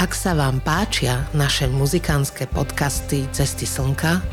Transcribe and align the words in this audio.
Ak 0.00 0.16
sa 0.16 0.32
vám 0.32 0.64
páčia 0.64 1.28
naše 1.36 1.68
muzikánske 1.68 2.48
podcasty 2.48 3.28
Cesty 3.36 3.68
slnka, 3.68 4.24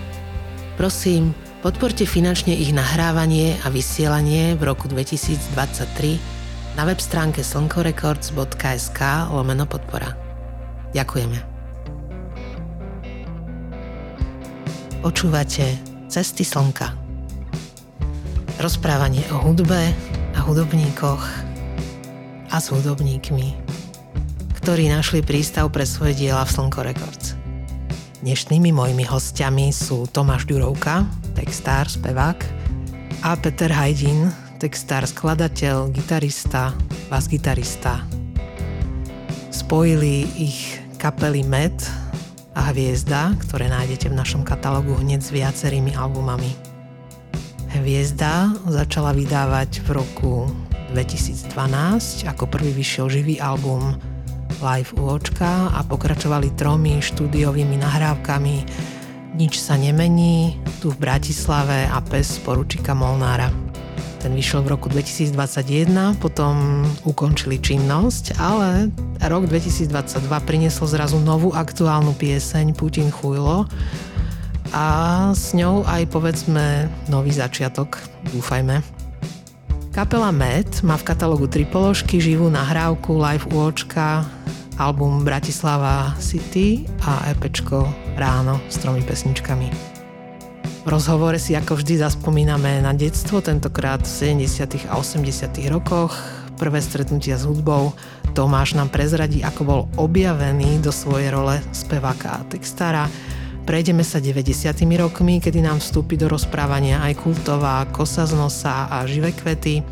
prosím, 0.80 1.36
podporte 1.60 2.08
finančne 2.08 2.56
ich 2.56 2.72
nahrávanie 2.72 3.60
a 3.60 3.68
vysielanie 3.68 4.56
v 4.56 4.64
roku 4.64 4.88
2023 4.88 6.80
na 6.80 6.88
web 6.88 7.04
stránke 7.04 7.44
slnkorecords.sk 7.44 9.00
lomeno 9.28 9.68
podpora. 9.68 10.16
Ďakujeme. 10.96 11.36
Počúvate 15.04 15.68
Cesty 16.08 16.48
slnka. 16.48 16.96
Rozprávanie 18.64 19.28
o 19.36 19.44
hudbe 19.44 19.92
a 20.32 20.40
hudobníkoch 20.48 21.24
a 22.48 22.56
s 22.56 22.72
hudobníkmi 22.72 23.67
ktorí 24.68 24.92
našli 24.92 25.24
prístav 25.24 25.72
pre 25.72 25.88
svoje 25.88 26.12
diela 26.28 26.44
v 26.44 26.52
Slnko 26.52 26.84
Records. 26.84 27.40
Dnešnými 28.20 28.76
mojimi 28.76 29.08
hostiami 29.08 29.72
sú 29.72 30.12
Tomáš 30.12 30.44
Ďurovka, 30.44 31.08
textár, 31.40 31.88
spevák 31.88 32.36
a 33.24 33.40
Peter 33.40 33.72
Hajdin, 33.72 34.28
textár, 34.60 35.08
skladateľ, 35.08 35.88
gitarista, 35.96 36.76
bas-gitarista. 37.08 38.04
Spojili 39.56 40.28
ich 40.36 40.84
kapely 41.00 41.48
Med 41.48 41.80
a 42.52 42.68
Hviezda, 42.68 43.40
ktoré 43.48 43.72
nájdete 43.72 44.12
v 44.12 44.20
našom 44.20 44.44
katalógu 44.44 45.00
hneď 45.00 45.24
s 45.24 45.32
viacerými 45.32 45.96
albumami. 45.96 46.52
Hviezda 47.72 48.52
začala 48.68 49.16
vydávať 49.16 49.80
v 49.88 49.96
roku 49.96 50.52
2012, 50.92 52.28
ako 52.28 52.44
prvý 52.52 52.76
vyšiel 52.76 53.08
živý 53.08 53.40
album 53.40 53.96
live 54.62 54.92
u 54.98 55.14
očka 55.14 55.72
a 55.74 55.80
pokračovali 55.86 56.54
tromi 56.58 57.02
štúdiovými 57.02 57.78
nahrávkami 57.80 58.56
Nič 59.38 59.62
sa 59.62 59.78
nemení, 59.78 60.58
tu 60.82 60.90
v 60.90 60.98
Bratislave 60.98 61.86
a 61.86 62.02
pes 62.02 62.42
poručíka 62.42 62.98
Molnára. 62.98 63.54
Ten 64.18 64.34
vyšiel 64.34 64.66
v 64.66 64.74
roku 64.74 64.90
2021, 64.90 66.18
potom 66.18 66.82
ukončili 67.06 67.62
činnosť, 67.62 68.34
ale 68.42 68.90
rok 69.22 69.46
2022 69.46 70.26
priniesol 70.42 70.90
zrazu 70.90 71.22
novú 71.22 71.54
aktuálnu 71.54 72.18
pieseň 72.18 72.74
Putin 72.74 73.14
chujlo 73.14 73.70
a 74.74 74.86
s 75.38 75.54
ňou 75.54 75.86
aj 75.86 76.10
povedzme 76.10 76.90
nový 77.06 77.30
začiatok, 77.30 78.02
dúfajme. 78.34 78.97
Kapela 79.98 80.30
Met 80.30 80.86
má 80.86 80.94
v 80.94 81.10
katalógu 81.10 81.50
tri 81.50 81.66
položky, 81.66 82.22
živú 82.22 82.54
nahrávku, 82.54 83.18
live 83.18 83.50
u 83.50 83.66
očka, 83.66 84.30
album 84.78 85.26
Bratislava 85.26 86.14
City 86.22 86.86
a 87.02 87.26
EPčko 87.34 87.90
Ráno 88.14 88.62
s 88.70 88.78
tromi 88.78 89.02
pesničkami. 89.02 89.74
V 90.86 90.88
rozhovore 90.88 91.42
si 91.42 91.58
ako 91.58 91.82
vždy 91.82 91.98
zaspomíname 91.98 92.78
na 92.86 92.94
detstvo, 92.94 93.42
tentokrát 93.42 94.06
v 94.06 94.38
70. 94.38 94.86
a 94.86 95.02
80. 95.02 95.66
rokoch, 95.74 96.14
prvé 96.62 96.78
stretnutia 96.78 97.34
s 97.42 97.50
hudbou. 97.50 97.98
Tomáš 98.38 98.78
nám 98.78 98.94
prezradí, 98.94 99.42
ako 99.42 99.62
bol 99.66 99.82
objavený 99.98 100.78
do 100.78 100.94
svojej 100.94 101.34
role 101.34 101.58
speváka 101.74 102.38
a 102.38 102.46
textára. 102.46 103.10
Prejdeme 103.68 104.00
sa 104.00 104.24
90. 104.24 104.88
rokmi, 104.96 105.44
kedy 105.44 105.60
nám 105.60 105.84
vstúpi 105.84 106.16
do 106.16 106.32
rozprávania 106.32 107.04
aj 107.04 107.20
kultová 107.20 107.84
Kosa 107.92 108.24
z 108.24 108.40
nosa 108.40 108.88
a 108.88 109.04
Živé 109.04 109.36
kvety 109.36 109.84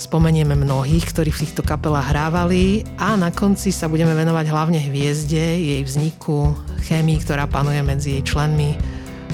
Spomenieme 0.00 0.56
mnohých, 0.56 1.04
ktorí 1.12 1.28
v 1.28 1.44
týchto 1.44 1.60
kapelách 1.60 2.16
hrávali 2.16 2.88
a 2.96 3.20
na 3.20 3.28
konci 3.28 3.68
sa 3.68 3.84
budeme 3.84 4.16
venovať 4.16 4.46
hlavne 4.48 4.80
hviezde, 4.80 5.36
jej 5.36 5.84
vzniku, 5.84 6.56
chémii, 6.88 7.20
ktorá 7.20 7.44
panuje 7.44 7.84
medzi 7.84 8.16
jej 8.16 8.24
členmi 8.24 8.80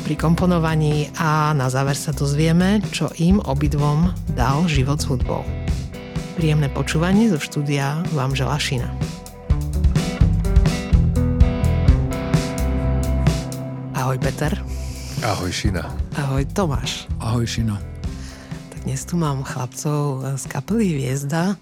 pri 0.02 0.18
komponovaní 0.18 1.06
a 1.22 1.54
na 1.54 1.70
záver 1.70 1.94
sa 1.94 2.10
dozvieme, 2.10 2.82
čo 2.90 3.06
im 3.22 3.38
obidvom 3.38 4.10
dal 4.34 4.66
život 4.66 4.98
s 4.98 5.06
hudbou. 5.06 5.46
Príjemné 6.34 6.66
počúvanie 6.74 7.30
zo 7.30 7.38
štúdia 7.38 8.02
vám 8.10 8.34
želá 8.34 8.58
Šina. 8.58 8.90
Ahoj 14.06 14.22
Peter. 14.22 14.54
Ahoj 15.26 15.50
Šina. 15.50 15.82
Ahoj 16.14 16.46
Tomáš. 16.54 17.10
Ahoj 17.18 17.42
Šina. 17.42 17.74
Dnes 18.86 19.02
tu 19.02 19.18
mám 19.18 19.42
chlapcov 19.42 20.22
z 20.38 20.46
kapely 20.46 20.94
Hviezda, 20.94 21.58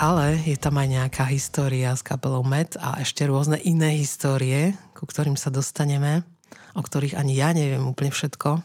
ale 0.00 0.40
je 0.48 0.56
tam 0.56 0.80
aj 0.80 0.88
nejaká 0.96 1.28
história 1.28 1.92
s 1.92 2.00
kapelou 2.00 2.40
Met 2.40 2.80
a 2.80 3.04
ešte 3.04 3.28
rôzne 3.28 3.60
iné 3.68 4.00
histórie, 4.00 4.80
ku 4.96 5.04
ktorým 5.04 5.36
sa 5.36 5.52
dostaneme, 5.52 6.24
o 6.72 6.80
ktorých 6.80 7.20
ani 7.20 7.36
ja 7.36 7.52
neviem 7.52 7.84
úplne 7.84 8.16
všetko. 8.16 8.64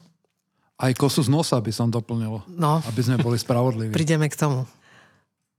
Aj 0.79 0.91
kosu 0.95 1.27
z 1.27 1.27
nosa 1.27 1.59
by 1.59 1.75
som 1.75 1.91
doplnil, 1.91 2.39
no, 2.55 2.79
aby 2.88 3.01
sme 3.03 3.19
boli 3.19 3.35
spravodliví. 3.35 3.91
Prídeme 3.99 4.31
k 4.31 4.39
tomu. 4.39 4.63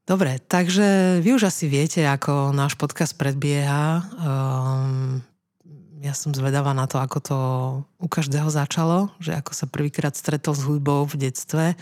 Dobre, 0.09 0.41
takže 0.49 1.21
vy 1.21 1.37
už 1.37 1.53
asi 1.53 1.69
viete, 1.69 2.09
ako 2.09 2.57
náš 2.57 2.73
podcast 2.81 3.21
predbieha. 3.21 4.01
Um, 4.17 5.21
ja 6.03 6.13
som 6.19 6.35
zvedavá 6.35 6.75
na 6.75 6.91
to, 6.91 6.99
ako 6.99 7.19
to 7.23 7.39
u 8.03 8.09
každého 8.11 8.51
začalo, 8.51 9.15
že 9.23 9.39
ako 9.39 9.53
sa 9.55 9.71
prvýkrát 9.71 10.19
stretol 10.19 10.59
s 10.59 10.67
hudbou 10.67 11.07
v 11.07 11.31
detstve, 11.31 11.79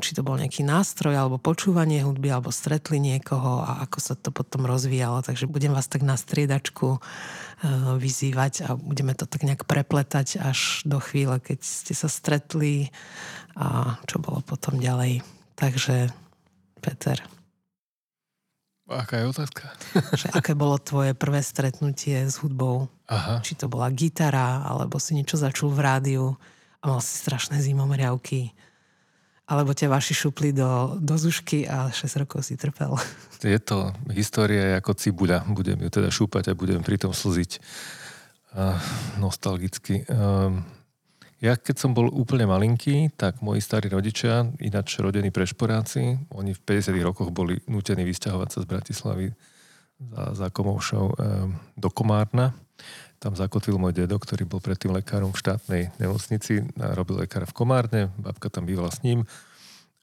či 0.00 0.16
to 0.16 0.24
bol 0.24 0.40
nejaký 0.40 0.64
nástroj, 0.64 1.12
alebo 1.12 1.36
počúvanie 1.36 2.00
hudby, 2.00 2.32
alebo 2.32 2.48
stretli 2.48 2.96
niekoho 2.96 3.60
a 3.60 3.84
ako 3.84 3.98
sa 4.00 4.14
to 4.16 4.32
potom 4.32 4.64
rozvíjalo. 4.64 5.20
Takže 5.20 5.44
budem 5.44 5.76
vás 5.76 5.84
tak 5.84 6.00
na 6.00 6.16
striedačku 6.16 6.96
e, 6.96 7.00
vyzývať 8.00 8.64
a 8.64 8.80
budeme 8.80 9.12
to 9.12 9.28
tak 9.28 9.44
nejak 9.44 9.68
prepletať 9.68 10.40
až 10.40 10.80
do 10.88 10.96
chvíle, 10.96 11.36
keď 11.44 11.60
ste 11.60 11.92
sa 11.92 12.08
stretli 12.08 12.88
a 13.52 14.00
čo 14.08 14.16
bolo 14.16 14.40
potom 14.40 14.80
ďalej. 14.80 15.20
Takže 15.60 16.08
Peter. 16.80 17.39
Aká 18.90 19.22
je 19.22 19.26
otázka? 19.30 19.70
že 20.18 20.26
aké 20.34 20.58
bolo 20.58 20.74
tvoje 20.82 21.14
prvé 21.14 21.46
stretnutie 21.46 22.26
s 22.26 22.42
hudbou? 22.42 22.90
Aha. 23.06 23.38
Či 23.38 23.54
to 23.54 23.70
bola 23.70 23.86
gitara, 23.94 24.66
alebo 24.66 24.98
si 24.98 25.14
niečo 25.14 25.38
začul 25.38 25.70
v 25.70 25.80
rádiu 25.80 26.24
a 26.82 26.90
mal 26.90 27.00
si 27.00 27.14
strašné 27.22 27.62
zimomriavky. 27.62 28.50
Alebo 29.50 29.74
ťa 29.74 29.90
vaši 29.90 30.14
šupli 30.14 30.54
do, 30.54 30.98
do 30.98 31.14
zušky 31.18 31.66
a 31.66 31.90
6 31.90 32.22
rokov 32.22 32.46
si 32.46 32.54
trpel. 32.54 32.94
Je 33.42 33.58
to 33.58 33.90
história 34.14 34.78
ako 34.78 34.94
cibuľa. 34.94 35.42
Budem 35.50 35.80
ju 35.82 35.90
teda 35.90 36.10
šúpať 36.10 36.50
a 36.50 36.58
budem 36.58 36.84
pritom 36.86 37.10
slziť 37.10 37.58
uh, 38.54 38.78
nostalgicky. 39.18 40.06
Uh, 40.06 40.62
ja 41.40 41.56
keď 41.56 41.76
som 41.80 41.96
bol 41.96 42.12
úplne 42.12 42.44
malinký, 42.44 43.16
tak 43.16 43.40
moji 43.40 43.64
starí 43.64 43.88
rodičia, 43.88 44.44
ináč 44.60 45.00
rodení 45.00 45.32
prešporáci, 45.32 46.20
oni 46.36 46.52
v 46.52 46.60
50 46.60 46.92
rokoch 47.00 47.32
boli 47.32 47.56
nutení 47.64 48.04
vysťahovať 48.04 48.48
sa 48.52 48.58
z 48.60 48.66
Bratislavy 48.68 49.26
za, 49.96 50.24
za 50.36 50.46
Komoušou 50.52 51.06
e, 51.08 51.14
do 51.80 51.88
Komárna. 51.88 52.52
Tam 53.16 53.32
zakotvil 53.32 53.80
môj 53.80 53.96
dedo, 53.96 54.20
ktorý 54.20 54.44
bol 54.44 54.60
predtým 54.60 54.92
lekárom 54.92 55.32
v 55.32 55.40
štátnej 55.40 55.82
nemocnici 55.96 56.64
a 56.76 56.92
robil 56.92 57.24
lekára 57.24 57.48
v 57.48 57.56
Komárne, 57.56 58.00
babka 58.20 58.52
tam 58.52 58.68
bývala 58.68 58.92
s 58.92 59.00
ním. 59.00 59.24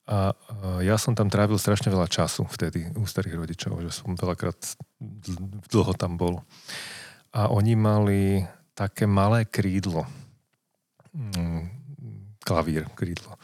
A 0.08 0.32
ja 0.80 0.96
som 0.96 1.14
tam 1.14 1.28
trávil 1.28 1.60
strašne 1.60 1.92
veľa 1.92 2.08
času 2.08 2.48
vtedy 2.48 2.96
u 2.96 3.04
starých 3.04 3.44
rodičov, 3.44 3.84
že 3.84 3.92
som 3.92 4.16
veľakrát 4.16 4.56
dlho 5.68 5.94
tam 6.00 6.16
bol. 6.16 6.48
A 7.36 7.52
oni 7.52 7.76
mali 7.76 8.48
také 8.72 9.04
malé 9.04 9.44
krídlo, 9.44 10.08
klavír, 12.42 12.88
krídlo. 12.96 13.36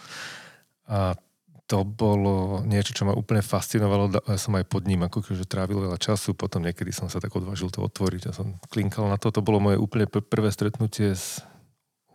A 0.87 1.17
to 1.63 1.87
bolo 1.87 2.61
niečo, 2.67 2.91
čo 2.91 3.07
ma 3.07 3.15
úplne 3.15 3.39
fascinovalo. 3.39 4.11
Ja 4.27 4.37
som 4.37 4.53
aj 4.59 4.67
pod 4.67 4.83
ním 4.85 5.07
ako 5.07 5.23
že 5.33 5.47
trávil 5.47 5.79
veľa 5.79 5.97
času, 5.97 6.35
potom 6.35 6.61
niekedy 6.61 6.91
som 6.91 7.07
sa 7.07 7.23
tak 7.23 7.33
odvážil 7.33 7.71
to 7.71 7.81
otvoriť 7.81 8.29
a 8.29 8.35
som 8.35 8.59
klinkal 8.67 9.07
na 9.07 9.17
to. 9.17 9.31
To 9.31 9.41
bolo 9.41 9.63
moje 9.63 9.79
úplne 9.79 10.05
prvé 10.07 10.51
stretnutie 10.51 11.15
s 11.15 11.41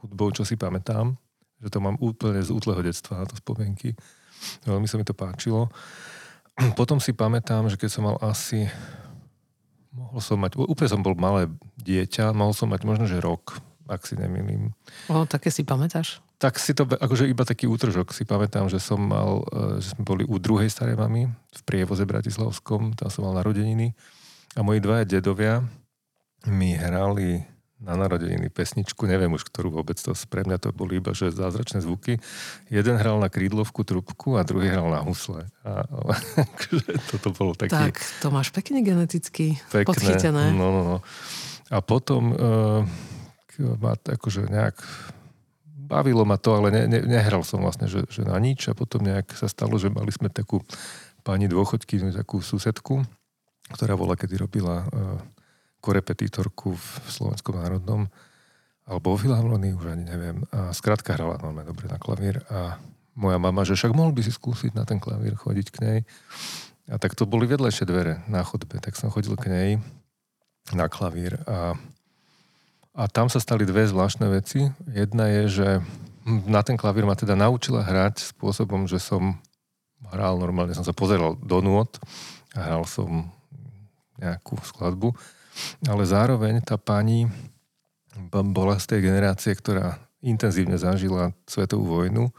hudbou, 0.05 0.31
čo 0.31 0.45
si 0.45 0.55
pamätám. 0.55 1.17
Že 1.59 1.69
to 1.75 1.79
mám 1.83 1.97
úplne 1.99 2.39
z 2.39 2.55
útleho 2.55 2.79
detstva 2.85 3.25
na 3.25 3.27
to 3.27 3.35
spomienky. 3.41 3.99
Veľmi 4.63 4.87
sa 4.87 4.95
mi 4.95 5.03
to 5.03 5.17
páčilo. 5.17 5.73
Potom 6.79 7.03
si 7.03 7.11
pamätám, 7.11 7.67
že 7.67 7.81
keď 7.81 7.91
som 7.91 8.07
mal 8.07 8.17
asi 8.23 8.69
mohol 9.91 10.21
som 10.23 10.39
mať, 10.39 10.55
úplne 10.55 10.89
som 10.93 11.03
bol 11.03 11.19
malé 11.19 11.51
dieťa, 11.83 12.31
mohol 12.31 12.55
som 12.55 12.71
mať 12.71 12.87
možno, 12.87 13.11
že 13.11 13.19
rok, 13.19 13.59
ak 13.89 14.05
si 14.05 14.15
nemýlim. 14.15 14.77
O, 15.09 15.25
také 15.25 15.49
si 15.49 15.65
pamätáš? 15.65 16.21
Tak 16.39 16.61
si 16.61 16.77
to, 16.77 16.87
akože 16.87 17.27
iba 17.27 17.43
taký 17.43 17.67
útržok 17.67 18.15
si 18.15 18.23
pamätám, 18.23 18.71
že 18.71 18.79
som 18.79 19.01
mal, 19.01 19.43
e, 19.51 19.83
že 19.83 19.97
sme 19.97 20.05
boli 20.07 20.23
u 20.23 20.39
druhej 20.39 20.71
starej 20.71 20.95
mamy 20.95 21.27
v 21.33 21.61
prievoze 21.67 22.05
bratislavskom, 22.07 22.95
tam 22.95 23.09
som 23.11 23.27
mal 23.27 23.35
narodeniny 23.41 23.97
a 24.55 24.63
moji 24.63 24.79
dvaja 24.79 25.05
dedovia 25.19 25.67
mi 26.47 26.79
hrali 26.79 27.43
na 27.79 27.95
narodeniny 27.95 28.51
pesničku, 28.51 29.07
neviem 29.07 29.31
už 29.31 29.47
ktorú 29.47 29.71
vôbec, 29.71 29.95
to 30.03 30.11
pre 30.27 30.43
mňa 30.43 30.59
to 30.59 30.75
boli 30.75 30.99
iba 30.99 31.15
že 31.15 31.31
zázračné 31.31 31.87
zvuky. 31.87 32.19
Jeden 32.67 32.99
hral 32.99 33.23
na 33.23 33.31
krídlovku 33.31 33.87
trubku 33.87 34.35
a 34.35 34.43
druhý 34.43 34.67
hral 34.67 34.91
na 34.91 34.99
husle. 35.07 35.47
A, 35.63 35.87
toto 37.15 37.31
bolo 37.31 37.55
taký... 37.55 37.79
Tak, 37.79 38.03
to 38.19 38.35
máš 38.35 38.51
pekne 38.51 38.83
geneticky 38.83 39.55
pekné, 39.71 39.87
podchytené. 39.87 40.51
No, 40.59 40.75
no, 40.75 40.83
no. 40.83 40.99
A 41.71 41.79
potom 41.79 42.35
uh, 42.35 42.83
ma 43.59 43.99
akože 43.99 44.47
nejak 44.47 44.79
bavilo 45.89 46.23
ma 46.29 46.37
to, 46.37 46.61
ale 46.61 46.69
ne, 46.69 46.83
ne, 46.85 47.01
nehral 47.01 47.41
som 47.43 47.65
vlastne, 47.65 47.89
že, 47.89 48.05
že 48.13 48.23
na 48.23 48.37
nič 48.37 48.69
a 48.69 48.77
potom 48.77 49.01
nejak 49.01 49.33
sa 49.33 49.49
stalo, 49.49 49.81
že 49.81 49.89
mali 49.89 50.13
sme 50.13 50.29
takú 50.29 50.61
pani 51.25 51.49
dôchodky, 51.49 51.99
takú 52.13 52.45
susedku, 52.45 53.03
ktorá 53.73 53.97
bola, 53.97 54.15
kedy 54.15 54.37
robila 54.37 54.85
uh, 54.85 55.19
korepetitorku 55.81 56.77
v 56.77 56.89
Slovenskom 57.09 57.57
národnom, 57.57 58.07
alebo 58.89 59.17
vo 59.17 59.21
Filharmonii, 59.21 59.77
už 59.77 59.93
ani 59.93 60.05
neviem. 60.09 60.45
A 60.53 60.73
skrátka 60.73 61.17
hrala 61.17 61.41
normálne 61.41 61.69
dobre 61.69 61.89
na 61.89 62.01
klavír 62.01 62.41
a 62.49 62.81
moja 63.19 63.37
mama, 63.37 63.67
že 63.67 63.77
však 63.77 63.93
mohol 63.93 64.17
by 64.17 64.23
si 64.25 64.33
skúsiť 64.33 64.73
na 64.73 64.89
ten 64.89 64.97
klavír 64.97 65.37
chodiť 65.37 65.67
k 65.69 65.79
nej. 65.85 65.99
A 66.89 66.97
tak 66.97 67.13
to 67.13 67.29
boli 67.29 67.45
vedlejšie 67.45 67.85
dvere 67.85 68.25
na 68.33 68.41
chodbe, 68.41 68.81
tak 68.81 68.97
som 68.97 69.13
chodil 69.13 69.37
k 69.37 69.53
nej 69.53 69.71
na 70.73 70.89
klavír 70.89 71.37
a, 71.45 71.77
a 72.99 73.07
tam 73.07 73.31
sa 73.31 73.39
stali 73.39 73.63
dve 73.63 73.87
zvláštne 73.87 74.27
veci. 74.27 74.67
Jedna 74.91 75.31
je, 75.31 75.43
že 75.47 75.69
na 76.27 76.67
ten 76.67 76.75
klavír 76.75 77.07
ma 77.07 77.15
teda 77.15 77.39
naučila 77.39 77.87
hrať 77.87 78.35
spôsobom, 78.35 78.91
že 78.91 78.99
som 78.99 79.39
hral 80.11 80.35
normálne, 80.43 80.75
som 80.75 80.83
sa 80.83 80.91
pozeral 80.91 81.39
do 81.39 81.63
nôd 81.63 81.95
a 82.59 82.67
hral 82.67 82.83
som 82.91 83.31
nejakú 84.19 84.59
skladbu 84.67 85.15
ale 85.87 86.03
zároveň 86.07 86.63
tá 86.63 86.79
pani 86.79 87.27
bola 88.31 88.79
z 88.83 88.95
tej 88.95 89.01
generácie, 89.11 89.55
ktorá 89.55 89.99
intenzívne 90.23 90.75
zažila 90.75 91.31
svetovú 91.47 92.03
vojnu 92.03 92.35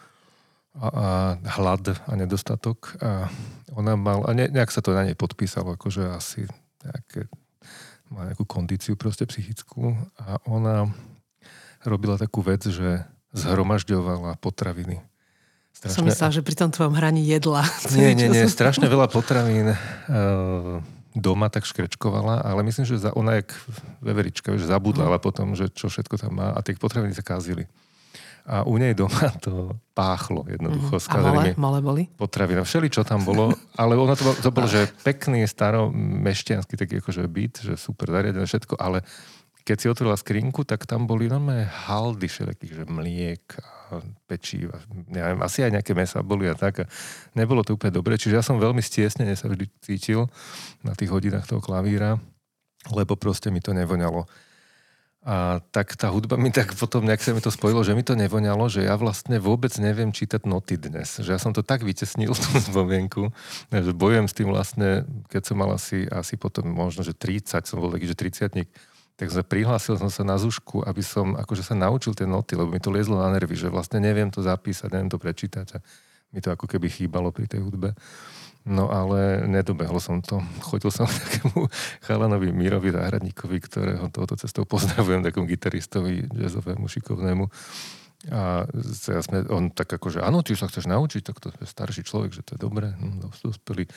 a, 0.75 0.87
a 0.87 1.07
hlad 1.55 1.95
a 2.03 2.11
nedostatok 2.19 2.99
a 2.99 3.31
ona 3.71 3.95
mal, 3.95 4.27
a 4.27 4.35
ne, 4.35 4.51
nejak 4.51 4.71
sa 4.71 4.83
to 4.83 4.91
na 4.91 5.07
nej 5.07 5.15
podpísalo, 5.15 5.79
akože 5.79 6.03
asi 6.11 6.43
nejaké, 6.83 7.31
má 8.09 8.25
nejakú 8.25 8.45
kondíciu 8.45 8.97
proste 8.97 9.25
psychickú 9.29 9.93
a 10.17 10.41
ona 10.49 10.89
robila 11.85 12.17
takú 12.17 12.41
vec, 12.41 12.65
že 12.65 13.05
zhromažďovala 13.33 14.41
potraviny. 14.41 14.99
Strašne... 15.69 15.95
Som 15.95 16.05
myslela, 16.09 16.31
že 16.33 16.43
pri 16.43 16.55
tom 16.57 16.69
tvojom 16.73 16.97
hraní 16.97 17.23
jedla. 17.23 17.63
Nie, 17.95 18.11
nie, 18.17 18.27
nie, 18.27 18.49
strašne 18.51 18.89
veľa 18.89 19.07
potravín. 19.07 19.71
Uh, 20.09 20.83
doma 21.15 21.47
tak 21.47 21.63
škrečkovala, 21.63 22.43
ale 22.43 22.61
myslím, 22.67 22.83
že 22.83 22.99
za, 22.99 23.15
ona 23.15 23.39
jak 23.39 23.53
veverička, 24.03 24.53
že 24.59 24.67
zabudlala 24.67 25.17
mm. 25.17 25.23
potom, 25.23 25.55
že 25.55 25.71
čo 25.71 25.87
všetko 25.87 26.19
tam 26.19 26.37
má 26.41 26.51
a 26.51 26.59
tie 26.59 26.75
potraviny 26.75 27.15
sa 27.15 27.23
kázili. 27.23 27.69
A 28.49 28.65
u 28.65 28.81
nej 28.81 28.97
doma 28.97 29.29
to 29.45 29.77
páchlo 29.93 30.41
jednoducho 30.49 30.97
mm. 30.97 31.01
s 31.01 31.05
kázanými 31.05 31.51
malé 31.53 31.79
boli? 31.85 32.03
potravina. 32.17 32.65
Všeli, 32.65 32.89
čo 32.89 33.05
tam 33.05 33.21
bolo, 33.21 33.53
ale 33.77 33.93
ono 33.93 34.17
to, 34.17 34.25
bol, 34.25 34.35
to 34.41 34.49
bol, 34.49 34.65
že 34.65 34.89
pekný 35.05 35.45
staromešťanský 35.45 36.73
taký 36.73 36.97
akože 36.97 37.21
byt, 37.29 37.55
že 37.61 37.73
super 37.77 38.09
zariadené 38.09 38.49
všetko, 38.49 38.81
ale 38.81 39.05
keď 39.69 39.77
si 39.77 39.85
otvorila 39.85 40.17
skrinku, 40.17 40.65
tak 40.65 40.89
tam 40.89 41.05
boli 41.05 41.29
normálne 41.29 41.69
haldy 41.69 42.25
všetkých, 42.25 42.73
že 42.73 42.83
mliek 42.89 43.45
a 43.61 44.01
pečiva, 44.25 44.81
neviem, 45.09 45.37
asi 45.45 45.61
aj 45.61 45.77
nejaké 45.77 45.93
mesa 45.93 46.25
boli 46.25 46.49
a 46.49 46.57
tak. 46.57 46.81
A 46.81 46.85
nebolo 47.37 47.61
to 47.61 47.77
úplne 47.77 47.93
dobre, 47.93 48.17
čiže 48.17 48.41
ja 48.41 48.43
som 48.45 48.57
veľmi 48.57 48.81
stiesnene 48.81 49.37
sa 49.37 49.45
vždy 49.45 49.69
cítil 49.77 50.25
na 50.81 50.97
tých 50.97 51.13
hodinách 51.13 51.45
toho 51.45 51.61
klavíra, 51.61 52.17
lebo 52.89 53.13
proste 53.13 53.53
mi 53.53 53.61
to 53.61 53.77
nevoňalo. 53.77 54.25
A 55.19 55.59
tak 55.75 55.99
tá 55.99 56.07
hudba 56.07 56.39
mi 56.39 56.47
tak 56.47 56.71
potom 56.79 57.03
nejak 57.03 57.19
sa 57.19 57.35
mi 57.35 57.43
to 57.43 57.51
spojilo, 57.51 57.83
že 57.83 57.91
mi 57.91 58.07
to 58.07 58.15
nevoňalo, 58.15 58.71
že 58.71 58.87
ja 58.87 58.95
vlastne 58.95 59.35
vôbec 59.35 59.75
neviem 59.75 60.15
čítať 60.15 60.47
noty 60.47 60.79
dnes. 60.79 61.19
Že 61.19 61.35
ja 61.35 61.39
som 61.39 61.51
to 61.51 61.59
tak 61.59 61.83
vytesnil 61.83 62.31
tú 62.31 62.49
spomienku, 62.71 63.27
že 63.67 63.91
bojujem 63.91 64.31
s 64.31 64.33
tým 64.33 64.47
vlastne, 64.47 65.03
keď 65.27 65.41
som 65.43 65.59
mal 65.59 65.75
asi, 65.75 66.07
asi 66.07 66.39
potom 66.39 66.71
možno, 66.71 67.03
že 67.03 67.11
30, 67.11 67.67
som 67.67 67.83
bol 67.83 67.91
taký, 67.91 68.07
že 68.07 68.15
30 68.15 68.63
tak 69.19 69.35
sa 69.35 69.43
prihlásil 69.43 69.99
som 69.99 70.07
sa 70.07 70.23
na 70.23 70.39
Zušku, 70.39 70.87
aby 70.87 71.03
som 71.03 71.35
akože 71.35 71.67
sa 71.67 71.75
naučil 71.75 72.15
tie 72.15 72.23
noty, 72.23 72.55
lebo 72.55 72.71
mi 72.71 72.79
to 72.79 72.87
liezlo 72.87 73.19
na 73.19 73.27
nervy, 73.35 73.51
že 73.51 73.67
vlastne 73.67 73.99
neviem 73.99 74.31
to 74.31 74.39
zapísať, 74.39 74.95
neviem 74.95 75.11
to 75.11 75.19
prečítať 75.19 75.67
a 75.75 75.83
mi 76.31 76.39
to 76.39 76.55
ako 76.55 76.71
keby 76.71 76.87
chýbalo 76.87 77.27
pri 77.35 77.51
tej 77.51 77.59
hudbe. 77.67 77.91
No 78.67 78.91
ale 78.91 79.47
nedobehol 79.47 80.03
som 80.03 80.19
to. 80.19 80.43
Chodil 80.59 80.91
som 80.91 81.07
takému 81.11 81.71
chalanovi 82.03 82.51
Mirovi 82.51 82.91
Záhradníkovi, 82.91 83.57
ktorého 83.63 84.11
touto 84.11 84.35
cestou 84.35 84.67
pozdravujem, 84.67 85.23
takom 85.23 85.47
gitaristovi, 85.47 86.27
jazzovému, 86.35 86.85
šikovnému. 86.87 87.45
A 88.35 88.67
sme, 88.99 89.47
on 89.47 89.71
tak 89.71 89.95
akože, 89.95 90.19
áno, 90.19 90.43
ty 90.43 90.51
sa 90.51 90.67
chceš 90.67 90.91
naučiť, 90.91 91.23
tak 91.23 91.39
to 91.39 91.55
je 91.55 91.63
starší 91.63 92.03
človek, 92.03 92.35
že 92.35 92.43
to 92.43 92.59
je 92.59 92.59
dobré, 92.59 92.91
no, 92.99 93.31
dospelý. 93.31 93.87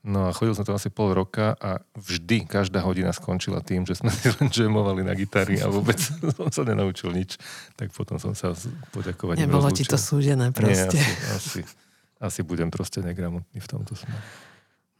No 0.00 0.26
a 0.26 0.34
chodil 0.34 0.56
som 0.56 0.64
to 0.64 0.72
asi 0.72 0.88
pol 0.88 1.12
roka 1.12 1.52
a 1.60 1.84
vždy, 1.92 2.48
každá 2.48 2.80
hodina 2.80 3.12
skončila 3.12 3.60
tým, 3.60 3.84
že 3.84 4.00
sme 4.00 4.08
si 4.08 4.32
len 4.40 4.48
jamovali 4.48 5.04
na 5.04 5.12
gitary 5.12 5.60
a 5.60 5.68
vôbec 5.68 6.00
som 6.36 6.48
sa 6.48 6.62
nenaučil 6.64 7.12
nič. 7.12 7.36
Tak 7.76 7.92
potom 7.92 8.16
som 8.16 8.32
sa 8.32 8.56
poďakovať 8.96 9.44
Nebolo 9.44 9.68
ti 9.70 9.84
to 9.84 10.00
súdené 10.00 10.56
proste. 10.56 10.96
Nie, 10.96 11.14
asi, 11.36 11.60
asi, 11.60 11.89
asi 12.20 12.44
budem 12.44 12.68
proste 12.68 13.00
negramotný 13.00 13.58
v 13.58 13.68
tomto 13.68 13.96
smere. 13.96 14.20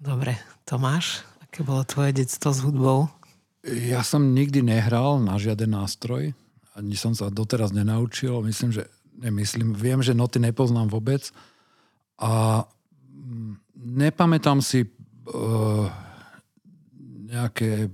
Dobre, 0.01 0.41
Tomáš, 0.65 1.21
aké 1.45 1.61
bolo 1.61 1.85
tvoje 1.85 2.17
detstvo 2.17 2.57
s 2.57 2.65
hudbou? 2.65 3.13
Ja 3.69 4.01
som 4.01 4.33
nikdy 4.33 4.65
nehral 4.65 5.21
na 5.21 5.37
žiaden 5.37 5.77
nástroj. 5.77 6.33
Ani 6.73 6.97
som 6.97 7.13
sa 7.13 7.29
doteraz 7.29 7.77
nenaučil. 7.77 8.41
Myslím, 8.41 8.73
že 8.73 8.89
nemyslím. 9.21 9.77
Viem, 9.77 10.01
že 10.01 10.17
noty 10.17 10.41
nepoznám 10.41 10.89
vôbec. 10.89 11.29
A 12.17 12.65
nepamätám 13.77 14.65
si 14.65 14.89
uh, 14.89 15.93
nejaké, 17.29 17.93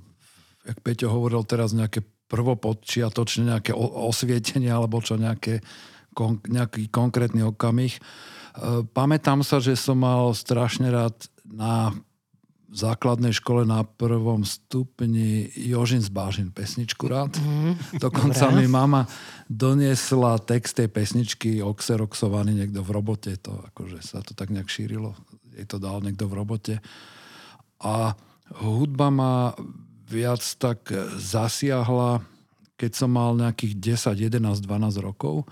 jak 0.63 0.79
Peťo 0.87 1.11
hovoril 1.11 1.43
teraz, 1.43 1.75
nejaké 1.75 2.07
prvopodčiatočne, 2.31 3.51
nejaké 3.51 3.75
osvietenie 3.75 4.71
alebo 4.71 5.03
čo, 5.03 5.19
nejaké, 5.19 5.67
kon, 6.15 6.39
nejaký 6.47 6.87
konkrétny 6.95 7.43
okamih. 7.43 7.99
Uh, 7.99 8.36
pamätám 8.93 9.45
sa, 9.45 9.61
že 9.61 9.77
som 9.77 10.01
mal 10.01 10.33
strašne 10.33 10.89
rád 10.89 11.17
na 11.47 11.93
základnej 12.67 13.33
škole 13.33 13.63
na 13.65 13.87
prvom 13.87 14.43
stupni 14.43 15.49
Jožin 15.55 16.03
z 16.03 16.11
Bážin 16.11 16.51
pesničku 16.53 17.09
rád. 17.09 17.39
Mm, 17.39 18.03
Dokonca 18.03 18.51
mi 18.53 18.67
mama 18.69 19.07
doniesla 19.47 20.43
text 20.43 20.77
tej 20.77 20.91
pesničky 20.91 21.63
oxeroxovaný 21.63 22.53
niekto 22.53 22.83
v 22.83 22.91
robote. 22.91 23.33
To, 23.47 23.65
akože 23.73 24.03
sa 24.03 24.21
to 24.21 24.37
tak 24.37 24.51
nejak 24.53 24.69
šírilo 24.69 25.15
jej 25.57 25.65
to 25.65 25.81
dal 25.81 26.05
niekto 26.05 26.29
v 26.29 26.37
robote. 26.37 26.75
A 27.81 28.13
hudba 28.61 29.09
ma 29.09 29.57
viac 30.07 30.45
tak 30.61 30.93
zasiahla, 31.17 32.21
keď 32.77 32.93
som 32.93 33.11
mal 33.11 33.33
nejakých 33.33 33.97
10, 34.13 34.37
11, 34.37 34.61
12 34.61 35.01
rokov 35.01 35.49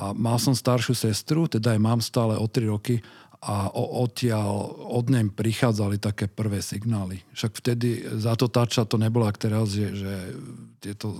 a 0.00 0.16
mal 0.16 0.40
som 0.40 0.56
staršiu 0.56 0.96
sestru, 0.96 1.44
teda 1.44 1.76
aj 1.76 1.80
mám 1.80 2.00
stále 2.00 2.40
o 2.40 2.48
3 2.48 2.72
roky 2.72 3.04
a 3.40 3.72
odtiaľ 3.72 4.68
od 4.92 5.08
nej 5.08 5.28
prichádzali 5.28 5.96
také 6.00 6.28
prvé 6.28 6.60
signály. 6.60 7.24
Však 7.36 7.52
vtedy 7.56 8.04
za 8.20 8.36
to 8.36 8.48
tača 8.48 8.88
to 8.88 9.00
nebolo 9.00 9.28
ak 9.28 9.36
teraz, 9.40 9.72
že, 9.72 9.92
že 9.96 10.14
tieto 10.80 11.16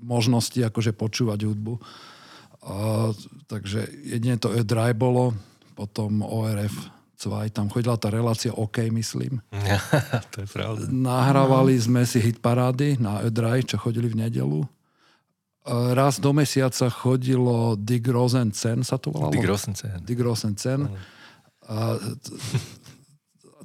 možnosti 0.00 0.56
akože 0.56 0.96
počúvať 0.96 1.48
hudbu. 1.48 1.80
A, 2.64 3.12
takže 3.48 3.88
jedine 4.04 4.40
to 4.40 4.52
dry 4.64 4.96
bolo, 4.96 5.36
potom 5.76 6.24
ORF 6.24 6.72
2, 7.20 7.48
tam 7.52 7.72
chodila 7.72 7.96
tá 7.96 8.12
relácia 8.12 8.52
OK, 8.52 8.88
myslím. 8.92 9.40
to 10.32 10.44
je 10.44 10.48
pravda. 10.48 10.88
Nahrávali 10.88 11.76
sme 11.76 12.04
si 12.08 12.20
hit 12.20 12.40
parády 12.40 13.00
na 13.00 13.24
Ödraj, 13.24 13.68
čo 13.68 13.76
chodili 13.80 14.12
v 14.12 14.28
nedelu. 14.28 14.64
Raz 15.66 16.22
do 16.22 16.30
mesiaca 16.30 16.86
chodilo 16.86 17.74
Dig 17.74 18.06
Rosencen, 18.06 18.86
sa 18.86 19.02
to 19.02 19.10
volalo? 19.10 19.34
Dig 19.34 19.42
Rosencen. 19.42 19.98
Dig 20.06 20.20
Rosencen. 20.22 20.86
Mm. 20.86 20.96
A, 21.66 21.98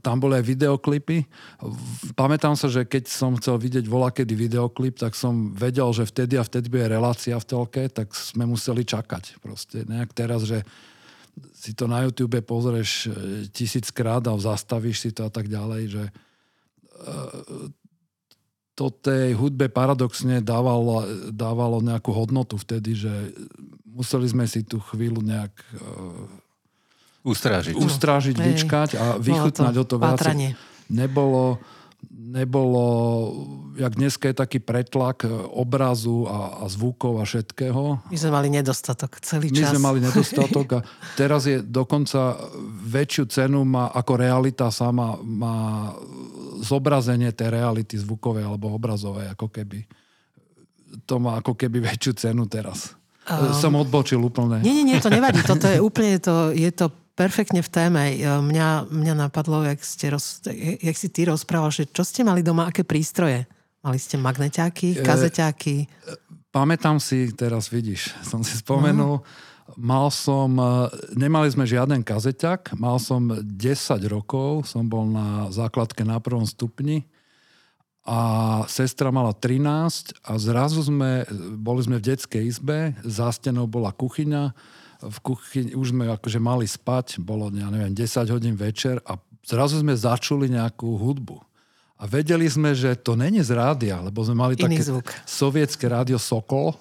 tam 0.02 0.18
boli 0.18 0.42
aj 0.42 0.46
videoklipy. 0.50 1.30
Pamätám 2.18 2.58
sa, 2.58 2.68
že 2.68 2.90
keď 2.90 3.06
som 3.06 3.38
chcel 3.38 3.62
vidieť 3.62 3.86
volakedy 3.86 4.34
videoklip, 4.34 4.98
tak 4.98 5.14
som 5.14 5.54
vedel, 5.54 5.94
že 5.94 6.10
vtedy 6.10 6.42
a 6.42 6.44
vtedy 6.44 6.74
bude 6.74 6.90
relácia 6.90 7.38
v 7.38 7.46
telke, 7.46 7.86
tak 7.86 8.10
sme 8.18 8.50
museli 8.50 8.82
čakať. 8.82 9.38
Proste 9.40 9.86
nejak 9.86 10.12
teraz, 10.18 10.50
že 10.50 10.66
si 11.54 11.78
to 11.78 11.86
na 11.86 12.04
YouTube 12.04 12.42
pozrieš 12.44 13.08
e, 13.08 13.10
tisíckrát 13.54 14.26
a 14.26 14.36
zastavíš 14.36 14.98
si 15.00 15.10
to 15.14 15.30
a 15.30 15.32
tak 15.32 15.48
ďalej, 15.48 15.82
že 15.88 16.04
e, 16.10 16.12
to 18.82 18.90
tej 18.90 19.38
hudbe 19.38 19.70
paradoxne 19.70 20.42
dávalo, 20.42 21.06
dávalo 21.30 21.86
nejakú 21.86 22.10
hodnotu 22.10 22.58
vtedy, 22.58 22.98
že 22.98 23.14
museli 23.86 24.26
sme 24.26 24.50
si 24.50 24.66
tú 24.66 24.82
chvíľu 24.82 25.22
nejak 25.22 25.54
ustrážiť, 27.22 27.78
ustrážiť 27.78 28.36
vyčkať 28.42 28.90
a 28.98 29.06
vychutnať 29.22 29.74
o 29.78 29.86
to 29.86 29.96
viac. 30.02 30.18
Nebolo, 30.92 31.62
nebolo, 32.10 32.84
jak 33.78 33.96
dneska 33.96 34.34
je 34.34 34.36
taký 34.36 34.60
pretlak 34.60 35.24
obrazu 35.54 36.26
a, 36.28 36.66
a 36.66 36.66
zvukov 36.68 37.22
a 37.22 37.24
všetkého. 37.24 38.02
My 38.10 38.18
sme 38.18 38.32
mali 38.34 38.50
nedostatok 38.50 39.22
celý 39.22 39.54
My 39.54 39.62
čas. 39.62 39.72
sme 39.72 39.82
mali 39.86 40.00
nedostatok 40.10 40.68
a 40.76 40.80
teraz 41.16 41.46
je 41.46 41.62
dokonca 41.62 42.42
väčšiu 42.90 43.24
cenu 43.30 43.62
má, 43.64 43.94
ako 43.94 44.12
realita 44.18 44.68
sama 44.74 45.16
má 45.22 45.94
zobrazenie 46.62 47.34
tej 47.34 47.50
reality 47.50 47.98
zvukovej 47.98 48.46
alebo 48.46 48.72
obrazovej, 48.72 49.34
ako 49.34 49.50
keby. 49.50 49.90
To 51.10 51.18
má 51.18 51.42
ako 51.42 51.58
keby 51.58 51.82
väčšiu 51.82 52.14
cenu 52.16 52.46
teraz. 52.46 52.94
Um, 53.26 53.54
Som 53.58 53.74
odbočil 53.78 54.22
úplne. 54.22 54.62
Nie, 54.62 54.74
nie, 54.82 54.86
nie, 54.94 54.98
to 55.02 55.10
nevadí. 55.10 55.42
Toto 55.42 55.66
je 55.66 55.82
úplne, 55.82 56.22
to, 56.22 56.54
je 56.54 56.70
to 56.70 56.94
perfektne 57.14 57.62
v 57.62 57.70
téme. 57.70 58.04
Mňa, 58.22 58.90
mňa 58.90 59.14
napadlo, 59.14 59.62
jak, 59.62 59.82
ste 59.86 60.10
roz, 60.10 60.42
jak 60.82 60.96
si 60.98 61.08
ty 61.10 61.30
rozprával, 61.30 61.70
že 61.70 61.86
čo 61.86 62.02
ste 62.02 62.26
mali 62.26 62.42
doma, 62.42 62.70
aké 62.70 62.82
prístroje? 62.82 63.46
Mali 63.82 63.98
ste 63.98 64.18
magneťáky, 64.18 65.02
kazeťáky? 65.02 65.76
E, 65.86 65.88
pamätám 66.54 67.02
si, 67.02 67.34
teraz 67.34 67.70
vidíš, 67.70 68.14
som 68.22 68.46
si 68.46 68.58
spomenul, 68.58 69.22
uh-huh. 69.22 69.50
Mal 69.78 70.12
som, 70.12 70.58
e, 70.58 70.90
nemali 71.16 71.48
sme 71.52 71.68
žiaden 71.68 72.04
kazeťak, 72.04 72.76
mal 72.78 73.00
som 73.00 73.30
10 73.30 74.06
rokov, 74.08 74.68
som 74.68 74.88
bol 74.88 75.08
na 75.08 75.48
základke 75.54 76.04
na 76.04 76.20
prvom 76.20 76.44
stupni 76.44 77.08
a 78.02 78.20
sestra 78.66 79.14
mala 79.14 79.32
13 79.32 80.26
a 80.26 80.32
zrazu 80.42 80.82
sme, 80.82 81.24
boli 81.62 81.86
sme 81.86 82.02
v 82.02 82.14
detskej 82.14 82.44
izbe, 82.50 82.98
za 83.06 83.30
stenou 83.30 83.70
bola 83.70 83.94
kuchyňa, 83.94 84.54
v 85.02 85.18
kuchyni 85.22 85.78
už 85.78 85.94
sme 85.94 86.10
akože 86.10 86.40
mali 86.42 86.66
spať, 86.66 87.22
bolo, 87.22 87.50
ja 87.54 87.70
neviem, 87.70 87.94
10 87.94 88.34
hodín 88.34 88.58
večer 88.58 88.98
a 89.06 89.18
zrazu 89.46 89.82
sme 89.82 89.94
začuli 89.94 90.50
nejakú 90.50 90.98
hudbu. 90.98 91.38
A 92.02 92.10
vedeli 92.10 92.50
sme, 92.50 92.74
že 92.74 92.98
to 92.98 93.14
není 93.14 93.46
z 93.46 93.54
rádia, 93.54 94.02
lebo 94.02 94.26
sme 94.26 94.34
mali 94.34 94.58
Iný 94.58 94.82
také 94.82 94.84
zvuk. 94.90 95.06
sovietské 95.22 95.86
rádio 95.86 96.18
Sokol, 96.18 96.74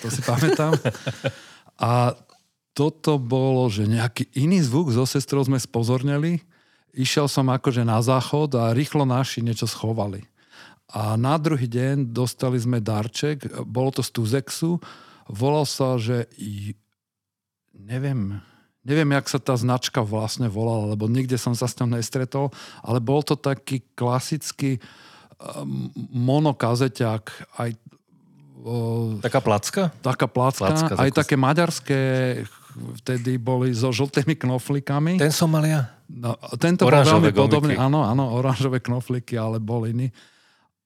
to 0.00 0.08
si 0.08 0.24
pamätám. 0.24 0.72
A 1.82 2.14
toto 2.72 3.18
bolo, 3.18 3.66
že 3.66 3.90
nejaký 3.90 4.30
iný 4.38 4.62
zvuk 4.62 4.94
so 4.94 5.04
sestrou 5.04 5.42
sme 5.42 5.58
spozornili. 5.58 6.40
Išiel 6.94 7.26
som 7.26 7.50
akože 7.50 7.82
na 7.82 7.98
záchod 7.98 8.54
a 8.54 8.72
rýchlo 8.72 9.02
naši 9.02 9.42
niečo 9.42 9.66
schovali. 9.66 10.24
A 10.92 11.16
na 11.16 11.40
druhý 11.40 11.66
deň 11.66 12.12
dostali 12.12 12.60
sme 12.60 12.78
darček, 12.78 13.48
bolo 13.64 13.90
to 13.96 14.04
z 14.04 14.12
Tuzexu, 14.12 14.76
volal 15.24 15.64
sa, 15.64 15.96
že 15.96 16.28
neviem, 17.72 18.44
neviem, 18.84 19.08
jak 19.16 19.26
sa 19.32 19.40
tá 19.40 19.56
značka 19.56 20.04
vlastne 20.04 20.52
volala, 20.52 20.92
lebo 20.92 21.08
nikde 21.08 21.40
som 21.40 21.56
sa 21.56 21.64
s 21.64 21.76
ňou 21.80 21.96
nestretol, 21.96 22.52
ale 22.84 23.00
bol 23.00 23.24
to 23.24 23.40
taký 23.40 23.80
klasický 23.96 24.84
um, 25.40 25.88
monokazeťák, 26.12 27.56
aj 27.56 27.70
Taká 29.22 29.40
placka? 29.42 29.82
Taká 30.02 30.26
placka, 30.30 30.70
placka 30.70 30.94
aj 30.94 31.10
také 31.12 31.34
maďarské 31.34 32.00
vtedy 33.02 33.36
boli 33.36 33.74
so 33.76 33.92
žltými 33.92 34.38
knoflikami. 34.38 35.20
Ten 35.20 35.34
som 35.34 35.52
mal 35.52 35.64
ja. 35.66 35.92
No, 36.08 36.36
tento 36.60 36.84
oranžové 36.88 37.32
bol 37.32 37.48
veľmi 37.48 37.52
podobný, 37.52 37.74
áno, 37.76 38.04
áno, 38.04 38.36
oranžové 38.36 38.80
knofliky, 38.80 39.36
ale 39.36 39.60
bol 39.60 39.84
iný. 39.88 40.12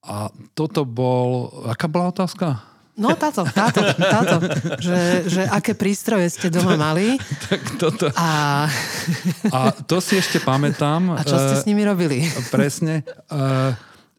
A 0.06 0.30
toto 0.54 0.86
bol, 0.86 1.50
aká 1.66 1.90
bola 1.90 2.14
otázka? 2.14 2.62
No 2.96 3.12
táto, 3.12 3.44
táto, 3.44 3.84
táto, 3.92 4.36
že, 4.80 5.28
že 5.28 5.42
aké 5.52 5.76
prístroje 5.76 6.32
ste 6.32 6.48
doma 6.48 6.80
mali. 6.80 7.20
tak 7.50 7.60
toto. 7.76 8.08
A... 8.16 8.64
a 9.52 9.58
to 9.84 10.00
si 10.00 10.16
ešte 10.16 10.40
pamätám. 10.40 11.12
A 11.12 11.20
čo 11.20 11.36
ste 11.36 11.60
s 11.60 11.68
nimi 11.68 11.84
robili? 11.84 12.24
Presne. 12.48 13.04
Uh, 13.28 13.76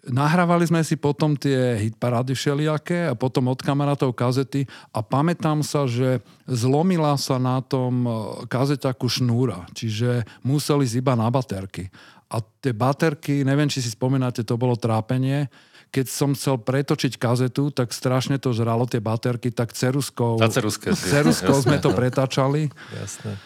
nahrávali 0.07 0.67
sme 0.67 0.81
si 0.83 0.95
potom 0.95 1.35
tie 1.35 1.77
hitparády 1.77 2.33
všelijaké 2.33 3.11
a 3.11 3.13
potom 3.13 3.51
od 3.51 3.59
kamarátov 3.59 4.15
kazety 4.15 4.65
a 4.95 5.03
pamätám 5.03 5.61
sa, 5.61 5.85
že 5.85 6.23
zlomila 6.47 7.15
sa 7.19 7.37
na 7.37 7.59
tom 7.59 8.07
e, 8.07 8.11
kazeťaku 8.47 9.07
šnúra, 9.07 9.67
čiže 9.75 10.23
museli 10.43 10.87
ísť 10.87 10.97
iba 10.99 11.13
na 11.13 11.27
baterky. 11.27 11.91
A 12.27 12.43
tie 12.43 12.75
baterky, 12.75 13.47
neviem, 13.47 13.71
či 13.71 13.79
si 13.79 13.91
spomínate, 13.91 14.43
to 14.43 14.59
bolo 14.59 14.75
trápenie, 14.75 15.47
keď 15.87 16.05
som 16.11 16.35
chcel 16.35 16.59
pretočiť 16.59 17.15
kazetu, 17.15 17.71
tak 17.71 17.95
strašne 17.95 18.35
to 18.35 18.51
žralo 18.51 18.83
tie 18.83 18.99
baterky, 18.99 19.55
tak 19.55 19.71
ceruskou, 19.71 20.35
Na 20.35 20.51
ceruske, 20.51 20.91
ceruskou 20.91 21.55
sme 21.63 21.79
to 21.79 21.95
pretáčali. 21.95 22.67
Jasné. 22.91 23.39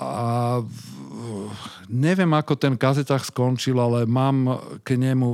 A 0.00 0.58
neviem, 1.92 2.30
ako 2.32 2.56
ten 2.56 2.74
kazetách 2.74 3.28
skončil, 3.28 3.76
ale 3.76 4.08
mám 4.08 4.58
k 4.80 4.96
nemu, 4.96 5.28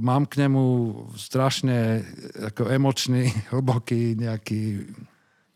mám 0.00 0.24
k 0.26 0.48
nemu 0.48 0.64
strašne 1.14 2.02
ako 2.52 2.72
emočný, 2.72 3.28
hlboký 3.52 4.16
nejaký 4.16 4.88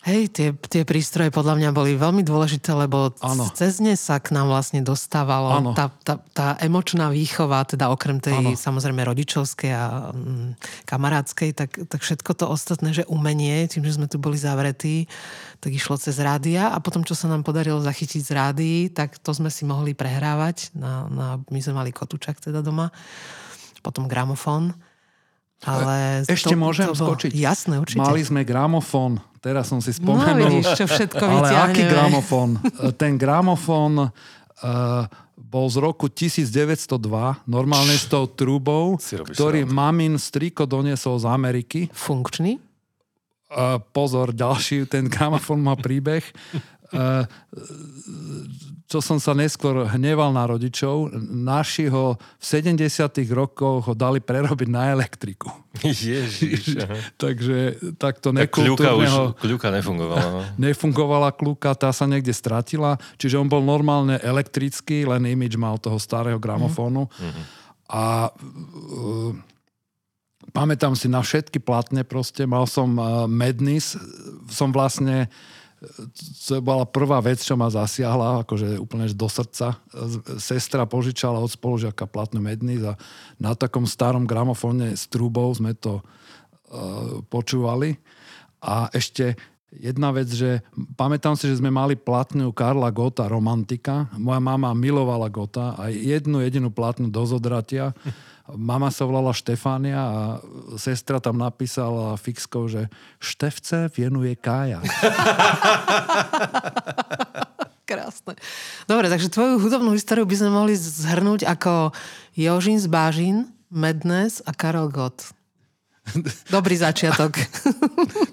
Hej, 0.04 0.36
tie, 0.36 0.48
tie 0.52 0.84
prístroje 0.84 1.32
podľa 1.32 1.56
mňa 1.56 1.70
boli 1.72 1.96
veľmi 1.96 2.20
dôležité, 2.28 2.76
lebo 2.76 3.16
ano. 3.24 3.48
cez 3.56 3.80
ne 3.80 3.96
sa 3.96 4.20
k 4.20 4.36
nám 4.36 4.52
vlastne 4.52 4.84
dostávalo 4.84 5.72
tá, 5.72 5.88
tá, 6.04 6.20
tá 6.36 6.60
emočná 6.60 7.08
výchova, 7.08 7.64
teda 7.64 7.88
okrem 7.88 8.20
tej 8.20 8.36
ano. 8.36 8.52
samozrejme 8.52 9.00
rodičovskej 9.00 9.72
a 9.72 10.12
mm, 10.12 10.60
kamarádskej, 10.84 11.56
tak, 11.56 11.88
tak 11.88 12.04
všetko 12.04 12.36
to 12.36 12.44
ostatné, 12.52 12.92
že 12.92 13.08
umenie, 13.08 13.64
tým, 13.64 13.80
že 13.80 13.96
sme 13.96 14.04
tu 14.04 14.20
boli 14.20 14.36
zavretí, 14.36 15.08
tak 15.64 15.72
išlo 15.72 15.96
cez 15.96 16.20
rádia 16.20 16.68
a 16.68 16.84
potom, 16.84 17.00
čo 17.00 17.16
sa 17.16 17.24
nám 17.24 17.40
podarilo 17.40 17.80
zachytiť 17.80 18.20
z 18.20 18.30
rádií, 18.36 18.78
tak 18.92 19.16
to 19.16 19.32
sme 19.32 19.48
si 19.48 19.64
mohli 19.64 19.96
prehrávať. 19.96 20.76
Na, 20.76 21.08
na, 21.08 21.26
my 21.48 21.60
sme 21.64 21.80
mali 21.80 21.96
kotúčak 21.96 22.44
teda 22.44 22.60
doma, 22.60 22.92
potom 23.84 24.08
gramofón. 24.08 24.72
Ale 25.64 26.24
Ešte 26.24 26.56
to, 26.56 26.60
môžem 26.60 26.88
to 26.88 26.96
skočiť? 26.96 27.30
Jasné, 27.36 27.80
určite. 27.80 28.00
Mali 28.00 28.24
sme 28.24 28.44
gramofón 28.44 29.20
Teraz 29.44 29.68
som 29.68 29.76
si 29.84 29.92
no, 30.00 30.16
spomenul. 30.16 30.40
No 30.40 30.48
vidíš, 30.56 30.72
čo 30.72 30.86
všetko 30.88 31.20
Ale 31.20 31.48
aký 31.52 31.84
gramofón? 31.84 32.56
Ten 32.96 33.20
gramofón 33.20 34.08
uh, 34.08 35.04
bol 35.36 35.66
z 35.68 35.76
roku 35.84 36.08
1902, 36.08 36.96
normálne 37.44 37.92
s 37.92 38.08
tou 38.08 38.24
trúbou, 38.24 38.96
ktorý 39.04 39.68
mamin 39.68 40.16
striko 40.16 40.64
doniesol 40.64 41.20
z 41.20 41.28
Ameriky. 41.28 41.80
Funkčný? 41.92 42.56
Uh, 43.52 43.76
pozor, 43.92 44.32
ďalší, 44.32 44.88
ten 44.88 45.12
gramofón 45.12 45.60
má 45.60 45.76
príbeh. 45.76 46.24
Uh, 46.92 47.24
čo 48.84 49.00
som 49.00 49.18
sa 49.18 49.32
neskôr 49.34 49.88
hneval 49.90 50.30
na 50.30 50.44
rodičov, 50.44 51.10
naši 51.18 51.88
ho 51.90 52.14
v 52.14 52.44
70 52.44 52.86
rokoch 53.32 53.90
ho 53.90 53.94
dali 53.96 54.20
prerobiť 54.20 54.68
na 54.70 54.92
elektriku. 54.94 55.50
Ježiš. 55.82 56.78
Takže 57.24 57.90
takto 57.98 58.30
tak 58.30 58.54
kľúka, 58.54 58.94
už, 58.94 59.40
kľúka 59.40 59.72
nefungovala. 59.74 60.28
No. 60.28 60.40
Nefungovala 60.70 61.34
kľúka, 61.34 61.74
tá 61.74 61.90
sa 61.90 62.06
niekde 62.06 62.30
stratila. 62.30 63.00
Čiže 63.18 63.40
on 63.40 63.48
bol 63.50 63.64
normálne 63.64 64.20
elektrický, 64.22 65.08
len 65.08 65.26
imidž 65.26 65.58
mal 65.58 65.80
toho 65.80 65.96
starého 65.98 66.38
gramofónu. 66.38 67.08
Mm-hmm. 67.08 67.44
A 67.88 68.30
uh, 68.30 69.32
pamätám 70.54 70.94
si 70.94 71.10
na 71.10 71.24
všetky 71.24 71.58
platne 71.58 72.06
proste. 72.06 72.46
Mal 72.46 72.68
som 72.70 72.94
uh, 72.94 73.26
Madness, 73.26 73.98
som 74.46 74.70
vlastne 74.70 75.26
to 76.48 76.60
bola 76.60 76.84
prvá 76.88 77.20
vec, 77.20 77.40
čo 77.40 77.54
ma 77.54 77.72
zasiahla, 77.72 78.44
akože 78.44 78.80
úplne 78.80 79.08
do 79.12 79.28
srdca. 79.28 79.78
Sestra 80.36 80.84
požičala 80.88 81.40
od 81.40 81.50
spolužiaka 81.50 82.08
platnú 82.08 82.40
medny 82.42 82.80
a 82.84 82.98
na 83.38 83.52
takom 83.54 83.88
starom 83.88 84.28
gramofóne 84.28 84.96
s 84.96 85.06
trúbou 85.06 85.48
sme 85.54 85.72
to 85.76 86.00
uh, 86.00 87.20
počúvali. 87.28 87.98
A 88.64 88.88
ešte 88.92 89.36
jedna 89.74 90.14
vec, 90.14 90.30
že 90.30 90.62
pamätám 90.94 91.34
si, 91.34 91.50
že 91.50 91.58
sme 91.58 91.70
mali 91.70 91.98
platňu 91.98 92.54
Karla 92.54 92.88
Gota 92.94 93.26
Romantika. 93.26 94.06
Moja 94.16 94.38
mama 94.38 94.70
milovala 94.72 95.26
Gota 95.28 95.74
a 95.74 95.90
jednu 95.90 96.40
jedinú 96.40 96.70
platňu 96.70 97.10
do 97.10 97.22
zodratia 97.26 97.90
Mama 98.52 98.92
sa 98.92 99.08
volala 99.08 99.32
Štefánia 99.32 99.96
a 99.96 100.18
sestra 100.76 101.16
tam 101.16 101.40
napísala 101.40 102.20
fixkou, 102.20 102.68
že 102.68 102.92
Števce 103.16 103.88
vienuje 103.88 104.36
Kája. 104.36 104.84
Krásne. 107.88 108.36
Dobre, 108.84 109.08
takže 109.08 109.32
tvoju 109.32 109.60
hudobnú 109.60 109.96
históriu 109.96 110.28
by 110.28 110.36
sme 110.36 110.50
mohli 110.52 110.76
zhrnúť 110.76 111.48
ako 111.48 111.96
Jožin 112.36 112.76
z 112.76 112.88
Bážin, 112.88 113.48
Madness 113.72 114.44
a 114.44 114.52
Karel 114.52 114.92
Gott. 114.92 115.32
Dobrý 116.52 116.76
začiatok. 116.76 117.34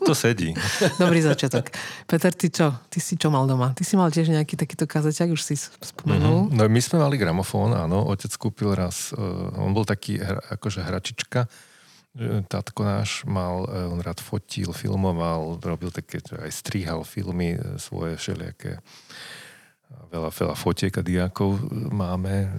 To 0.01 0.17
sedí. 0.17 0.51
Dobrý 0.97 1.21
začiatok. 1.21 1.71
Peter, 2.09 2.33
ty 2.33 2.49
čo? 2.49 2.73
Ty 2.89 2.99
si 2.99 3.15
čo 3.15 3.29
mal 3.29 3.45
doma? 3.45 3.71
Ty 3.77 3.85
si 3.85 3.93
mal 3.95 4.09
tiež 4.09 4.33
nejaký 4.33 4.57
takýto 4.57 4.89
kazeťak, 4.89 5.29
už 5.29 5.39
si 5.45 5.55
spomenul. 5.61 6.49
Mm-hmm. 6.49 6.57
No 6.57 6.67
my 6.67 6.81
sme 6.81 6.97
mali 6.99 7.15
gramofón, 7.21 7.77
áno. 7.77 8.01
Otec 8.09 8.33
kúpil 8.35 8.73
raz, 8.73 9.13
uh, 9.13 9.61
on 9.61 9.71
bol 9.77 9.85
taký 9.85 10.19
hra, 10.19 10.41
akože 10.57 10.81
hračička. 10.83 11.45
Tatko 12.49 12.81
náš 12.83 13.23
mal, 13.29 13.63
uh, 13.69 13.93
on 13.93 14.01
rád 14.01 14.19
fotil, 14.19 14.73
filmoval, 14.73 15.61
robil 15.61 15.93
také, 15.93 16.19
aj 16.19 16.51
strihal 16.51 17.05
filmy 17.05 17.55
svoje 17.77 18.17
všelijaké 18.17 18.81
veľa, 20.11 20.29
veľa 20.31 20.55
fotiek 20.55 20.93
a 20.99 21.03
diákov 21.03 21.59
máme 21.71 22.51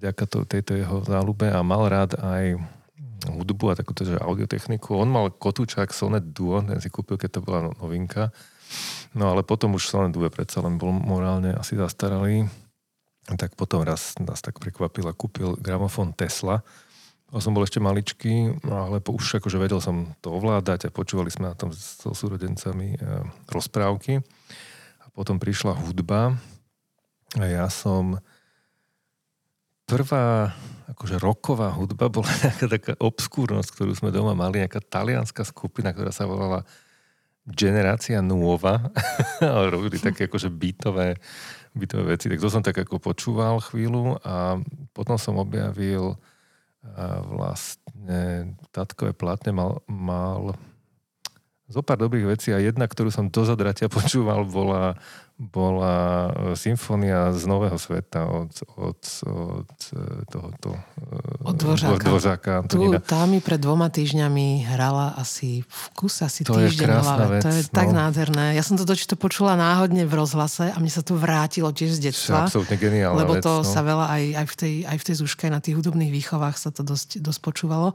vďaka 0.00 0.24
to, 0.26 0.38
tejto 0.44 0.72
jeho 0.76 1.00
záľube 1.06 1.48
a 1.48 1.60
mal 1.64 1.86
rád 1.86 2.18
aj 2.18 2.58
hudbu 3.32 3.72
a 3.72 3.78
takúto 3.78 4.04
že 4.04 4.20
audiotechniku. 4.20 5.00
On 5.00 5.08
mal 5.08 5.32
kotúčak 5.32 5.96
Sonet 5.96 6.36
Duo, 6.36 6.60
ten 6.60 6.76
si 6.82 6.92
kúpil, 6.92 7.16
keď 7.16 7.38
to 7.38 7.40
bola 7.40 7.70
no- 7.70 7.76
novinka. 7.80 8.28
No 9.16 9.32
ale 9.32 9.46
potom 9.46 9.78
už 9.78 9.88
Sonet 9.88 10.12
Duo 10.12 10.28
predsa 10.28 10.60
len 10.60 10.76
bol 10.76 10.92
morálne 10.92 11.54
asi 11.56 11.78
zastaralý. 11.78 12.50
Tak 13.24 13.56
potom 13.56 13.80
raz 13.80 14.18
nás 14.20 14.44
tak 14.44 14.60
prekvapil 14.60 15.08
a 15.08 15.16
kúpil 15.16 15.56
gramofón 15.56 16.12
Tesla. 16.12 16.60
A 17.32 17.40
som 17.40 17.56
bol 17.56 17.64
ešte 17.64 17.80
maličký, 17.80 18.62
ale 18.68 19.00
už 19.00 19.40
akože 19.40 19.58
vedel 19.58 19.80
som 19.80 20.12
to 20.20 20.28
ovládať 20.30 20.86
a 20.86 20.94
počúvali 20.94 21.32
sme 21.32 21.50
na 21.50 21.56
tom 21.56 21.72
so 21.72 22.12
súrodencami 22.14 22.94
e, 22.94 22.98
rozprávky. 23.48 24.22
A 25.02 25.06
potom 25.10 25.40
prišla 25.40 25.74
hudba 25.74 26.36
a 27.34 27.44
ja 27.48 27.66
som 27.72 28.22
prvá 29.94 30.50
akože 30.90 31.16
roková 31.22 31.70
hudba 31.70 32.10
bola 32.10 32.26
nejaká 32.42 32.66
taká 32.66 32.92
obskúrnosť, 32.98 33.68
ktorú 33.70 33.92
sme 33.94 34.10
doma 34.10 34.34
mali, 34.34 34.62
nejaká 34.62 34.82
talianská 34.82 35.46
skupina, 35.46 35.94
ktorá 35.94 36.10
sa 36.10 36.26
volala 36.26 36.66
Generácia 37.46 38.24
Nuova. 38.24 38.90
robili 39.74 40.00
také 40.00 40.26
akože 40.26 40.50
bytové, 40.50 41.20
bytové 41.76 42.16
veci. 42.16 42.26
Tak 42.32 42.40
to 42.40 42.48
som 42.50 42.64
tak 42.64 42.76
ako 42.80 42.98
počúval 42.98 43.60
chvíľu 43.60 44.18
a 44.24 44.58
potom 44.96 45.20
som 45.20 45.38
objavil 45.38 46.18
vlastne 47.32 48.52
tatkové 48.68 49.16
platne 49.16 49.56
mal, 49.56 49.80
mal 49.88 50.52
zo 51.64 51.80
pár 51.80 51.96
dobrých 51.96 52.36
vecí 52.36 52.52
a 52.52 52.60
jedna, 52.60 52.84
ktorú 52.84 53.08
som 53.08 53.32
do 53.32 53.42
zadratia 53.44 53.88
počúval, 53.92 54.44
bola 54.44 54.96
bola 55.34 56.30
e, 56.30 56.54
symfónia 56.54 57.34
z 57.34 57.42
Nového 57.50 57.74
sveta 57.74 58.30
od, 58.30 58.54
od, 58.78 59.02
od 59.26 59.80
e, 59.90 60.22
tohoto 60.30 60.70
e, 60.78 61.50
od 61.50 61.56
Dvořáka. 61.58 61.98
Dvořáka 61.98 62.54
tu, 62.70 62.78
tá 63.02 63.26
mi 63.26 63.42
pred 63.42 63.58
dvoma 63.58 63.90
týždňami 63.90 64.62
hrala 64.62 65.18
asi 65.18 65.66
v 65.66 65.84
kus 65.98 66.22
asi 66.22 66.46
to 66.46 66.54
týždeň 66.54 66.86
je 66.86 67.02
hlave. 67.02 67.26
Vec, 67.34 67.42
to 67.42 67.50
je 67.50 67.62
no. 67.66 67.74
tak 67.74 67.88
nádherné. 67.90 68.54
Ja 68.54 68.62
som 68.62 68.78
to 68.78 68.86
totiž 68.86 69.10
to 69.10 69.18
počula 69.18 69.58
náhodne 69.58 70.06
v 70.06 70.14
rozhlase 70.14 70.70
a 70.70 70.76
mne 70.78 70.92
sa 70.94 71.02
to 71.02 71.18
vrátilo 71.18 71.74
tiež 71.74 71.98
z 71.98 72.14
detstva. 72.14 72.46
Absolutne 72.46 72.78
geniálna 72.78 73.18
Lebo 73.18 73.34
vec, 73.34 73.42
to 73.42 73.52
no. 73.60 73.66
sa 73.66 73.82
veľa 73.82 74.06
aj, 74.14 74.22
aj, 74.38 74.46
v 74.46 74.54
tej, 74.54 74.74
aj 74.86 74.96
v 75.02 75.04
tej 75.10 75.14
zúške, 75.18 75.44
na 75.50 75.58
tých 75.58 75.74
hudobných 75.74 76.14
výchovách 76.14 76.54
sa 76.54 76.70
to 76.70 76.86
dosť, 76.86 77.18
dosť 77.18 77.40
počúvalo. 77.42 77.90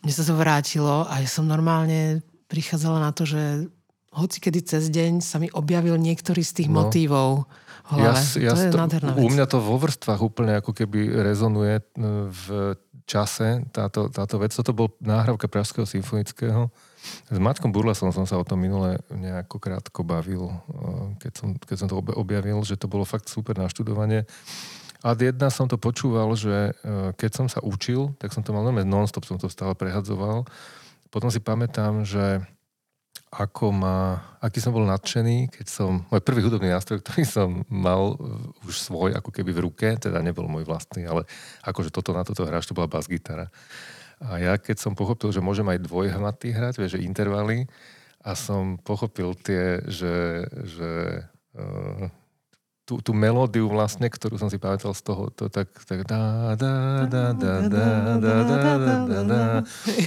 Mne 0.00 0.12
sa 0.16 0.24
to 0.24 0.32
vrátilo 0.32 1.04
a 1.12 1.20
ja 1.20 1.28
som 1.28 1.44
normálne 1.44 2.24
prichádzala 2.48 3.04
na 3.04 3.12
to, 3.12 3.28
že 3.28 3.68
hoci 4.14 4.38
kedy 4.38 4.60
cez 4.62 4.84
deň 4.88 5.20
sa 5.20 5.42
mi 5.42 5.50
objavil 5.50 5.98
niektorý 5.98 6.40
z 6.46 6.62
tých 6.62 6.68
no. 6.70 6.86
motívov 6.86 7.50
v 7.84 7.90
hlave. 7.98 8.22
Ja, 8.40 8.50
ja 8.50 8.52
to 8.54 8.62
je 8.64 8.72
nádherná 8.72 9.10
vec. 9.12 9.22
U 9.22 9.28
mňa 9.28 9.46
to 9.50 9.58
vo 9.60 9.76
vrstvách 9.76 10.20
úplne 10.22 10.52
ako 10.62 10.72
keby 10.72 11.10
rezonuje 11.20 11.82
e, 11.82 11.84
v 12.30 12.44
čase 13.04 13.60
táto, 13.74 14.08
táto 14.08 14.40
vec. 14.40 14.56
Toto 14.56 14.72
bol 14.72 14.96
náhrávka 15.04 15.50
Pražského 15.50 15.84
symfonického. 15.84 16.72
S 17.28 17.36
Maťkom 17.36 17.68
Burlesom 17.68 18.08
som 18.16 18.24
sa 18.24 18.40
o 18.40 18.48
tom 18.48 18.64
minule 18.64 18.96
nejako 19.12 19.60
krátko 19.60 20.00
bavil, 20.00 20.48
e, 20.48 20.56
keď 21.20 21.32
som, 21.36 21.48
keď 21.60 21.76
som 21.76 21.88
to 21.92 22.00
objavil, 22.16 22.64
že 22.64 22.80
to 22.80 22.88
bolo 22.88 23.04
fakt 23.04 23.28
super 23.28 23.58
naštudovanie. 23.60 24.24
A 25.04 25.12
jedna 25.12 25.52
som 25.52 25.68
to 25.68 25.76
počúval, 25.76 26.32
že 26.32 26.72
e, 26.80 27.12
keď 27.20 27.30
som 27.36 27.46
sa 27.52 27.60
učil, 27.60 28.16
tak 28.16 28.32
som 28.32 28.40
to 28.40 28.56
mal 28.56 28.64
non-stop, 28.64 29.28
som 29.28 29.36
to 29.36 29.52
stále 29.52 29.76
prehadzoval. 29.76 30.48
Potom 31.12 31.28
si 31.28 31.44
pamätám, 31.44 32.08
že 32.08 32.40
ako 33.34 33.74
ma, 33.74 34.22
aký 34.38 34.62
som 34.62 34.70
bol 34.70 34.86
nadšený, 34.86 35.50
keď 35.50 35.66
som, 35.66 36.06
môj 36.06 36.22
prvý 36.22 36.46
hudobný 36.46 36.70
nástroj, 36.70 37.02
ktorý 37.02 37.22
som 37.26 37.66
mal 37.66 38.14
už 38.62 38.74
svoj 38.78 39.10
ako 39.18 39.34
keby 39.34 39.50
v 39.50 39.64
ruke, 39.66 39.88
teda 39.98 40.22
nebol 40.22 40.46
môj 40.46 40.62
vlastný, 40.62 41.02
ale 41.04 41.26
akože 41.66 41.90
toto 41.90 42.14
na 42.14 42.22
toto 42.22 42.46
hráš, 42.46 42.70
to 42.70 42.78
bola 42.78 42.86
bas-gitara. 42.86 43.50
A 44.22 44.38
ja 44.38 44.54
keď 44.54 44.78
som 44.78 44.94
pochopil, 44.94 45.34
že 45.34 45.42
môžem 45.42 45.66
aj 45.66 45.82
dvojhmaty 45.82 46.54
hrať, 46.54 46.74
vieš, 46.78 46.94
že 46.96 47.04
intervaly, 47.04 47.66
a 48.24 48.32
som 48.32 48.80
pochopil 48.80 49.36
tie, 49.36 49.84
že, 49.84 50.48
že 50.64 50.92
uh, 51.60 52.08
tú, 52.84 53.00
tú 53.00 53.16
melódiu 53.16 53.64
vlastne, 53.64 54.12
ktorú 54.12 54.36
som 54.36 54.52
si 54.52 54.60
pamätal 54.60 54.92
z 54.92 55.00
toho, 55.00 55.32
to 55.32 55.48
tak, 55.48 55.72
tak 55.88 56.04
da, 56.04 56.52
da, 56.52 57.08
da, 57.08 57.24
da, 57.32 57.52
da, 57.64 57.86
da, 58.20 58.34
da, 58.44 58.72
da, 58.76 58.94
da, 59.08 59.20
da. 59.24 59.42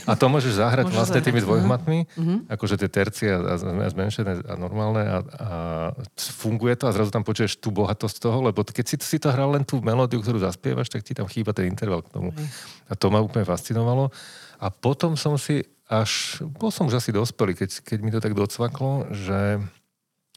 A 0.06 0.14
to 0.14 0.30
môžeš 0.30 0.62
zahrať 0.62 0.86
Môže 0.86 0.96
vlastne 1.02 1.20
tými 1.26 1.42
dvojhmatmi, 1.42 2.00
uh-huh. 2.06 2.38
akože 2.54 2.78
tie 2.78 2.90
tercie 2.90 3.30
a, 3.34 3.58
a 3.58 3.90
zmenšené 3.90 4.46
a 4.46 4.54
normálne 4.62 5.02
a, 5.02 5.18
a 5.26 5.50
funguje 6.18 6.78
to 6.78 6.86
a 6.86 6.94
zrazu 6.94 7.10
tam 7.10 7.26
počuješ 7.26 7.58
tú 7.58 7.74
bohatosť 7.74 8.22
toho, 8.22 8.46
lebo 8.46 8.62
keď 8.62 8.86
si, 8.86 8.96
si 9.02 9.18
to 9.18 9.34
hral 9.34 9.58
len 9.58 9.66
tú 9.66 9.82
melódiu, 9.82 10.22
ktorú 10.22 10.38
zaspievaš, 10.38 10.94
tak 10.94 11.02
ti 11.02 11.18
tam 11.18 11.26
chýba 11.26 11.58
ten 11.58 11.66
interval 11.66 12.06
k 12.06 12.14
tomu. 12.14 12.30
A 12.86 12.94
to 12.94 13.10
ma 13.10 13.26
úplne 13.26 13.44
fascinovalo. 13.44 14.14
A 14.62 14.70
potom 14.70 15.18
som 15.18 15.34
si 15.42 15.66
až, 15.90 16.44
bol 16.44 16.70
som 16.70 16.86
už 16.86 17.00
asi 17.00 17.16
dospelý, 17.16 17.56
keď, 17.56 17.82
keď 17.82 18.00
mi 18.04 18.12
to 18.12 18.20
tak 18.20 18.36
docvaklo, 18.36 19.08
že 19.16 19.64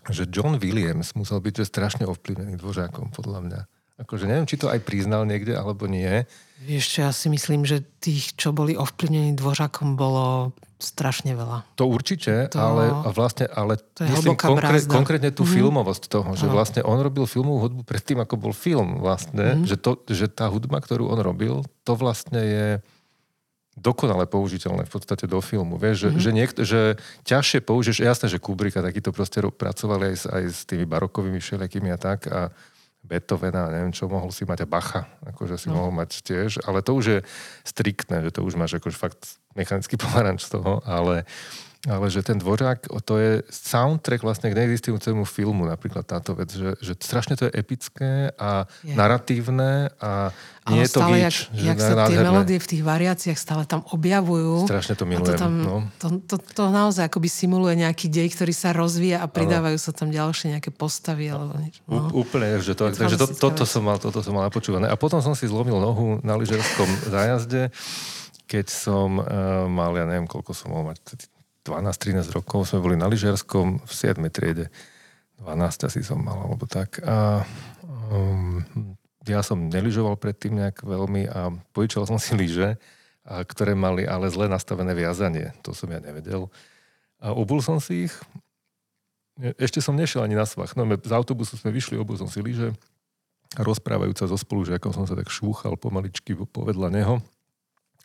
že 0.08 0.24
John 0.32 0.56
Williams 0.56 1.12
musel 1.12 1.44
byť 1.44 1.60
že 1.60 1.66
strašne 1.68 2.04
ovplyvnený 2.08 2.56
dvořákom, 2.56 3.12
podľa 3.12 3.40
mňa. 3.44 3.60
Akože 4.00 4.24
neviem, 4.24 4.48
či 4.48 4.56
to 4.56 4.72
aj 4.72 4.80
priznal 4.80 5.28
niekde, 5.28 5.52
alebo 5.52 5.84
nie. 5.84 6.24
Ešte 6.64 7.04
ja 7.04 7.12
si 7.12 7.28
myslím, 7.28 7.68
že 7.68 7.84
tých, 8.00 8.32
čo 8.32 8.56
boli 8.56 8.72
ovplyvnení 8.72 9.36
dvořákom, 9.36 10.00
bolo 10.00 10.56
strašne 10.80 11.36
veľa. 11.36 11.68
To 11.76 11.84
určite, 11.84 12.48
to, 12.48 12.56
ale 12.56 12.88
vlastne, 13.12 13.44
ale 13.52 13.76
to 13.76 14.08
myslím 14.08 14.40
konkré, 14.40 14.80
konkrétne 14.88 15.28
tú 15.28 15.44
mm-hmm. 15.44 15.56
filmovosť 15.60 16.02
toho, 16.08 16.32
že 16.32 16.48
vlastne 16.48 16.80
on 16.80 16.96
robil 17.04 17.28
filmovú 17.28 17.68
hudbu 17.68 17.82
predtým, 17.84 18.24
ako 18.24 18.40
bol 18.40 18.56
film 18.56 18.96
vlastne, 19.04 19.60
mm-hmm. 19.60 19.68
že, 19.68 19.76
to, 19.76 20.00
že 20.08 20.32
tá 20.32 20.48
hudba, 20.48 20.80
ktorú 20.80 21.12
on 21.12 21.20
robil, 21.20 21.60
to 21.84 21.92
vlastne 21.92 22.40
je 22.40 22.66
dokonale 23.78 24.26
použiteľné 24.26 24.84
v 24.86 24.92
podstate 24.92 25.30
do 25.30 25.38
filmu. 25.38 25.78
Vieš, 25.78 26.10
mm-hmm. 26.10 26.10
že, 26.10 26.10
mhm. 26.10 26.20
že, 26.20 26.30
niekto, 26.30 26.60
že 26.66 26.80
ťažšie 27.26 27.60
použiješ, 27.62 27.98
jasné, 28.02 28.26
že 28.26 28.42
Kubricka 28.42 28.82
takýto 28.82 29.14
proste 29.14 29.40
pracovali 29.40 30.12
aj 30.12 30.16
s, 30.16 30.24
aj 30.26 30.42
s 30.50 30.60
tými 30.66 30.84
barokovými 30.84 31.38
všelijakými 31.38 31.88
a 31.94 31.98
tak 31.98 32.26
a 32.28 32.50
Beethovena, 33.00 33.72
neviem 33.72 33.96
čo, 33.96 34.12
mohol 34.12 34.28
si 34.28 34.44
mať 34.44 34.64
a 34.64 34.68
Bacha, 34.68 35.08
akože 35.24 35.56
si 35.56 35.72
no. 35.72 35.80
mohol 35.80 35.92
mať 35.96 36.20
tiež, 36.20 36.60
ale 36.68 36.84
to 36.84 36.92
už 36.92 37.04
je 37.08 37.18
striktné, 37.64 38.20
že 38.20 38.30
to 38.30 38.44
už 38.44 38.60
máš 38.60 38.76
akože 38.76 38.96
fakt 39.00 39.40
mechanický 39.56 39.96
pomaranč 40.02 40.44
z 40.52 40.60
toho, 40.60 40.84
ale 40.84 41.24
ale 41.88 42.12
že 42.12 42.20
ten 42.20 42.36
dvořák, 42.36 42.92
to 43.08 43.16
je 43.16 43.40
soundtrack 43.48 44.20
vlastne 44.20 44.52
k 44.52 44.56
neexistujúcemu 44.60 45.24
filmu, 45.24 45.64
napríklad 45.64 46.04
táto 46.04 46.36
vec, 46.36 46.52
že, 46.52 46.76
že 46.76 46.92
strašne 46.92 47.40
to 47.40 47.48
je 47.48 47.56
epické 47.56 48.28
a 48.36 48.68
je. 48.84 48.92
naratívne 48.92 49.88
a 49.96 50.28
nie 50.70 50.86
je 50.86 50.90
to 50.94 51.00
gíč. 51.02 51.34
Jak, 51.50 51.74
jak 51.74 51.78
sa 51.82 51.94
tie 52.06 52.18
melódie 52.22 52.58
v 52.62 52.68
tých 52.70 52.82
variáciách 52.86 53.38
stále 53.38 53.62
tam 53.66 53.82
objavujú. 53.90 54.70
Strašne 54.70 54.94
to 54.94 55.04
milujem. 55.04 55.34
to, 55.34 55.40
tam, 55.40 55.52
no. 55.58 55.76
to, 55.98 56.06
to, 56.24 56.36
to 56.38 56.64
naozaj 56.70 57.10
akoby 57.10 57.26
simuluje 57.26 57.74
nejaký 57.82 58.06
dej, 58.06 58.30
ktorý 58.32 58.52
sa 58.54 58.70
rozvíja 58.70 59.20
a 59.20 59.26
pridávajú 59.26 59.76
ano. 59.76 59.84
sa 59.84 59.90
tam 59.90 60.08
ďalšie 60.14 60.56
nejaké 60.56 60.70
postavy 60.70 61.28
alebo 61.28 61.58
niečo. 61.58 61.82
No. 61.90 62.08
U, 62.14 62.22
úplne, 62.22 62.62
že 62.62 62.78
to, 62.78 62.88
takže 62.94 63.18
to, 63.18 63.26
toto, 63.34 63.66
som 63.66 63.82
mal, 63.82 63.98
toto 63.98 64.22
som 64.22 64.32
mal 64.32 64.46
napočúvané. 64.46 64.86
A 64.86 64.96
potom 64.96 65.18
som 65.18 65.34
si 65.34 65.50
zlomil 65.50 65.76
nohu 65.76 66.22
na 66.22 66.38
lyžerskom 66.38 66.88
zájazde, 67.14 67.74
keď 68.46 68.66
som 68.70 69.18
uh, 69.18 69.66
mal, 69.66 69.94
ja 69.98 70.06
neviem, 70.06 70.30
koľko 70.30 70.54
som 70.54 70.74
mal 70.74 70.94
mať, 70.94 71.28
12-13 71.64 72.34
rokov 72.34 72.66
sme 72.66 72.80
boli 72.80 72.96
na 72.96 73.06
lyžiarskom 73.06 73.84
v 73.84 73.92
7. 73.92 74.16
triede. 74.32 74.72
12 75.40 75.88
asi 75.88 76.00
som 76.04 76.20
mal, 76.20 76.36
alebo 76.36 76.68
tak. 76.68 77.00
A 77.04 77.44
um, 78.12 78.60
ja 79.28 79.44
som 79.44 79.68
nelyžoval 79.68 80.16
predtým 80.16 80.56
nejak 80.56 80.80
veľmi 80.80 81.28
a 81.28 81.52
požičal 81.76 82.08
som 82.08 82.16
si 82.16 82.32
lyže, 82.32 82.80
ktoré 83.24 83.76
mali 83.76 84.08
ale 84.08 84.32
zle 84.32 84.48
nastavené 84.48 84.96
viazanie. 84.96 85.52
To 85.60 85.76
som 85.76 85.92
ja 85.92 86.00
nevedel. 86.00 86.48
A 87.20 87.36
obul 87.36 87.60
som 87.60 87.76
si 87.76 88.08
ich. 88.08 88.14
Ešte 89.60 89.84
som 89.84 89.92
nešiel 89.92 90.24
ani 90.24 90.36
na 90.36 90.48
svach. 90.48 90.72
No, 90.72 90.88
z 90.88 91.12
autobusu 91.12 91.60
sme 91.60 91.68
vyšli, 91.68 92.00
obul 92.00 92.16
som 92.16 92.32
si 92.32 92.40
lyže. 92.40 92.72
Rozprávajúca 93.60 94.24
so 94.24 94.36
spolužiakom 94.40 94.94
som 94.94 95.04
sa 95.04 95.12
tak 95.12 95.28
šúchal 95.28 95.76
pomaličky 95.76 96.32
povedla 96.48 96.88
neho 96.88 97.20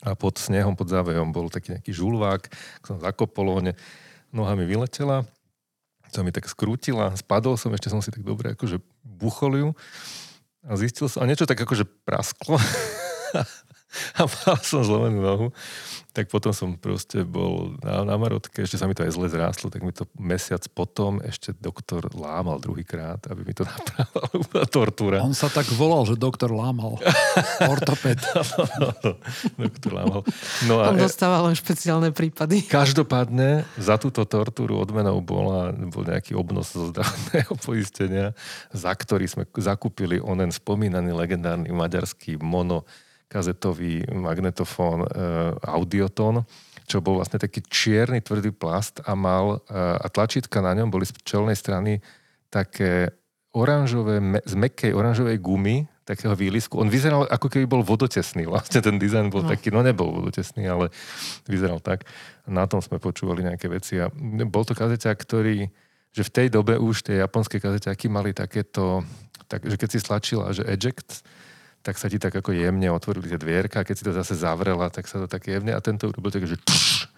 a 0.04 0.17
pod 0.17 0.36
snehom, 0.36 0.75
pod 0.75 0.91
závejom 0.91 1.32
bol 1.32 1.47
taký 1.47 1.78
nejaký 1.78 1.95
žulvák, 1.95 2.51
som 2.84 2.99
zakopol, 2.99 3.63
noha 4.34 4.54
mi 4.58 4.67
vyletela, 4.67 5.23
sa 6.12 6.19
mi 6.25 6.36
tak 6.36 6.49
skrútila, 6.49 7.15
spadol 7.15 7.56
som, 7.56 7.71
ešte 7.71 7.88
som 7.88 8.04
si 8.04 8.12
tak 8.12 8.25
dobre 8.25 8.58
akože 8.58 8.82
buchol 9.06 9.54
ju 9.56 9.69
a 10.65 10.73
zistil 10.78 11.08
som, 11.08 11.21
a 11.23 11.30
niečo 11.30 11.45
tak 11.45 11.62
akože 11.62 11.86
prasklo 12.06 12.58
a 14.19 14.27
mal 14.27 14.58
som 14.62 14.81
zlomenú 14.84 15.19
nohu 15.21 15.47
tak 16.15 16.31
potom 16.31 16.55
som 16.55 16.79
proste 16.79 17.27
bol 17.27 17.75
na, 17.84 18.08
na 18.08 18.15
Marotke, 18.15 18.63
ešte 18.63 18.79
sa 18.79 18.88
mi 18.88 18.95
to 18.95 19.03
aj 19.03 19.12
zle 19.12 19.27
zrástlo, 19.27 19.67
tak 19.67 19.84
mi 19.84 19.91
to 19.91 20.08
mesiac 20.15 20.63
potom 20.71 21.19
ešte 21.19 21.51
doktor 21.60 22.08
lámal 22.15 22.63
druhýkrát, 22.63 23.19
aby 23.27 23.43
mi 23.43 23.51
to 23.51 23.67
napravil. 23.67 24.63
tortúra. 24.71 25.19
On 25.19 25.36
sa 25.36 25.51
tak 25.51 25.67
volal, 25.75 26.08
že 26.08 26.15
doktor 26.15 26.55
lámal. 26.55 26.95
Ortoped. 27.75 28.23
doktor 29.60 29.91
lámal. 29.91 30.23
No 30.71 30.79
a 30.79 30.95
On 30.95 30.95
dostával 30.95 31.51
len 31.51 31.55
špeciálne 31.60 32.15
prípady. 32.15 32.63
Každopádne 32.63 33.67
za 33.75 33.99
túto 33.99 34.23
tortúru 34.23 34.79
odmenou 34.79 35.19
bola, 35.19 35.75
bol 35.75 36.08
nejaký 36.08 36.31
obnos 36.31 36.71
zo 36.71 36.95
zdravotného 36.95 37.60
poistenia, 37.60 38.31
za 38.71 38.95
ktorý 38.95 39.27
sme 39.27 39.43
zakúpili 39.60 40.23
onen 40.23 40.55
spomínaný 40.55 41.12
legendárny 41.12 41.75
maďarský 41.75 42.39
mono 42.39 42.88
kazetový 43.28 44.06
magnetofón 44.14 45.06
e, 45.06 45.08
Audiotón, 45.66 46.46
čo 46.86 47.02
bol 47.02 47.18
vlastne 47.18 47.42
taký 47.42 47.66
čierny 47.66 48.22
tvrdý 48.22 48.54
plast 48.54 49.02
a 49.02 49.18
mal 49.18 49.60
e, 49.66 49.76
a 49.76 50.08
tlačítka 50.08 50.62
na 50.62 50.78
ňom 50.78 50.94
boli 50.94 51.10
z 51.10 51.18
čelnej 51.26 51.58
strany 51.58 52.00
také 52.54 53.10
oranžové, 53.56 54.22
z 54.46 54.54
mekkej 54.54 54.92
oranžovej 54.94 55.38
gumy, 55.42 55.88
takého 56.06 56.38
výlisku. 56.38 56.78
On 56.78 56.86
vyzeral 56.86 57.26
ako 57.26 57.50
keby 57.50 57.66
bol 57.66 57.82
vodotesný. 57.82 58.46
Vlastne 58.54 58.80
ten 58.80 59.02
dizajn 59.02 59.34
bol 59.34 59.44
no. 59.44 59.50
taký, 59.50 59.74
no 59.74 59.82
nebol 59.82 60.14
vodotesný, 60.14 60.70
ale 60.70 60.94
vyzeral 61.50 61.82
tak. 61.82 62.06
Na 62.46 62.70
tom 62.70 62.80
sme 62.80 63.02
počúvali 63.02 63.42
nejaké 63.42 63.66
veci 63.68 63.98
a 63.98 64.14
bol 64.46 64.64
to 64.64 64.78
kazeťák, 64.78 65.18
ktorý, 65.18 65.66
že 66.14 66.24
v 66.24 66.32
tej 66.32 66.48
dobe 66.54 66.78
už 66.78 67.10
tie 67.10 67.20
japonské 67.20 67.58
kazeťáky 67.58 68.06
mali 68.08 68.38
takéto, 68.38 69.02
tak, 69.50 69.66
že 69.66 69.76
keď 69.76 69.90
si 69.90 70.00
stlačila, 70.00 70.54
že 70.54 70.62
eject, 70.70 71.26
tak 71.86 72.02
sa 72.02 72.10
ti 72.10 72.17
tak 72.17 72.34
ako 72.34 72.50
jemne 72.50 72.89
otvorili 72.89 73.30
tie 73.30 73.38
dvierka 73.38 73.82
a 73.82 73.86
keď 73.86 73.95
si 73.95 74.04
to 74.10 74.12
zase 74.17 74.34
zavrela, 74.41 74.89
tak 74.89 75.06
sa 75.06 75.21
to 75.21 75.30
tak 75.30 75.45
jemne 75.45 75.69
a 75.69 75.78
tento 75.86 76.10
urobil 76.10 76.34
tak, 76.34 76.50
že 76.50 76.58
tš, 76.58 77.13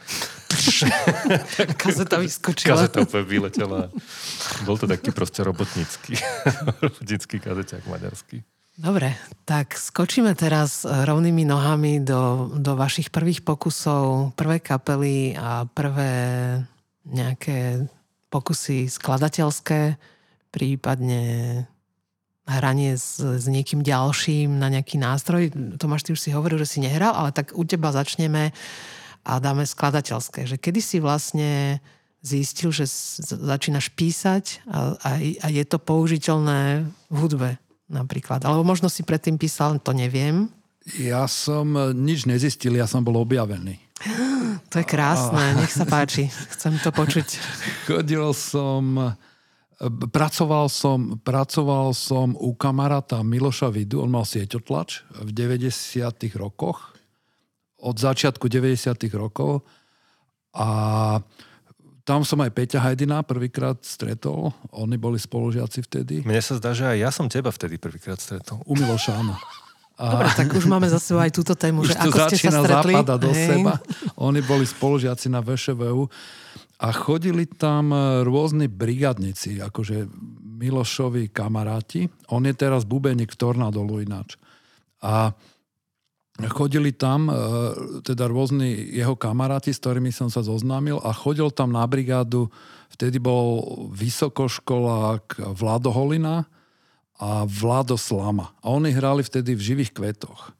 tš. 0.52 0.76
Kazeta 1.80 2.20
vyskočila. 2.20 2.76
Kazeta 2.76 3.08
úplne 3.08 3.24
vyletela. 3.24 3.88
Bol 4.68 4.76
to 4.76 4.84
taký 4.84 5.16
proste 5.16 5.40
robotnícky. 5.48 6.20
robotnícky 6.84 7.40
kazeťák 7.40 7.88
maďarský. 7.88 8.44
Dobre, 8.78 9.16
tak 9.48 9.74
skočíme 9.74 10.36
teraz 10.36 10.84
rovnými 10.86 11.48
nohami 11.48 12.04
do, 12.04 12.52
do 12.60 12.76
vašich 12.78 13.10
prvých 13.10 13.42
pokusov, 13.42 14.36
prvé 14.38 14.60
kapely 14.62 15.34
a 15.34 15.66
prvé 15.66 16.12
nejaké 17.08 17.88
pokusy 18.28 18.92
skladateľské, 18.92 19.96
prípadne 20.52 21.24
hranie 22.48 22.96
s, 22.96 23.20
s 23.20 23.46
niekým 23.52 23.84
ďalším 23.84 24.56
na 24.56 24.72
nejaký 24.72 24.96
nástroj. 24.96 25.52
Tomáš, 25.76 26.08
ty 26.08 26.16
už 26.16 26.24
si 26.24 26.32
hovoril, 26.32 26.58
že 26.64 26.78
si 26.78 26.80
nehral, 26.80 27.12
ale 27.12 27.36
tak 27.36 27.52
u 27.52 27.68
teba 27.68 27.92
začneme 27.92 28.56
a 29.28 29.32
dáme 29.44 29.68
skladateľské. 29.68 30.48
Že 30.48 30.56
kedy 30.56 30.80
si 30.80 30.98
vlastne 31.04 31.84
zistil, 32.24 32.72
že 32.72 32.88
začínaš 33.36 33.92
písať 33.92 34.64
a, 34.68 34.96
a, 35.04 35.10
a 35.20 35.48
je 35.52 35.64
to 35.68 35.78
použiteľné 35.78 36.88
v 37.12 37.16
hudbe 37.20 37.50
napríklad. 37.92 38.44
Alebo 38.44 38.64
možno 38.64 38.88
si 38.88 39.04
predtým 39.04 39.36
písal, 39.36 39.80
to 39.84 39.92
neviem. 39.92 40.48
Ja 40.96 41.28
som 41.28 41.76
nič 41.92 42.24
nezistil, 42.24 42.80
ja 42.80 42.88
som 42.88 43.04
bol 43.04 43.20
objavený. 43.20 43.80
To 44.68 44.84
je 44.84 44.88
krásne, 44.90 45.56
nech 45.56 45.72
sa 45.72 45.88
páči. 45.88 46.28
Chcem 46.28 46.76
to 46.84 46.92
počuť. 46.92 47.40
Chodil 47.88 48.36
som 48.36 49.16
Pracoval 50.10 50.74
som, 50.74 51.22
pracoval 51.22 51.94
som 51.94 52.34
u 52.34 52.58
kamaráta 52.58 53.22
Miloša 53.22 53.70
Vidu, 53.70 54.02
on 54.02 54.10
mal 54.10 54.26
sieťotlač 54.26 55.06
v 55.22 55.30
90. 55.30 55.70
rokoch, 56.34 56.98
od 57.78 57.94
začiatku 57.94 58.50
90. 58.50 58.98
rokov 59.14 59.62
a 60.58 60.68
tam 62.02 62.26
som 62.26 62.42
aj 62.42 62.56
Peťa 62.58 62.82
Hajdina 62.82 63.22
prvýkrát 63.22 63.78
stretol, 63.86 64.50
oni 64.74 64.98
boli 64.98 65.22
spolužiaci 65.22 65.86
vtedy. 65.86 66.26
Mne 66.26 66.42
sa 66.42 66.58
zdá, 66.58 66.74
že 66.74 66.88
aj 66.88 66.98
ja 66.98 67.10
som 67.14 67.30
teba 67.30 67.54
vtedy 67.54 67.78
prvýkrát 67.78 68.18
stretol. 68.18 68.64
U 68.66 68.74
Miloša, 68.74 69.14
áno. 69.22 69.38
A... 70.00 70.04
Dobre, 70.18 70.30
tak 70.34 70.50
už 70.58 70.66
máme 70.66 70.90
za 70.90 70.98
sebou 70.98 71.22
aj 71.22 71.36
túto 71.36 71.54
tému, 71.54 71.86
už 71.86 71.94
že 71.94 72.02
ako 72.02 72.18
ste 72.34 72.50
sa 72.50 72.66
stretli. 72.66 72.98
do 73.04 73.30
Hej. 73.30 73.62
seba. 73.62 73.78
Oni 74.18 74.42
boli 74.42 74.66
spolužiaci 74.66 75.30
na 75.30 75.46
VŠVU 75.46 76.10
a 76.78 76.88
chodili 76.94 77.50
tam 77.50 77.90
e, 77.90 78.22
rôzni 78.22 78.70
brigadníci, 78.70 79.58
akože 79.66 80.06
Milošovi 80.62 81.30
kamaráti. 81.34 82.06
On 82.30 82.42
je 82.46 82.54
teraz 82.54 82.86
bubeník 82.86 83.34
v 83.34 83.40
Tornadolu 83.42 84.02
ináč. 84.02 84.38
A 85.02 85.34
chodili 86.54 86.94
tam 86.94 87.30
e, 87.30 87.34
teda 88.06 88.30
rôzni 88.30 88.94
jeho 88.94 89.18
kamaráti, 89.18 89.74
s 89.74 89.82
ktorými 89.82 90.14
som 90.14 90.30
sa 90.30 90.46
zoznámil 90.46 91.02
a 91.02 91.10
chodil 91.18 91.50
tam 91.50 91.74
na 91.74 91.82
brigádu, 91.90 92.54
vtedy 92.94 93.18
bol 93.18 93.66
vysokoškolák 93.98 95.58
Vlado 95.58 95.90
Holina 95.90 96.46
a 97.18 97.42
Vlado 97.50 97.98
Slama. 97.98 98.54
A 98.62 98.70
oni 98.70 98.94
hrali 98.94 99.26
vtedy 99.26 99.58
v 99.58 99.66
živých 99.74 99.98
kvetoch. 99.98 100.54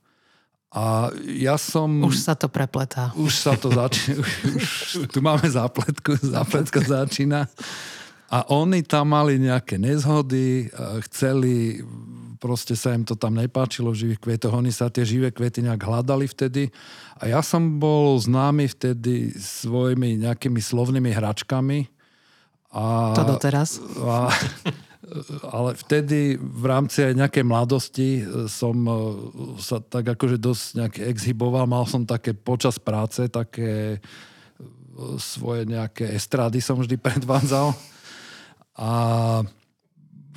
A 0.68 1.08
ja 1.24 1.56
som... 1.56 2.04
Už 2.04 2.20
sa 2.20 2.36
to 2.36 2.52
prepletá. 2.52 3.16
Už 3.16 3.32
sa 3.40 3.56
to 3.56 3.72
začína. 3.72 4.20
Už, 4.60 5.08
tu 5.08 5.20
máme 5.24 5.48
zápletku, 5.48 6.20
zápletka 6.20 6.84
začína. 6.84 7.48
A 8.28 8.44
oni 8.52 8.84
tam 8.84 9.16
mali 9.16 9.40
nejaké 9.40 9.80
nezhody, 9.80 10.68
chceli, 11.08 11.80
proste 12.44 12.76
sa 12.76 12.92
im 12.92 13.08
to 13.08 13.16
tam 13.16 13.40
nepáčilo 13.40 13.96
v 13.96 14.04
živých 14.04 14.20
kvetoch, 14.20 14.52
oni 14.52 14.68
sa 14.68 14.92
tie 14.92 15.08
živé 15.08 15.32
kvety 15.32 15.64
nejak 15.64 15.80
hľadali 15.80 16.28
vtedy. 16.28 16.68
A 17.24 17.32
ja 17.32 17.40
som 17.40 17.80
bol 17.80 18.20
známy 18.20 18.68
vtedy 18.68 19.32
svojimi 19.40 20.20
nejakými 20.28 20.60
slovnými 20.60 21.16
hračkami. 21.16 21.88
A, 22.76 23.16
to 23.16 23.24
doteraz? 23.24 23.80
A, 24.04 24.28
ale 25.48 25.72
vtedy 25.80 26.36
v 26.36 26.66
rámci 26.68 27.00
aj 27.00 27.16
nejakej 27.16 27.46
mladosti 27.48 28.10
e, 28.20 28.22
som 28.52 28.76
e, 28.84 28.94
sa 29.64 29.80
tak 29.80 30.04
akože 30.04 30.36
dosť 30.36 30.64
nejak 30.76 30.96
exhiboval. 31.08 31.64
Mal 31.64 31.88
som 31.88 32.04
také 32.04 32.36
počas 32.36 32.76
práce, 32.76 33.32
také 33.32 33.98
e, 33.98 34.00
svoje 35.16 35.64
nejaké 35.64 36.12
estrády 36.12 36.60
som 36.60 36.76
vždy 36.76 37.00
predvádzal. 37.08 37.72
A 38.78 38.92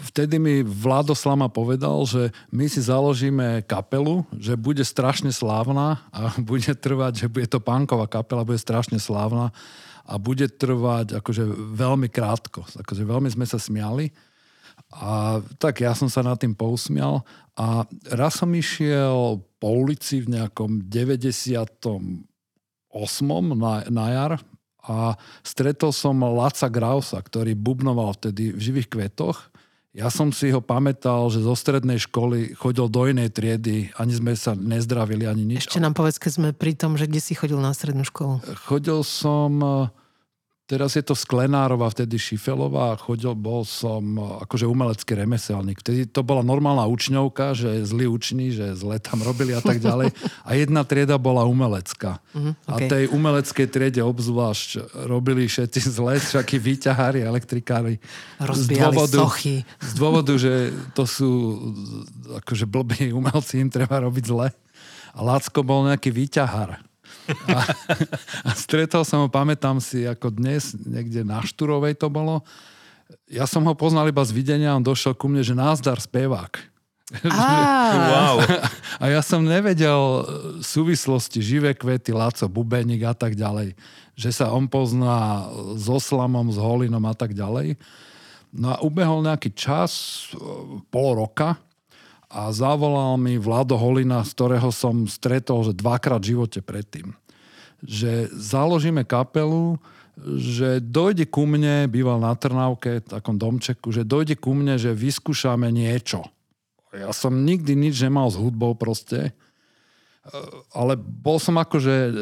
vtedy 0.06 0.38
mi 0.38 0.62
Vlado 0.62 1.18
Slama 1.18 1.50
povedal, 1.50 2.06
že 2.06 2.30
my 2.54 2.70
si 2.70 2.78
založíme 2.78 3.66
kapelu, 3.66 4.22
že 4.38 4.54
bude 4.54 4.86
strašne 4.86 5.34
slávna 5.34 5.98
a 6.14 6.30
bude 6.50 6.70
trvať, 6.78 7.26
že 7.26 7.32
bude 7.32 7.50
to 7.50 7.58
pánková 7.58 8.06
kapela, 8.06 8.46
bude 8.46 8.62
strašne 8.62 9.02
slávna 9.02 9.50
a 10.06 10.14
bude 10.14 10.46
trvať 10.46 11.18
akože 11.18 11.42
veľmi 11.74 12.06
krátko. 12.06 12.62
Akože 12.78 13.02
veľmi 13.02 13.30
sme 13.30 13.46
sa 13.46 13.58
smiali. 13.58 14.29
A 14.90 15.38
tak 15.62 15.86
ja 15.86 15.94
som 15.94 16.10
sa 16.10 16.26
nad 16.26 16.34
tým 16.34 16.50
pousmial 16.58 17.22
a 17.54 17.86
raz 18.10 18.42
som 18.42 18.50
išiel 18.50 19.38
po 19.62 19.68
ulici 19.70 20.18
v 20.18 20.34
nejakom 20.34 20.82
98. 20.90 22.26
na, 23.54 23.72
na 23.86 24.06
jar 24.10 24.32
a 24.82 25.14
stretol 25.46 25.94
som 25.94 26.18
Laca 26.18 26.66
Grausa, 26.66 27.22
ktorý 27.22 27.54
bubnoval 27.54 28.18
vtedy 28.18 28.50
v 28.50 28.60
živých 28.60 28.88
kvetoch. 28.90 29.52
Ja 29.90 30.06
som 30.06 30.30
si 30.30 30.54
ho 30.54 30.62
pamätal, 30.62 31.26
že 31.34 31.42
zo 31.42 31.54
strednej 31.58 31.98
školy 31.98 32.54
chodil 32.54 32.86
do 32.86 33.02
inej 33.10 33.34
triedy, 33.34 33.90
ani 33.98 34.14
sme 34.14 34.38
sa 34.38 34.54
nezdravili, 34.54 35.26
ani 35.26 35.42
nič. 35.42 35.66
Ešte 35.66 35.82
nám 35.82 35.98
povedz, 35.98 36.22
keď 36.22 36.32
sme 36.34 36.48
pri 36.54 36.78
tom, 36.78 36.94
že 36.94 37.10
kde 37.10 37.18
si 37.18 37.34
chodil 37.34 37.58
na 37.58 37.74
strednú 37.74 38.06
školu. 38.06 38.38
Chodil 38.70 39.02
som 39.02 39.58
Teraz 40.70 40.94
je 40.94 41.02
to 41.02 41.18
Sklenárova, 41.18 41.90
vtedy 41.90 42.14
Šifelová. 42.14 42.94
Chodil, 42.94 43.34
bol 43.34 43.66
som 43.66 44.14
akože 44.46 44.70
umelecký 44.70 45.18
remeselník. 45.18 45.82
Vtedy 45.82 46.06
to 46.06 46.22
bola 46.22 46.46
normálna 46.46 46.86
učňovka, 46.86 47.58
že 47.58 47.82
zlí 47.82 48.06
uční, 48.06 48.54
že 48.54 48.78
zle 48.78 49.02
tam 49.02 49.18
robili 49.26 49.50
a 49.50 49.58
tak 49.58 49.82
ďalej. 49.82 50.14
A 50.46 50.54
jedna 50.54 50.86
trieda 50.86 51.18
bola 51.18 51.42
umelecká. 51.42 52.22
Uh-huh, 52.30 52.54
okay. 52.70 52.86
A 52.86 52.90
tej 52.90 53.04
umeleckej 53.10 53.66
triede 53.66 53.98
obzvlášť 54.06 54.94
robili 55.10 55.50
všetci 55.50 55.90
zle, 55.90 56.22
všakí 56.22 56.62
výťahári, 56.62 57.26
elektrikári. 57.26 57.98
z 58.38 58.70
dôvodu, 58.70 59.26
sochy. 59.26 59.66
Z 59.82 59.92
dôvodu, 59.98 60.38
že 60.38 60.70
to 60.94 61.02
sú 61.02 61.30
akože 62.46 62.70
blbí 62.70 63.10
umelci, 63.10 63.58
im 63.58 63.74
treba 63.74 64.06
robiť 64.06 64.22
zle. 64.22 64.54
A 65.10 65.18
Lácko 65.18 65.66
bol 65.66 65.90
nejaký 65.90 66.14
výťahár. 66.14 66.78
A, 67.50 67.60
a 68.48 68.50
stretol 68.54 69.02
som 69.06 69.26
ho, 69.26 69.28
pamätám 69.28 69.78
si, 69.82 70.04
ako 70.04 70.34
dnes, 70.34 70.74
niekde 70.76 71.22
na 71.22 71.40
Šturovej 71.42 71.98
to 71.98 72.10
bolo. 72.10 72.42
Ja 73.26 73.46
som 73.46 73.66
ho 73.66 73.74
poznal 73.74 74.10
iba 74.10 74.22
z 74.22 74.34
videnia, 74.34 74.76
on 74.76 74.86
došiel 74.86 75.14
ku 75.14 75.26
mne, 75.26 75.42
že 75.42 75.54
názdar 75.54 75.98
spevák. 75.98 76.70
wow. 78.14 78.38
A 79.02 79.04
ja 79.10 79.18
som 79.18 79.42
nevedel 79.42 79.98
súvislosti 80.62 81.42
živé 81.42 81.74
kvety, 81.74 82.14
Laco, 82.14 82.46
Bubeník 82.46 83.02
a 83.02 83.14
tak 83.18 83.34
ďalej. 83.34 83.74
Že 84.14 84.30
sa 84.30 84.46
on 84.54 84.70
pozná 84.70 85.50
so 85.74 85.98
Slamom, 85.98 86.54
s 86.54 86.58
Holinom 86.58 87.02
a 87.02 87.14
tak 87.14 87.34
ďalej. 87.34 87.74
No 88.54 88.74
a 88.74 88.76
ubehol 88.82 89.26
nejaký 89.26 89.54
čas, 89.54 90.26
pol 90.90 91.18
roka 91.18 91.58
a 92.30 92.50
zavolal 92.54 93.18
mi 93.18 93.38
Vlado 93.38 93.74
Holina, 93.74 94.22
z 94.22 94.30
ktorého 94.34 94.70
som 94.70 95.06
stretol 95.06 95.66
že 95.66 95.74
dvakrát 95.74 96.22
v 96.22 96.34
živote 96.34 96.62
predtým. 96.62 97.14
Že 97.80 98.28
založíme 98.32 99.04
kapelu, 99.08 99.80
že 100.36 100.84
dojde 100.84 101.24
ku 101.32 101.48
mne, 101.48 101.88
býval 101.88 102.20
na 102.20 102.36
Trnávke, 102.36 103.00
takom 103.00 103.40
domčeku, 103.40 103.88
že 103.88 104.04
dojde 104.04 104.36
ku 104.36 104.52
mne, 104.52 104.76
že 104.76 104.92
vyskúšame 104.92 105.72
niečo. 105.72 106.28
Ja 106.92 107.14
som 107.14 107.46
nikdy 107.46 107.72
nič 107.78 108.02
nemal 108.02 108.28
s 108.28 108.36
hudbou 108.36 108.74
proste, 108.74 109.32
ale 110.76 111.00
bol 111.00 111.40
som 111.40 111.56
akože 111.56 112.12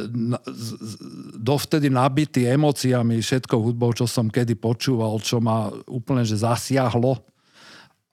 dovtedy 1.34 1.90
nabitý 1.90 2.46
emóciami 2.46 3.18
všetkou 3.18 3.58
hudbou, 3.58 3.90
čo 3.90 4.06
som 4.06 4.30
kedy 4.30 4.54
počúval, 4.54 5.18
čo 5.18 5.42
ma 5.42 5.72
úplne 5.90 6.22
že 6.22 6.38
zasiahlo. 6.38 7.18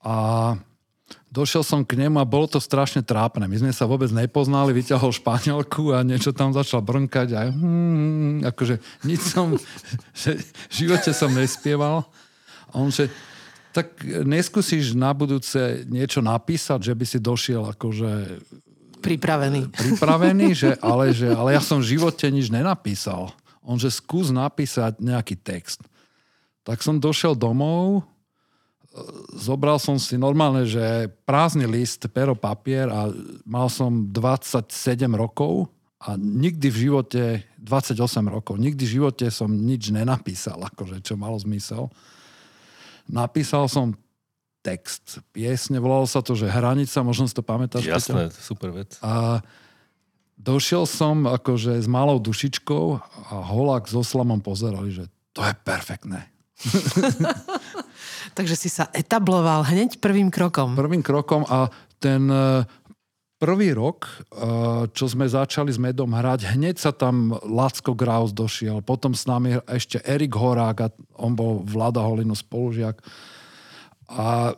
A 0.02 0.58
došiel 1.36 1.60
som 1.60 1.84
k 1.84 2.00
nemu 2.00 2.16
a 2.16 2.24
bolo 2.24 2.48
to 2.48 2.56
strašne 2.56 3.04
trápne. 3.04 3.44
My 3.44 3.60
sme 3.60 3.72
sa 3.76 3.84
vôbec 3.84 4.08
nepoznali, 4.08 4.72
vyťahol 4.72 5.12
španielku 5.12 5.92
a 5.92 6.00
niečo 6.00 6.32
tam 6.32 6.56
začal 6.56 6.80
brnkať 6.80 7.28
a 7.36 7.52
hmm, 7.52 8.48
akože 8.48 8.80
nič 9.04 9.20
som, 9.20 9.52
že 10.24 10.40
v 10.40 10.72
živote 10.72 11.12
som 11.12 11.28
nespieval. 11.36 12.08
A 12.72 12.80
on 12.80 12.88
že, 12.88 13.12
tak 13.76 14.00
neskúsiš 14.24 14.96
na 14.96 15.12
budúce 15.12 15.84
niečo 15.84 16.24
napísať, 16.24 16.88
že 16.88 16.94
by 16.96 17.04
si 17.04 17.18
došiel 17.20 17.76
akože 17.76 18.40
pripravený. 19.04 19.60
Pripravený, 19.84 20.48
že, 20.56 20.70
ale, 20.80 21.12
že, 21.12 21.28
ale 21.28 21.52
ja 21.52 21.60
som 21.60 21.84
v 21.84 22.00
živote 22.00 22.24
nič 22.32 22.48
nenapísal. 22.48 23.28
On, 23.60 23.76
že 23.76 23.92
skús 23.92 24.32
napísať 24.32 24.96
nejaký 25.04 25.36
text. 25.36 25.84
Tak 26.64 26.80
som 26.80 26.96
došiel 26.96 27.36
domov, 27.36 28.08
zobral 29.36 29.76
som 29.76 30.00
si 30.00 30.16
normálne, 30.16 30.64
že 30.64 31.10
prázdny 31.28 31.68
list, 31.68 32.08
pero, 32.12 32.32
papier 32.32 32.88
a 32.88 33.12
mal 33.44 33.68
som 33.68 34.08
27 34.08 34.68
rokov 35.12 35.68
a 36.00 36.14
nikdy 36.16 36.68
v 36.68 36.76
živote, 36.88 37.22
28 37.60 37.96
rokov, 38.28 38.60
nikdy 38.60 38.84
v 38.84 38.94
živote 39.00 39.26
som 39.32 39.48
nič 39.48 39.90
nenapísal, 39.92 40.60
akože 40.60 41.00
čo 41.00 41.16
malo 41.16 41.36
zmysel. 41.40 41.88
Napísal 43.08 43.70
som 43.70 43.96
text 44.60 45.22
piesne, 45.30 45.78
volalo 45.78 46.10
sa 46.10 46.20
to, 46.20 46.34
že 46.34 46.50
Hranica, 46.50 47.06
možno 47.06 47.30
si 47.30 47.34
to 47.36 47.46
pamätáš. 47.46 47.86
Jasné, 47.86 48.34
Peťo? 48.34 48.42
super 48.42 48.74
vec. 48.74 48.98
A 48.98 49.40
došiel 50.34 50.84
som 50.90 51.22
akože 51.30 51.78
s 51.78 51.86
malou 51.86 52.18
dušičkou 52.18 52.86
a 53.30 53.34
holák 53.46 53.86
so 53.86 54.02
slamom 54.02 54.42
pozerali, 54.42 54.90
že 54.90 55.04
to 55.30 55.46
je 55.46 55.54
perfektné. 55.62 56.26
Takže 58.36 58.52
si 58.52 58.68
sa 58.68 58.92
etabloval 58.92 59.64
hneď 59.64 59.96
prvým 59.96 60.28
krokom. 60.28 60.76
Prvým 60.76 61.00
krokom 61.00 61.48
a 61.48 61.72
ten 61.96 62.28
e, 62.28 62.68
prvý 63.40 63.72
rok, 63.72 64.04
e, 64.04 64.12
čo 64.92 65.08
sme 65.08 65.24
začali 65.24 65.72
s 65.72 65.80
Medom 65.80 66.12
hrať, 66.12 66.52
hneď 66.52 66.76
sa 66.76 66.92
tam 66.92 67.32
Lacko 67.48 67.96
Graus 67.96 68.36
došiel, 68.36 68.84
potom 68.84 69.16
s 69.16 69.24
nami 69.24 69.56
ešte 69.64 70.04
Erik 70.04 70.36
Horák 70.36 70.76
a 70.84 70.92
on 71.16 71.32
bol 71.32 71.64
Vlada 71.64 72.04
Holinu 72.04 72.36
spolužiak. 72.36 73.00
A 74.12 74.52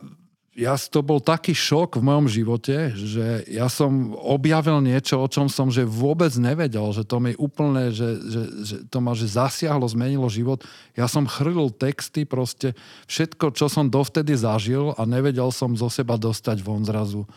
ja, 0.57 0.73
to 0.75 1.05
bol 1.05 1.21
taký 1.21 1.53
šok 1.53 2.01
v 2.01 2.05
mojom 2.09 2.27
živote, 2.27 2.91
že 2.97 3.45
ja 3.45 3.69
som 3.69 4.11
objavil 4.17 4.81
niečo, 4.81 5.21
o 5.21 5.27
čom 5.29 5.45
som 5.45 5.69
že 5.69 5.85
vôbec 5.85 6.33
nevedel, 6.35 6.83
že 6.89 7.05
to 7.05 7.21
mi 7.21 7.37
úplne, 7.37 7.93
že, 7.93 8.17
že, 8.17 8.41
že 8.65 8.75
to 8.89 8.97
ma 8.97 9.13
že 9.13 9.29
zasiahlo, 9.29 9.85
zmenilo 9.85 10.25
život. 10.27 10.65
Ja 10.97 11.05
som 11.05 11.29
chrlil 11.29 11.69
texty, 11.71 12.25
proste 12.25 12.73
všetko, 13.07 13.53
čo 13.53 13.69
som 13.69 13.87
dovtedy 13.87 14.33
zažil 14.33 14.97
a 14.97 15.05
nevedel 15.05 15.53
som 15.53 15.77
zo 15.77 15.87
seba 15.87 16.17
dostať 16.17 16.59
von 16.65 16.81
zrazu. 16.81 17.29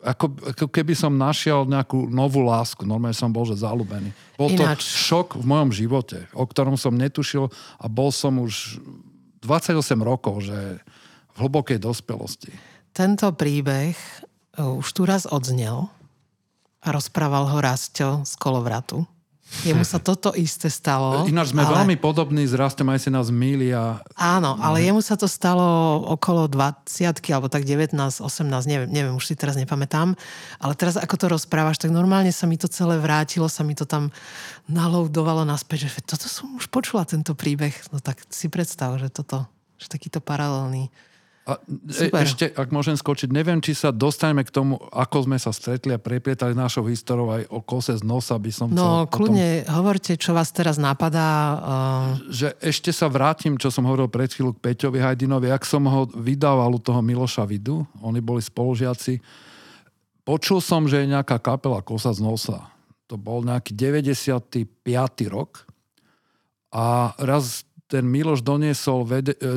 Ako, 0.00 0.32
ako 0.32 0.66
keby 0.72 0.96
som 0.96 1.12
našiel 1.12 1.68
nejakú 1.68 2.08
novú 2.08 2.40
lásku. 2.40 2.88
Normálne 2.88 3.12
som 3.12 3.28
bol, 3.28 3.44
že 3.44 3.60
zalúbený. 3.60 4.16
Bol 4.40 4.56
to 4.56 4.64
Ináč. 4.64 4.80
šok 4.80 5.36
v 5.36 5.44
mojom 5.44 5.70
živote, 5.76 6.24
o 6.32 6.48
ktorom 6.48 6.80
som 6.80 6.96
netušil 6.96 7.52
a 7.76 7.84
bol 7.84 8.08
som 8.08 8.40
už 8.40 8.80
28 9.42 10.00
rokov, 10.00 10.44
že 10.44 10.80
v 11.32 11.36
hlbokej 11.40 11.80
dospelosti. 11.80 12.52
Tento 12.92 13.30
príbeh 13.32 13.94
e, 13.96 14.60
už 14.60 14.86
tu 14.92 15.06
raz 15.06 15.24
odznel 15.24 15.88
a 16.80 16.88
rozprával 16.90 17.48
ho 17.48 17.58
Rastio 17.60 18.24
z 18.24 18.32
kolovratu. 18.36 19.04
Jemu 19.60 19.82
sa 19.82 19.98
toto 19.98 20.30
isté 20.38 20.70
stalo. 20.70 21.26
Ináč 21.26 21.52
sme 21.52 21.66
ale... 21.66 21.82
veľmi 21.82 21.96
podobní 21.98 22.46
s 22.46 22.54
Rastom, 22.54 22.86
aj 22.88 23.02
si 23.02 23.10
nás 23.10 23.28
a... 23.28 24.00
Áno, 24.14 24.56
ale 24.56 24.86
jemu 24.86 25.02
sa 25.02 25.18
to 25.18 25.26
stalo 25.26 26.00
okolo 26.06 26.46
20 26.46 26.86
alebo 27.34 27.50
tak 27.50 27.66
19, 27.66 27.92
18, 27.92 28.46
neviem, 28.70 28.88
neviem, 28.88 29.12
už 29.12 29.26
si 29.26 29.34
teraz 29.34 29.58
nepamätám. 29.58 30.14
Ale 30.62 30.72
teraz 30.78 30.94
ako 30.96 31.14
to 31.18 31.26
rozprávaš, 31.34 31.82
tak 31.82 31.90
normálne 31.90 32.30
sa 32.30 32.46
mi 32.46 32.56
to 32.56 32.70
celé 32.70 32.96
vrátilo, 33.02 33.50
sa 33.50 33.66
mi 33.66 33.74
to 33.74 33.84
tam 33.84 34.14
naloudovalo 34.70 35.42
naspäť, 35.42 35.90
že 35.90 36.06
toto 36.06 36.30
som 36.30 36.56
už 36.56 36.70
počula, 36.70 37.02
tento 37.02 37.34
príbeh. 37.34 37.74
No 37.90 37.98
tak 37.98 38.22
si 38.30 38.46
predstav, 38.46 38.96
že 39.02 39.10
toto, 39.10 39.50
že 39.82 39.90
takýto 39.90 40.22
paralelný 40.22 40.88
a 41.50 41.58
e, 41.90 42.06
ešte, 42.22 42.54
ak 42.54 42.70
môžem 42.70 42.94
skočiť, 42.94 43.34
neviem, 43.34 43.58
či 43.58 43.74
sa 43.74 43.90
dostaneme 43.90 44.46
k 44.46 44.54
tomu, 44.54 44.78
ako 44.94 45.26
sme 45.26 45.34
sa 45.42 45.50
stretli 45.50 45.90
a 45.90 45.98
preplietali 45.98 46.54
našou 46.54 46.86
históriou 46.86 47.34
aj 47.34 47.50
o 47.50 47.58
kose 47.58 47.98
z 47.98 48.06
nosa, 48.06 48.38
by 48.38 48.50
som 48.54 48.70
No, 48.70 49.10
kľudne, 49.10 49.66
potom... 49.66 49.74
hovorte, 49.82 50.14
čo 50.14 50.30
vás 50.30 50.54
teraz 50.54 50.78
napadá. 50.78 51.28
Uh... 51.58 52.30
Že 52.30 52.48
ešte 52.62 52.90
sa 52.94 53.10
vrátim, 53.10 53.58
čo 53.58 53.74
som 53.74 53.82
hovoril 53.90 54.06
pred 54.06 54.30
chvíľu 54.30 54.54
k 54.54 54.70
Peťovi 54.70 55.02
Hajdinovi, 55.02 55.50
ak 55.50 55.66
som 55.66 55.82
ho 55.90 56.06
vydával 56.06 56.70
u 56.70 56.80
toho 56.80 57.02
Miloša 57.02 57.42
Vidu, 57.42 57.82
oni 57.98 58.22
boli 58.22 58.38
spolužiaci, 58.38 59.18
počul 60.22 60.62
som, 60.62 60.86
že 60.86 61.02
je 61.02 61.10
nejaká 61.10 61.42
kapela 61.42 61.82
Kosa 61.82 62.14
z 62.14 62.22
nosa. 62.22 62.70
To 63.10 63.18
bol 63.18 63.42
nejaký 63.42 63.74
95. 63.74 64.70
rok. 65.26 65.66
A 66.70 67.10
raz 67.18 67.66
ten 67.90 68.06
Miloš 68.06 68.46
doniesol 68.46 69.02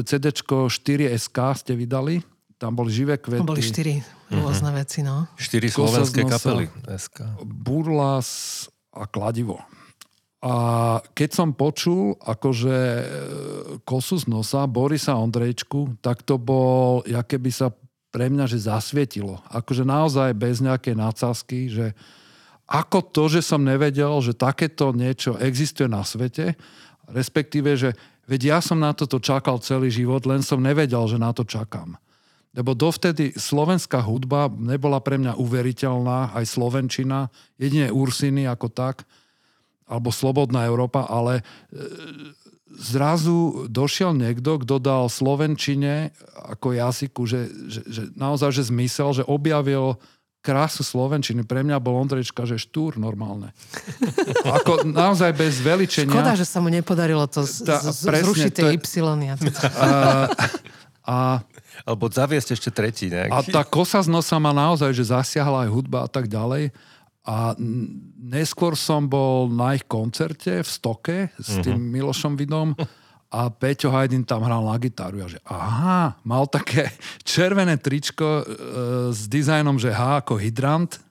CD 0.03 0.33
4SK, 0.33 1.37
ste 1.53 1.77
vydali, 1.77 2.25
tam 2.57 2.73
boli 2.73 2.89
živé 2.89 3.21
kvety. 3.21 3.45
Boli 3.45 3.61
štyri 3.61 4.01
rôzne 4.33 4.73
uh-huh. 4.73 4.81
veci, 4.81 4.99
no. 5.05 5.29
Štyri 5.37 5.69
slovenské 5.69 6.25
kapely 6.25 6.65
SK. 6.89 7.45
Burlas 7.45 8.65
a 8.89 9.05
Kladivo. 9.05 9.61
A 10.43 10.53
keď 11.15 11.29
som 11.31 11.55
počul 11.55 12.19
akože 12.19 12.75
e, 12.75 13.05
kosu 13.87 14.19
z 14.19 14.27
nosa 14.27 14.67
Borisa 14.67 15.15
Ondrejčku, 15.15 16.03
tak 16.03 16.19
to 16.27 16.35
bol, 16.35 16.99
jaké 17.07 17.39
by 17.39 17.47
sa 17.47 17.71
pre 18.11 18.27
mňa, 18.27 18.45
že 18.51 18.67
zasvietilo. 18.67 19.39
Akože 19.47 19.87
naozaj 19.87 20.35
bez 20.35 20.59
nejakej 20.59 20.99
nadsázky, 20.99 21.71
že 21.71 21.95
ako 22.67 23.07
to, 23.11 23.23
že 23.39 23.41
som 23.43 23.63
nevedel, 23.63 24.19
že 24.19 24.35
takéto 24.35 24.91
niečo 24.91 25.39
existuje 25.39 25.87
na 25.87 26.03
svete, 26.03 26.59
respektíve, 27.07 27.75
že 27.79 27.95
Veď 28.23 28.41
ja 28.55 28.59
som 28.63 28.79
na 28.79 28.95
toto 28.95 29.19
čakal 29.19 29.59
celý 29.59 29.91
život, 29.91 30.23
len 30.23 30.39
som 30.39 30.63
nevedel, 30.63 31.03
že 31.11 31.19
na 31.19 31.35
to 31.35 31.43
čakám. 31.43 31.99
Lebo 32.53 32.77
dovtedy 32.77 33.33
slovenská 33.33 33.99
hudba 34.05 34.47
nebola 34.47 35.01
pre 35.01 35.17
mňa 35.17 35.41
uveriteľná, 35.41 36.37
aj 36.37 36.45
slovenčina, 36.45 37.33
jedine 37.57 37.89
Ursiny 37.89 38.45
ako 38.45 38.69
tak, 38.69 39.03
alebo 39.89 40.13
Slobodná 40.13 40.63
Európa, 40.63 41.03
ale 41.09 41.41
e, 41.41 41.43
zrazu 42.77 43.67
došiel 43.67 44.15
niekto, 44.15 44.61
kto 44.61 44.79
dal 44.79 45.09
slovenčine 45.09 46.13
ako 46.55 46.77
jazyku, 46.77 47.21
že, 47.27 47.49
že, 47.67 47.81
že 47.89 48.01
naozaj 48.15 48.53
že 48.53 48.69
zmysel, 48.69 49.09
že 49.11 49.23
objavil 49.27 49.97
krásu 50.43 50.83
Slovenčiny. 50.83 51.47
Pre 51.47 51.63
mňa 51.63 51.79
bol 51.79 51.95
Ondrejčka, 51.95 52.43
že 52.43 52.59
štúr 52.59 52.99
normálne. 52.99 53.55
Ako 54.59 54.83
naozaj 54.83 55.31
bez 55.31 55.63
veličenia. 55.63 56.11
Škoda, 56.11 56.35
že 56.35 56.43
sa 56.43 56.59
mu 56.59 56.67
nepodarilo 56.67 57.23
to 57.31 57.47
z, 57.47 57.63
tá, 57.63 57.79
z, 57.79 58.11
zrušiť 58.11 58.51
tie 58.51 58.75
je... 58.75 58.77
Y. 58.77 59.47
A, 59.79 60.27
a, 61.03 61.17
Alebo 61.87 62.11
zaviesť 62.11 62.59
ešte 62.59 62.69
tretí 62.75 63.07
nejaký. 63.07 63.31
A 63.31 63.39
tá 63.43 63.63
kosa 63.63 64.03
z 64.03 64.11
nosa 64.11 64.35
ma 64.39 64.51
naozaj, 64.51 64.91
že 64.91 65.09
zasiahla 65.15 65.67
aj 65.67 65.69
hudba 65.71 66.03
a 66.03 66.09
tak 66.11 66.27
ďalej. 66.27 66.75
A 67.23 67.55
neskôr 68.19 68.75
som 68.75 69.07
bol 69.07 69.47
na 69.47 69.79
ich 69.79 69.87
koncerte 69.87 70.59
v 70.59 70.67
Stoke 70.67 71.17
s 71.39 71.55
tým 71.63 71.79
uh-huh. 71.79 71.93
Milošom 71.95 72.35
Vidom 72.35 72.75
a 73.33 73.49
Peťo 73.49 73.89
Hajdin 73.89 74.21
tam 74.21 74.45
hral 74.45 74.61
na 74.61 74.77
gitaru. 74.77 75.25
Ja 75.25 75.27
že 75.27 75.41
aha, 75.49 76.13
mal 76.21 76.45
také 76.45 76.93
červené 77.25 77.81
tričko 77.81 78.41
e, 78.41 78.43
s 79.09 79.25
dizajnom, 79.25 79.81
že 79.81 79.89
H 79.89 80.21
ako 80.21 80.37
hydrant. 80.37 81.01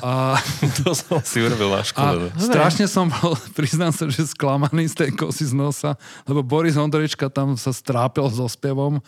A, 0.00 0.40
to 0.80 0.96
som 0.96 1.20
si 1.20 1.44
urobil 1.44 1.68
na 1.68 1.84
škole. 1.84 2.32
A 2.32 2.40
strašne 2.40 2.88
som 2.88 3.12
bol, 3.12 3.36
priznám 3.58 3.92
sa, 3.92 4.08
že 4.08 4.24
sklamaný 4.24 4.88
z 4.88 5.04
tej 5.04 5.10
kosy 5.12 5.44
z 5.44 5.52
nosa, 5.52 6.00
lebo 6.24 6.40
Boris 6.40 6.80
Ondrejčka 6.80 7.28
tam 7.28 7.60
sa 7.60 7.76
strápil 7.76 8.24
so 8.32 8.48
spevom, 8.48 9.04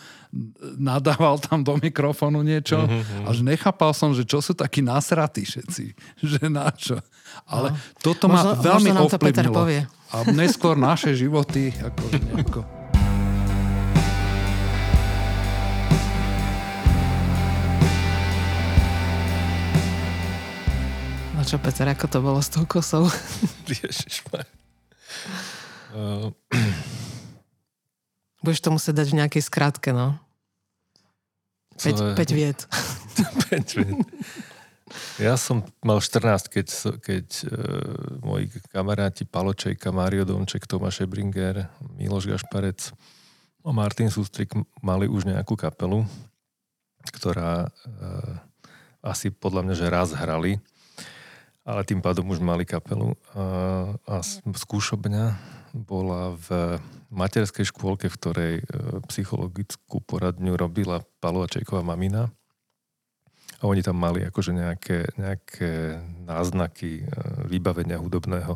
nadával 0.77 1.41
tam 1.41 1.65
do 1.65 1.73
mikrofónu 1.81 2.45
niečo 2.45 2.85
uh-huh. 2.85 3.25
až 3.25 3.41
nechápal 3.41 3.97
som, 3.97 4.13
že 4.13 4.21
čo 4.21 4.45
sú 4.45 4.53
takí 4.53 4.85
nasratí 4.85 5.41
všetci, 5.41 5.85
že 6.21 6.41
na 6.45 6.69
čo. 6.69 7.01
Ale 7.47 7.71
no. 7.71 7.77
toto 8.01 8.25
ma 8.27 8.43
možno, 8.43 8.51
veľmi 8.59 8.91
možno 8.91 9.01
ovplyvnilo. 9.07 9.23
Peter 9.23 9.47
povie. 9.47 9.81
A 10.09 10.15
neskôr 10.33 10.75
naše 10.75 11.13
životy, 11.13 11.69
ako 11.79 12.03
nejako... 12.11 12.61
No 21.37 21.47
čo, 21.47 21.55
Peter, 21.61 21.87
ako 21.87 22.05
to 22.11 22.19
bolo 22.19 22.39
s 22.43 22.49
tou 22.51 22.67
kosou? 22.67 23.07
Uh, 25.89 26.29
Budeš 28.45 28.61
to 28.61 28.69
musieť 28.69 29.03
dať 29.03 29.07
v 29.09 29.17
nejakej 29.19 29.43
skratke, 29.43 29.89
no. 29.89 30.21
5 31.81 32.15
viet. 32.29 32.69
5 33.51 33.77
viet. 33.79 33.97
Ja 35.21 35.37
som 35.37 35.63
mal 35.85 36.01
14, 36.01 36.49
keď, 36.49 36.67
keď 37.03 37.27
uh, 37.45 37.51
moji 38.23 38.49
kamaráti 38.73 39.23
Paločejka, 39.27 39.93
Mário 39.93 40.25
Domček, 40.25 40.65
Tomáš 40.65 41.05
Ebringer, 41.05 41.69
Miloš 41.97 42.29
Gašparec 42.29 42.93
a 43.65 43.69
Martin 43.69 44.09
Sústrik 44.09 44.55
mali 44.81 45.05
už 45.05 45.29
nejakú 45.29 45.53
kapelu, 45.53 46.05
ktorá 47.13 47.69
uh, 47.69 48.33
asi 48.99 49.31
podľa 49.31 49.61
mňa, 49.63 49.75
že 49.75 49.93
raz 49.93 50.09
hrali, 50.11 50.59
ale 51.63 51.85
tým 51.85 52.01
pádom 52.01 52.27
už 52.31 52.41
mali 52.41 52.65
kapelu. 52.65 53.13
A, 53.37 53.43
a 54.09 54.15
skúšobňa 54.25 55.37
bola 55.73 56.33
v 56.35 56.79
materskej 57.13 57.69
škôlke, 57.69 58.09
v 58.09 58.17
ktorej 58.17 58.53
e, 58.61 58.63
psychologickú 59.09 60.01
poradňu 60.01 60.57
robila 60.57 61.05
Palovačejková 61.21 61.85
mamina. 61.85 62.33
A 63.59 63.67
oni 63.67 63.83
tam 63.83 63.99
mali 63.99 64.23
akože 64.23 64.55
nejaké, 64.55 65.11
nejaké 65.19 65.99
náznaky 66.23 67.03
e, 67.03 67.11
vybavenia 67.51 67.99
hudobného. 67.99 68.55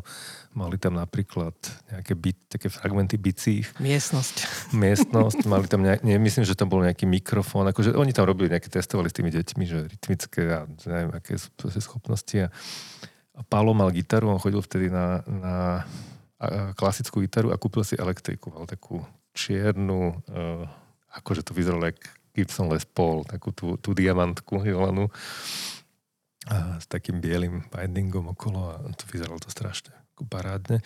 Mali 0.56 0.80
tam 0.80 0.96
napríklad 0.96 1.52
nejaké 1.92 2.16
byt, 2.16 2.38
také 2.56 2.72
fragmenty 2.72 3.20
bicí, 3.20 3.60
Miestnosť. 3.84 4.36
miestnosť, 4.84 5.44
mali 5.44 5.68
tam 5.68 5.84
nejak, 5.84 6.00
nie, 6.08 6.16
myslím, 6.16 6.48
že 6.48 6.56
tam 6.56 6.72
bol 6.72 6.80
nejaký 6.80 7.04
mikrofón, 7.04 7.68
akože 7.68 7.92
oni 7.92 8.16
tam 8.16 8.24
robili 8.24 8.48
nejaké, 8.48 8.72
testovali 8.72 9.12
s 9.12 9.16
tými 9.16 9.28
deťmi, 9.28 9.64
že 9.68 9.78
rytmické 9.92 10.42
a 10.48 10.64
neviem, 10.88 11.12
aké 11.12 11.36
sú 11.36 11.52
schopnosti. 11.84 12.48
A, 12.48 12.48
a 13.36 13.40
Pálo 13.44 13.76
mal 13.76 13.92
gitaru, 13.92 14.32
on 14.32 14.40
chodil 14.40 14.64
vtedy 14.64 14.88
na, 14.88 15.20
na 15.28 15.54
klasickú 16.74 17.22
gitaru 17.22 17.52
a 17.52 17.60
kúpil 17.60 17.86
si 17.86 17.94
elektriku, 17.96 18.52
mal 18.52 18.66
takú 18.68 19.00
čiernu, 19.34 20.14
uh, 20.30 20.64
akože 21.14 21.46
to 21.46 21.54
vyzeralo 21.54 21.90
jak 21.90 21.98
Gibson 22.34 22.66
Les 22.68 22.82
Paul, 22.82 23.22
takú 23.24 23.54
tú, 23.54 23.78
tú 23.78 23.94
diamantku 23.94 24.58
zelenú 24.60 25.08
a 26.44 26.76
s 26.76 26.86
takým 26.90 27.24
bielým 27.24 27.64
bindingom 27.72 28.34
okolo 28.36 28.74
a 28.74 28.74
to 28.92 29.08
vyzeralo 29.08 29.40
to 29.40 29.48
strašne 29.48 29.94
ako 30.12 30.28
parádne. 30.28 30.84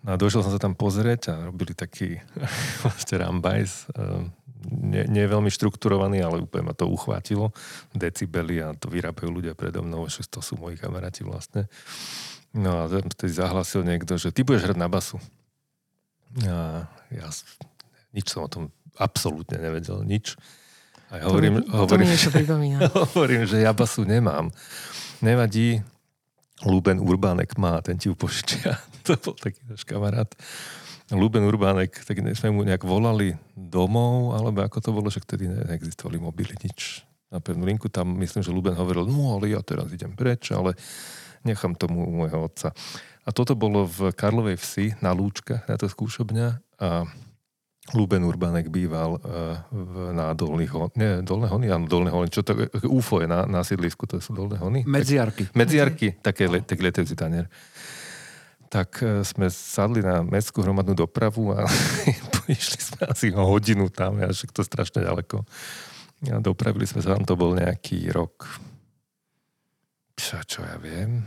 No 0.00 0.16
a 0.16 0.20
došiel 0.20 0.40
som 0.40 0.52
sa 0.52 0.60
tam 0.60 0.72
pozrieť 0.72 1.30
a 1.30 1.34
robili 1.52 1.76
taký 1.76 2.18
vlastne 2.82 3.16
rambajs. 3.20 3.86
ehm, 3.94 4.32
Nie, 4.60 5.08
nie 5.08 5.24
veľmi 5.24 5.48
štrukturovaný, 5.48 6.20
ale 6.20 6.44
úplne 6.44 6.68
ma 6.68 6.74
to 6.76 6.84
uchvátilo. 6.84 7.48
Decibely 7.96 8.60
a 8.60 8.76
to 8.76 8.92
vyrábajú 8.92 9.32
ľudia 9.32 9.56
predo 9.56 9.80
mnou, 9.80 10.04
že 10.08 10.28
to 10.28 10.44
sú 10.44 10.60
moji 10.60 10.76
kamaráti 10.76 11.24
vlastne. 11.24 11.64
No 12.52 12.84
a 12.84 12.90
tam 12.90 13.08
vtedy 13.08 13.32
zahlasil 13.32 13.80
niekto, 13.86 14.20
že 14.20 14.34
ty 14.34 14.44
budeš 14.44 14.68
hrať 14.68 14.78
na 14.80 14.90
basu. 14.90 15.16
A 16.44 16.84
ja 17.08 17.26
nič 18.12 18.28
som 18.28 18.44
o 18.44 18.52
tom 18.52 18.68
absolútne 19.00 19.56
nevedel, 19.56 20.04
nič. 20.04 20.36
A 21.10 21.18
ja 21.18 21.24
hovorím, 21.26 21.58
to, 21.58 21.60
mi, 21.60 21.66
to 21.66 21.74
mi 21.74 21.78
hovorím, 21.82 22.06
niečo 22.06 22.30
pripomína. 22.30 22.78
hovorím, 23.10 23.42
že 23.46 23.58
ja 23.58 23.74
basu 23.74 24.06
nemám. 24.06 24.54
Nevadí, 25.20 25.82
Luben 26.62 27.02
Urbánek 27.02 27.58
má, 27.58 27.82
ten 27.82 27.98
ti 27.98 28.08
ju 28.08 28.14
to 29.06 29.12
bol 29.18 29.34
taký 29.34 29.58
náš 29.66 29.82
kamarát. 29.82 30.30
Luben 31.10 31.42
Urbánek, 31.42 32.06
tak 32.06 32.22
sme 32.22 32.54
mu 32.54 32.62
nejak 32.62 32.86
volali 32.86 33.34
domov, 33.58 34.38
alebo 34.38 34.62
ako 34.62 34.78
to 34.78 34.90
bolo, 34.94 35.10
že 35.10 35.18
vtedy 35.18 35.50
ne- 35.50 35.66
neexistovali 35.66 36.22
mobily, 36.22 36.54
nič. 36.62 37.02
Na 37.34 37.42
pevnú 37.42 37.66
linku 37.66 37.90
tam 37.90 38.14
myslím, 38.22 38.46
že 38.46 38.54
Luben 38.54 38.78
hovoril, 38.78 39.10
no 39.10 39.34
ale 39.34 39.50
ja 39.50 39.62
teraz 39.66 39.90
idem 39.90 40.14
preč, 40.14 40.54
ale 40.54 40.78
nechám 41.42 41.74
tomu 41.74 42.06
môjho 42.06 42.46
otca. 42.46 42.70
A 43.26 43.30
toto 43.34 43.58
bolo 43.58 43.86
v 43.86 44.14
Karlovej 44.14 44.58
vsi 44.58 44.86
na 45.02 45.10
Lúčkach, 45.10 45.66
na 45.66 45.74
to 45.74 45.90
skúšobňa 45.90 46.62
a 46.78 47.10
Luben 47.92 48.22
Urbánek 48.22 48.70
býval 48.70 49.18
uh, 49.18 49.58
v, 49.70 50.14
na 50.14 50.30
Dolných 50.34 50.72
Hon... 50.72 50.90
Nie, 50.94 51.22
Dolné 51.26 51.50
Hony? 51.50 51.66
Áno, 51.70 51.90
Dolné 51.90 52.14
Hony. 52.14 52.30
Čo 52.30 52.46
to, 52.46 52.54
UFO 52.86 53.22
je 53.22 53.26
na, 53.26 53.46
na 53.50 53.66
sídlisku, 53.66 54.06
to 54.06 54.22
sú 54.22 54.34
Dolné 54.34 54.58
Hony? 54.62 54.80
Medziarky. 54.86 55.50
Medziarky, 55.58 56.18
také, 56.22 56.46
le, 56.46 56.62
taký 56.62 56.82
letajúci 56.86 57.18
tanier. 57.18 57.50
Tak 58.70 59.02
e, 59.02 59.26
sme 59.26 59.50
sadli 59.50 59.98
na 59.98 60.22
mestskú 60.22 60.62
hromadnú 60.62 60.94
dopravu 60.94 61.50
a 61.50 61.66
išli 62.46 62.78
sme 62.78 63.02
asi 63.10 63.34
hodinu 63.34 63.90
tam, 63.90 64.22
a 64.22 64.30
však 64.30 64.54
to 64.54 64.62
strašne 64.62 65.02
ďaleko. 65.02 65.42
A 66.30 66.38
dopravili 66.38 66.86
sme 66.86 67.02
sa 67.02 67.18
tam, 67.18 67.26
to 67.26 67.34
bol 67.34 67.56
nejaký 67.58 68.12
rok, 68.14 68.46
čo, 70.14 70.38
čo 70.46 70.62
ja 70.62 70.78
viem. 70.78 71.24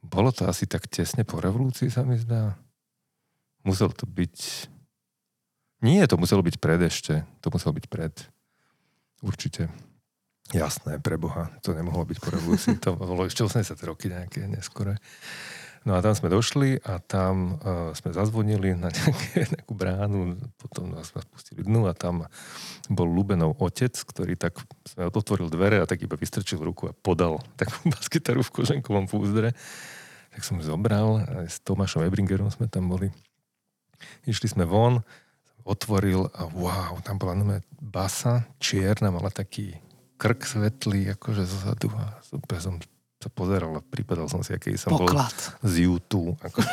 Bolo 0.00 0.32
to 0.32 0.48
asi 0.48 0.64
tak 0.64 0.88
tesne 0.88 1.28
po 1.28 1.38
revolúcii, 1.38 1.92
sa 1.92 2.02
mi 2.02 2.16
zdá. 2.16 2.56
Musel 3.62 3.92
to 3.92 4.08
byť... 4.08 4.36
Nie, 5.80 6.04
to 6.04 6.20
muselo 6.20 6.44
byť 6.44 6.56
pred 6.60 6.80
ešte. 6.84 7.24
To 7.40 7.48
muselo 7.48 7.72
byť 7.72 7.86
pred. 7.88 8.12
Určite. 9.24 9.72
Jasné, 10.50 10.98
pre 10.98 11.14
Boha, 11.14 11.46
to 11.62 11.70
nemohlo 11.70 12.02
byť 12.02 12.18
po 12.18 12.34
revolúcii, 12.34 12.74
to 12.82 12.98
bolo 12.98 13.22
ešte 13.22 13.46
80 13.46 13.70
roky 13.86 14.10
nejaké 14.10 14.50
neskore. 14.50 14.98
No 15.86 15.96
a 15.96 16.02
tam 16.04 16.12
sme 16.12 16.28
došli 16.28 16.76
a 16.84 17.00
tam 17.00 17.56
uh, 17.62 17.94
sme 17.96 18.12
zazvonili 18.12 18.76
na 18.76 18.92
nejaké, 18.92 19.46
nejakú 19.54 19.72
bránu, 19.72 20.36
potom 20.58 20.90
nás 20.92 21.08
nás 21.14 21.24
pustili 21.24 21.62
dnu 21.64 21.86
a 21.88 21.94
tam 21.94 22.26
bol 22.90 23.06
Lubenov 23.06 23.56
otec, 23.62 23.94
ktorý 23.94 24.34
tak 24.36 24.58
sme 24.84 25.08
otvoril 25.08 25.48
dvere 25.48 25.80
a 25.80 25.88
tak 25.88 26.02
iba 26.02 26.18
vystrčil 26.18 26.60
ruku 26.60 26.90
a 26.90 26.96
podal 26.98 27.40
takú 27.54 27.86
basgitaru 27.94 28.42
v 28.42 28.50
koženkovom 28.60 29.06
púzdre. 29.06 29.54
Tak 30.34 30.42
som 30.42 30.58
ju 30.58 30.66
zobral, 30.66 31.24
aj 31.24 31.46
s 31.46 31.62
Tomášom 31.62 32.04
Ebringerom 32.04 32.50
sme 32.50 32.66
tam 32.66 32.90
boli. 32.90 33.14
Išli 34.26 34.50
sme 34.50 34.66
von, 34.66 35.06
otvoril 35.64 36.28
a 36.32 36.48
wow, 36.50 37.00
tam 37.04 37.16
bola 37.20 37.34
nové 37.36 37.64
basa, 37.80 38.46
čierna, 38.60 39.12
mala 39.12 39.32
taký 39.32 39.76
krk 40.20 40.44
svetlý, 40.44 41.16
akože 41.16 41.42
zozadu 41.48 41.88
a 41.96 42.20
super 42.20 42.60
som 42.60 42.76
sa 43.20 43.28
pozeral 43.28 43.76
a 43.76 43.84
pripadal 43.84 44.32
som 44.32 44.40
si, 44.40 44.56
aký 44.56 44.80
som 44.80 44.96
bol 44.96 45.04
Poklad. 45.04 45.36
z 45.60 45.84
YouTube. 45.84 46.36
Ako. 46.40 46.60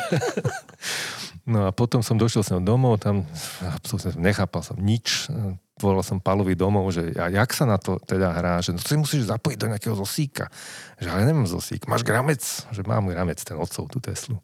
No 1.48 1.64
a 1.64 1.72
potom 1.72 2.04
som 2.04 2.20
došiel 2.20 2.44
som 2.44 2.60
domov, 2.60 3.00
tam 3.00 3.24
absolútne 3.64 4.12
nechápal 4.20 4.60
som 4.60 4.76
nič. 4.76 5.32
Volal 5.80 6.04
som 6.04 6.20
Palovi 6.20 6.52
domov, 6.52 6.92
že 6.92 7.16
a 7.16 7.32
jak 7.32 7.56
sa 7.56 7.64
na 7.64 7.80
to 7.80 7.96
teda 8.04 8.36
hrá, 8.36 8.60
že 8.60 8.76
no 8.76 8.76
to 8.76 8.84
si 8.84 9.00
musíš 9.00 9.32
zapojiť 9.32 9.56
do 9.56 9.70
nejakého 9.72 9.96
zosíka. 9.96 10.52
Že 11.00 11.08
ale 11.08 11.24
nemám 11.24 11.48
zosík. 11.48 11.88
Máš 11.88 12.04
gramec? 12.04 12.44
Že 12.68 12.84
mám 12.84 13.08
gramec, 13.08 13.40
ten 13.40 13.56
otcov, 13.56 13.88
tú 13.88 13.96
Teslu. 13.96 14.36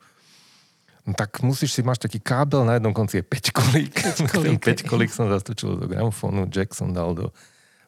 No 1.04 1.12
tak 1.12 1.44
musíš 1.44 1.76
si, 1.76 1.84
máš 1.84 2.00
taký 2.00 2.16
kábel, 2.16 2.64
na 2.64 2.80
jednom 2.80 2.96
konci 2.96 3.20
je 3.20 3.24
5 3.28 3.52
kolík. 3.52 3.94
Ten 4.16 4.26
Päťkolík. 4.56 4.88
5 4.88 4.88
kolík 4.88 5.10
som 5.12 5.28
zastočil 5.28 5.76
do 5.76 5.84
gramofónu, 5.84 6.48
Jack 6.48 6.72
som 6.72 6.96
dal 6.96 7.12
do 7.12 7.28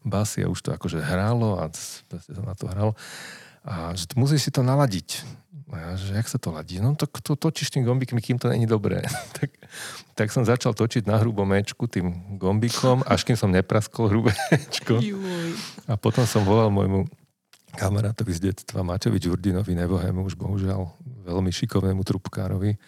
basy 0.04 0.44
a 0.44 0.52
už 0.52 0.60
to 0.60 0.70
akože 0.76 1.00
hrálo 1.00 1.56
a 1.56 1.72
proste 2.06 2.32
som 2.36 2.44
na 2.44 2.52
to 2.52 2.68
hral. 2.68 2.92
A 3.64 3.96
že 3.96 4.06
musíš 4.14 4.46
si 4.46 4.50
to 4.52 4.60
naladiť. 4.60 5.24
A 5.66 5.74
ja, 5.82 5.90
že 5.98 6.14
jak 6.14 6.28
sa 6.30 6.38
to 6.38 6.54
ladí? 6.54 6.78
No 6.78 6.94
tak 6.94 7.10
to 7.18 7.34
točíš 7.34 7.74
tým 7.74 7.82
gombíkmi, 7.82 8.22
kým 8.22 8.38
to 8.38 8.46
není 8.46 8.70
dobré. 8.70 9.02
tak, 9.40 9.50
tak 10.14 10.28
som 10.30 10.46
začal 10.46 10.76
točiť 10.76 11.08
na 11.08 11.18
hrubom 11.18 11.48
mečku 11.48 11.88
tým 11.90 12.38
gombíkom, 12.38 13.02
až 13.02 13.26
kým 13.26 13.34
som 13.34 13.50
nepraskol 13.50 14.12
hrubé 14.12 14.36
mečko. 14.52 15.00
A 15.88 15.98
potom 15.98 16.22
som 16.28 16.44
volal 16.46 16.68
môjmu 16.68 17.08
kamarátovi 17.74 18.32
z 18.36 18.52
detstva, 18.52 18.86
Maťovi 18.86 19.18
Ďurdinovi, 19.18 19.72
nebohému, 19.74 20.22
už 20.22 20.38
bohužiaľ 20.38 20.86
veľmi 21.26 21.50
šikovnému 21.50 22.06
trubkárovi 22.06 22.78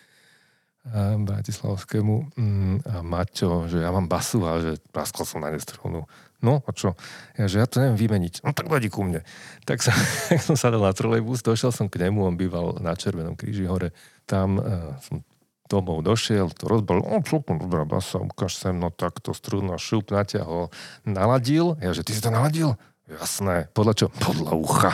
bratislavskému. 0.97 2.15
Mm, 2.37 2.77
A 2.85 3.01
Maťo, 3.05 3.69
že 3.69 3.85
ja 3.85 3.91
mám 3.93 4.09
basu 4.09 4.43
a 4.45 4.59
že 4.63 4.81
praskol 4.93 5.29
som 5.29 5.45
na 5.45 5.53
nestrunu. 5.53 6.09
No 6.39 6.63
a 6.65 6.71
čo? 6.71 6.95
Ja, 7.35 7.51
že 7.51 7.59
ja 7.59 7.67
to 7.67 7.83
neviem 7.83 7.99
vymeniť. 7.99 8.47
No 8.47 8.55
tak 8.55 8.71
vadí 8.71 8.87
ku 8.87 9.03
mne. 9.03 9.27
Tak, 9.67 9.83
sa, 9.83 9.91
som 10.47 10.55
sadol 10.55 10.87
na 10.87 10.95
trolejbus, 10.95 11.43
došiel 11.43 11.75
som 11.75 11.91
k 11.91 11.99
nemu, 12.07 12.23
on 12.23 12.39
býval 12.39 12.79
na 12.79 12.95
Červenom 12.95 13.35
kríži 13.35 13.67
hore. 13.67 13.91
Tam 14.23 14.61
uh, 14.63 14.95
som 15.03 15.27
domov 15.69 16.01
došiel, 16.01 16.49
to 16.57 16.65
rozbal, 16.65 17.05
o, 17.05 17.21
celkom 17.21 17.61
dobrá 17.61 17.85
basa, 17.85 18.17
ukáž 18.17 18.57
sem, 18.57 18.73
no 18.73 18.89
tak 18.89 19.21
to 19.21 19.37
strunu 19.37 19.77
a 19.77 19.79
šup 19.79 20.09
natiahol, 20.09 20.73
naladil. 21.05 21.77
Ja, 21.85 21.93
že 21.93 22.03
ty 22.09 22.17
si 22.17 22.25
to 22.25 22.33
naladil? 22.33 22.75
Jasné. 23.09 23.69
Podľa 23.77 23.95
čo? 23.97 24.07
Podľa 24.17 24.53
ucha. 24.57 24.93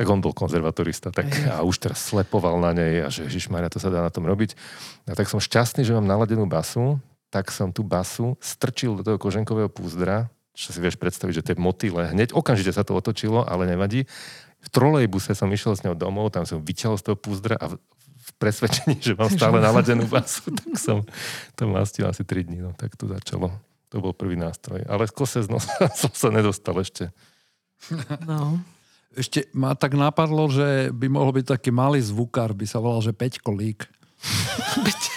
Tak 0.00 0.08
on 0.08 0.24
bol 0.24 0.32
konzervatorista, 0.32 1.12
tak 1.12 1.28
a 1.44 1.60
už 1.60 1.76
teraz 1.76 2.08
slepoval 2.08 2.56
na 2.56 2.72
nej 2.72 3.04
a 3.04 3.12
že 3.12 3.28
Ježišmarja, 3.28 3.76
to 3.76 3.84
sa 3.84 3.92
dá 3.92 4.00
na 4.00 4.08
tom 4.08 4.24
robiť. 4.24 4.56
A 5.04 5.12
tak 5.12 5.28
som 5.28 5.36
šťastný, 5.36 5.84
že 5.84 5.92
mám 5.92 6.08
naladenú 6.08 6.48
basu, 6.48 6.96
tak 7.28 7.52
som 7.52 7.68
tú 7.68 7.84
basu 7.84 8.32
strčil 8.40 8.96
do 8.96 9.04
toho 9.04 9.20
koženkového 9.20 9.68
púzdra, 9.68 10.32
čo 10.56 10.72
si 10.72 10.80
vieš 10.80 10.96
predstaviť, 10.96 11.34
že 11.36 11.44
to 11.44 11.50
je 11.52 11.58
motýle. 11.60 12.10
Hneď 12.16 12.32
okamžite 12.32 12.72
sa 12.72 12.80
to 12.80 12.96
otočilo, 12.96 13.44
ale 13.44 13.68
nevadí. 13.68 14.08
V 14.60 14.68
trolejbuse 14.72 15.36
som 15.36 15.52
išiel 15.52 15.76
s 15.76 15.84
ňou 15.84 15.92
domov, 15.96 16.32
tam 16.32 16.48
som 16.48 16.64
vyťahol 16.64 16.96
z 16.96 17.04
toho 17.12 17.16
púzdra 17.16 17.60
a 17.60 17.72
v, 17.72 17.76
presvedčení, 18.40 18.96
že 19.04 19.12
mám 19.16 19.28
stále 19.28 19.60
naladenú 19.68 20.08
basu, 20.08 20.48
tak 20.48 20.80
som 20.80 21.04
to 21.56 21.68
mastil 21.68 22.08
asi 22.08 22.24
3 22.24 22.48
dní. 22.48 22.64
No, 22.64 22.72
tak 22.72 22.96
to 22.96 23.04
začalo. 23.04 23.52
To 23.92 24.00
bol 24.00 24.16
prvý 24.16 24.38
nástroj. 24.40 24.86
Ale 24.86 25.12
kose 25.12 25.44
z 25.44 25.48
nosa 25.52 25.76
som 26.00 26.12
sa 26.12 26.28
nedostal 26.32 26.76
ešte. 26.80 27.12
No. 28.24 28.60
Ešte 29.10 29.50
ma 29.50 29.74
tak 29.74 29.98
napadlo, 29.98 30.46
že 30.46 30.94
by 30.94 31.10
mohol 31.10 31.34
byť 31.34 31.46
taký 31.58 31.74
malý 31.74 31.98
zvukár, 31.98 32.54
by 32.54 32.62
sa 32.62 32.78
volal, 32.78 33.02
že 33.02 33.10
Peťko 33.10 33.50
Lík. 33.50 33.90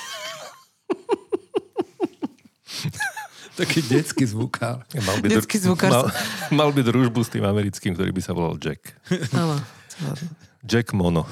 taký 3.54 3.86
detský 3.86 4.26
zvukár. 4.26 4.82
Mal 4.98 5.18
by, 5.22 5.28
Detský 5.30 5.62
zvukár 5.62 5.92
mal, 5.94 6.06
mal 6.50 6.70
by 6.74 6.82
družbu 6.82 7.22
s 7.22 7.30
tým 7.30 7.46
americkým, 7.46 7.94
ktorý 7.94 8.10
by 8.10 8.22
sa 8.26 8.34
volal 8.34 8.58
Jack. 8.58 8.98
Áno. 9.38 9.62
Jack 10.66 10.90
Mono. 10.98 11.30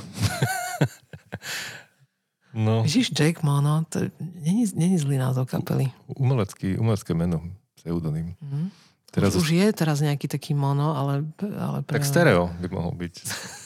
no, 2.54 2.86
Vidíš, 2.86 3.10
Jake 3.10 3.42
Mono, 3.42 3.82
to 3.90 4.06
není, 4.22 4.70
není 4.76 5.02
zlý 5.02 5.18
názov 5.18 5.50
kapely. 5.50 5.90
umelecký, 6.14 6.78
umelecké 6.78 7.18
meno, 7.18 7.42
pseudonym. 7.74 8.38
Mhm. 8.38 8.70
Teraz, 9.12 9.36
Už, 9.36 9.44
už 9.44 9.50
je 9.60 9.68
teraz 9.76 10.00
nejaký 10.00 10.32
taký 10.32 10.56
mono, 10.56 10.96
ale... 10.96 11.28
ale 11.60 11.84
pre... 11.84 12.00
tak 12.00 12.08
stereo 12.08 12.48
by 12.64 12.68
mohol 12.72 12.96
byť. 12.96 13.16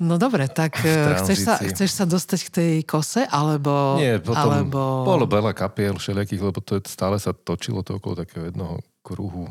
No 0.00 0.16
dobre, 0.16 0.48
tak 0.48 0.80
eh, 0.80 1.12
chceš 1.20 1.44
sa, 1.44 1.60
chceš 1.60 1.92
sa 1.92 2.08
dostať 2.08 2.40
k 2.48 2.50
tej 2.50 2.74
kose, 2.88 3.28
alebo... 3.28 4.00
Nie, 4.00 4.16
potom 4.16 4.64
alebo... 4.64 5.04
bolo 5.04 5.28
veľa 5.28 5.52
kapiel 5.52 6.00
všelijakých, 6.00 6.40
lebo 6.40 6.64
to 6.64 6.80
je, 6.80 6.88
stále 6.88 7.20
sa 7.20 7.36
točilo 7.36 7.84
to 7.84 8.00
okolo 8.00 8.24
takého 8.24 8.48
jednoho 8.48 8.80
kruhu 9.04 9.44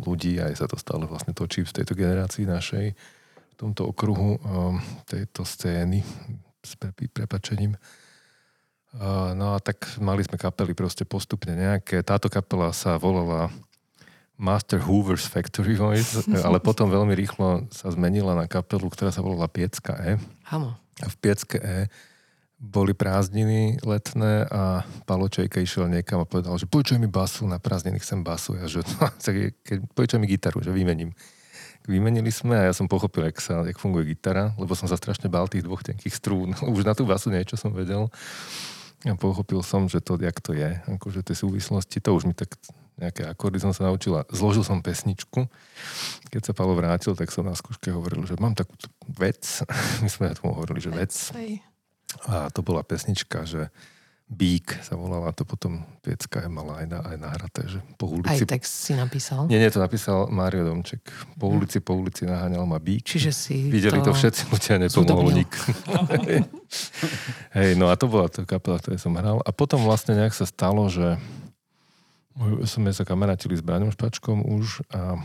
ľudí, 0.00 0.40
aj 0.40 0.56
sa 0.56 0.66
to 0.72 0.80
stále 0.80 1.04
vlastne 1.04 1.36
točí 1.36 1.60
v 1.68 1.74
tejto 1.76 1.92
generácii 1.92 2.48
našej, 2.48 2.96
v 2.96 3.54
tomto 3.60 3.92
okruhu 3.92 4.40
um, 4.40 4.80
tejto 5.04 5.44
scény 5.44 6.00
s 6.64 6.80
pre, 6.80 6.96
prepačením. 6.96 7.76
Uh, 8.94 9.34
no 9.34 9.54
a 9.54 9.58
tak 9.58 9.98
mali 9.98 10.22
sme 10.22 10.38
kapely 10.38 10.70
proste 10.70 11.02
postupne 11.02 11.50
nejaké. 11.58 12.06
Táto 12.06 12.30
kapela 12.30 12.70
sa 12.70 12.94
volala 12.94 13.50
Master 14.38 14.78
Hoover's 14.82 15.26
Factory 15.26 15.74
Voice, 15.74 16.14
ale 16.42 16.62
potom 16.62 16.90
veľmi 16.90 17.14
rýchlo 17.14 17.66
sa 17.74 17.90
zmenila 17.90 18.38
na 18.38 18.46
kapelu, 18.46 18.86
ktorá 18.86 19.10
sa 19.10 19.22
volala 19.22 19.50
Piecka 19.50 19.94
E. 19.98 20.18
Áno. 20.50 20.78
A 21.02 21.06
v 21.10 21.16
Piecke 21.18 21.58
E 21.58 21.90
boli 22.64 22.94
prázdniny 22.94 23.82
letné 23.82 24.46
a 24.48 24.86
Palo 25.04 25.28
Čejka 25.28 25.60
išiel 25.60 25.90
niekam 25.90 26.22
a 26.22 26.26
povedal, 26.26 26.56
že 26.56 26.70
počuj 26.70 26.96
mi 26.96 27.10
basu, 27.10 27.44
na 27.44 27.58
prázdniny 27.58 28.00
chcem 28.00 28.24
basu. 28.24 28.56
Ja, 28.56 28.70
že, 28.70 28.86
no, 28.86 29.10
keď 29.66 29.78
počuj 29.92 30.18
mi 30.18 30.26
gitaru, 30.30 30.64
že 30.64 30.72
vymením. 30.72 31.12
Vymenili 31.84 32.32
sme 32.32 32.56
a 32.56 32.64
ja 32.70 32.72
som 32.72 32.88
pochopil, 32.88 33.28
jak, 33.28 33.38
sa, 33.44 33.60
jak 33.60 33.76
funguje 33.76 34.16
gitara, 34.16 34.56
lebo 34.56 34.72
som 34.72 34.88
sa 34.88 34.96
strašne 34.96 35.28
bál 35.28 35.44
tých 35.52 35.66
dvoch 35.68 35.84
tenkých 35.84 36.16
strún. 36.16 36.56
Už 36.74 36.82
na 36.82 36.96
tú 36.96 37.04
basu 37.04 37.28
niečo 37.28 37.60
som 37.60 37.76
vedel. 37.76 38.08
A 39.04 39.14
pochopil 39.20 39.60
som, 39.60 39.84
že 39.84 40.00
to, 40.00 40.16
jak 40.16 40.40
to 40.40 40.56
je, 40.56 40.80
akože 40.88 41.20
tie 41.20 41.36
súvislosti, 41.36 42.00
to 42.00 42.10
už 42.16 42.24
mi 42.24 42.32
tak 42.32 42.56
nejaké 42.94 43.26
akordy 43.26 43.58
som 43.58 43.74
sa 43.74 43.90
naučila. 43.90 44.22
Zložil 44.30 44.62
som 44.62 44.78
pesničku. 44.78 45.50
Keď 46.30 46.42
sa 46.46 46.52
Palo 46.54 46.78
vrátil, 46.78 47.18
tak 47.18 47.34
som 47.34 47.42
na 47.42 47.58
skúške 47.58 47.90
hovoril, 47.90 48.22
že 48.22 48.38
mám 48.38 48.54
takú 48.54 48.78
vec. 49.10 49.42
My 50.02 50.08
sme 50.08 50.34
tomu 50.38 50.54
hovorili, 50.54 50.78
že 50.78 50.94
vec. 50.94 51.12
A 52.30 52.48
to 52.54 52.62
bola 52.62 52.86
pesnička, 52.86 53.42
že 53.42 53.74
Bík 54.24 54.80
sa 54.80 54.96
volala, 54.96 55.36
to 55.36 55.44
potom 55.44 55.84
Piecka 56.00 56.40
je 56.40 56.50
mala 56.50 56.80
aj, 56.80 56.86
na, 56.88 56.98
aj 57.04 57.16
nahraté, 57.20 57.60
že 57.68 57.78
po 58.00 58.08
Aj 58.08 58.16
ulici... 58.16 58.48
text 58.48 58.72
si 58.72 58.96
napísal. 58.96 59.44
Nie, 59.52 59.60
nie, 59.60 59.68
to 59.68 59.76
napísal 59.76 60.32
Mário 60.32 60.64
Domček. 60.64 61.04
Po 61.36 61.52
ulici, 61.52 61.84
po 61.84 61.92
ulici 61.92 62.24
naháňal 62.24 62.64
ma 62.64 62.80
Bík. 62.80 63.04
Čiže 63.04 63.30
si 63.36 63.68
Videli 63.68 64.00
to, 64.00 64.10
to 64.10 64.12
všetci 64.16 64.42
ľudia, 64.48 64.74
nepomohol 64.80 65.28
nik. 65.28 65.52
Hej, 67.56 67.76
no 67.76 67.92
a 67.92 67.94
to 68.00 68.08
bola 68.08 68.32
tá 68.32 68.48
kapela, 68.48 68.80
ktorej 68.80 68.96
som 68.96 69.12
hral. 69.12 69.44
A 69.44 69.52
potom 69.52 69.84
vlastne 69.84 70.16
nejak 70.16 70.32
sa 70.32 70.48
stalo, 70.48 70.88
že 70.88 71.20
sme 72.64 72.90
sa 72.90 73.04
kamarátili 73.06 73.54
s 73.54 73.62
Braňom 73.62 73.92
Špačkom 73.92 74.40
už 74.40 74.82
a 74.90 75.20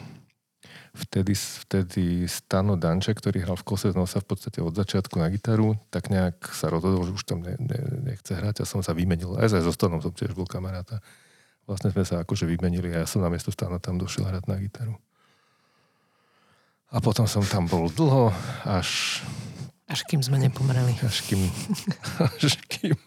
vtedy, 1.07 1.33
vtedy 1.33 2.03
Stano 2.27 2.75
Danče, 2.75 3.15
ktorý 3.15 3.41
hral 3.43 3.55
v 3.55 3.65
kose 3.65 3.89
z 3.91 3.95
nosa 3.95 4.19
v 4.19 4.27
podstate 4.35 4.59
od 4.59 4.75
začiatku 4.75 5.15
na 5.15 5.31
gitaru, 5.31 5.79
tak 5.87 6.11
nejak 6.11 6.51
sa 6.51 6.67
rozhodol, 6.67 7.07
že 7.07 7.15
už 7.15 7.23
tam 7.23 7.39
ne, 7.39 7.55
ne, 7.59 7.79
nechce 8.11 8.35
hrať 8.35 8.61
a 8.61 8.65
som 8.67 8.83
sa 8.83 8.91
vymenil. 8.91 9.39
Aj 9.39 9.47
so 9.47 9.71
Stanom 9.71 10.03
som 10.03 10.11
tiež 10.11 10.35
bol 10.35 10.45
kamaráta. 10.45 10.99
Vlastne 11.69 11.93
sme 11.93 12.01
sa 12.01 12.25
akože 12.25 12.49
vymenili 12.49 12.89
a 12.91 13.05
ja 13.05 13.07
som 13.07 13.21
namiesto 13.21 13.53
Stana 13.53 13.77
tam 13.77 14.01
došiel 14.01 14.25
hrať 14.25 14.49
na 14.49 14.57
gitaru. 14.57 14.97
A 16.89 16.97
potom 16.97 17.29
som 17.29 17.45
tam 17.45 17.69
bol 17.69 17.85
dlho, 17.93 18.33
až, 18.65 19.21
Až 19.85 20.01
kým 20.09 20.25
sme 20.25 20.41
nepomreli. 20.41 20.97
až, 21.05 21.21
kým, 21.29 21.37
až 22.41 22.57
kým 22.65 22.97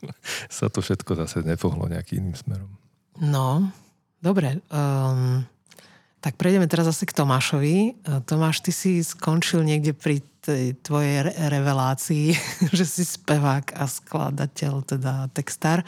sa 0.46 0.70
to 0.70 0.78
všetko 0.78 1.18
zase 1.18 1.42
nepohlo 1.42 1.90
nejakým 1.90 2.22
iným 2.22 2.38
smerom. 2.38 2.70
No, 3.18 3.74
dobre. 4.22 4.62
Um, 4.70 5.42
tak 6.22 6.38
prejdeme 6.38 6.70
teraz 6.70 6.86
zase 6.86 7.04
k 7.04 7.18
Tomášovi. 7.18 7.98
Uh, 8.06 8.22
Tomáš, 8.22 8.62
ty 8.62 8.70
si 8.70 9.02
skončil 9.02 9.66
niekde 9.66 9.90
pri 9.90 10.22
tej 10.42 10.74
tvojej 10.82 11.26
re- 11.26 11.34
revelácii, 11.50 12.34
že 12.78 12.84
si 12.86 13.02
spevák 13.02 13.74
a 13.74 13.84
skladateľ, 13.90 14.72
teda 14.86 15.26
textár. 15.34 15.82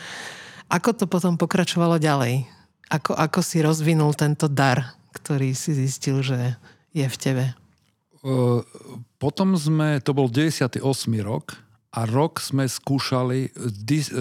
Ako 0.70 0.94
to 0.94 1.06
potom 1.06 1.38
pokračovalo 1.38 2.02
ďalej? 2.02 2.50
Ako, 2.90 3.14
ako 3.14 3.40
si 3.42 3.62
rozvinul 3.62 4.14
tento 4.14 4.50
dar, 4.50 4.94
ktorý 5.14 5.54
si 5.54 5.74
zistil, 5.74 6.22
že 6.22 6.58
je 6.94 7.06
v 7.06 7.16
tebe? 7.18 7.44
E, 8.22 8.34
Potom 9.18 9.58
sme, 9.58 9.98
to 10.02 10.14
bol 10.14 10.30
98. 10.30 10.82
rok 11.22 11.58
a 11.94 12.06
rok 12.06 12.42
sme 12.42 12.66
skúšali 12.66 13.50
dis, 13.82 14.10
e, 14.10 14.18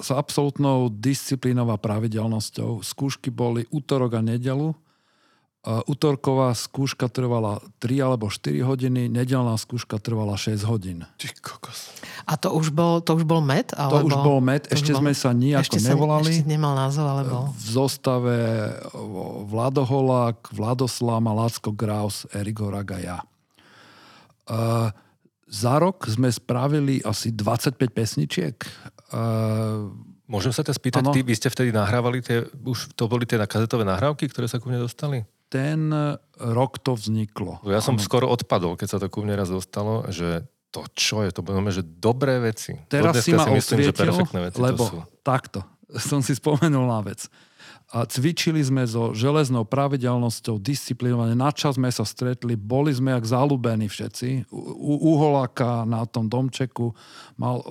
s 0.00 0.08
absolútnou 0.12 0.92
disciplínou 0.92 1.68
a 1.72 1.80
pravidelnosťou. 1.80 2.84
Skúšky 2.84 3.32
boli 3.32 3.68
útorok 3.72 4.16
a 4.18 4.22
nedelu. 4.24 4.76
Útorková 5.66 6.54
skúška 6.54 7.10
trvala 7.10 7.58
3 7.82 7.98
alebo 7.98 8.30
4 8.30 8.54
hodiny, 8.62 9.10
nedelná 9.10 9.58
skúška 9.58 9.98
trvala 9.98 10.38
6 10.38 10.62
hodín. 10.62 11.02
Ty 11.18 11.26
kokos. 11.42 11.90
A 12.22 12.38
to 12.38 12.54
už 12.54 12.70
bol, 12.70 13.02
to 13.02 13.18
už 13.18 13.26
bol 13.26 13.42
med? 13.42 13.74
To 13.74 13.82
Alebo... 13.82 14.06
už 14.06 14.14
bol 14.22 14.38
med, 14.38 14.62
to 14.70 14.78
ešte 14.78 14.94
bol- 14.94 15.02
sme 15.02 15.12
sa 15.18 15.34
nijako 15.34 15.66
ešte 15.66 15.78
sa, 15.82 15.90
nevolali. 15.90 16.30
Ešte 16.30 16.46
nemal 16.46 16.78
názov, 16.78 17.04
ale 17.10 17.22
bol. 17.26 17.50
v 17.50 17.66
zostave 17.66 18.36
Vlado 19.50 19.82
Holák, 19.82 20.54
Vladoslav 20.54 21.18
a 21.26 21.32
Lacko 21.34 21.74
Graus, 21.74 22.30
Erik 22.30 22.62
Horák 22.62 22.88
a 22.94 22.98
ja. 23.02 23.18
Uh, 24.46 24.94
za 25.50 25.82
rok 25.82 26.06
sme 26.06 26.30
spravili 26.30 27.02
asi 27.02 27.34
25 27.34 27.74
pesničiek. 27.90 28.54
Uh, 29.10 29.90
Môžem 30.30 30.50
sa 30.50 30.66
ťa 30.66 30.74
spýtať, 30.74 31.02
Áno. 31.06 31.14
ty, 31.14 31.22
vy 31.22 31.34
ste 31.38 31.46
vtedy 31.46 31.70
nahrávali 31.70 32.18
tie, 32.18 32.42
už 32.66 32.94
to 32.98 33.06
boli 33.06 33.26
tie 33.26 33.38
kazetové 33.46 33.86
nahrávky, 33.86 34.26
ktoré 34.26 34.50
sa 34.50 34.58
ku 34.58 34.66
mne 34.66 34.82
dostali? 34.82 35.22
Ten 35.48 35.94
rok 36.36 36.82
to 36.82 36.98
vzniklo. 36.98 37.62
Ja 37.66 37.78
som 37.78 37.96
skoro 38.02 38.26
odpadol, 38.28 38.74
keď 38.74 38.88
sa 38.88 38.98
to 38.98 39.06
ku 39.06 39.22
mne 39.22 39.38
raz 39.38 39.48
dostalo, 39.48 40.06
že 40.10 40.44
to 40.74 40.84
čo 40.92 41.24
je, 41.24 41.30
to 41.32 41.40
bolo, 41.40 41.62
že 41.72 41.80
dobré 41.80 42.36
veci. 42.42 42.76
Teraz 42.92 43.24
si 43.24 43.32
ma 43.32 43.48
si 43.48 43.56
myslím, 43.56 43.78
že 43.88 43.92
perfektné 43.96 44.38
veci 44.52 44.60
lebo 44.60 44.84
to 44.84 44.92
sú. 44.92 44.98
takto, 45.24 45.60
som 46.10 46.20
si 46.20 46.36
spomenul 46.36 46.84
na 46.84 47.00
vec. 47.00 47.24
A 47.94 48.02
cvičili 48.02 48.58
sme 48.66 48.82
so 48.82 49.14
železnou 49.14 49.62
pravidelnosťou, 49.62 50.58
disciplinovane, 50.58 51.38
na 51.38 51.54
čas 51.54 51.78
sme 51.78 51.86
sa 51.86 52.02
stretli, 52.02 52.58
boli 52.58 52.90
sme 52.90 53.14
jak 53.14 53.30
zalúbení 53.30 53.86
všetci. 53.86 54.50
U, 54.50 54.58
u 54.74 55.14
Uholáka 55.14 55.86
na 55.86 56.02
tom 56.02 56.26
domčeku 56.26 56.90
mal, 57.38 57.62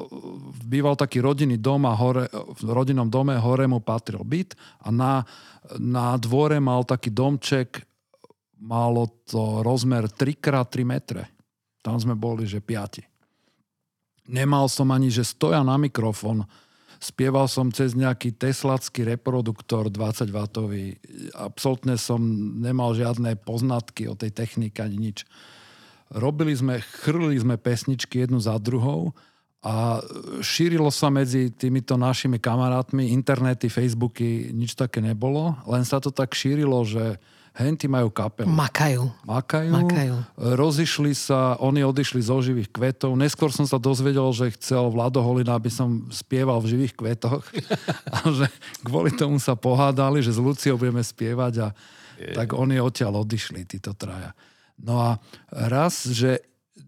býval 0.64 0.96
taký 0.96 1.20
rodinný 1.20 1.60
dom 1.60 1.84
a 1.84 1.92
hore, 1.92 2.32
v 2.32 2.72
rodinnom 2.72 3.12
dome 3.12 3.36
hore 3.36 3.68
mu 3.68 3.84
patril 3.84 4.24
byt 4.24 4.56
a 4.80 4.88
na, 4.88 5.28
na 5.82 6.16
dvore 6.18 6.62
mal 6.62 6.86
taký 6.86 7.10
domček, 7.10 7.84
malo 8.62 9.24
to 9.28 9.62
rozmer 9.66 10.08
3x3 10.10 10.74
metre. 10.86 11.24
Tam 11.86 12.00
sme 12.02 12.18
boli, 12.18 12.50
že 12.50 12.64
piati. 12.64 13.06
Nemal 14.26 14.66
som 14.74 14.90
ani, 14.90 15.14
že 15.14 15.22
stoja 15.22 15.62
na 15.62 15.78
mikrofón. 15.78 16.50
Spieval 16.98 17.46
som 17.46 17.70
cez 17.70 17.94
nejaký 17.94 18.34
teslacký 18.34 19.06
reproduktor 19.06 19.94
20 19.94 20.34
W. 20.34 20.98
Absolutne 21.38 22.00
som 22.02 22.18
nemal 22.58 22.98
žiadne 22.98 23.38
poznatky 23.38 24.10
o 24.10 24.18
tej 24.18 24.34
technike 24.34 24.82
ani 24.82 24.98
nič. 24.98 25.30
Robili 26.10 26.58
sme, 26.58 26.82
chrlili 26.82 27.38
sme 27.38 27.62
pesničky 27.62 28.26
jednu 28.26 28.42
za 28.42 28.58
druhou 28.58 29.14
a 29.66 29.98
šírilo 30.46 30.94
sa 30.94 31.10
medzi 31.10 31.50
týmito 31.50 31.98
našimi 31.98 32.38
kamarátmi, 32.38 33.10
internety, 33.10 33.66
Facebooky, 33.66 34.54
nič 34.54 34.78
také 34.78 35.02
nebolo, 35.02 35.58
len 35.66 35.82
sa 35.82 35.98
to 35.98 36.14
tak 36.14 36.38
šírilo, 36.38 36.86
že 36.86 37.18
henty 37.56 37.90
majú 37.90 38.12
kapelu 38.14 38.52
Makajú. 38.52 39.10
makajú, 39.26 39.72
Makajú. 39.74 40.16
rozišli 40.38 41.18
sa, 41.18 41.58
oni 41.58 41.82
odišli 41.82 42.22
zo 42.22 42.38
živých 42.44 42.70
kvetov. 42.70 43.18
Neskôr 43.18 43.50
som 43.50 43.66
sa 43.66 43.82
dozvedel, 43.82 44.28
že 44.36 44.54
chcel 44.54 44.92
Vlado 44.92 45.24
Holina, 45.24 45.58
aby 45.58 45.72
som 45.74 46.06
spieval 46.14 46.62
v 46.62 46.76
živých 46.78 46.94
kvetoch 46.94 47.42
a 48.14 48.18
že 48.30 48.46
kvôli 48.86 49.16
tomu 49.18 49.42
sa 49.42 49.58
pohádali, 49.58 50.22
že 50.22 50.36
s 50.36 50.40
Luciou 50.40 50.78
budeme 50.78 51.02
spievať 51.02 51.54
a 51.64 51.68
tak 52.38 52.54
oni 52.54 52.78
odtiaľ 52.78 53.26
odišli, 53.26 53.66
títo 53.66 53.98
traja. 53.98 54.36
No 54.76 55.00
a 55.00 55.10
raz, 55.52 56.06
že 56.12 56.44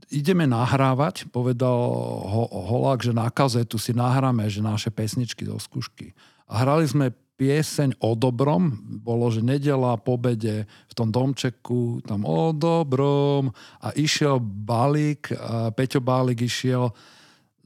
ideme 0.08 0.48
nahrávať, 0.48 1.28
povedal 1.30 1.78
ho, 2.24 2.44
Holák, 2.48 3.04
že 3.04 3.12
na 3.12 3.28
kazetu 3.28 3.76
si 3.76 3.92
nahráme, 3.92 4.48
že 4.48 4.64
naše 4.64 4.92
pesničky 4.92 5.44
do 5.44 5.60
skúšky. 5.60 6.16
A 6.48 6.64
hrali 6.64 6.88
sme 6.88 7.12
pieseň 7.38 8.02
o 8.02 8.18
dobrom. 8.18 8.74
Bolo, 9.04 9.30
že 9.30 9.46
nedela 9.46 9.94
po 9.96 10.18
bede 10.18 10.66
v 10.66 10.94
tom 10.98 11.14
domčeku, 11.14 12.02
tam 12.02 12.26
o 12.26 12.50
dobrom 12.52 13.54
a 13.80 13.94
išiel 13.94 14.42
balík, 14.42 15.32
a 15.38 15.70
Peťo 15.70 16.02
Bálik 16.02 16.42
išiel 16.42 16.90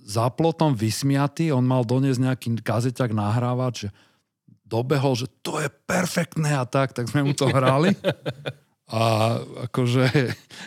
za 0.01 0.27
plotom 0.33 0.75
vysmiatý, 0.75 1.55
on 1.55 1.63
mal 1.63 1.87
doniesť 1.87 2.19
nejaký 2.19 2.47
kazeťak 2.65 3.15
nahrávať, 3.15 3.87
že 3.87 3.89
dobehol, 4.67 5.15
že 5.15 5.27
to 5.39 5.59
je 5.61 5.71
perfektné 5.87 6.51
a 6.55 6.67
tak, 6.67 6.91
tak 6.91 7.07
sme 7.07 7.23
mu 7.23 7.33
to 7.35 7.47
hrali. 7.47 7.95
A 8.91 9.39
akože 9.71 10.03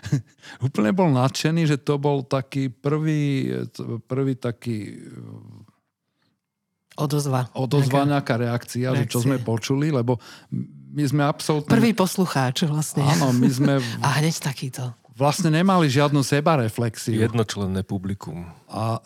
úplne 0.66 0.90
bol 0.96 1.12
nadšený, 1.12 1.68
že 1.68 1.76
to 1.76 2.00
bol 2.00 2.24
taký 2.24 2.72
prvý, 2.72 3.52
prvý 4.08 4.34
taký 4.40 4.96
Odozva. 6.94 7.50
Odozva 7.58 8.06
nejaká 8.06 8.38
reakcia, 8.38 8.94
reakcia, 8.94 9.02
že 9.02 9.10
čo 9.10 9.18
sme 9.26 9.42
počuli, 9.42 9.90
lebo 9.90 10.22
my 10.94 11.02
sme 11.02 11.26
absolútne... 11.26 11.66
Prvý 11.66 11.90
poslucháč 11.90 12.70
vlastne. 12.70 13.02
Áno, 13.02 13.34
my 13.34 13.50
sme... 13.50 13.82
A 14.06 14.22
hneď 14.22 14.38
takýto. 14.38 14.94
Vlastne 15.14 15.50
nemali 15.50 15.86
žiadnu 15.90 16.26
sebareflexiu. 16.26 17.18
Jednočlenné 17.18 17.86
publikum. 17.86 18.50
A 18.66 18.98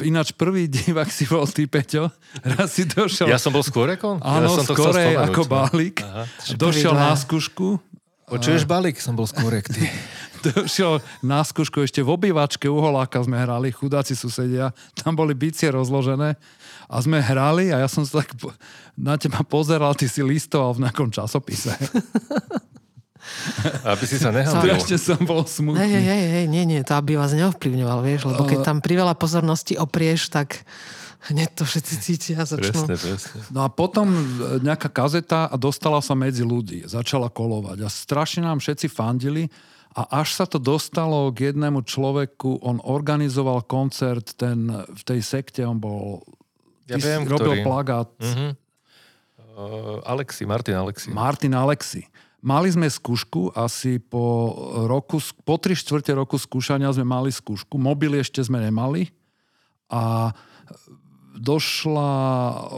ináč 0.00 0.32
prvý 0.32 0.64
divák 0.64 1.08
si 1.12 1.28
bol 1.28 1.44
ty, 1.44 1.68
Peťo. 1.68 2.08
Raz 2.40 2.76
si 2.76 2.88
došiel... 2.88 3.28
Ja 3.28 3.36
som 3.36 3.52
bol 3.52 3.64
skôr 3.64 3.88
ako? 3.92 4.16
Áno, 4.20 4.48
ja 4.48 4.56
som 4.60 4.64
to 4.64 4.76
skôr 4.76 4.96
ako 4.96 5.44
balík. 5.48 6.00
Aha. 6.00 6.24
Došiel 6.56 6.96
na 6.96 7.12
skúšku. 7.16 7.80
Počuješ 8.32 8.64
balík? 8.64 8.96
Som 8.96 9.12
bol 9.12 9.28
skôr 9.28 9.60
ty. 9.60 9.84
došiel 10.42 10.98
na 11.22 11.46
skúšku 11.46 11.86
ešte 11.86 12.02
v 12.02 12.18
obývačke 12.18 12.66
u 12.66 12.82
Holáka 12.82 13.22
sme 13.22 13.38
hrali, 13.38 13.70
chudáci 13.70 14.18
susedia. 14.18 14.74
Tam 14.98 15.14
boli 15.14 15.38
bicie 15.38 15.70
rozložené 15.70 16.34
a 16.90 16.96
sme 16.98 17.22
hrali 17.22 17.70
a 17.70 17.78
ja 17.78 17.88
som 17.88 18.02
sa 18.02 18.26
tak 18.26 18.34
na 18.98 19.14
teba 19.14 19.46
pozeral, 19.46 19.94
ty 19.94 20.10
si 20.10 20.20
listoval 20.20 20.74
v 20.74 20.88
nejakom 20.88 21.14
časopise. 21.14 21.70
Aby 23.86 24.04
si 24.10 24.18
sa 24.18 24.34
nehambil. 24.34 24.82
Ešte 24.82 24.98
som 24.98 25.22
bol 25.22 25.46
smutný. 25.46 25.78
Hej, 25.78 26.02
hej, 26.02 26.24
hej, 26.26 26.46
nie, 26.50 26.66
nie, 26.66 26.82
to 26.82 26.98
aby 26.98 27.14
vás 27.14 27.30
neovplyvňoval, 27.30 28.02
vieš, 28.02 28.26
lebo 28.26 28.42
keď 28.42 28.66
tam 28.66 28.82
priveľa 28.82 29.14
pozornosti 29.14 29.78
oprieš, 29.78 30.26
tak 30.26 30.66
hneď 31.30 31.50
to 31.54 31.62
všetci 31.62 31.94
cítia 32.02 32.42
a 32.42 32.46
začnú. 32.48 32.88
Presne, 32.88 32.96
presne. 32.98 33.38
No 33.54 33.62
a 33.62 33.68
potom 33.70 34.10
nejaká 34.58 34.90
kazeta 34.90 35.46
a 35.46 35.54
dostala 35.54 36.02
sa 36.02 36.18
medzi 36.18 36.42
ľudí. 36.42 36.82
Začala 36.88 37.30
kolovať 37.30 37.78
a 37.84 37.88
strašne 37.88 38.42
nám 38.48 38.58
všetci 38.58 38.90
fandili 38.90 39.46
a 39.92 40.24
až 40.24 40.34
sa 40.40 40.44
to 40.48 40.56
dostalo 40.56 41.28
k 41.30 41.52
jednému 41.52 41.84
človeku, 41.84 42.64
on 42.64 42.80
organizoval 42.80 43.62
koncert, 43.68 44.34
ten, 44.40 44.72
v 44.72 45.02
tej 45.04 45.20
sekte 45.20 45.60
on 45.68 45.76
bol 45.76 46.24
ja 46.88 46.96
Ty 46.98 47.02
viem, 47.04 47.22
robil 47.28 47.60
ktorý. 47.60 47.64
plagát. 47.64 48.08
Uh-huh. 48.18 48.50
Uh, 49.52 50.00
Alexi, 50.08 50.48
Martin 50.48 50.74
Alexi. 50.80 51.08
Martin 51.12 51.52
Alexi. 51.54 52.02
Mali 52.42 52.74
sme 52.74 52.90
skúšku 52.90 53.54
asi 53.54 54.02
po 54.02 54.50
roku, 54.90 55.22
po 55.46 55.54
tri 55.62 55.78
štvrte 55.78 56.10
roku 56.10 56.34
skúšania 56.34 56.90
sme 56.90 57.06
mali 57.06 57.30
skúšku. 57.30 57.78
Mobily 57.78 58.18
ešte 58.18 58.42
sme 58.42 58.58
nemali 58.58 59.14
a 59.86 60.34
došla 61.42 62.10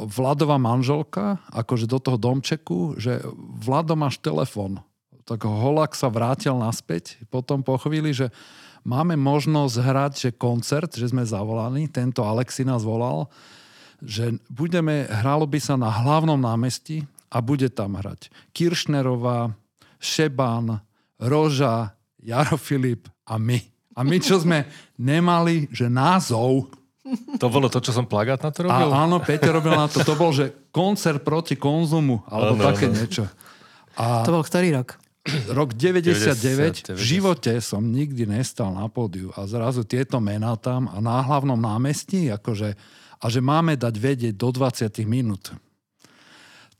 Vladová 0.08 0.56
manželka, 0.56 1.36
akože 1.52 1.84
do 1.84 2.00
toho 2.00 2.16
domčeku, 2.16 2.96
že 2.96 3.20
Vlado 3.36 3.92
máš 3.92 4.16
telefon. 4.24 4.80
Tak 5.28 5.44
Holak 5.44 5.92
sa 5.92 6.08
vrátil 6.08 6.56
naspäť 6.56 7.20
potom 7.28 7.60
po 7.60 7.76
chvíli, 7.76 8.16
že 8.16 8.32
máme 8.84 9.16
možnosť 9.20 9.74
hrať, 9.80 10.12
že 10.16 10.30
koncert, 10.36 10.92
že 10.96 11.08
sme 11.12 11.24
zavolaní, 11.24 11.88
tento 11.88 12.24
Alexi 12.24 12.64
nás 12.64 12.84
volal, 12.84 13.28
že 14.00 14.36
budeme, 14.48 15.08
hralo 15.08 15.44
by 15.48 15.60
sa 15.60 15.76
na 15.76 15.88
hlavnom 15.88 16.36
námestí 16.36 17.04
a 17.32 17.40
bude 17.40 17.72
tam 17.72 17.96
hrať 17.96 18.28
Kiršnerová, 18.52 19.52
Šeban, 19.96 20.80
Roža, 21.20 21.96
Jaro 22.20 22.60
Filip 22.60 23.08
a 23.24 23.40
my. 23.40 23.60
A 23.94 24.02
my, 24.02 24.16
čo 24.20 24.40
sme 24.40 24.64
nemali, 24.96 25.68
že 25.68 25.88
názov... 25.88 26.83
To 27.36 27.52
bolo 27.52 27.68
to, 27.68 27.84
čo 27.84 27.92
som 27.92 28.08
plagát 28.08 28.40
na 28.40 28.48
to 28.48 28.64
robil? 28.64 28.88
A, 28.88 29.04
áno, 29.04 29.20
Peťo 29.20 29.52
robil 29.52 29.76
na 29.76 29.92
to. 29.92 30.00
To 30.00 30.16
bol, 30.16 30.32
že 30.32 30.72
koncert 30.72 31.20
proti 31.20 31.52
konzumu, 31.52 32.24
alebo 32.24 32.56
ano, 32.56 32.68
také 32.72 32.88
ano. 32.88 32.96
niečo. 32.96 33.28
A 34.00 34.24
to 34.24 34.32
bol 34.32 34.40
ktorý 34.40 34.80
rok? 34.80 34.96
Rok 35.56 35.72
99. 35.72 36.92
90, 36.92 36.92
90. 36.92 37.00
V 37.00 37.04
živote 37.04 37.52
som 37.64 37.80
nikdy 37.80 38.28
nestal 38.28 38.76
na 38.76 38.92
pódiu 38.92 39.32
a 39.32 39.48
zrazu 39.48 39.80
tieto 39.80 40.20
mená 40.20 40.52
tam 40.60 40.84
a 40.92 41.00
na 41.00 41.24
hlavnom 41.24 41.56
námestí, 41.56 42.28
akože 42.28 42.76
a 43.24 43.24
že 43.32 43.40
máme 43.40 43.72
dať 43.80 43.94
vedieť 43.96 44.34
do 44.36 44.52
20 44.52 44.92
minút. 45.08 45.48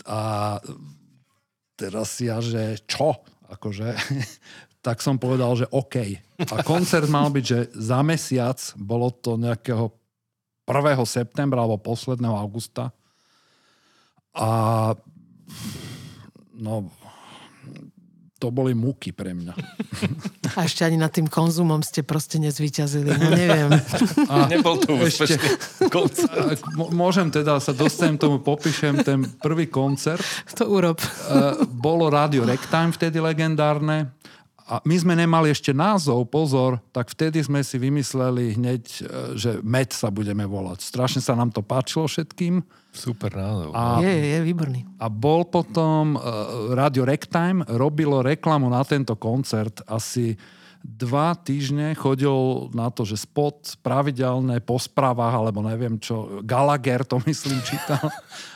A 0.05 0.61
teraz 1.72 2.20
ja, 2.20 2.45
že 2.45 2.85
čo? 2.85 3.16
Akože, 3.49 3.97
tak 4.85 5.01
som 5.01 5.16
povedal, 5.16 5.57
že 5.57 5.66
OK. 5.72 6.20
A 6.53 6.61
koncert 6.61 7.09
mal 7.09 7.33
byť, 7.33 7.45
že 7.45 7.59
za 7.72 8.05
mesiac, 8.05 8.61
bolo 8.77 9.09
to 9.09 9.41
nejakého 9.41 9.89
1. 10.65 10.97
septembra 11.05 11.61
alebo 11.65 11.81
posledného 11.81 12.37
augusta. 12.37 12.93
A 14.35 14.49
no, 16.57 16.91
to 18.45 18.53
boli 18.53 18.77
múky 18.77 19.09
pre 19.15 19.33
mňa. 19.33 19.55
A 20.59 20.69
ešte 20.69 20.85
ani 20.85 21.01
nad 21.01 21.09
tým 21.09 21.31
konzumom 21.31 21.81
ste 21.81 22.05
proste 22.05 22.37
nezvyťazili, 22.43 23.09
no 23.17 23.29
neviem. 23.33 23.73
A 24.29 24.51
Nebol 24.53 24.77
to 24.85 25.01
úspešný 25.01 25.89
koncert. 25.89 26.61
Môžem 26.77 27.33
teda, 27.33 27.57
sa 27.57 27.73
dostanem 27.73 28.21
tomu, 28.21 28.45
popíšem 28.45 29.01
ten 29.01 29.25
prvý 29.41 29.71
koncert. 29.71 30.21
To 30.61 30.69
urob. 30.69 31.01
Bolo 31.73 32.12
rádio 32.12 32.45
Rectime 32.45 32.93
vtedy 32.93 33.17
legendárne 33.23 34.12
a 34.65 34.81
my 34.81 34.97
sme 34.97 35.12
nemali 35.12 35.53
ešte 35.53 35.77
názov, 35.77 36.25
pozor, 36.33 36.81
tak 36.89 37.12
vtedy 37.12 37.45
sme 37.45 37.61
si 37.61 37.77
vymysleli 37.77 38.57
hneď, 38.57 38.85
e, 38.85 39.01
že 39.37 39.51
Med 39.61 39.93
sa 39.93 40.09
budeme 40.09 40.49
volať. 40.49 40.81
Strašne 40.81 41.21
sa 41.21 41.37
nám 41.37 41.53
to 41.53 41.61
páčilo 41.61 42.09
všetkým. 42.09 42.65
Super 42.97 43.37
názov. 43.37 43.77
A, 43.77 44.01
je, 44.01 44.09
je, 44.09 44.41
výborný. 44.41 44.89
A 45.03 45.12
bol 45.12 45.45
potom, 45.51 46.15
uh, 46.15 46.73
Radio 46.73 47.03
Rectime 47.05 47.67
robilo 47.77 48.23
reklamu 48.23 48.71
na 48.71 48.87
tento 48.87 49.19
koncert 49.19 49.83
asi 49.91 50.39
dva 50.85 51.33
týždne 51.33 51.97
chodil 51.97 52.69
na 52.77 52.93
to, 52.93 53.09
že 53.09 53.25
spot 53.25 53.81
pravidelné 53.81 54.61
po 54.61 54.77
správach, 54.77 55.33
alebo 55.33 55.65
neviem 55.65 55.97
čo, 55.97 56.45
Gallagher 56.45 57.09
to 57.09 57.17
myslím 57.29 57.57
čítal, 57.65 58.12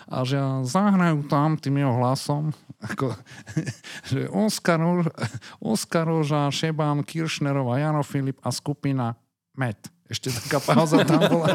a 0.08 0.24
že 0.24 0.40
zahrajú 0.64 1.28
tam 1.28 1.60
tým 1.60 1.84
jeho 1.84 1.94
hlasom, 2.00 2.56
ako, 2.80 3.12
že 4.10 4.26
Oskar, 4.32 4.80
Oskar 5.60 6.08
Roža, 6.08 6.48
Kiršnerová, 7.04 7.76
Jano 7.76 8.00
Filip 8.00 8.40
a 8.40 8.48
skupina 8.48 9.14
Met. 9.52 9.92
Ešte 10.08 10.32
taká 10.32 10.56
pauza 10.64 11.04
tam 11.04 11.20
bola. 11.28 11.52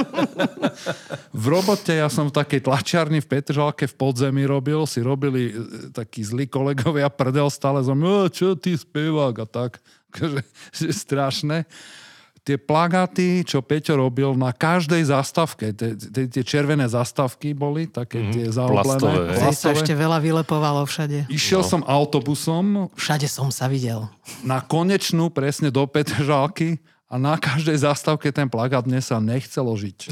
V 1.33 1.45
robote 1.49 1.97
ja 1.97 2.05
som 2.05 2.29
v 2.29 2.37
takej 2.37 2.69
tlačiarni 2.69 3.17
v 3.17 3.25
Petržalke 3.25 3.89
v 3.89 3.97
podzemí 3.97 4.45
robil, 4.45 4.85
si 4.85 5.01
robili 5.01 5.49
e, 5.49 5.53
takí 5.89 6.21
zlí 6.21 6.45
kolegovia 6.45 7.09
prdel 7.09 7.49
stále 7.49 7.81
som, 7.81 7.97
čo 8.29 8.53
ty 8.53 8.77
spevák 8.77 9.33
a 9.41 9.45
tak 9.49 9.81
akože, 10.13 10.41
že 10.77 10.87
strašné. 10.93 11.65
Tie 12.43 12.59
plagáty, 12.59 13.47
čo 13.47 13.63
Peťo 13.63 13.95
robil 13.95 14.35
na 14.35 14.51
každej 14.51 15.07
zastavke, 15.07 15.71
tie 15.71 16.43
červené 16.43 16.83
zastavky 16.91 17.55
boli, 17.55 17.87
také 17.87 18.19
mm, 18.19 18.31
tie 18.35 18.45
zaoblené. 18.51 18.83
Plastové. 18.83 19.19
plastové. 19.31 19.55
sa 19.55 19.69
ešte 19.71 19.93
veľa 19.95 20.19
vylepovalo 20.19 20.83
všade. 20.83 21.31
Išiel 21.31 21.63
no. 21.63 21.69
som 21.71 21.81
autobusom. 21.87 22.91
Všade 22.99 23.31
som 23.31 23.47
sa 23.47 23.71
videl. 23.71 24.11
Na 24.43 24.59
konečnú, 24.59 25.31
presne 25.31 25.71
do 25.71 25.87
Petržalky 25.87 26.83
a 27.07 27.15
na 27.15 27.39
každej 27.39 27.79
zastavke 27.79 28.27
ten 28.33 28.51
plagát 28.51 28.83
mne 28.83 28.99
sa 28.99 29.23
nechcelo 29.23 29.71
žiť. 29.79 30.11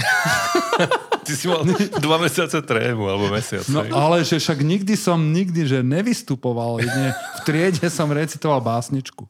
Ty 1.28 1.34
si 1.38 1.46
mal 1.46 1.68
dva 2.02 2.18
mesiace 2.18 2.62
trému, 2.62 3.06
alebo 3.06 3.30
mesiac. 3.30 3.66
No 3.70 3.86
ale 3.94 4.26
že 4.26 4.42
však 4.42 4.62
nikdy 4.66 4.98
som 4.98 5.20
nikdy, 5.20 5.70
že 5.70 5.80
nevystupoval. 5.86 6.82
Jedne 6.82 7.14
v 7.14 7.40
triede 7.46 7.88
som 7.94 8.10
recitoval 8.10 8.62
básničku. 8.62 9.28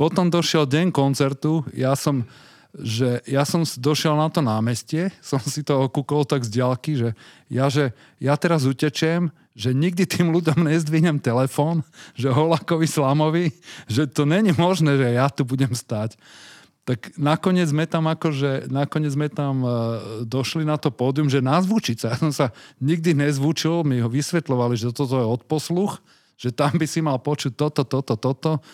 Potom 0.00 0.32
došiel 0.32 0.64
deň 0.64 0.96
koncertu, 0.96 1.60
ja 1.76 1.92
som, 1.92 2.24
že 2.72 3.20
ja 3.28 3.44
som 3.44 3.68
došiel 3.68 4.16
na 4.16 4.32
to 4.32 4.40
námestie, 4.40 5.12
som 5.20 5.36
si 5.44 5.60
to 5.60 5.76
okúkol 5.76 6.24
tak 6.24 6.40
z 6.40 6.56
diaľky, 6.56 6.96
že 6.96 7.12
ja, 7.52 7.68
že 7.68 7.92
ja 8.16 8.32
teraz 8.40 8.64
utečiem, 8.64 9.28
že 9.52 9.76
nikdy 9.76 10.08
tým 10.08 10.32
ľuďom 10.32 10.64
nezdvihnem 10.64 11.20
telefón, 11.20 11.84
že 12.16 12.32
Holakovi 12.32 12.88
Slamovi, 12.88 13.52
že 13.92 14.08
to 14.08 14.24
není 14.24 14.56
možné, 14.56 14.96
že 14.96 15.20
ja 15.20 15.28
tu 15.28 15.44
budem 15.44 15.76
stať. 15.76 16.16
Tak 16.88 17.20
nakoniec 17.20 17.68
sme 17.68 17.84
tam 17.84 18.08
akože, 18.08 18.72
nakoniec 18.72 19.12
sme 19.12 19.28
tam 19.28 19.60
uh, 19.60 19.70
došli 20.24 20.64
na 20.64 20.80
to 20.80 20.88
pódium, 20.88 21.28
že 21.28 21.44
nazvučiť 21.44 21.96
sa. 22.00 22.16
Ja 22.16 22.16
som 22.16 22.32
sa 22.32 22.56
nikdy 22.80 23.12
nezvučil, 23.12 23.84
mi 23.84 24.00
ho 24.00 24.08
vysvetľovali, 24.08 24.80
že 24.80 24.96
toto 24.96 25.20
je 25.20 25.28
odposluch, 25.28 26.00
že 26.40 26.56
tam 26.56 26.72
by 26.80 26.88
si 26.88 27.04
mal 27.04 27.20
počuť 27.20 27.52
toto, 27.52 27.84
toto, 27.84 28.16
toto 28.16 28.64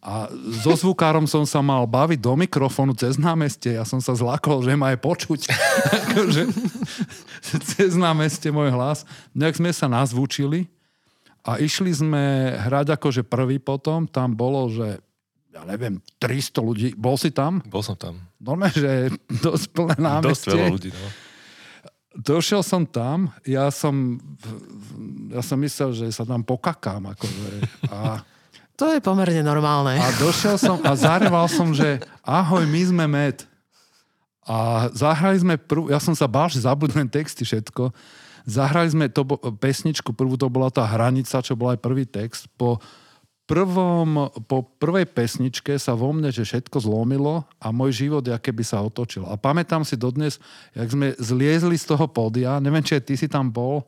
A 0.00 0.32
so 0.64 0.72
zvukárom 0.72 1.28
som 1.28 1.44
sa 1.44 1.60
mal 1.60 1.84
baviť 1.84 2.24
do 2.24 2.32
mikrofónu 2.32 2.96
cez 2.96 3.20
námestie. 3.20 3.76
Ja 3.76 3.84
som 3.84 4.00
sa 4.00 4.16
zlakol, 4.16 4.64
že 4.64 4.72
ma 4.72 4.96
je 4.96 4.98
počuť. 4.98 5.40
akože, 6.08 6.42
cez 7.76 7.92
námestie 8.00 8.48
môj 8.48 8.72
hlas. 8.72 9.04
Nejak 9.36 9.60
sme 9.60 9.68
sa 9.76 9.92
nazvučili 9.92 10.72
a 11.44 11.60
išli 11.60 11.92
sme 11.92 12.56
hrať 12.56 12.96
akože 12.96 13.28
prvý 13.28 13.60
potom. 13.60 14.08
Tam 14.08 14.32
bolo, 14.32 14.72
že 14.72 15.04
ja 15.52 15.68
neviem, 15.68 16.00
300 16.16 16.64
ľudí. 16.64 16.88
Bol 16.96 17.20
si 17.20 17.28
tam? 17.28 17.60
Bol 17.68 17.84
som 17.84 17.98
tam. 17.98 18.16
Normálne, 18.40 18.72
že 18.72 18.92
dosť 19.44 19.64
plné 19.76 19.96
námestie. 20.00 20.48
Dosť 20.48 20.56
veľa 20.56 20.72
ľudí, 20.72 20.90
no. 20.96 21.08
Došiel 22.10 22.66
som 22.66 22.82
tam, 22.88 23.30
ja 23.46 23.70
som, 23.70 24.18
ja 25.30 25.46
som 25.46 25.60
myslel, 25.62 25.94
že 25.94 26.06
sa 26.10 26.26
tam 26.26 26.42
pokakám. 26.42 27.06
Akože, 27.14 27.50
a 27.86 28.26
to 28.80 28.96
je 28.96 29.04
pomerne 29.04 29.44
normálne. 29.44 30.00
A 30.00 30.08
došiel 30.16 30.56
som 30.56 30.80
a 30.80 30.96
zareval 30.96 31.44
som, 31.52 31.68
že 31.76 32.00
ahoj, 32.24 32.64
my 32.64 32.82
sme 32.88 33.04
med. 33.04 33.44
A 34.48 34.88
zahrali 34.96 35.36
sme 35.36 35.60
prv, 35.60 35.92
ja 35.92 36.00
som 36.00 36.16
sa 36.16 36.24
bál, 36.24 36.48
že 36.48 36.64
zabudnem 36.64 37.04
texty 37.04 37.44
všetko. 37.44 37.92
Zahrali 38.48 38.88
sme 38.88 39.12
to, 39.12 39.28
pesničku, 39.60 40.16
prvú 40.16 40.40
to 40.40 40.48
bola 40.48 40.72
tá 40.72 40.88
hranica, 40.88 41.44
čo 41.44 41.52
bola 41.52 41.76
aj 41.76 41.84
prvý 41.84 42.08
text. 42.08 42.48
Po, 42.56 42.80
prvom, 43.44 44.32
po 44.48 44.64
prvej 44.80 45.10
pesničke 45.12 45.76
sa 45.76 45.92
vo 45.92 46.16
mne, 46.16 46.32
že 46.32 46.48
všetko 46.48 46.80
zlomilo 46.80 47.44
a 47.60 47.68
môj 47.68 48.08
život 48.08 48.24
ja 48.24 48.40
keby 48.40 48.64
sa 48.64 48.80
otočil. 48.80 49.28
A 49.28 49.36
pamätám 49.36 49.84
si 49.84 49.92
dodnes, 49.92 50.40
jak 50.72 50.88
sme 50.88 51.12
zliezli 51.20 51.76
z 51.76 51.84
toho 51.84 52.08
pódia, 52.08 52.62
neviem, 52.64 52.80
či 52.80 52.96
ty 53.02 53.12
si 53.18 53.28
tam 53.28 53.52
bol, 53.52 53.84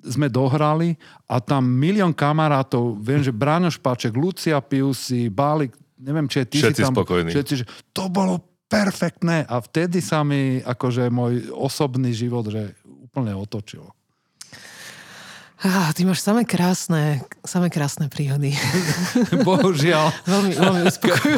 sme 0.00 0.32
dohrali 0.32 0.96
a 1.28 1.42
tam 1.42 1.66
milión 1.66 2.14
kamarátov, 2.16 2.96
viem, 3.02 3.20
že 3.20 3.34
Bráňo 3.34 3.68
Špaček, 3.68 4.16
Lucia 4.16 4.56
Piusi, 4.62 5.28
Bálik, 5.28 5.76
neviem, 6.00 6.24
či 6.30 6.46
ty 6.48 6.62
všetci 6.62 6.80
si 6.80 6.86
tam... 6.86 6.94
spokojní. 6.96 7.30
Všetci, 7.30 7.54
že 7.60 7.64
to 7.92 8.08
bolo 8.08 8.40
perfektné 8.70 9.44
a 9.50 9.58
vtedy 9.60 9.98
sa 9.98 10.22
mi 10.22 10.62
akože 10.62 11.10
môj 11.10 11.50
osobný 11.50 12.14
život 12.14 12.46
že 12.48 12.72
úplne 12.86 13.34
otočil. 13.34 13.82
Ah, 15.60 15.92
ty 15.92 16.08
máš 16.08 16.24
samé 16.24 16.48
krásne, 16.48 17.20
samé 17.44 17.68
krásne 17.68 18.08
príhody. 18.08 18.56
Bohužiaľ. 19.48 20.08
veľmi, 20.24 20.52
veľmi 20.56 20.82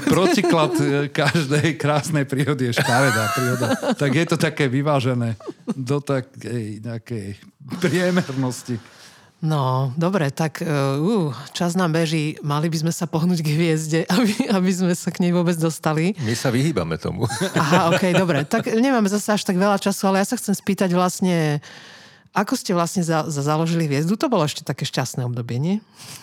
Protiklad 0.07 0.73
e, 0.79 1.11
každej 1.11 1.75
krásnej 1.75 2.23
príhody 2.23 2.71
je 2.71 2.79
škaredá 2.79 3.35
príhoda. 3.35 3.67
Tak 3.99 4.11
je 4.15 4.27
to 4.31 4.39
také 4.39 4.71
vyvážené 4.71 5.35
do 5.75 5.99
takej 5.99 6.87
nejakej 6.87 7.35
priemernosti. 7.83 8.79
No, 9.43 9.91
dobre, 9.99 10.31
tak 10.31 10.63
uh, 10.63 11.35
čas 11.51 11.75
nám 11.75 11.91
beží. 11.91 12.39
Mali 12.47 12.71
by 12.71 12.79
sme 12.79 12.93
sa 12.95 13.11
pohnúť 13.11 13.43
k 13.43 13.51
hviezde, 13.51 14.01
aby, 14.15 14.55
aby 14.55 14.71
sme 14.71 14.95
sa 14.95 15.11
k 15.11 15.19
nej 15.19 15.35
vôbec 15.35 15.59
dostali. 15.59 16.15
My 16.23 16.39
sa 16.39 16.55
vyhýbame 16.55 16.95
tomu. 16.95 17.27
Aha, 17.59 17.91
ok, 17.91 18.15
dobre. 18.15 18.47
Tak 18.47 18.71
nemáme 18.71 19.11
zase 19.11 19.35
až 19.35 19.43
tak 19.43 19.59
veľa 19.59 19.83
času, 19.83 20.07
ale 20.07 20.23
ja 20.23 20.31
sa 20.31 20.39
chcem 20.39 20.55
spýtať 20.55 20.95
vlastne, 20.95 21.59
ako 22.33 22.57
ste 22.57 22.73
vlastne 22.73 23.05
za, 23.05 23.29
za 23.29 23.45
založili 23.45 23.85
hviezdu? 23.85 24.17
To 24.17 24.33
bolo 24.33 24.49
ešte 24.49 24.65
také 24.65 24.89
šťastné 24.89 25.21
obdobie, 25.29 25.61
nie? 25.61 25.77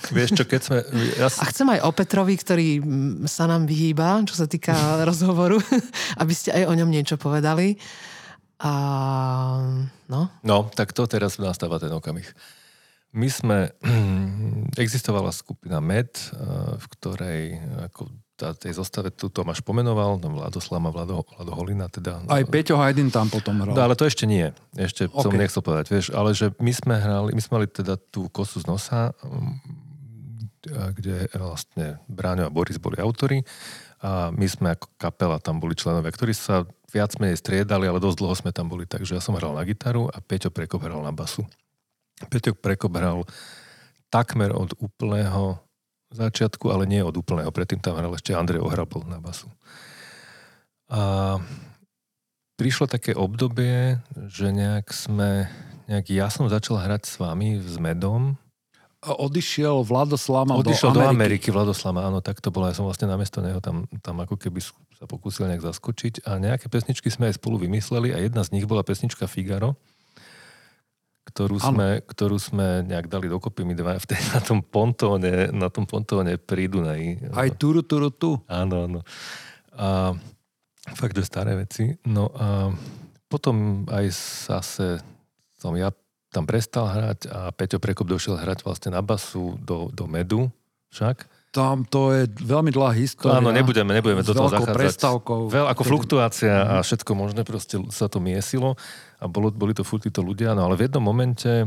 Vieš 0.09 0.41
čo, 0.41 0.43
keď 0.49 0.61
sme... 0.65 0.77
Ja... 1.21 1.29
A 1.29 1.45
chcem 1.53 1.69
aj 1.69 1.85
o 1.85 1.93
Petrovi, 1.93 2.33
ktorý 2.33 2.81
sa 3.29 3.45
nám 3.45 3.69
vyhýba, 3.69 4.25
čo 4.25 4.33
sa 4.33 4.49
týka 4.49 4.73
rozhovoru, 5.09 5.61
aby 6.21 6.33
ste 6.33 6.49
aj 6.49 6.65
o 6.65 6.73
ňom 6.73 6.89
niečo 6.89 7.21
povedali. 7.21 7.77
A... 8.57 8.71
No? 10.09 10.33
no, 10.41 10.57
tak 10.73 10.97
to 10.97 11.05
teraz 11.05 11.37
nastáva 11.37 11.77
ten 11.77 11.93
okamih. 11.93 12.25
My 13.13 13.29
sme... 13.29 13.57
Existovala 14.81 15.29
skupina 15.29 15.77
MED, 15.77 16.09
eh, 16.09 16.29
v 16.73 16.85
ktorej 16.97 17.43
ako 17.85 18.09
tej 18.39 18.71
zostave 18.79 19.11
tu 19.11 19.27
Tomáš 19.27 19.59
pomenoval, 19.59 20.17
tam 20.23 20.39
Vlado 20.39 20.63
Slama, 20.63 20.89
Vlado, 20.89 21.27
Vlado 21.35 21.51
Holina 21.53 21.91
teda. 21.91 22.23
Aj 22.31 22.43
Peťo 22.47 22.79
Hajdin 22.79 23.11
tam 23.11 23.27
potom 23.27 23.59
hral. 23.59 23.75
No, 23.75 23.81
ale 23.83 23.99
to 23.99 24.07
ešte 24.07 24.23
nie. 24.23 24.49
Ešte 24.79 25.11
okay. 25.11 25.19
som 25.19 25.31
nechcel 25.35 25.61
povedať, 25.61 25.85
vieš, 25.91 26.05
ale 26.15 26.31
že 26.31 26.55
my 26.57 26.71
sme 26.71 26.95
hrali, 26.95 27.29
my 27.35 27.41
sme 27.43 27.53
mali 27.61 27.67
teda 27.67 27.99
tú 27.99 28.31
kosu 28.31 28.63
z 28.63 28.65
nosa, 28.65 29.11
mm, 29.19 29.89
kde 30.69 31.27
vlastne 31.35 31.99
Bráňo 32.11 32.47
a 32.47 32.51
Boris 32.51 32.75
boli 32.79 32.99
autory 32.99 33.43
a 33.99 34.31
my 34.31 34.47
sme 34.47 34.75
ako 34.75 34.91
kapela 34.95 35.39
tam 35.39 35.59
boli 35.59 35.75
členovia, 35.75 36.11
ktorí 36.11 36.31
sa 36.31 36.63
viac 36.91 37.15
menej 37.19 37.39
striedali, 37.39 37.85
ale 37.85 38.01
dosť 38.01 38.17
dlho 38.19 38.35
sme 38.35 38.51
tam 38.55 38.71
boli, 38.71 38.87
takže 38.87 39.19
ja 39.19 39.21
som 39.23 39.35
hral 39.35 39.55
na 39.55 39.63
gitaru 39.63 40.07
a 40.07 40.17
Peťo 40.23 40.51
Prekop 40.51 40.83
hral 40.83 41.03
na 41.03 41.11
basu. 41.11 41.43
Peťo 42.27 42.55
Prekop 42.55 42.91
hral 42.95 43.23
takmer 44.09 44.51
od 44.51 44.73
úplného 44.81 45.61
začiatku, 46.13 46.69
ale 46.73 46.89
nie 46.89 47.05
od 47.05 47.13
úplného. 47.13 47.53
Predtým 47.53 47.79
tam 47.81 47.97
hral 47.97 48.13
ešte 48.17 48.33
Andrej 48.33 48.65
Ohrabol 48.65 49.05
na 49.05 49.21
basu. 49.21 49.49
A 50.89 51.37
prišlo 52.57 52.89
také 52.89 53.13
obdobie, 53.13 54.01
že 54.27 54.49
nejak 54.49 54.89
sme, 54.89 55.47
nejak 55.85 56.09
ja 56.09 56.27
som 56.33 56.49
začal 56.49 56.81
hrať 56.81 57.05
s 57.05 57.15
vami 57.21 57.61
s 57.61 57.77
Medom. 57.77 58.35
A 58.99 59.15
odišiel 59.15 59.87
Vladoslama 59.87 60.59
odišiel 60.59 60.91
do 60.91 60.99
Ameriky. 60.99 61.07
do 61.07 61.15
Ameriky 61.15 61.47
Vladoslama, 61.55 62.03
áno, 62.03 62.19
tak 62.19 62.43
to 62.43 62.51
bolo. 62.51 62.67
Ja 62.67 62.75
som 62.75 62.83
vlastne 62.83 63.07
namiesto 63.07 63.39
neho 63.39 63.63
tam, 63.63 63.87
tam 64.03 64.19
ako 64.19 64.35
keby 64.35 64.59
sa 64.99 65.07
pokúsil 65.07 65.47
nejak 65.47 65.63
zaskočiť 65.63 66.27
a 66.27 66.35
nejaké 66.35 66.67
pesničky 66.67 67.07
sme 67.07 67.31
aj 67.31 67.39
spolu 67.39 67.63
vymysleli 67.63 68.11
a 68.11 68.19
jedna 68.19 68.43
z 68.43 68.59
nich 68.59 68.67
bola 68.67 68.83
pesnička 68.83 69.23
Figaro 69.31 69.79
ktorú 71.27 71.61
sme, 71.61 72.01
ktorú 72.05 72.37
sme 72.41 72.81
nejak 72.87 73.11
dali 73.11 73.29
dokopy 73.29 73.61
my 73.67 73.75
dva 73.77 73.97
v 74.03 74.07
tej, 74.09 74.21
na 74.33 74.39
tom 74.39 74.59
pontóne, 74.63 75.51
na 75.51 75.67
tom 75.67 75.85
pontóne 75.85 76.39
pri 76.39 76.71
Dunaji. 76.71 77.33
Aj 77.33 77.49
turu, 77.53 77.83
turu, 77.85 78.09
tu. 78.09 78.39
Áno, 78.49 78.89
áno. 78.89 78.99
A 79.79 80.13
fakt, 80.95 81.15
že 81.15 81.27
staré 81.27 81.55
veci. 81.55 81.93
No 82.07 82.33
a 82.33 82.73
potom 83.29 83.85
aj 83.87 84.09
zase 84.49 84.99
som 85.59 85.75
ja 85.77 85.93
tam 86.29 86.45
prestal 86.45 86.89
hrať 86.89 87.29
a 87.29 87.49
Peťo 87.53 87.81
Prekop 87.81 88.05
došiel 88.05 88.37
hrať 88.37 88.61
vlastne 88.61 88.93
na 88.93 89.01
basu 89.01 89.57
do, 89.61 89.89
do 89.89 90.05
Medu 90.05 90.49
však. 90.93 91.25
Tam 91.49 91.81
to 91.81 92.13
je 92.13 92.29
veľmi 92.29 92.69
dlhá 92.69 92.93
história. 92.93 93.41
Áno, 93.41 93.49
nebudeme, 93.49 93.89
nebudeme 93.97 94.21
do 94.21 94.37
toho 94.37 94.53
zachádzať. 94.53 94.77
prestávkou. 94.77 95.39
Veľ, 95.49 95.65
ako 95.73 95.81
fluktuácia 95.81 96.53
a 96.53 96.75
mhm. 96.79 96.85
všetko 96.85 97.11
možné, 97.17 97.41
proste 97.41 97.81
sa 97.89 98.05
to 98.05 98.21
miesilo 98.21 98.77
a 99.17 99.25
bolo, 99.25 99.49
boli 99.49 99.73
to 99.73 99.81
furt 99.81 100.05
títo 100.05 100.21
ľudia, 100.21 100.53
no 100.53 100.69
ale 100.69 100.77
v 100.77 100.85
jednom 100.85 101.01
momente 101.01 101.65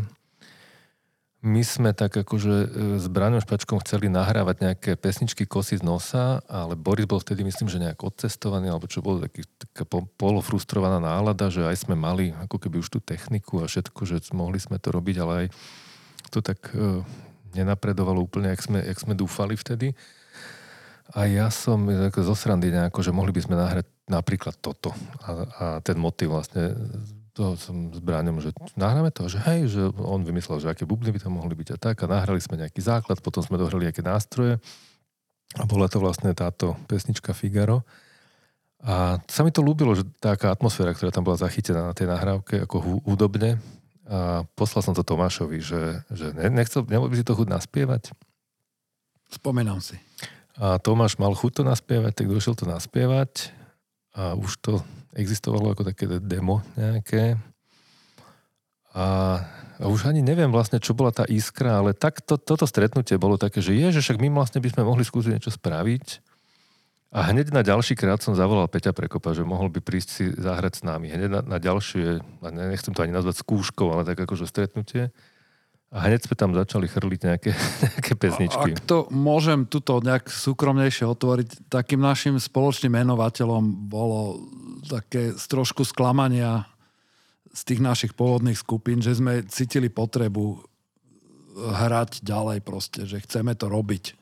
my 1.42 1.58
sme 1.66 1.90
tak 1.90 2.14
akože 2.14 2.54
e, 2.54 2.66
s 3.02 3.06
Braňom 3.10 3.42
Špačkom 3.42 3.82
chceli 3.82 4.06
nahrávať 4.06 4.56
nejaké 4.62 4.90
pesničky 4.94 5.42
kosy 5.42 5.74
z 5.74 5.82
nosa, 5.82 6.38
ale 6.46 6.78
Boris 6.78 7.10
bol 7.10 7.18
vtedy 7.18 7.42
myslím, 7.42 7.66
že 7.66 7.82
nejak 7.82 7.98
odcestovaný, 7.98 8.70
alebo 8.70 8.86
čo 8.86 9.02
bolo 9.02 9.26
taký, 9.26 9.42
taká 9.58 9.82
polofrustrovaná 10.14 11.02
nálada, 11.02 11.50
že 11.50 11.66
aj 11.66 11.82
sme 11.82 11.98
mali 11.98 12.30
ako 12.46 12.62
keby 12.62 12.78
už 12.78 12.94
tú 12.94 13.02
techniku 13.02 13.58
a 13.58 13.66
všetko, 13.66 14.06
že 14.06 14.22
mohli 14.30 14.62
sme 14.62 14.78
to 14.78 14.94
robiť, 14.94 15.16
ale 15.18 15.32
aj 15.34 15.46
to 16.30 16.38
tak 16.38 16.62
uh, 16.78 17.02
nenapredovalo 17.54 18.20
úplne, 18.24 18.52
jak 18.52 18.62
sme, 18.64 18.78
jak 18.80 18.98
sme 18.98 19.14
dúfali 19.16 19.54
vtedy. 19.54 19.92
A 21.12 21.28
ja 21.28 21.52
som 21.52 21.84
zo 22.08 22.36
srandy 22.36 22.72
nejako, 22.72 23.04
že 23.04 23.12
mohli 23.12 23.36
by 23.36 23.40
sme 23.44 23.56
nahrať 23.58 23.84
napríklad 24.08 24.56
toto. 24.64 24.96
A, 25.20 25.30
a 25.60 25.64
ten 25.84 26.00
motiv 26.00 26.32
vlastne, 26.32 26.72
to 27.36 27.52
som 27.60 27.92
s 27.92 28.00
Bráňom, 28.00 28.40
že 28.40 28.56
nahráme 28.80 29.12
to, 29.12 29.28
že 29.28 29.40
hej, 29.44 29.68
že 29.68 29.82
on 30.00 30.24
vymyslel, 30.24 30.60
že 30.60 30.72
aké 30.72 30.88
bubny 30.88 31.12
by 31.12 31.20
tam 31.20 31.36
mohli 31.36 31.52
byť 31.52 31.68
a 31.74 31.78
tak. 31.80 32.00
A 32.04 32.08
nahrali 32.08 32.40
sme 32.40 32.56
nejaký 32.56 32.80
základ, 32.80 33.20
potom 33.20 33.44
sme 33.44 33.60
dohrali 33.60 33.84
aké 33.88 34.00
nástroje. 34.00 34.56
A 35.60 35.68
bola 35.68 35.84
to 35.84 36.00
vlastne 36.00 36.32
táto 36.32 36.80
pesnička 36.88 37.36
Figaro. 37.36 37.84
A 38.82 39.20
sa 39.28 39.44
mi 39.44 39.52
to 39.52 39.60
ľúbilo, 39.60 39.92
že 39.92 40.08
taká 40.18 40.50
atmosféra, 40.50 40.96
ktorá 40.96 41.12
tam 41.12 41.28
bola 41.28 41.38
zachytená 41.38 41.92
na 41.92 41.94
tej 41.94 42.08
nahrávke, 42.08 42.64
ako 42.64 43.04
hudobne, 43.04 43.60
a 44.02 44.42
poslal 44.58 44.82
som 44.82 44.94
to 44.98 45.06
Tomášovi, 45.06 45.62
že, 45.62 46.02
že 46.10 46.34
nechcel, 46.50 46.82
nebol 46.90 47.06
by 47.06 47.16
si 47.18 47.26
to 47.26 47.38
chuť 47.38 47.48
naspievať? 47.48 48.10
Spomenám 49.30 49.78
si. 49.78 49.94
A 50.58 50.82
Tomáš 50.82 51.16
mal 51.16 51.32
chuť 51.32 51.62
to 51.62 51.62
naspievať, 51.62 52.12
tak 52.12 52.26
došiel 52.28 52.58
to 52.58 52.66
naspievať 52.66 53.54
a 54.12 54.36
už 54.36 54.60
to 54.60 54.72
existovalo 55.16 55.72
ako 55.72 55.88
také 55.88 56.04
demo 56.20 56.60
nejaké. 56.76 57.40
A, 58.92 59.40
a 59.80 59.84
už 59.88 60.10
ani 60.10 60.20
neviem 60.20 60.52
vlastne, 60.52 60.76
čo 60.76 60.92
bola 60.92 61.14
tá 61.14 61.24
iskra, 61.24 61.80
ale 61.80 61.96
tak 61.96 62.20
to, 62.20 62.36
toto 62.36 62.68
stretnutie 62.68 63.16
bolo 63.16 63.40
také, 63.40 63.64
že 63.64 63.72
je, 63.72 63.88
že 63.96 64.04
však 64.04 64.20
my 64.20 64.28
vlastne 64.36 64.60
by 64.60 64.68
sme 64.68 64.84
mohli 64.84 65.00
skúsiť 65.06 65.32
niečo 65.32 65.54
spraviť 65.54 66.31
a 67.12 67.28
hneď 67.28 67.52
na 67.52 67.60
ďalší 67.60 67.92
krát 67.92 68.24
som 68.24 68.32
zavolal 68.32 68.64
Peťa 68.72 68.96
Prekopa, 68.96 69.36
že 69.36 69.44
mohol 69.44 69.68
by 69.68 69.84
prísť 69.84 70.08
si 70.08 70.24
zahrať 70.32 70.80
s 70.80 70.82
nami. 70.82 71.12
Hneď 71.12 71.28
na, 71.28 71.40
na 71.44 71.58
ďalšie, 71.60 72.24
nechcem 72.40 72.96
to 72.96 73.04
ani 73.04 73.12
nazvať 73.12 73.44
skúškou, 73.44 73.92
ale 73.92 74.08
tak 74.08 74.24
akože 74.24 74.48
stretnutie. 74.48 75.12
A 75.92 76.08
hneď 76.08 76.24
sme 76.24 76.40
tam 76.40 76.56
začali 76.56 76.88
chrliť 76.88 77.20
nejaké, 77.20 77.52
nejaké 77.84 78.12
pesničky. 78.16 78.80
Ak 78.80 78.88
to 78.88 79.12
môžem 79.12 79.68
tuto 79.68 80.00
nejak 80.00 80.32
súkromnejšie 80.32 81.04
otvoriť, 81.04 81.68
takým 81.68 82.00
našim 82.00 82.40
spoločným 82.40 82.96
menovateľom 83.04 83.92
bolo 83.92 84.48
také 84.88 85.36
trošku 85.36 85.84
sklamania 85.84 86.64
z 87.52 87.60
tých 87.68 87.80
našich 87.84 88.12
pôvodných 88.16 88.56
skupín, 88.56 89.04
že 89.04 89.20
sme 89.20 89.44
cítili 89.52 89.92
potrebu 89.92 90.64
hrať 91.52 92.24
ďalej 92.24 92.64
proste, 92.64 93.04
že 93.04 93.20
chceme 93.20 93.52
to 93.52 93.68
robiť 93.68 94.21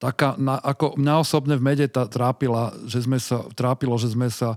taká, 0.00 0.34
na, 0.40 0.56
ako 0.56 0.96
mňa 0.96 1.14
osobne 1.20 1.54
v 1.60 1.62
mede 1.62 1.86
tá 1.86 2.08
trápila, 2.08 2.72
že 2.88 3.04
sme 3.04 3.20
sa, 3.20 3.44
trápilo, 3.52 3.94
že 4.00 4.10
sme 4.10 4.32
sa 4.32 4.56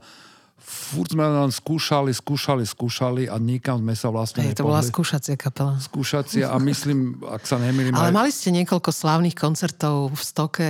furt 0.64 1.12
sme 1.12 1.28
len 1.28 1.52
skúšali, 1.52 2.16
skúšali, 2.16 2.64
skúšali 2.64 3.24
a 3.28 3.36
nikam 3.36 3.84
sme 3.84 3.94
sa 4.00 4.08
vlastne 4.08 4.48
Hej, 4.48 4.56
to 4.56 4.64
bola 4.64 4.80
skúšacia 4.80 5.36
kapela. 5.36 5.76
Skúšacia 5.76 6.48
a 6.48 6.56
myslím, 6.64 7.20
ak 7.28 7.44
sa 7.44 7.60
nemýlim... 7.60 7.92
Ale 7.92 8.10
aj... 8.10 8.16
mali 8.16 8.32
ste 8.32 8.56
niekoľko 8.56 8.90
slávnych 8.96 9.36
koncertov 9.36 10.16
v 10.16 10.22
Stoke, 10.24 10.70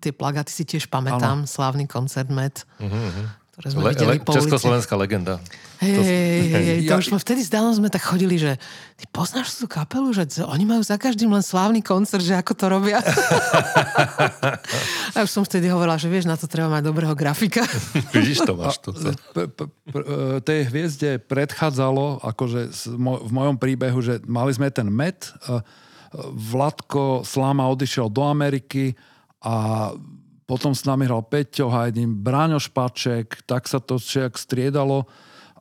tie 0.00 0.12
plagáty 0.16 0.50
si 0.50 0.64
tiež 0.64 0.88
pamätám, 0.88 1.44
ano. 1.44 1.48
slávny 1.48 1.84
koncert 1.84 2.32
Met. 2.32 2.64
Uh-huh, 2.80 3.28
ktoré 3.60 3.76
sme 3.76 3.84
le, 3.84 3.92
videli 3.92 4.16
le, 4.16 4.24
po 4.24 4.32
Československá 4.32 4.96
legenda. 4.96 5.36
Hej, 5.84 5.96
hej, 6.00 6.40
hej, 6.48 6.64
hej, 6.64 6.80
to 6.88 6.96
už 6.96 7.12
sme 7.12 7.20
vtedy 7.20 7.44
s 7.44 7.52
Danom 7.52 7.76
sme 7.76 7.92
tak 7.92 8.00
chodili, 8.00 8.40
že 8.40 8.56
ty 8.96 9.04
poznáš 9.12 9.60
tú 9.60 9.68
kapelu, 9.68 10.12
že 10.16 10.24
oni 10.40 10.64
majú 10.64 10.80
za 10.80 10.96
každým 10.96 11.28
len 11.28 11.44
slávny 11.44 11.84
koncert, 11.84 12.24
že 12.24 12.36
ako 12.36 12.52
to 12.56 12.64
robia. 12.72 13.04
A 15.16 15.24
už 15.24 15.30
som 15.32 15.44
vtedy 15.44 15.68
hovorila, 15.68 16.00
že 16.00 16.08
vieš, 16.08 16.24
na 16.24 16.40
to 16.40 16.48
treba 16.48 16.72
mať 16.72 16.88
dobrého 16.88 17.12
grafika. 17.12 17.60
Vidíš 18.16 18.48
to, 18.48 18.56
máš 18.56 18.80
to. 18.80 18.96
Tej 20.40 20.60
hviezde 20.72 21.20
predchádzalo, 21.20 22.24
akože 22.24 22.72
v 22.96 23.30
mojom 23.32 23.60
príbehu, 23.60 24.00
že 24.00 24.24
mali 24.24 24.56
sme 24.56 24.72
ten 24.72 24.88
met, 24.88 25.32
Vladko 26.32 27.22
Slama 27.28 27.68
odišiel 27.68 28.08
do 28.08 28.24
Ameriky 28.24 28.96
a 29.40 29.88
potom 30.50 30.74
s 30.74 30.82
nami 30.82 31.06
hral 31.06 31.22
Peťo 31.22 31.70
Hajdin, 31.70 32.10
Bráňo 32.10 32.58
Špaček, 32.58 33.46
tak 33.46 33.70
sa 33.70 33.78
to 33.78 34.02
však 34.02 34.34
striedalo 34.34 35.06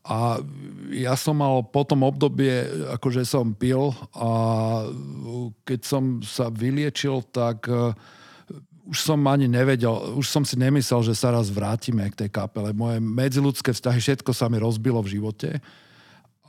a 0.02 0.42
ja 0.90 1.14
som 1.14 1.38
mal 1.38 1.62
potom 1.62 2.02
obdobie, 2.02 2.66
akože 2.98 3.22
som 3.22 3.54
pil 3.54 3.94
a 4.18 4.30
keď 5.62 5.80
som 5.86 6.26
sa 6.26 6.50
vyliečil, 6.50 7.22
tak 7.30 7.70
uh, 7.70 7.94
už 8.90 8.98
som 8.98 9.22
ani 9.30 9.46
nevedel, 9.46 10.18
už 10.18 10.26
som 10.26 10.42
si 10.42 10.58
nemyslel, 10.58 11.06
že 11.06 11.14
sa 11.14 11.30
raz 11.30 11.54
vrátime 11.54 12.10
k 12.10 12.26
tej 12.26 12.34
kapele. 12.34 12.74
Moje 12.74 12.98
medziludské 12.98 13.70
vzťahy, 13.70 14.02
všetko 14.02 14.34
sa 14.34 14.50
mi 14.50 14.58
rozbilo 14.58 15.06
v 15.06 15.22
živote 15.22 15.62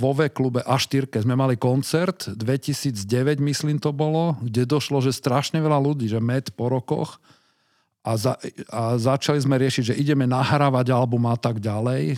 vo 0.00 0.16
V 0.16 0.32
klube 0.32 0.64
A4 0.64 1.20
sme 1.20 1.36
mali 1.36 1.60
koncert 1.60 2.32
2009, 2.32 3.44
myslím 3.44 3.76
to 3.76 3.92
bolo, 3.92 4.40
kde 4.40 4.64
došlo, 4.64 5.04
že 5.04 5.12
strašne 5.12 5.60
veľa 5.60 5.76
ľudí, 5.76 6.08
že 6.08 6.16
med 6.16 6.48
po 6.56 6.72
rokoch 6.72 7.20
a, 8.00 8.16
za, 8.16 8.40
a 8.72 8.96
začali 8.96 9.44
sme 9.44 9.60
riešiť, 9.60 9.92
že 9.92 9.98
ideme 10.00 10.24
nahrávať 10.24 10.96
album 10.96 11.28
a 11.28 11.36
tak 11.36 11.60
ďalej. 11.60 12.16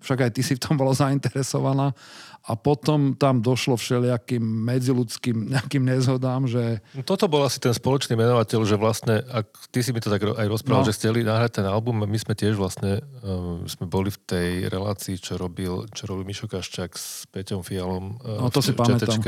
Však 0.00 0.18
aj 0.26 0.30
ty 0.32 0.42
si 0.44 0.56
v 0.56 0.62
tom 0.62 0.74
bola 0.80 0.96
zainteresovaná 1.02 1.92
a 2.40 2.56
potom 2.56 3.12
tam 3.12 3.44
došlo 3.44 3.76
všelijakým 3.76 4.40
medziludským 4.40 5.52
nejakým 5.52 5.84
nezhodám, 5.84 6.48
že... 6.48 6.80
Toto 7.04 7.28
bol 7.28 7.44
asi 7.44 7.60
ten 7.60 7.76
spoločný 7.76 8.16
menovateľ, 8.16 8.64
že 8.64 8.80
vlastne, 8.80 9.20
ak 9.28 9.44
ty 9.68 9.84
si 9.84 9.92
mi 9.92 10.00
to 10.00 10.08
tak 10.08 10.24
aj 10.24 10.48
rozprával, 10.48 10.82
no. 10.82 10.88
že 10.88 10.96
chceli 10.96 11.20
nahrať 11.20 11.60
ten 11.60 11.66
album, 11.68 12.00
my 12.00 12.18
sme 12.18 12.32
tiež 12.32 12.56
vlastne, 12.56 13.04
uh, 13.20 13.60
sme 13.68 13.84
boli 13.84 14.08
v 14.08 14.18
tej 14.24 14.48
relácii, 14.72 15.20
čo 15.20 15.36
robil, 15.36 15.84
čo 15.92 16.08
robil 16.08 16.24
Mišo 16.24 16.48
Kaščák 16.48 16.90
s 16.96 17.28
Peťom 17.28 17.60
Fialom 17.60 18.16
uh, 18.24 18.40
no, 18.40 18.48
to 18.48 18.64
v, 18.64 18.66
si 18.66 18.72
pamätám. 18.72 19.20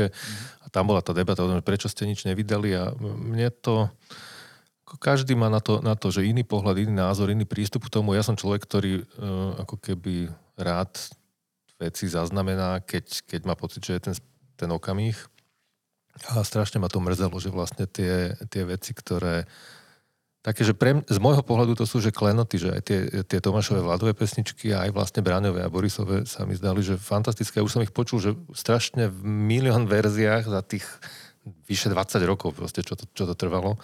A 0.65 0.67
tam 0.73 0.89
bola 0.89 1.05
tá 1.05 1.13
debata 1.13 1.45
o 1.45 1.49
tom, 1.53 1.61
prečo 1.61 1.85
ste 1.85 2.09
nič 2.09 2.25
nevydali 2.25 2.73
a 2.73 2.97
mne 2.97 3.53
to 3.61 3.93
každý 4.99 5.33
má 5.33 5.49
na 5.49 5.63
to, 5.63 5.79
na 5.81 5.97
to, 5.97 6.13
že 6.13 6.25
iný 6.25 6.45
pohľad, 6.45 6.81
iný 6.81 6.93
názor, 6.93 7.31
iný 7.31 7.47
prístup 7.47 7.87
k 7.87 7.93
tomu. 7.93 8.13
Ja 8.13 8.25
som 8.25 8.37
človek, 8.37 8.65
ktorý 8.65 9.01
uh, 9.01 9.63
ako 9.63 9.79
keby 9.79 10.29
rád 10.59 10.93
veci 11.81 12.05
zaznamená, 12.07 12.79
keď, 12.85 13.25
keď 13.25 13.41
má 13.43 13.55
pocit, 13.57 13.83
že 13.83 13.97
je 13.97 14.01
ten, 14.11 14.15
ten 14.55 14.69
okamih. 14.71 15.17
A 16.31 16.45
strašne 16.45 16.77
ma 16.77 16.87
to 16.87 17.01
mrzelo, 17.01 17.35
že 17.41 17.49
vlastne 17.49 17.89
tie, 17.89 18.37
tie 18.47 18.63
veci, 18.63 18.93
ktoré 18.93 19.49
také, 20.43 20.67
že 20.67 20.75
pre, 20.75 21.01
z 21.07 21.17
môjho 21.23 21.41
pohľadu 21.41 21.73
to 21.73 21.87
sú 21.87 22.03
že 22.03 22.13
klenoty, 22.13 22.59
že 22.59 22.69
aj 22.69 22.81
tie, 22.83 22.99
tie 23.23 23.39
Tomášové 23.39 23.79
vládové 23.79 24.11
pesničky 24.13 24.75
a 24.75 24.85
aj 24.85 24.91
vlastne 24.91 25.23
Braňové 25.23 25.63
a 25.63 25.71
Borisové 25.71 26.27
sa 26.27 26.43
mi 26.43 26.53
zdali, 26.53 26.83
že 26.83 26.99
fantastické. 26.99 27.63
Už 27.63 27.79
som 27.79 27.81
ich 27.81 27.95
počul, 27.95 28.19
že 28.19 28.35
strašne 28.51 29.07
v 29.07 29.23
milión 29.23 29.87
verziách 29.87 30.51
za 30.51 30.61
tých 30.61 30.85
vyše 31.65 31.89
20 31.89 32.19
rokov 32.27 32.53
proste, 32.53 32.83
čo 32.83 32.99
to, 32.99 33.07
čo 33.15 33.23
to 33.23 33.33
trvalo. 33.33 33.79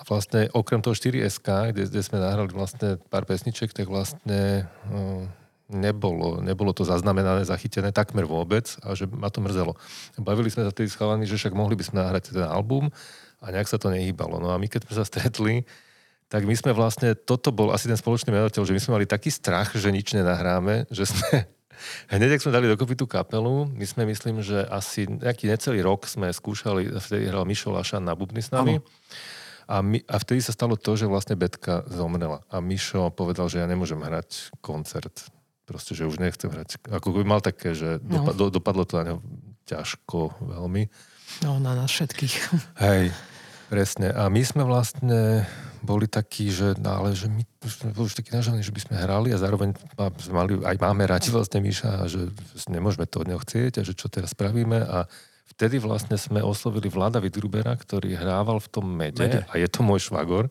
A 0.00 0.02
vlastne 0.08 0.48
okrem 0.56 0.80
toho 0.80 0.96
4SK, 0.96 1.76
kde, 1.76 1.92
kde 1.92 2.00
sme 2.00 2.24
nahrali 2.24 2.48
vlastne 2.56 2.96
pár 3.12 3.28
pesniček, 3.28 3.76
tak 3.76 3.84
vlastne 3.84 4.64
uh, 4.88 5.28
nebolo, 5.68 6.40
nebolo 6.40 6.72
to 6.72 6.88
zaznamenané, 6.88 7.44
zachytené 7.44 7.92
takmer 7.92 8.24
vôbec 8.24 8.64
a 8.80 8.96
že 8.96 9.04
ma 9.06 9.28
to 9.28 9.44
mrzelo. 9.44 9.76
Bavili 10.16 10.48
sme 10.48 10.64
sa 10.66 10.72
tedy 10.72 10.88
schválení, 10.88 11.28
že 11.28 11.36
však 11.36 11.52
mohli 11.52 11.76
by 11.76 11.84
sme 11.84 12.00
nahrať 12.00 12.32
ten 12.32 12.48
album 12.48 12.88
a 13.44 13.46
nejak 13.52 13.68
sa 13.68 13.76
to 13.76 13.92
nehýbalo. 13.92 14.40
No 14.40 14.50
a 14.50 14.56
my 14.56 14.66
keď 14.66 14.88
sme 14.88 14.94
sa 14.96 15.04
stretli, 15.04 15.68
tak 16.32 16.48
my 16.48 16.54
sme 16.56 16.72
vlastne, 16.72 17.12
toto 17.12 17.52
bol 17.52 17.68
asi 17.74 17.90
ten 17.90 17.98
spoločný 17.98 18.32
menovateľ, 18.32 18.62
že 18.64 18.74
my 18.74 18.80
sme 18.80 18.94
mali 18.96 19.06
taký 19.06 19.28
strach, 19.28 19.76
že 19.76 19.92
nič 19.92 20.16
nenahráme, 20.16 20.90
že 20.90 21.06
sme 21.06 21.44
Hneď, 22.12 22.36
ak 22.36 22.44
sme 22.44 22.52
dali 22.52 22.68
dokopy 22.68 22.92
tú 22.92 23.08
kapelu, 23.08 23.64
my 23.72 23.86
sme, 23.88 24.04
myslím, 24.04 24.44
že 24.44 24.68
asi 24.68 25.08
nejaký 25.08 25.48
necelý 25.48 25.80
rok 25.80 26.04
sme 26.04 26.28
skúšali, 26.28 26.92
vtedy 26.92 27.32
hral 27.32 27.48
Mišo 27.48 27.72
Lašan 27.72 28.04
na 28.04 28.12
bubny 28.12 28.44
s 28.44 28.52
nami. 28.52 28.84
A, 29.70 29.86
my, 29.86 30.02
a 30.02 30.18
vtedy 30.18 30.42
sa 30.42 30.50
stalo 30.50 30.74
to, 30.74 30.98
že 30.98 31.06
vlastne 31.06 31.38
Betka 31.38 31.86
zomrela. 31.86 32.42
A 32.50 32.58
Mišo 32.58 33.14
povedal, 33.14 33.46
že 33.46 33.62
ja 33.62 33.70
nemôžem 33.70 34.02
hrať 34.02 34.50
koncert 34.58 35.30
proste, 35.62 35.94
že 35.94 36.10
už 36.10 36.18
nechcem 36.18 36.50
hrať. 36.50 36.82
Ako 36.90 37.14
by 37.14 37.22
mal 37.22 37.38
také, 37.38 37.78
že 37.78 38.02
no. 38.02 38.26
dopadlo, 38.26 38.50
dopadlo 38.50 38.82
to 38.82 38.98
na 38.98 39.04
neho 39.06 39.18
ťažko 39.70 40.34
veľmi. 40.42 40.90
No, 41.46 41.62
na 41.62 41.78
nás 41.78 41.94
všetkých. 41.94 42.34
Hej, 42.82 43.14
presne. 43.70 44.10
A 44.10 44.26
my 44.26 44.42
sme 44.42 44.66
vlastne 44.66 45.46
boli 45.86 46.10
takí, 46.10 46.50
že, 46.50 46.74
no, 46.82 46.98
ale 47.00 47.14
že 47.14 47.30
my 47.30 47.46
sme 47.62 47.94
boli 47.94 48.10
už 48.10 48.18
takí 48.18 48.34
nažaní, 48.34 48.66
že 48.66 48.74
by 48.74 48.80
sme 48.82 48.94
hrali 48.98 49.30
a 49.30 49.38
zároveň 49.38 49.78
mali, 50.34 50.58
aj 50.60 50.76
máme 50.82 51.06
radi 51.06 51.30
vlastne 51.30 51.62
Míša 51.62 52.04
a 52.04 52.10
že 52.10 52.34
nemôžeme 52.68 53.06
to 53.08 53.22
od 53.22 53.30
neho 53.30 53.40
chcieť 53.40 53.80
a 53.80 53.86
že 53.86 53.96
čo 53.96 54.10
teraz 54.12 54.34
spravíme 54.34 54.82
a 54.82 55.08
vtedy 55.56 55.82
vlastne 55.82 56.16
sme 56.16 56.40
oslovili 56.40 56.86
Vlada 56.88 57.18
Vidgrubera, 57.18 57.74
ktorý 57.74 58.16
hrával 58.16 58.62
v 58.62 58.68
tom 58.70 58.86
mede, 58.86 59.26
mede. 59.26 59.40
a 59.46 59.54
je 59.58 59.68
to 59.68 59.82
môj 59.82 60.10
švagor, 60.10 60.48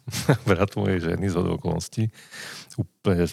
brat 0.48 0.72
mojej 0.74 1.12
ženy 1.12 1.28
z 1.28 1.36
okolností. 1.38 2.08
Úplne 2.78 3.28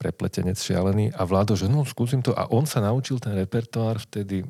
prepletenec 0.00 0.56
šialený 0.56 1.12
a 1.12 1.28
Vlado, 1.28 1.52
že 1.52 1.68
no 1.68 1.84
skúsim 1.84 2.24
to 2.24 2.32
a 2.32 2.48
on 2.48 2.64
sa 2.64 2.80
naučil 2.80 3.20
ten 3.20 3.36
repertoár 3.36 4.00
vtedy, 4.00 4.40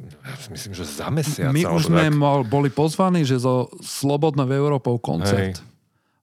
myslím, 0.46 0.78
že 0.78 0.86
za 0.86 1.10
mesiac. 1.10 1.50
My 1.50 1.66
už 1.66 1.90
sme 1.90 2.06
tak... 2.06 2.46
boli 2.46 2.70
pozvaní, 2.70 3.26
že 3.26 3.42
zo 3.42 3.66
Slobodnou 3.82 4.46
Európou 4.46 5.02
koncert. 5.02 5.58
Hej. 5.58 5.70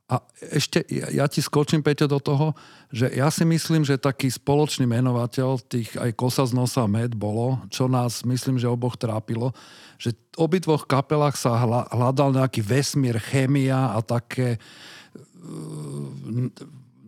A 0.08 0.24
ešte, 0.40 0.88
ja, 0.88 1.12
ja 1.12 1.26
ti 1.28 1.44
skočím, 1.44 1.84
Peťo, 1.84 2.08
do 2.08 2.24
toho, 2.24 2.56
že 2.88 3.12
ja 3.12 3.28
si 3.28 3.44
myslím, 3.44 3.84
že 3.84 4.00
taký 4.00 4.32
spoločný 4.32 4.88
menovateľ 4.88 5.60
tých 5.68 6.00
aj 6.00 6.16
Kosa 6.16 6.48
z 6.48 6.56
nosa 6.56 6.88
med 6.88 7.12
bolo, 7.12 7.60
čo 7.68 7.92
nás, 7.92 8.24
myslím, 8.24 8.56
že 8.56 8.72
oboch 8.72 8.96
trápilo, 8.96 9.52
že 9.98 10.14
v 10.14 10.38
obidvoch 10.38 10.86
kapelách 10.86 11.36
sa 11.38 11.58
hľadal 11.90 12.38
nejaký 12.38 12.62
vesmír, 12.62 13.18
chémia 13.18 13.98
a 13.98 14.00
také 14.06 14.62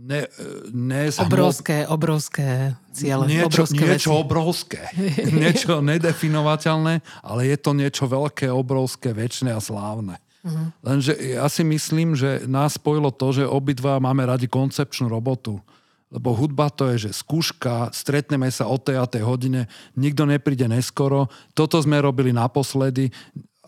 ne, 0.10 0.22
ne, 0.74 1.04
obrovské, 1.22 1.86
obrovské 1.86 2.74
ciele. 2.90 3.30
Niečo 3.30 3.46
obrovské, 3.46 3.84
niečo 3.86 4.12
obrovské. 4.18 4.82
niečo 5.46 5.72
nedefinovateľné, 5.86 7.06
ale 7.22 7.42
je 7.46 7.58
to 7.62 7.72
niečo 7.78 8.10
veľké, 8.10 8.50
obrovské, 8.50 9.14
väčšie 9.14 9.54
a 9.54 9.62
slávne. 9.62 10.18
Uh-huh. 10.40 10.72
Lenže 10.82 11.14
ja 11.20 11.46
si 11.52 11.68
myslím, 11.68 12.16
že 12.16 12.48
nás 12.48 12.80
spojilo 12.80 13.12
to, 13.12 13.36
že 13.36 13.44
obidva 13.44 14.00
máme 14.00 14.24
radi 14.24 14.48
koncepčnú 14.48 15.12
robotu. 15.12 15.60
Lebo 16.10 16.34
hudba 16.34 16.74
to 16.74 16.90
je, 16.94 17.10
že 17.10 17.22
skúška, 17.22 17.94
stretneme 17.94 18.50
sa 18.50 18.66
o 18.66 18.82
tej 18.82 18.98
a 18.98 19.06
tej 19.06 19.22
hodine, 19.22 19.70
nikto 19.94 20.26
nepríde 20.26 20.66
neskoro. 20.66 21.30
Toto 21.54 21.78
sme 21.78 22.02
robili 22.02 22.34
naposledy 22.34 23.14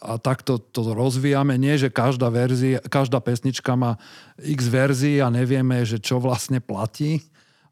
a 0.01 0.17
takto 0.17 0.57
to 0.57 0.97
rozvíjame. 0.97 1.53
Nie, 1.61 1.77
že 1.77 1.93
každá, 1.93 2.33
verzia, 2.33 2.81
každá 2.81 3.21
pesnička 3.21 3.77
má 3.77 4.01
x 4.41 4.65
verzií 4.65 5.21
a 5.21 5.29
nevieme, 5.29 5.85
že 5.85 6.01
čo 6.01 6.17
vlastne 6.17 6.57
platí. 6.57 7.21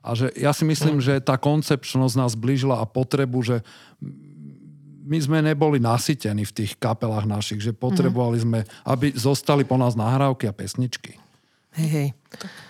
A 0.05 0.13
že 0.13 0.30
ja 0.38 0.53
si 0.53 0.63
myslím, 0.63 1.01
mm. 1.01 1.03
že 1.03 1.13
tá 1.26 1.36
koncepčnosť 1.36 2.15
nás 2.15 2.38
blížila 2.38 2.78
a 2.80 2.86
potrebu, 2.86 3.41
že 3.41 3.65
my 5.09 5.17
sme 5.17 5.41
neboli 5.41 5.82
nasytení 5.82 6.45
v 6.45 6.55
tých 6.55 6.78
kapelách 6.78 7.26
našich, 7.26 7.59
že 7.59 7.74
potrebovali 7.74 8.38
mm. 8.38 8.43
sme, 8.45 8.59
aby 8.86 9.17
zostali 9.17 9.65
po 9.65 9.82
nás 9.82 9.97
nahrávky 9.97 10.45
a 10.45 10.53
pesničky. 10.53 11.17
Hej, 11.72 11.89
hej. 11.89 12.07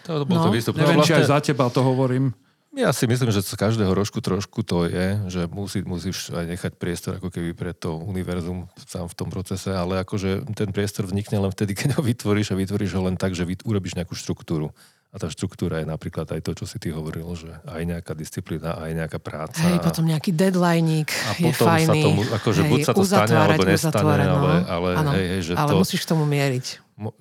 To, 0.04 0.20
to 0.20 0.26
bol 0.26 0.36
No. 0.36 0.44
to 0.46 0.52
výstup. 0.52 0.76
Neviem, 0.76 0.98
No, 0.98 1.04
či 1.04 1.14
aj 1.14 1.24
vlastne- 1.24 1.32
za 1.32 1.40
teba 1.42 1.66
to 1.68 1.82
hovorím. 1.82 2.36
Ja 2.70 2.94
si 2.94 3.10
myslím, 3.10 3.34
že 3.34 3.42
z 3.42 3.58
každého 3.58 3.90
rožku 3.90 4.22
trošku 4.22 4.62
to 4.62 4.86
je, 4.86 5.18
že 5.26 5.42
musí, 5.50 5.82
musíš 5.82 6.30
aj 6.30 6.46
nechať 6.46 6.72
priestor 6.78 7.18
ako 7.18 7.34
keby 7.34 7.58
pre 7.58 7.74
to 7.74 7.98
univerzum 7.98 8.70
sám 8.78 9.10
v 9.10 9.18
tom 9.18 9.28
procese, 9.28 9.74
ale 9.74 9.98
akože 10.00 10.46
ten 10.54 10.70
priestor 10.70 11.10
vznikne 11.10 11.42
len 11.42 11.50
vtedy, 11.50 11.74
keď 11.80 11.98
ho 11.98 12.02
vytvoríš 12.02 12.54
a 12.54 12.60
vytvoríš 12.60 12.94
ho 12.94 13.02
len 13.04 13.18
tak, 13.18 13.34
že 13.34 13.48
urobíš 13.66 13.98
nejakú 13.98 14.14
štruktúru. 14.14 14.70
A 15.10 15.18
tá 15.18 15.26
štruktúra 15.26 15.82
je 15.82 15.90
napríklad 15.90 16.30
aj 16.30 16.46
to, 16.46 16.54
čo 16.54 16.70
si 16.70 16.78
ty 16.78 16.94
hovoril, 16.94 17.26
že 17.34 17.50
aj 17.66 17.82
nejaká 17.82 18.14
disciplína, 18.14 18.78
aj 18.78 18.92
nejaká 18.94 19.18
práca. 19.18 19.58
Hej, 19.58 19.82
potom 19.82 20.06
nejaký 20.06 20.30
deadlineík 20.30 21.10
a 21.10 21.32
je 21.34 21.50
potom 21.50 21.66
fajný. 21.66 21.90
sa 21.90 21.94
tomu, 21.98 22.22
akože 22.30 22.62
buď 22.70 22.80
sa 22.86 22.94
to 22.94 23.02
stane, 23.02 23.34
alebo 23.34 23.64
nestane, 23.66 23.98
no. 24.22 24.38
ale, 24.38 24.54
ale, 24.70 24.90
Áno, 24.94 25.12
hej, 25.18 25.26
hej, 25.26 25.42
že 25.42 25.54
ale 25.58 25.74
to, 25.74 25.82
musíš 25.82 26.06
k 26.06 26.14
tomu 26.14 26.30
mieriť. 26.30 26.66
Mo- 27.02 27.18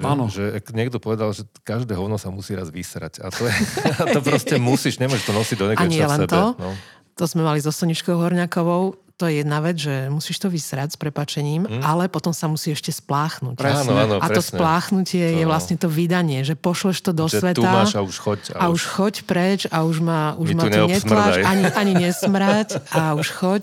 že, 0.00 0.06
Áno. 0.06 0.24
že 0.26 0.42
niekto 0.70 0.96
povedal, 0.96 1.30
že 1.30 1.44
každé 1.60 1.92
hovno 1.92 2.16
sa 2.16 2.28
musí 2.28 2.52
raz 2.52 2.68
vysrať. 2.68 3.20
A 3.20 3.28
to, 3.28 3.44
je, 3.44 3.52
a 4.00 4.04
to 4.08 4.20
proste 4.20 4.56
musíš, 4.56 4.96
nemôžeš 4.96 5.22
to 5.22 5.32
nosiť 5.32 5.56
do 5.56 5.64
A 5.66 5.70
nekonečna 5.70 6.06
v 6.08 6.16
sebe. 6.18 6.26
to. 6.26 6.42
No. 6.56 6.70
To 7.14 7.24
sme 7.26 7.42
mali 7.42 7.58
so 7.58 7.68
Soničkou 7.68 8.16
Horňakovou. 8.16 8.96
To 9.14 9.28
je 9.28 9.44
jedna 9.44 9.60
vec, 9.60 9.76
že 9.76 10.08
musíš 10.08 10.40
to 10.40 10.48
vysrať 10.48 10.88
s 10.90 10.96
prepačením, 10.96 11.68
Hm? 11.68 11.84
ale 11.84 12.08
potom 12.08 12.32
sa 12.32 12.48
musí 12.48 12.72
ešte 12.72 12.88
spláchnuť. 12.88 13.60
Áno, 13.60 13.92
áno, 13.92 14.16
a 14.16 14.26
to 14.26 14.40
presne. 14.40 14.56
spláchnutie 14.56 15.24
je 15.36 15.44
To- 15.44 15.50
vlastne 15.52 15.76
to 15.76 15.86
vydanie, 15.86 16.40
že 16.40 16.56
pošleš 16.56 17.04
to 17.04 17.12
do 17.12 17.28
Že 17.28 17.36
sveta 17.36 17.52
tu 17.54 17.62
máš 17.62 17.92
a 17.92 18.00
už 18.00 18.16
choď. 18.16 18.40
a 18.56 18.64
už 18.66 18.80
choď 18.82 19.14
preč 19.22 19.60
a 19.68 19.84
už 19.84 20.00
ma, 20.00 20.32
už 20.34 20.48
Mi 20.48 20.54
ma 20.56 20.62
tu 20.64 20.68
neobsmrdaj. 20.72 21.42
ani, 21.44 21.64
ani 21.68 21.92
nesmrať 22.00 22.68
a 22.88 23.12
už 23.12 23.28
choď. 23.30 23.62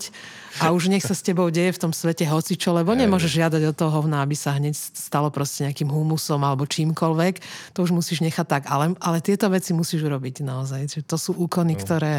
A 0.62 0.74
už 0.74 0.90
nech 0.90 1.06
sa 1.06 1.14
s 1.14 1.22
tebou 1.22 1.48
deje 1.48 1.74
v 1.74 1.82
tom 1.82 1.92
svete 1.94 2.26
hocičo, 2.26 2.74
lebo 2.74 2.94
nemôžeš 2.94 3.38
žiadať 3.38 3.62
od 3.70 3.76
toho 3.78 3.90
hovna, 4.02 4.22
aby 4.22 4.34
sa 4.34 4.54
hneď 4.58 4.74
stalo 4.74 5.30
proste 5.30 5.66
nejakým 5.68 5.88
humusom 5.88 6.42
alebo 6.42 6.66
čímkoľvek. 6.66 7.34
To 7.78 7.86
už 7.86 7.94
musíš 7.94 8.20
nechať 8.26 8.46
tak. 8.46 8.62
Ale, 8.66 8.94
ale 8.98 9.22
tieto 9.22 9.46
veci 9.48 9.72
musíš 9.72 10.02
urobiť 10.04 10.42
naozaj. 10.42 10.90
Čiže 10.90 11.04
to 11.06 11.16
sú 11.16 11.30
úkony, 11.38 11.74
no. 11.74 11.80
ktoré... 11.80 12.14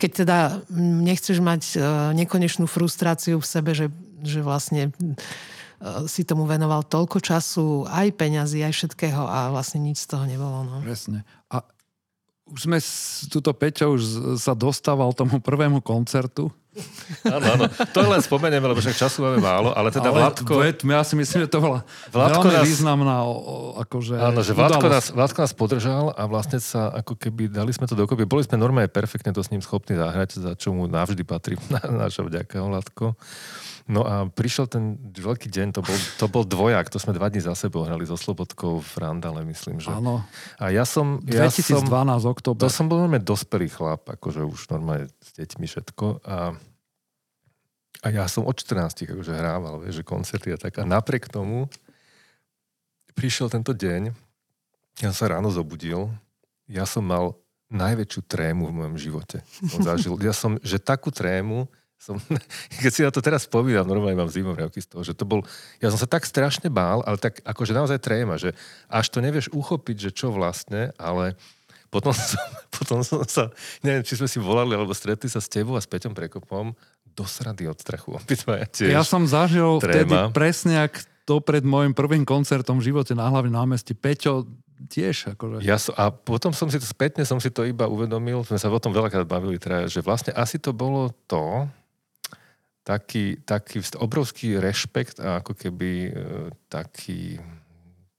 Keď 0.00 0.24
teda 0.24 0.64
nechceš 0.80 1.44
mať 1.44 1.62
uh, 1.76 2.16
nekonečnú 2.16 2.64
frustráciu 2.64 3.36
v 3.36 3.44
sebe, 3.44 3.76
že, 3.76 3.92
že 4.24 4.40
vlastne 4.40 4.96
uh, 4.96 6.08
si 6.08 6.24
tomu 6.24 6.48
venoval 6.48 6.88
toľko 6.88 7.20
času, 7.20 7.84
aj 7.84 8.08
peňazí, 8.16 8.64
aj 8.64 8.80
všetkého 8.80 9.20
a 9.20 9.52
vlastne 9.52 9.84
nič 9.84 10.08
z 10.08 10.16
toho 10.16 10.24
nebolo. 10.24 10.64
No. 10.64 10.80
Presne. 10.80 11.20
A 11.52 11.60
už 12.48 12.64
sme, 12.64 12.80
s- 12.80 13.28
tuto 13.28 13.52
Peťo 13.52 13.92
už 13.92 14.02
sa 14.40 14.56
dostával 14.56 15.12
tomu 15.12 15.36
prvému 15.36 15.84
koncertu. 15.84 16.48
Áno, 17.26 17.46
áno. 17.58 17.64
To 17.66 18.00
len 18.06 18.22
spomenieme, 18.22 18.62
lebo 18.62 18.78
však 18.78 18.94
času 18.94 19.26
máme 19.26 19.42
málo, 19.42 19.74
ale 19.74 19.90
teda 19.90 20.14
Ale 20.14 20.22
Vládko... 20.22 20.62
veď, 20.62 20.76
ja 20.86 21.02
si 21.02 21.18
myslím, 21.18 21.38
že 21.42 21.48
to 21.50 21.58
bola 21.58 21.82
Vládko 22.14 22.46
veľmi 22.46 22.56
nás- 22.62 22.66
významná 22.70 23.16
akože 23.82 24.14
Áno, 24.14 24.40
že 24.46 24.52
Vládko 24.54 24.86
nás, 24.86 25.06
Vládko 25.10 25.38
nás 25.42 25.52
podržal 25.52 26.04
a 26.14 26.22
vlastne 26.30 26.62
sa 26.62 26.94
ako 26.94 27.18
keby 27.18 27.50
dali 27.50 27.74
sme 27.74 27.90
to 27.90 27.98
dokopy. 27.98 28.22
Boli 28.22 28.46
sme 28.46 28.54
normálne 28.54 28.86
perfektne 28.86 29.34
to 29.34 29.42
s 29.42 29.50
ním 29.50 29.58
schopní 29.58 29.98
zahrať, 29.98 30.38
za 30.38 30.52
čo 30.54 30.70
mu 30.70 30.86
navždy 30.86 31.26
patrí 31.26 31.58
na, 31.66 31.82
naša 32.06 32.22
vďaka, 32.22 32.62
Vládko. 32.62 33.18
No 33.90 34.06
a 34.06 34.30
prišiel 34.30 34.70
ten 34.70 35.02
veľký 35.02 35.50
deň, 35.50 35.74
to 35.74 35.82
bol, 35.82 35.98
to 36.22 36.26
bol 36.30 36.44
dvojak, 36.46 36.86
to 36.94 37.02
sme 37.02 37.10
dva 37.10 37.26
dní 37.26 37.42
za 37.42 37.58
sebou 37.58 37.82
hrali 37.82 38.06
so 38.06 38.14
Slobodkou 38.14 38.78
v 38.78 38.92
Randale, 39.02 39.42
myslím, 39.42 39.82
že. 39.82 39.90
Áno, 39.90 40.22
A 40.62 40.70
ja 40.70 40.86
som... 40.86 41.18
Ja 41.26 41.50
2012 41.50 41.90
som, 41.90 42.30
október. 42.30 42.62
to 42.62 42.70
som 42.70 42.86
bol 42.86 43.02
normálne 43.02 43.26
dospelý 43.26 43.66
chlap, 43.66 44.06
akože 44.06 44.46
už 44.46 44.70
normálne 44.70 45.10
s 45.18 45.34
deťmi 45.34 45.66
všetko. 45.66 46.22
A, 46.22 46.54
a 48.00 48.06
ja 48.14 48.30
som 48.30 48.46
od 48.46 48.54
14 48.54 49.10
akože 49.10 49.34
hrával, 49.34 49.82
vieš, 49.82 50.00
že 50.00 50.04
koncerty 50.06 50.54
a 50.54 50.58
tak. 50.62 50.78
A 50.78 50.86
napriek 50.86 51.26
tomu 51.26 51.66
prišiel 53.18 53.50
tento 53.50 53.74
deň, 53.74 54.14
ja 55.02 55.10
sa 55.10 55.34
ráno 55.34 55.50
zobudil, 55.50 56.14
ja 56.70 56.86
som 56.86 57.02
mal 57.02 57.34
najväčšiu 57.74 58.20
trému 58.22 58.70
v 58.70 58.76
mojom 58.82 58.96
živote. 59.02 59.42
Zažil. 59.82 60.14
Ja 60.22 60.30
som, 60.30 60.62
že 60.62 60.78
takú 60.78 61.10
trému 61.10 61.66
som, 62.00 62.16
keď 62.82 62.90
si 62.90 63.04
na 63.04 63.12
to 63.12 63.20
teraz 63.20 63.44
spomínam, 63.44 63.84
normálne 63.84 64.16
mám 64.16 64.32
zimomriavky 64.32 64.80
z 64.80 64.88
toho, 64.88 65.04
že 65.04 65.12
to 65.12 65.28
bol, 65.28 65.44
ja 65.84 65.92
som 65.92 66.00
sa 66.00 66.08
tak 66.08 66.24
strašne 66.24 66.72
bál, 66.72 67.04
ale 67.04 67.20
tak 67.20 67.44
akože 67.44 67.76
naozaj 67.76 68.00
tréma, 68.00 68.40
že 68.40 68.56
až 68.88 69.12
to 69.12 69.20
nevieš 69.20 69.52
uchopiť, 69.52 70.08
že 70.08 70.10
čo 70.16 70.32
vlastne, 70.32 70.96
ale 70.96 71.36
potom 71.92 72.16
som, 72.16 72.40
potom 72.72 73.04
som 73.04 73.20
sa, 73.28 73.52
neviem, 73.84 74.00
či 74.00 74.16
sme 74.16 74.26
si 74.26 74.40
volali, 74.40 74.72
alebo 74.72 74.96
stretli 74.96 75.28
sa 75.28 75.44
s 75.44 75.52
tebou 75.52 75.76
a 75.76 75.84
s 75.84 75.86
Peťom 75.86 76.16
Prekopom 76.16 76.72
do 77.12 77.24
srady 77.28 77.68
od 77.68 77.76
strachu. 77.76 78.16
Ja 78.88 79.04
som 79.04 79.28
zažil 79.28 79.82
vtedy 79.82 80.08
tréma. 80.08 80.32
presne, 80.32 80.88
ak 80.88 81.04
to 81.28 81.42
pred 81.42 81.66
môjim 81.66 81.92
prvým 81.92 82.24
koncertom 82.24 82.80
v 82.80 82.90
živote 82.90 83.12
na 83.12 83.28
hlavne 83.28 83.52
námestí. 83.52 83.92
Peťo 83.92 84.46
tiež. 84.88 85.36
Akože. 85.36 85.66
Ja 85.66 85.76
som, 85.76 85.92
a 85.98 86.08
potom 86.08 86.54
som 86.56 86.70
si 86.72 86.80
to 86.80 86.86
spätne 86.88 87.26
som 87.28 87.36
si 87.42 87.52
to 87.52 87.66
iba 87.68 87.84
uvedomil, 87.84 88.46
sme 88.46 88.56
sa 88.56 88.72
o 88.72 88.80
tom 88.80 88.94
veľakrát 88.96 89.28
bavili, 89.28 89.60
teda, 89.60 89.90
že 89.90 90.00
vlastne 90.00 90.32
asi 90.32 90.56
to 90.56 90.72
bolo 90.72 91.12
to, 91.28 91.68
taký, 92.82 93.40
taký 93.44 93.84
obrovský 93.96 94.56
rešpekt 94.56 95.20
a 95.20 95.40
ako 95.44 95.52
keby 95.52 95.90
e, 96.08 96.10
taký, 96.66 97.38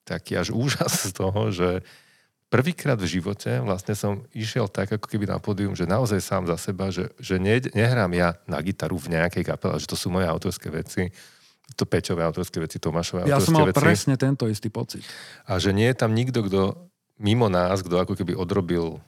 taký 0.06 0.38
až 0.38 0.54
úžas 0.54 1.10
z 1.10 1.12
toho, 1.12 1.50
že 1.50 1.82
prvýkrát 2.52 3.00
v 3.00 3.08
živote 3.08 3.64
vlastne 3.64 3.96
som 3.96 4.22
išiel 4.36 4.68
tak 4.68 4.92
ako 4.92 5.08
keby 5.08 5.26
na 5.26 5.40
pódium, 5.40 5.74
že 5.74 5.88
naozaj 5.88 6.20
sám 6.20 6.44
za 6.46 6.60
seba, 6.60 6.92
že, 6.92 7.10
že 7.18 7.40
ne, 7.40 7.64
nehrám 7.72 8.12
ja 8.12 8.36
na 8.46 8.60
gitaru 8.60 9.00
v 9.00 9.18
nejakej 9.18 9.48
kapele, 9.48 9.80
že 9.80 9.88
to 9.88 9.96
sú 9.96 10.12
moje 10.12 10.28
autorské 10.28 10.68
veci, 10.68 11.10
to 11.80 11.88
Peťové 11.88 12.28
autorské 12.28 12.60
veci, 12.60 12.84
Tomášové 12.84 13.24
Ja 13.26 13.40
autorské 13.40 13.48
som 13.48 13.54
mal 13.56 13.68
veci. 13.72 13.80
presne 13.80 14.16
tento 14.20 14.44
istý 14.52 14.68
pocit. 14.68 15.08
A 15.48 15.56
že 15.56 15.72
nie 15.72 15.88
je 15.88 15.96
tam 15.96 16.12
nikto, 16.12 16.44
kto 16.44 16.62
mimo 17.22 17.48
nás, 17.48 17.80
kto 17.80 18.02
ako 18.04 18.20
keby 18.20 18.36
odrobil 18.36 19.00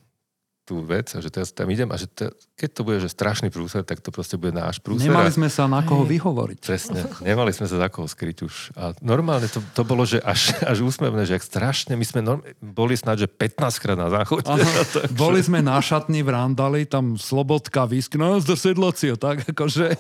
tú 0.63 0.79
vec 0.79 1.11
a 1.11 1.19
že 1.19 1.27
teraz 1.27 1.51
tam 1.51 1.67
idem 1.67 1.91
a 1.91 1.99
že 1.99 2.07
te, 2.07 2.31
keď 2.55 2.69
to 2.71 2.81
bude 2.87 2.97
že 3.03 3.11
strašný 3.11 3.51
prúser, 3.51 3.83
tak 3.83 3.99
to 3.99 4.15
proste 4.15 4.39
bude 4.39 4.55
náš 4.55 4.79
prúser. 4.79 5.11
Nemali 5.11 5.27
a- 5.27 5.35
sme 5.35 5.51
sa 5.51 5.67
na 5.67 5.83
koho 5.83 6.07
vyhovoriť. 6.07 6.59
Presne, 6.63 7.03
nemali 7.19 7.51
sme 7.51 7.67
sa 7.67 7.83
za 7.83 7.87
koho 7.91 8.07
skryť 8.07 8.37
už. 8.47 8.55
A 8.79 8.95
normálne 9.03 9.51
to, 9.51 9.59
to 9.75 9.83
bolo, 9.83 10.07
že 10.07 10.23
až, 10.23 10.55
až 10.71 10.79
úsmevné, 10.87 11.27
že 11.27 11.35
ak 11.35 11.43
strašne, 11.43 11.99
my 11.99 12.05
sme 12.07 12.23
norm, 12.23 12.39
boli 12.63 12.95
snáď, 12.95 13.27
že 13.27 13.29
15 13.29 13.83
krát 13.83 13.99
na 13.99 14.07
záchode. 14.07 14.47
Áno, 14.47 14.63
boli 15.19 15.43
sme 15.43 15.59
na 15.59 15.75
šatni 15.83 16.23
v 16.23 16.31
Randali, 16.31 16.87
tam 16.87 17.19
Slobodka 17.19 17.83
whisky, 17.83 18.15
no 18.15 18.39
do 18.39 18.55
sedloci, 18.55 19.11
a 19.11 19.19
tak 19.19 19.43
akože, 19.51 19.99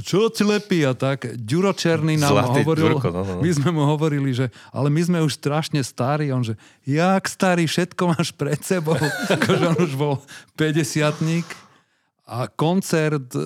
čo 0.00 0.32
ti 0.32 0.48
lepí 0.48 0.88
a 0.88 0.96
tak. 0.96 1.36
Ďuro 1.36 1.76
Černý 1.76 2.16
nám 2.16 2.32
Zlatý 2.32 2.64
hovoril, 2.64 2.96
Ďurko, 2.96 3.08
no, 3.12 3.20
no, 3.20 3.32
no. 3.36 3.40
my 3.44 3.50
sme 3.52 3.68
mu 3.68 3.84
hovorili, 3.84 4.32
že 4.32 4.48
ale 4.72 4.88
my 4.88 5.00
sme 5.04 5.18
už 5.20 5.36
strašne 5.36 5.84
starí, 5.84 6.32
on 6.32 6.40
že, 6.40 6.56
jak 6.88 7.28
starý, 7.28 7.68
všetko 7.68 8.16
máš 8.16 8.32
pred 8.32 8.56
sebou, 8.64 8.96
akože 9.36 9.64
on 9.76 9.78
už 9.84 9.92
bol 9.98 10.22
50 10.54 11.66
a 12.28 12.44
koncert, 12.44 13.32
e, 13.32 13.40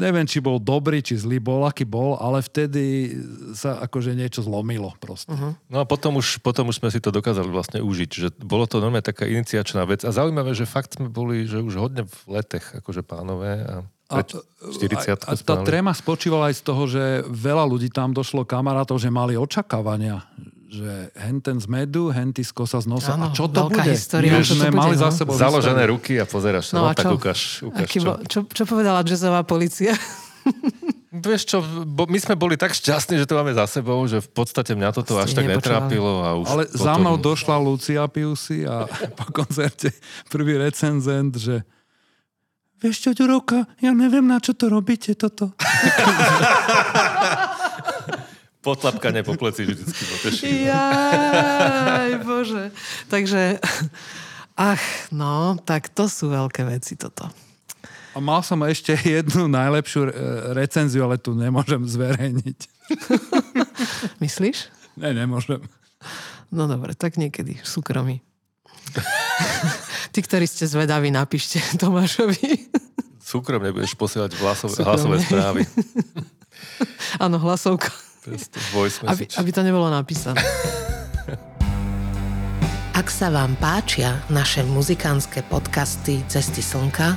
neviem, 0.00 0.24
či 0.24 0.40
bol 0.40 0.56
dobrý, 0.56 1.04
či 1.04 1.20
zlý, 1.20 1.44
bol, 1.44 1.68
aký 1.68 1.84
bol, 1.84 2.16
ale 2.16 2.40
vtedy 2.40 3.12
sa 3.52 3.84
akože 3.84 4.16
niečo 4.16 4.40
zlomilo 4.40 4.96
proste. 4.96 5.28
Uh-huh. 5.28 5.52
No 5.68 5.76
a 5.76 5.84
potom 5.84 6.16
už, 6.16 6.40
potom 6.40 6.72
už 6.72 6.80
sme 6.80 6.88
si 6.88 7.04
to 7.04 7.12
dokázali 7.12 7.52
vlastne 7.52 7.84
užiť, 7.84 8.10
že 8.10 8.28
bolo 8.40 8.64
to 8.64 8.80
normálne 8.80 9.04
taká 9.04 9.28
iniciačná 9.28 9.84
vec. 9.84 10.08
A 10.08 10.10
zaujímavé, 10.16 10.56
že 10.56 10.64
fakt 10.64 10.96
sme 10.96 11.12
boli, 11.12 11.44
že 11.44 11.60
už 11.60 11.76
hodne 11.76 12.08
v 12.08 12.40
letech, 12.40 12.80
akože 12.80 13.04
pánové. 13.04 13.60
A, 13.68 13.84
A, 14.08 14.24
pred 14.24 14.40
40 14.72 15.28
a, 15.28 15.28
a 15.28 15.32
tá 15.36 15.60
tréma 15.60 15.92
spočívala 15.92 16.48
aj 16.48 16.56
z 16.56 16.62
toho, 16.64 16.82
že 16.88 17.04
veľa 17.28 17.68
ľudí 17.68 17.92
tam 17.92 18.16
došlo 18.16 18.48
kamarátov, 18.48 18.96
že 18.96 19.12
mali 19.12 19.36
očakávania 19.36 20.24
že 20.68 20.92
henten 21.16 21.56
z 21.56 21.66
medu, 21.66 22.12
henty 22.12 22.44
z 22.44 22.52
kosa 22.52 22.76
z 22.78 22.86
nosa. 22.86 23.16
Áno, 23.16 23.32
a 23.32 23.32
čo 23.32 23.48
to 23.48 23.66
bude? 23.66 23.88
história, 23.88 24.28
My 24.30 24.44
čo 24.44 24.52
sme 24.52 24.68
mali 24.68 24.94
no. 24.94 25.00
za 25.00 25.08
sebou 25.10 25.32
Založené 25.32 25.80
výstavu. 25.80 25.92
ruky 25.96 26.12
a 26.14 26.24
pozeráš 26.24 26.64
sa. 26.68 26.72
No 26.76 26.78
No, 26.78 26.84
a 26.84 26.92
tak 26.92 27.04
čo? 27.04 27.16
ukáž, 27.16 27.40
ukáž 27.64 27.88
Aký 27.88 27.98
čo. 27.98 28.12
čo, 28.28 28.38
čo 28.44 28.62
povedala 28.62 29.00
jazzová 29.00 29.40
policia? 29.42 29.96
Vieš 31.08 31.42
čo, 31.46 31.58
bo 31.64 32.04
my 32.04 32.20
sme 32.20 32.36
boli 32.36 32.54
tak 32.54 32.70
šťastní, 32.70 33.16
že 33.16 33.24
to 33.24 33.32
máme 33.34 33.50
za 33.50 33.64
sebou, 33.64 33.96
že 34.04 34.20
v 34.20 34.28
podstate 34.28 34.76
mňa 34.76 34.92
toto 34.92 35.16
Ste 35.16 35.24
až 35.24 35.30
tak 35.34 35.48
netrápilo. 35.48 36.20
A 36.20 36.36
už 36.36 36.46
Ale 36.46 36.62
potom... 36.68 36.78
za 36.78 36.92
mnou 36.94 37.16
došla 37.16 37.56
Lucia 37.56 38.04
Piusi 38.04 38.62
a 38.62 38.84
po 39.18 39.24
koncerte 39.32 39.88
prvý 40.28 40.60
recenzent, 40.60 41.32
že 41.32 41.64
Vieš 42.78 42.96
čo, 43.00 43.10
Ďurovka, 43.10 43.66
ja 43.80 43.90
neviem, 43.90 44.22
na 44.22 44.38
čo 44.38 44.54
to 44.54 44.70
robíte 44.70 45.10
toto. 45.16 45.50
Potlapkanie 48.58 49.22
po 49.22 49.38
pleci 49.38 49.62
vždycky 49.62 50.02
poteší. 50.02 50.44
Jaj, 50.66 52.10
bože. 52.26 52.74
Takže, 53.06 53.62
ach, 54.58 54.84
no, 55.14 55.54
tak 55.62 55.94
to 55.94 56.10
sú 56.10 56.34
veľké 56.34 56.66
veci 56.66 56.98
toto. 56.98 57.30
A 58.12 58.18
mal 58.18 58.42
som 58.42 58.58
ešte 58.66 58.98
jednu 58.98 59.46
najlepšiu 59.46 60.10
recenziu, 60.58 61.06
ale 61.06 61.22
tu 61.22 61.38
nemôžem 61.38 61.78
zverejniť. 61.86 62.58
Myslíš? 64.24 64.74
Ne, 64.98 65.14
nemôžem. 65.14 65.62
No 66.50 66.66
dobre, 66.66 66.98
tak 66.98 67.14
niekedy 67.14 67.62
v 67.62 67.66
súkromí. 67.68 68.18
Tí, 70.10 70.18
ktorí 70.24 70.50
ste 70.50 70.66
zvedaví, 70.66 71.14
napíšte 71.14 71.62
Tomášovi. 71.78 72.72
Súkromne 73.22 73.70
budeš 73.70 73.92
posielať 73.94 74.34
hlasové, 74.40 74.82
hlasové 74.82 75.16
správy. 75.22 75.62
Áno, 77.22 77.36
hlasovka. 77.38 77.92
Aby, 79.06 79.24
aby 79.30 79.50
to 79.54 79.62
nebolo 79.62 79.86
napísané. 79.90 80.42
Ak 82.98 83.14
sa 83.14 83.30
vám 83.30 83.54
páčia 83.62 84.18
naše 84.26 84.66
muzikánske 84.66 85.46
podcasty 85.46 86.26
Cesty 86.26 86.58
slnka, 86.58 87.14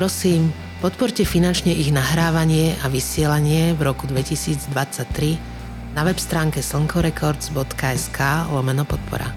prosím, 0.00 0.48
podporte 0.80 1.28
finančne 1.28 1.76
ich 1.76 1.92
nahrávanie 1.92 2.72
a 2.80 2.88
vysielanie 2.88 3.76
v 3.76 3.84
roku 3.84 4.08
2023 4.08 5.92
na 5.92 6.02
web 6.08 6.16
stránke 6.16 6.64
slnkorecords.sk 6.64 8.20
lomeno 8.48 8.88
podpora. 8.88 9.28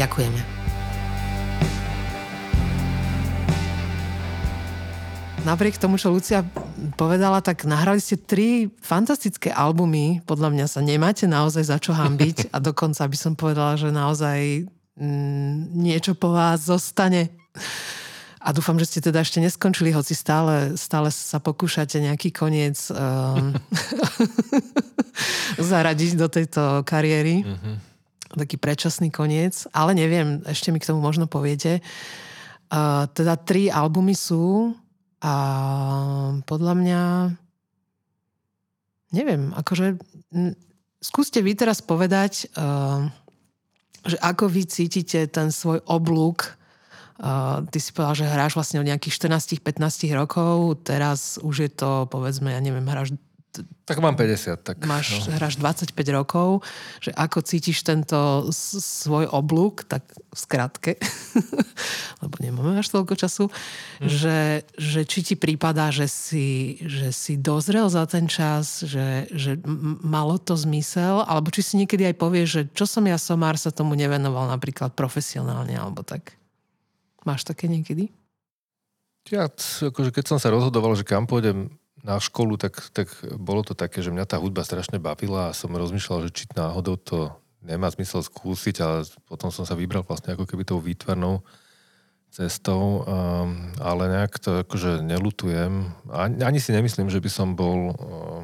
Ďakujeme. 0.00 0.71
Napriek 5.42 5.78
tomu, 5.78 5.98
čo 5.98 6.14
Lucia 6.14 6.46
povedala, 6.94 7.42
tak 7.42 7.66
nahrali 7.66 7.98
ste 7.98 8.18
tri 8.18 8.70
fantastické 8.80 9.50
albumy. 9.50 10.22
Podľa 10.26 10.48
mňa 10.54 10.66
sa 10.70 10.80
nemáte 10.80 11.26
naozaj 11.26 11.64
za 11.66 11.78
čo 11.78 11.94
hambiť 11.94 12.46
a 12.54 12.56
dokonca 12.62 13.02
by 13.06 13.16
som 13.18 13.32
povedala, 13.34 13.74
že 13.78 13.90
naozaj 13.90 14.66
mm, 14.98 15.74
niečo 15.74 16.14
po 16.14 16.32
vás 16.34 16.66
zostane. 16.66 17.30
A 18.42 18.50
dúfam, 18.50 18.74
že 18.74 18.90
ste 18.90 18.98
teda 18.98 19.22
ešte 19.22 19.38
neskončili, 19.38 19.94
hoci 19.94 20.18
stále, 20.18 20.74
stále 20.74 21.14
sa 21.14 21.38
pokúšate 21.38 22.02
nejaký 22.02 22.34
koniec 22.34 22.90
um, 22.90 23.54
zaradiť 25.70 26.18
do 26.18 26.26
tejto 26.26 26.82
kariéry. 26.82 27.46
Mm-hmm. 27.46 27.74
Taký 28.42 28.56
predčasný 28.58 29.14
koniec. 29.14 29.70
Ale 29.70 29.94
neviem, 29.94 30.42
ešte 30.42 30.74
mi 30.74 30.82
k 30.82 30.90
tomu 30.90 30.98
možno 30.98 31.30
poviete. 31.30 31.78
Uh, 32.72 33.06
teda 33.14 33.38
tri 33.38 33.70
albumy 33.70 34.16
sú 34.16 34.74
a 35.22 35.32
podľa 36.44 36.74
mňa 36.74 37.02
neviem, 39.14 39.54
akože 39.54 40.00
skúste 40.98 41.38
vy 41.44 41.54
teraz 41.54 41.78
povedať, 41.78 42.50
uh, 42.58 43.06
že 44.02 44.18
ako 44.18 44.50
vy 44.50 44.66
cítite 44.66 45.30
ten 45.30 45.54
svoj 45.54 45.80
oblúk 45.86 46.58
Uh, 47.22 47.62
ty 47.70 47.78
si 47.78 47.94
povedal, 47.94 48.18
že 48.18 48.26
hráš 48.26 48.58
vlastne 48.58 48.82
od 48.82 48.88
nejakých 48.88 49.14
14-15 49.30 50.10
rokov, 50.10 50.82
teraz 50.82 51.38
už 51.38 51.54
je 51.54 51.70
to, 51.70 52.10
povedzme, 52.10 52.50
ja 52.50 52.58
neviem, 52.58 52.82
hráš 52.82 53.14
tak 53.84 54.00
mám 54.00 54.16
50. 54.16 54.64
Tak, 54.64 54.76
Máš, 54.88 55.28
no. 55.28 55.36
hráš 55.36 55.60
25 55.60 55.92
rokov, 56.16 56.64
že 57.04 57.12
ako 57.12 57.44
cítiš 57.44 57.84
tento 57.84 58.48
svoj 58.48 59.28
oblúk, 59.28 59.84
tak 59.84 60.08
v 60.08 60.36
skratke, 60.36 60.92
lebo 62.24 62.34
nemáme 62.40 62.80
až 62.80 62.88
toľko 62.88 63.12
času, 63.12 63.44
hm. 63.52 64.08
že, 64.08 64.38
že 64.80 65.00
či 65.04 65.20
ti 65.20 65.34
prípada, 65.36 65.92
že 65.92 66.08
si, 66.08 66.80
že 66.80 67.12
si 67.12 67.36
dozrel 67.36 67.92
za 67.92 68.08
ten 68.08 68.24
čas, 68.24 68.80
že, 68.88 69.28
že 69.28 69.60
malo 70.00 70.40
to 70.40 70.56
zmysel, 70.56 71.20
alebo 71.28 71.52
či 71.52 71.60
si 71.60 71.74
niekedy 71.76 72.08
aj 72.08 72.16
povieš, 72.16 72.48
že 72.48 72.62
čo 72.72 72.88
som 72.88 73.04
ja 73.04 73.20
somár 73.20 73.60
sa 73.60 73.68
tomu 73.68 73.92
nevenoval 73.92 74.48
napríklad 74.48 74.96
profesionálne, 74.96 75.76
alebo 75.76 76.00
tak. 76.00 76.40
Máš 77.22 77.46
také 77.46 77.68
niekedy? 77.68 78.10
Ja, 79.30 79.46
akože 79.46 80.10
keď 80.10 80.24
som 80.26 80.38
sa 80.42 80.50
rozhodoval, 80.50 80.98
že 80.98 81.06
kam 81.06 81.30
pôjdem 81.30 81.70
na 82.02 82.18
školu, 82.18 82.58
tak, 82.58 82.74
tak 82.90 83.08
bolo 83.38 83.62
to 83.62 83.78
také, 83.78 84.02
že 84.02 84.10
mňa 84.10 84.26
tá 84.26 84.36
hudba 84.42 84.66
strašne 84.66 84.98
bavila 84.98 85.50
a 85.50 85.56
som 85.56 85.70
rozmýšľal, 85.70 86.28
že 86.28 86.34
či 86.34 86.44
náhodou 86.50 86.98
to 86.98 87.30
nemá 87.62 87.86
zmysel 87.94 88.26
skúsiť, 88.26 88.76
ale 88.82 89.06
potom 89.30 89.54
som 89.54 89.62
sa 89.62 89.78
vybral 89.78 90.02
vlastne 90.02 90.34
ako 90.34 90.44
keby 90.44 90.66
tou 90.66 90.82
výtvarnou 90.82 91.46
cestou, 92.34 93.06
um, 93.06 93.70
ale 93.78 94.02
nejak 94.10 94.34
to 94.42 94.66
akože 94.66 95.04
nelutujem. 95.06 95.94
Ani, 96.10 96.42
ani 96.42 96.58
si 96.58 96.74
nemyslím, 96.74 97.06
že 97.06 97.22
by 97.22 97.30
som 97.30 97.54
bol 97.54 97.94
uh, 97.94 98.42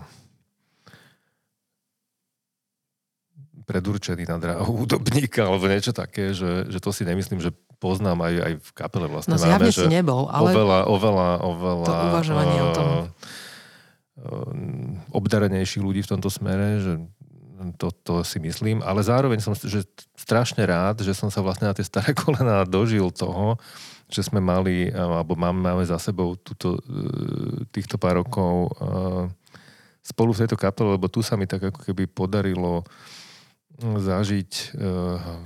predurčený 3.66 4.22
na 4.28 4.38
dráhu 4.38 4.86
hudobníka 4.86 5.50
alebo 5.50 5.66
niečo 5.66 5.90
také, 5.90 6.30
že, 6.30 6.70
že 6.70 6.78
to 6.78 6.94
si 6.94 7.02
nemyslím, 7.02 7.42
že 7.42 7.50
poznám 7.82 8.22
aj, 8.22 8.34
aj 8.38 8.52
v 8.60 8.70
kapele 8.76 9.06
vlastne. 9.10 9.34
No 9.34 9.40
zjavne 9.40 9.72
si 9.72 9.88
nebol, 9.90 10.30
ale... 10.30 10.52
Oveľa, 10.52 10.78
oveľa, 10.86 11.28
oveľa... 11.42 11.86
To 11.88 11.94
uvažovanie 12.12 12.58
uh, 12.60 12.66
o 12.66 12.70
tom 12.70 12.88
Ehm, 13.08 13.37
obdarenejších 15.14 15.82
ľudí 15.82 16.02
v 16.02 16.10
tomto 16.16 16.30
smere, 16.30 16.82
že 16.82 16.92
to, 17.74 17.90
to 17.90 18.14
si 18.22 18.38
myslím, 18.38 18.82
ale 18.86 19.02
zároveň 19.02 19.42
som 19.42 19.54
že 19.54 19.82
strašne 20.14 20.62
rád, 20.62 21.02
že 21.02 21.10
som 21.10 21.26
sa 21.26 21.42
vlastne 21.42 21.66
na 21.66 21.74
tie 21.74 21.86
staré 21.86 22.14
kolena 22.18 22.62
dožil 22.62 23.10
toho, 23.10 23.58
že 24.08 24.24
sme 24.24 24.40
mali, 24.40 24.88
alebo 24.94 25.36
máme, 25.36 25.84
za 25.84 26.00
sebou 26.00 26.38
túto, 26.38 26.78
e, 26.80 27.66
týchto 27.68 28.00
pár 28.00 28.24
rokov 28.24 28.72
spolu 30.00 30.32
v 30.32 30.40
tejto 30.46 30.56
kapele, 30.56 30.96
lebo 30.96 31.10
tu 31.12 31.20
sa 31.20 31.36
mi 31.36 31.44
tak 31.44 31.68
ako 31.68 31.84
keby 31.84 32.08
podarilo 32.08 32.86
zažiť 33.78 34.74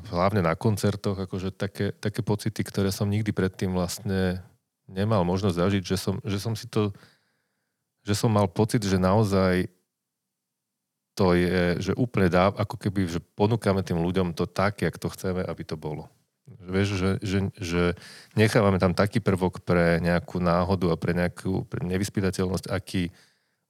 hlavne 0.09 0.41
na 0.41 0.57
koncertoch, 0.57 1.19
akože 1.19 1.53
také, 1.53 1.93
také 1.93 2.25
pocity, 2.25 2.65
ktoré 2.65 2.89
som 2.89 3.11
nikdy 3.11 3.29
predtým 3.29 3.77
vlastne 3.77 4.41
nemal 4.89 5.27
možnosť 5.27 5.57
zažiť, 5.59 5.83
že 5.85 5.97
som, 6.01 6.17
že 6.25 6.39
som 6.41 6.57
si 6.57 6.65
to 6.71 6.97
že 8.03 8.15
som 8.19 8.31
mal 8.31 8.51
pocit, 8.51 8.83
že 8.83 8.99
naozaj 8.99 9.71
to 11.13 11.37
je, 11.37 11.77
že 11.79 11.93
úplne 11.95 12.33
dá, 12.33 12.49
ako 12.49 12.81
keby, 12.81 13.05
že 13.05 13.21
ponúkame 13.37 13.85
tým 13.85 14.01
ľuďom 14.01 14.33
to 14.33 14.49
tak, 14.49 14.81
jak 14.81 14.97
to 14.97 15.13
chceme, 15.13 15.45
aby 15.45 15.63
to 15.63 15.77
bolo. 15.77 16.09
Vieš, 16.49 16.89
že, 16.99 17.11
že, 17.23 17.39
že 17.61 17.83
nechávame 18.35 18.81
tam 18.83 18.97
taký 18.97 19.23
prvok 19.23 19.63
pre 19.63 20.03
nejakú 20.03 20.43
náhodu 20.43 20.91
a 20.91 20.97
pre 20.99 21.13
nejakú 21.15 21.69
pre 21.69 21.85
nevyspytateľnosť, 21.87 22.67
aký 22.73 23.13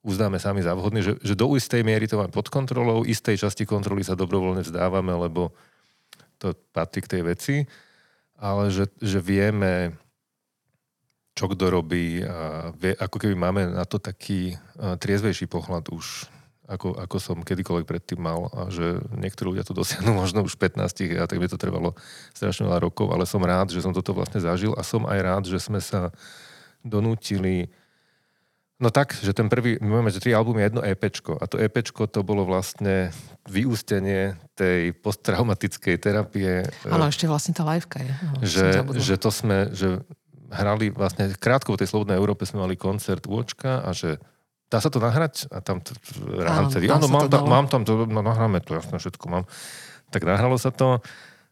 uznáme 0.03 0.41
sami 0.41 0.65
za 0.65 0.75
vhodný, 0.75 0.99
že, 0.99 1.13
že 1.23 1.37
do 1.37 1.47
istej 1.55 1.85
miery 1.85 2.09
to 2.09 2.19
máme 2.19 2.33
pod 2.33 2.51
kontrolou, 2.51 3.07
istej 3.07 3.39
časti 3.39 3.63
kontroly 3.63 4.03
sa 4.03 4.19
dobrovoľne 4.19 4.65
vzdávame, 4.65 5.15
lebo 5.15 5.55
to 6.41 6.51
patrí 6.75 6.99
k 6.99 7.11
tej 7.17 7.21
veci, 7.23 7.55
ale 8.35 8.67
že, 8.67 8.91
že 8.99 9.23
vieme 9.23 9.95
čo 11.33 11.49
kto 11.49 11.73
robí 11.73 12.21
a 12.21 12.69
vie, 12.77 12.93
ako 12.93 13.17
keby 13.17 13.33
máme 13.33 13.61
na 13.73 13.85
to 13.89 13.97
taký 13.97 14.53
triezvejší 14.77 15.49
pohľad 15.49 15.89
už 15.89 16.29
ako, 16.63 16.95
ako 16.95 17.17
som 17.19 17.37
kedykoľvek 17.43 17.85
predtým 17.85 18.23
mal 18.23 18.47
a 18.55 18.71
že 18.71 19.03
niektorí 19.11 19.51
ľudia 19.51 19.67
to 19.67 19.75
dosiahnu 19.75 20.15
možno 20.23 20.47
už 20.47 20.55
15 20.55 21.19
a 21.19 21.27
tak 21.27 21.37
by 21.41 21.47
to 21.51 21.59
trvalo 21.59 21.97
strašne 22.31 22.69
veľa 22.69 22.79
rokov, 22.79 23.11
ale 23.11 23.27
som 23.27 23.43
rád, 23.43 23.75
že 23.75 23.83
som 23.83 23.91
toto 23.91 24.15
vlastne 24.15 24.39
zažil 24.39 24.71
a 24.79 24.81
som 24.85 25.03
aj 25.03 25.19
rád, 25.19 25.43
že 25.49 25.59
sme 25.59 25.83
sa 25.83 26.15
donútili 26.83 27.71
No 28.81 28.91
tak, 28.91 29.15
že 29.15 29.31
ten 29.31 29.47
prvý, 29.47 29.79
my 29.79 30.01
máme 30.01 30.11
že 30.11 30.19
tri 30.19 30.35
albumy 30.35 30.67
jedno 30.67 30.83
EPčko 30.83 31.39
a 31.39 31.47
to 31.47 31.55
EPčko 31.55 32.03
to 32.09 32.19
bolo 32.19 32.43
vlastne 32.43 33.15
vyústenie 33.47 34.35
tej 34.59 34.91
posttraumatickej 34.99 35.95
terapie. 36.03 36.67
Áno, 36.91 37.07
ešte 37.07 37.23
vlastne 37.23 37.55
tá 37.55 37.63
liveka 37.63 38.03
je. 38.03 38.11
No, 38.11 38.31
že, 38.43 38.67
že 38.99 39.15
to 39.15 39.31
sme, 39.31 39.71
že 39.71 40.03
hrali 40.53 40.93
vlastne 40.93 41.33
krátko 41.35 41.73
v 41.73 41.81
tej 41.83 41.89
Slobodnej 41.89 42.17
Európe 42.21 42.45
sme 42.45 42.63
mali 42.63 42.77
koncert 42.77 43.25
Vôčka 43.25 43.81
a 43.81 43.89
že 43.91 44.21
dá 44.69 44.77
sa 44.77 44.93
to 44.93 45.01
nahrať? 45.01 45.49
A 45.49 45.59
tam 45.59 45.81
t- 45.81 45.97
ráno 46.23 46.69
vtedy, 46.69 46.89
áno, 46.89 47.09
mám, 47.09 47.29
tam, 47.29 47.43
mám 47.49 47.65
tam 47.69 47.81
to, 47.83 48.05
no 48.05 48.21
nahráme 48.21 48.61
to, 48.61 48.77
jasne 48.77 48.97
všetko 49.01 49.25
mám. 49.29 49.43
Tak 50.13 50.25
nahralo 50.25 50.57
sa 50.61 50.69
to, 50.69 51.01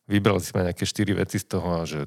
vybrali 0.06 0.42
sme 0.42 0.70
nejaké 0.70 0.86
štyri 0.86 1.18
veci 1.18 1.42
z 1.42 1.46
toho 1.58 1.82
a 1.82 1.84
že 1.86 2.06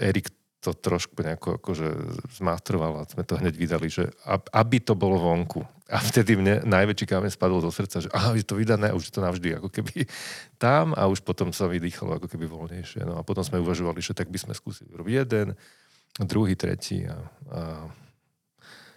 Erik 0.00 0.32
to 0.58 0.74
trošku 0.74 1.22
nejako 1.22 1.62
akože 1.62 1.88
zmastroval 2.34 2.98
a 2.98 3.06
sme 3.06 3.22
to 3.22 3.38
hneď 3.38 3.54
vydali, 3.54 3.86
že 3.86 4.10
aby 4.50 4.82
to 4.82 4.98
bolo 4.98 5.14
vonku. 5.14 5.62
A 5.88 6.02
vtedy 6.02 6.36
mne 6.36 6.66
najväčší 6.68 7.06
kameň 7.08 7.32
spadol 7.32 7.64
zo 7.64 7.72
srdca, 7.72 8.02
že 8.04 8.10
aha, 8.12 8.36
je 8.36 8.44
to 8.44 8.58
vydané 8.58 8.92
už 8.92 9.08
je 9.08 9.14
to 9.14 9.24
navždy 9.24 9.56
ako 9.56 9.72
keby 9.72 10.04
tam 10.60 10.92
a 10.98 11.06
už 11.08 11.22
potom 11.24 11.54
sa 11.54 11.70
vydýchalo 11.70 12.18
ako 12.18 12.26
keby 12.28 12.44
voľnejšie. 12.44 13.06
No 13.06 13.16
a 13.16 13.24
potom 13.24 13.40
sme 13.40 13.62
uvažovali, 13.62 14.02
že 14.02 14.12
tak 14.12 14.28
by 14.28 14.36
sme 14.36 14.52
skúsili 14.52 14.90
robiť 14.92 15.14
jeden, 15.24 15.56
druhý, 16.16 16.56
tretí 16.56 17.04
a, 17.04 17.18
a 17.52 17.60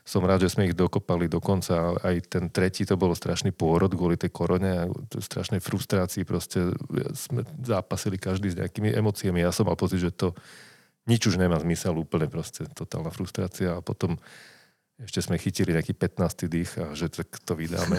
som 0.02 0.26
rád, 0.26 0.44
že 0.44 0.58
sme 0.58 0.68
ich 0.68 0.76
dokopali 0.76 1.30
dokonca. 1.30 1.96
Aj 2.02 2.18
ten 2.26 2.50
tretí 2.52 2.84
to 2.84 2.98
bolo 2.98 3.16
strašný 3.16 3.54
pôrod 3.54 3.94
kvôli 3.94 4.18
tej 4.18 4.34
korone 4.34 4.72
a 4.76 4.90
strašnej 5.14 5.62
frustrácii. 5.64 6.26
Proste 6.28 6.74
sme 7.14 7.46
zápasili 7.62 8.20
každý 8.20 8.52
s 8.52 8.60
nejakými 8.60 8.92
emóciami. 8.92 9.40
Ja 9.40 9.54
som 9.54 9.70
mal 9.70 9.78
pocit, 9.80 10.02
že 10.02 10.12
to 10.12 10.34
nič 11.06 11.32
už 11.32 11.38
nemá 11.38 11.56
zmysel 11.62 11.96
úplne 11.96 12.28
proste 12.28 12.66
totálna 12.74 13.14
frustrácia 13.14 13.78
a 13.78 13.86
potom 13.86 14.18
ešte 15.02 15.22
sme 15.22 15.42
chytili 15.42 15.74
nejaký 15.74 15.98
15. 15.98 16.46
dých 16.46 16.72
a 16.78 16.94
že 16.94 17.10
tak 17.10 17.32
to 17.42 17.58
vydáme. 17.58 17.98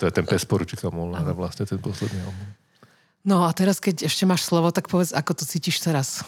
To 0.00 0.08
je 0.08 0.12
ten 0.12 0.24
pes 0.24 0.48
poručíka 0.48 0.88
Molnára 0.88 1.36
vlastne 1.36 1.68
ten 1.68 1.76
posledný 1.76 2.24
album. 2.24 2.48
No 3.26 3.44
a 3.44 3.52
teraz, 3.52 3.82
keď 3.82 4.08
ešte 4.08 4.24
máš 4.24 4.48
slovo, 4.48 4.72
tak 4.72 4.88
povedz, 4.88 5.12
ako 5.12 5.36
to 5.36 5.44
cítiš 5.44 5.84
teraz. 5.84 6.24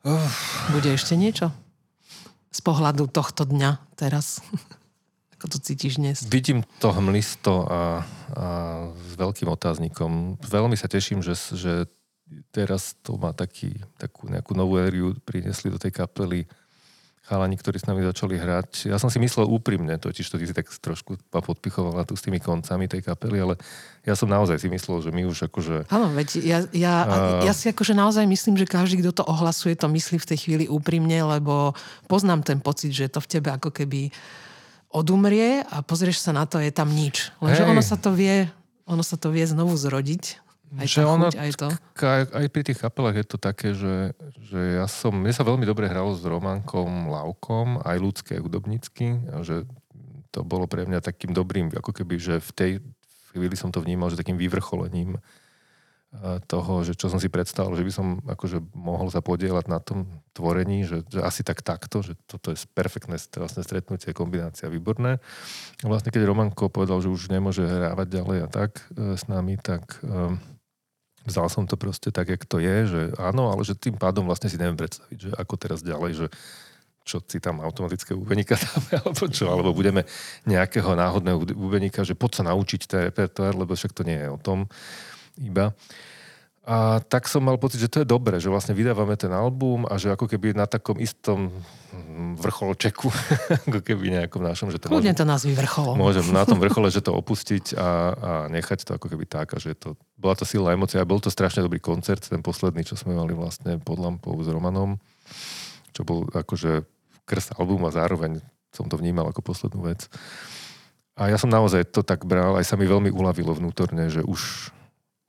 Uf. 0.00 0.64
Bude 0.72 0.96
ešte 0.96 1.12
niečo? 1.12 1.52
Z 2.50 2.60
pohľadu 2.64 3.04
tohto 3.12 3.44
dňa 3.44 3.96
teraz. 4.00 4.40
Ako 5.36 5.56
to 5.56 5.58
cítiš 5.60 6.00
dnes? 6.00 6.24
Vidím 6.24 6.64
to 6.80 6.92
hmlisto 6.92 7.64
a, 7.64 8.04
a 8.36 8.46
s 8.92 9.12
veľkým 9.16 9.48
otáznikom. 9.48 10.40
Veľmi 10.40 10.76
sa 10.76 10.88
teším, 10.88 11.24
že, 11.24 11.36
že 11.56 11.88
teraz 12.52 12.96
to 13.00 13.16
má 13.16 13.32
taký, 13.32 13.76
takú 13.96 14.28
nejakú 14.28 14.52
novú 14.52 14.76
ériu 14.80 15.16
priniesli 15.24 15.72
do 15.72 15.80
tej 15.80 15.92
kapely 15.92 16.44
chalani, 17.24 17.54
ktorí 17.54 17.78
s 17.78 17.86
nami 17.86 18.02
začali 18.02 18.34
hrať. 18.40 18.90
Ja 18.90 18.98
som 18.98 19.12
si 19.12 19.20
myslel 19.22 19.46
úprimne, 19.46 20.00
totiž 20.00 20.26
to 20.26 20.40
ty 20.40 20.48
si 20.48 20.54
tak 20.56 20.66
trošku 20.66 21.20
podpichovala 21.30 22.02
tu 22.08 22.18
s 22.18 22.24
tými 22.24 22.40
koncami 22.42 22.90
tej 22.90 23.06
kapely, 23.06 23.38
ale 23.38 23.54
ja 24.02 24.16
som 24.16 24.26
naozaj 24.26 24.58
si 24.58 24.68
myslel, 24.72 25.04
že 25.04 25.10
my 25.14 25.28
už 25.28 25.46
akože... 25.52 25.92
Áno, 25.92 26.10
veď 26.10 26.28
ja, 26.42 26.58
ja, 26.74 26.94
uh, 27.06 27.46
ja 27.46 27.52
si 27.54 27.70
akože 27.70 27.94
naozaj 27.94 28.24
myslím, 28.26 28.58
že 28.58 28.66
každý, 28.66 29.04
kto 29.04 29.22
to 29.22 29.24
ohlasuje, 29.28 29.76
to 29.76 29.86
myslí 29.86 30.16
v 30.18 30.28
tej 30.32 30.38
chvíli 30.42 30.64
úprimne, 30.66 31.20
lebo 31.22 31.76
poznám 32.10 32.42
ten 32.42 32.58
pocit, 32.58 32.90
že 32.90 33.12
to 33.12 33.22
v 33.22 33.30
tebe 33.38 33.54
ako 33.54 33.70
keby 33.70 34.10
odumrie 34.90 35.62
a 35.70 35.86
pozrieš 35.86 36.24
sa 36.24 36.34
na 36.34 36.50
to, 36.50 36.58
je 36.58 36.74
tam 36.74 36.90
nič. 36.90 37.30
Lenže 37.38 37.62
ono 37.62 37.84
sa 37.84 37.94
to 37.94 38.10
vie, 38.10 38.50
ono 38.90 39.06
sa 39.06 39.14
to 39.14 39.30
vie 39.30 39.46
znovu 39.46 39.78
zrodiť 39.78 40.49
aj 40.78 40.86
že 40.86 41.02
ono, 41.02 41.26
chuť, 41.30 41.36
aj 41.38 41.50
to? 41.58 41.68
Aj, 42.06 42.22
aj 42.30 42.46
pri 42.50 42.62
tých 42.62 42.78
kapelách 42.78 43.16
je 43.18 43.26
to 43.26 43.38
také, 43.42 43.74
že, 43.74 44.14
že 44.38 44.60
ja 44.78 44.86
som, 44.86 45.10
mne 45.10 45.34
sa 45.34 45.42
veľmi 45.42 45.66
dobre 45.66 45.90
hralo 45.90 46.14
s 46.14 46.22
Romankom 46.22 47.10
Laukom, 47.10 47.82
aj 47.82 47.96
ľudské, 47.98 48.38
aj 48.38 48.44
hudobnícky, 48.46 49.06
že 49.42 49.66
to 50.30 50.46
bolo 50.46 50.70
pre 50.70 50.86
mňa 50.86 51.02
takým 51.02 51.34
dobrým, 51.34 51.74
ako 51.74 51.90
keby, 51.90 52.14
že 52.22 52.34
v 52.38 52.50
tej 52.54 52.72
chvíli 53.34 53.58
som 53.58 53.74
to 53.74 53.82
vnímal, 53.82 54.10
že 54.10 54.18
takým 54.18 54.38
vyvrcholením 54.38 55.18
toho, 56.50 56.82
že 56.82 56.98
čo 56.98 57.06
som 57.06 57.22
si 57.22 57.30
predstavil, 57.30 57.78
že 57.78 57.86
by 57.86 57.92
som 57.94 58.06
akože 58.26 58.74
mohol 58.74 59.14
sa 59.14 59.22
podielať 59.22 59.70
na 59.70 59.78
tom 59.78 60.10
tvorení, 60.34 60.82
že, 60.82 61.06
že 61.06 61.22
asi 61.22 61.46
tak 61.46 61.62
takto, 61.62 62.02
že 62.02 62.18
toto 62.26 62.50
je 62.50 62.58
perfektné 62.74 63.14
vlastne 63.38 63.62
stretnutie, 63.62 64.10
kombinácia 64.10 64.66
výborné. 64.66 65.22
A 65.82 65.86
vlastne 65.86 66.10
keď 66.10 66.26
Romanko 66.26 66.66
povedal, 66.66 66.98
že 66.98 67.14
už 67.14 67.30
nemôže 67.30 67.62
hrávať 67.62 68.10
ďalej 68.10 68.38
a 68.42 68.48
tak 68.50 68.82
e, 68.90 69.14
s 69.14 69.30
nami, 69.30 69.54
tak 69.54 70.02
um, 70.02 70.42
vzal 71.28 71.48
som 71.52 71.64
to 71.68 71.76
proste 71.76 72.08
tak, 72.12 72.32
jak 72.32 72.42
to 72.48 72.60
je, 72.60 72.76
že 72.88 73.00
áno, 73.20 73.52
ale 73.52 73.64
že 73.64 73.76
tým 73.76 73.96
pádom 73.96 74.24
vlastne 74.24 74.48
si 74.48 74.56
neviem 74.56 74.78
predstaviť, 74.78 75.18
že 75.18 75.30
ako 75.36 75.54
teraz 75.60 75.84
ďalej, 75.84 76.12
že 76.16 76.26
čo 77.04 77.18
si 77.24 77.40
tam 77.42 77.58
automatické 77.64 78.14
úbeníka 78.14 78.54
dáme, 78.54 78.92
alebo 79.02 79.24
čo, 79.28 79.50
alebo 79.50 79.70
budeme 79.74 80.06
nejakého 80.46 80.94
náhodného 80.94 81.42
úbeníka, 81.56 82.06
že 82.06 82.14
poď 82.14 82.40
sa 82.40 82.46
naučiť 82.52 82.80
ten 82.86 83.00
repertoár, 83.10 83.56
lebo 83.56 83.74
však 83.74 83.92
to 83.92 84.06
nie 84.06 84.16
je 84.16 84.28
o 84.30 84.38
tom 84.38 84.68
iba. 85.40 85.72
A 86.70 87.02
tak 87.02 87.26
som 87.26 87.42
mal 87.42 87.58
pocit, 87.58 87.82
že 87.82 87.90
to 87.90 87.98
je 87.98 88.06
dobré, 88.06 88.38
že 88.38 88.46
vlastne 88.46 88.78
vydávame 88.78 89.18
ten 89.18 89.34
album 89.34 89.90
a 89.90 89.98
že 89.98 90.14
ako 90.14 90.30
keby 90.30 90.54
na 90.54 90.70
takom 90.70 91.02
istom 91.02 91.50
vrcholčeku, 92.38 93.10
ako 93.66 93.82
keby 93.82 94.14
nejakom 94.14 94.38
našom, 94.38 94.70
že 94.70 94.78
to 94.78 94.86
Kľudne 94.86 95.10
to 95.10 95.26
nazví 95.26 95.50
vrcholom. 95.58 95.98
Môžem 95.98 96.22
na 96.30 96.46
tom 96.46 96.62
vrchole, 96.62 96.86
že 96.94 97.02
to 97.02 97.10
opustiť 97.10 97.74
a, 97.74 97.88
a 98.14 98.30
nechať 98.54 98.86
to 98.86 98.94
ako 98.94 99.10
keby 99.10 99.26
tak 99.26 99.50
a 99.50 99.58
že 99.58 99.74
to, 99.74 99.98
bola 100.14 100.38
to 100.38 100.46
silná 100.46 100.70
emocia 100.70 101.02
a 101.02 101.10
bol 101.10 101.18
to 101.18 101.26
strašne 101.26 101.66
dobrý 101.66 101.82
koncert, 101.82 102.22
ten 102.22 102.38
posledný, 102.38 102.86
čo 102.86 102.94
sme 102.94 103.18
mali 103.18 103.34
vlastne 103.34 103.82
pod 103.82 103.98
lampou 103.98 104.38
s 104.38 104.46
Romanom, 104.46 105.02
čo 105.90 106.06
bol 106.06 106.30
akože 106.30 106.86
krst 107.26 107.58
album 107.58 107.82
a 107.82 107.90
zároveň 107.90 108.38
som 108.70 108.86
to 108.86 108.94
vnímal 108.94 109.26
ako 109.26 109.42
poslednú 109.42 109.90
vec. 109.90 110.06
A 111.18 111.34
ja 111.34 111.34
som 111.34 111.50
naozaj 111.50 111.90
to 111.90 112.06
tak 112.06 112.22
bral, 112.22 112.54
aj 112.54 112.62
sa 112.62 112.78
mi 112.78 112.86
veľmi 112.86 113.10
uľavilo 113.10 113.58
vnútorne, 113.58 114.06
že 114.06 114.22
už 114.22 114.70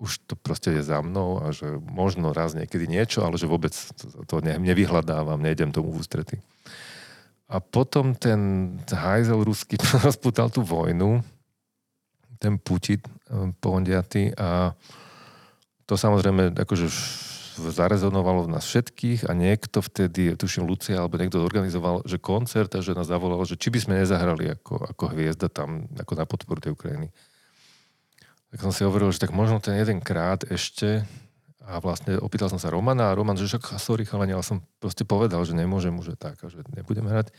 už 0.02 0.26
to 0.26 0.34
proste 0.34 0.74
je 0.74 0.82
za 0.82 0.98
mnou 1.06 1.46
a 1.46 1.54
že 1.54 1.78
možno 1.86 2.34
raz 2.34 2.58
niekedy 2.58 2.90
niečo, 2.90 3.22
ale 3.22 3.38
že 3.38 3.46
vôbec 3.46 3.70
to 4.26 4.42
ne, 4.42 4.58
nevyhľadávam, 4.58 5.38
nejdem 5.38 5.70
tomu 5.70 5.94
v 5.94 6.02
ústrety. 6.02 6.36
A 7.46 7.62
potom 7.62 8.18
ten 8.18 8.74
hajzel 8.90 9.46
ruský 9.46 9.78
rozputal 10.08 10.50
tú 10.50 10.66
vojnu, 10.66 11.22
ten 12.42 12.58
Putin 12.58 12.98
eh, 13.06 13.54
pondiaty 13.62 14.34
a 14.34 14.74
to 15.86 15.94
samozrejme 15.94 16.58
akože 16.58 16.88
zarezonovalo 17.62 18.48
v 18.48 18.58
nás 18.58 18.64
všetkých 18.64 19.28
a 19.28 19.36
niekto 19.36 19.84
vtedy, 19.84 20.34
tuším 20.40 20.66
Lucia, 20.66 20.98
alebo 20.98 21.20
niekto 21.20 21.38
zorganizoval, 21.38 22.02
že 22.08 22.18
koncert 22.18 22.72
a 22.74 22.82
že 22.82 22.96
nás 22.96 23.12
zavolal, 23.12 23.44
že 23.44 23.60
či 23.60 23.70
by 23.70 23.80
sme 23.84 23.94
nezahrali 24.02 24.56
ako, 24.56 24.88
ako 24.96 25.04
hviezda 25.14 25.52
tam 25.52 25.86
ako 26.00 26.14
na 26.16 26.26
podporu 26.26 26.64
tej 26.64 26.74
Ukrajiny 26.74 27.12
tak 28.52 28.60
som 28.60 28.76
si 28.76 28.84
hovoril, 28.84 29.16
že 29.16 29.24
tak 29.24 29.32
možno 29.32 29.64
ten 29.64 29.80
jeden 29.80 30.04
krát 30.04 30.44
ešte 30.44 31.08
a 31.64 31.80
vlastne 31.80 32.20
opýtal 32.20 32.52
som 32.52 32.60
sa 32.60 32.68
Romana 32.68 33.10
a 33.10 33.16
Roman, 33.16 33.40
že 33.40 33.48
však 33.48 33.80
sorry 33.80 34.04
chalani, 34.04 34.36
ale 34.36 34.44
som 34.44 34.60
proste 34.84 35.08
povedal, 35.08 35.40
že 35.48 35.56
nemôžem 35.56 35.96
už 35.96 36.20
tak 36.20 36.36
a 36.44 36.52
že 36.52 36.60
nebudem 36.76 37.08
hrať. 37.08 37.32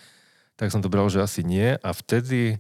Tak 0.57 0.73
som 0.73 0.81
to 0.81 0.89
bral, 0.89 1.13
že 1.13 1.21
asi 1.21 1.45
nie 1.45 1.77
a 1.77 1.91
vtedy 1.93 2.57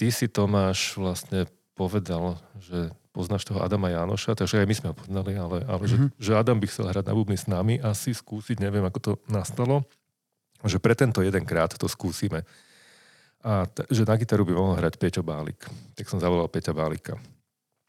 ty 0.00 0.08
si 0.08 0.24
Tomáš 0.30 0.96
vlastne 0.96 1.44
povedal, 1.76 2.40
že 2.64 2.94
poznáš 3.12 3.44
toho 3.44 3.60
Adama 3.60 3.92
Jánoša, 3.92 4.32
takže 4.32 4.64
aj 4.64 4.68
my 4.68 4.74
sme 4.74 4.88
ho 4.92 4.96
poznali, 4.96 5.32
ale, 5.36 5.68
ale 5.68 5.84
mm-hmm. 5.84 6.16
že, 6.16 6.32
že 6.32 6.32
Adam 6.32 6.56
by 6.56 6.66
chcel 6.70 6.88
hrať 6.88 7.04
na 7.04 7.12
bubny 7.12 7.36
s 7.36 7.44
nami, 7.44 7.76
asi 7.76 8.16
skúsiť, 8.16 8.56
neviem, 8.56 8.84
ako 8.88 8.98
to 9.04 9.12
nastalo, 9.28 9.84
že 10.64 10.80
pre 10.80 10.96
tento 10.96 11.20
jeden 11.20 11.44
krát 11.44 11.76
to 11.76 11.84
skúsime 11.92 12.48
a 13.42 13.66
t- 13.66 13.86
že 13.90 14.06
na 14.06 14.14
gitaru 14.14 14.46
by 14.46 14.54
mohol 14.54 14.74
hrať 14.78 14.94
Peťo 14.96 15.22
Bálik. 15.26 15.66
Tak 15.98 16.06
som 16.06 16.22
zavolal 16.22 16.46
Peťa 16.46 16.70
Bálika, 16.70 17.18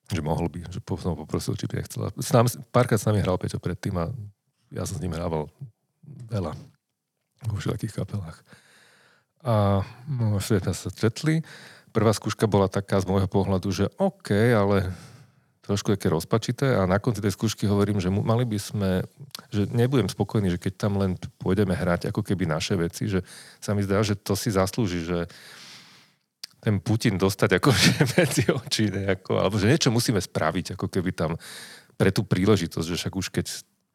že 0.10 0.22
mohol 0.26 0.49
by, 0.49 0.66
že 0.68 0.82
som 0.82 1.14
poprosil, 1.14 1.54
či 1.54 1.70
by 1.70 1.82
nechcel. 1.82 2.10
S 2.18 2.34
nám, 2.34 2.49
párkrát 2.74 2.97
s 2.97 3.06
nami 3.06 3.22
hral 3.22 3.38
Peťo 3.38 3.62
predtým 3.62 3.93
a 4.01 4.10
ja 4.74 4.84
som 4.89 4.97
s 4.97 5.04
ním 5.06 5.14
hrával 5.14 5.47
veľa 6.28 6.58
vo 7.45 7.56
všetkých 7.62 7.93
kapelách. 7.93 8.41
A 9.45 9.86
no, 10.10 10.41
sme 10.41 10.64
sa 10.64 10.89
stretli. 10.89 11.45
Prvá 11.93 12.10
skúška 12.10 12.49
bola 12.49 12.66
taká 12.66 12.97
z 12.97 13.06
môjho 13.06 13.30
pohľadu, 13.30 13.70
že 13.70 13.86
OK, 14.01 14.34
ale 14.34 14.89
trošku 15.64 15.95
také 15.95 16.11
rozpačité 16.11 16.76
a 16.76 16.84
na 16.84 16.99
konci 16.99 17.24
tej 17.24 17.32
skúšky 17.32 17.64
hovorím, 17.72 18.03
že 18.03 18.11
mali 18.11 18.43
by 18.43 18.59
sme, 18.59 18.91
že 19.47 19.64
nebudem 19.72 20.11
spokojný, 20.11 20.51
že 20.51 20.59
keď 20.59 20.74
tam 20.76 20.99
len 20.99 21.16
pôjdeme 21.39 21.72
hrať 21.72 22.11
ako 22.11 22.20
keby 22.20 22.43
naše 22.43 22.76
veci, 22.76 23.07
že 23.07 23.24
sa 23.64 23.72
mi 23.72 23.80
zdá, 23.80 24.03
že 24.03 24.20
to 24.20 24.36
si 24.36 24.51
zaslúži, 24.51 25.07
že 25.07 25.32
ten 26.59 26.84
Putin 26.84 27.16
dostať 27.16 27.64
akože 27.64 27.91
medzi 28.20 28.43
oči 28.51 28.91
nejako, 28.91 29.39
alebo 29.39 29.55
že 29.55 29.72
niečo 29.72 29.88
musíme 29.88 30.20
spraviť, 30.20 30.76
ako 30.76 30.91
keby 30.91 31.16
tam 31.16 31.39
pre 31.95 32.11
tú 32.11 32.28
príležitosť, 32.28 32.88
že 32.88 32.99
však 32.99 33.14
už 33.16 33.28
keď 33.32 33.45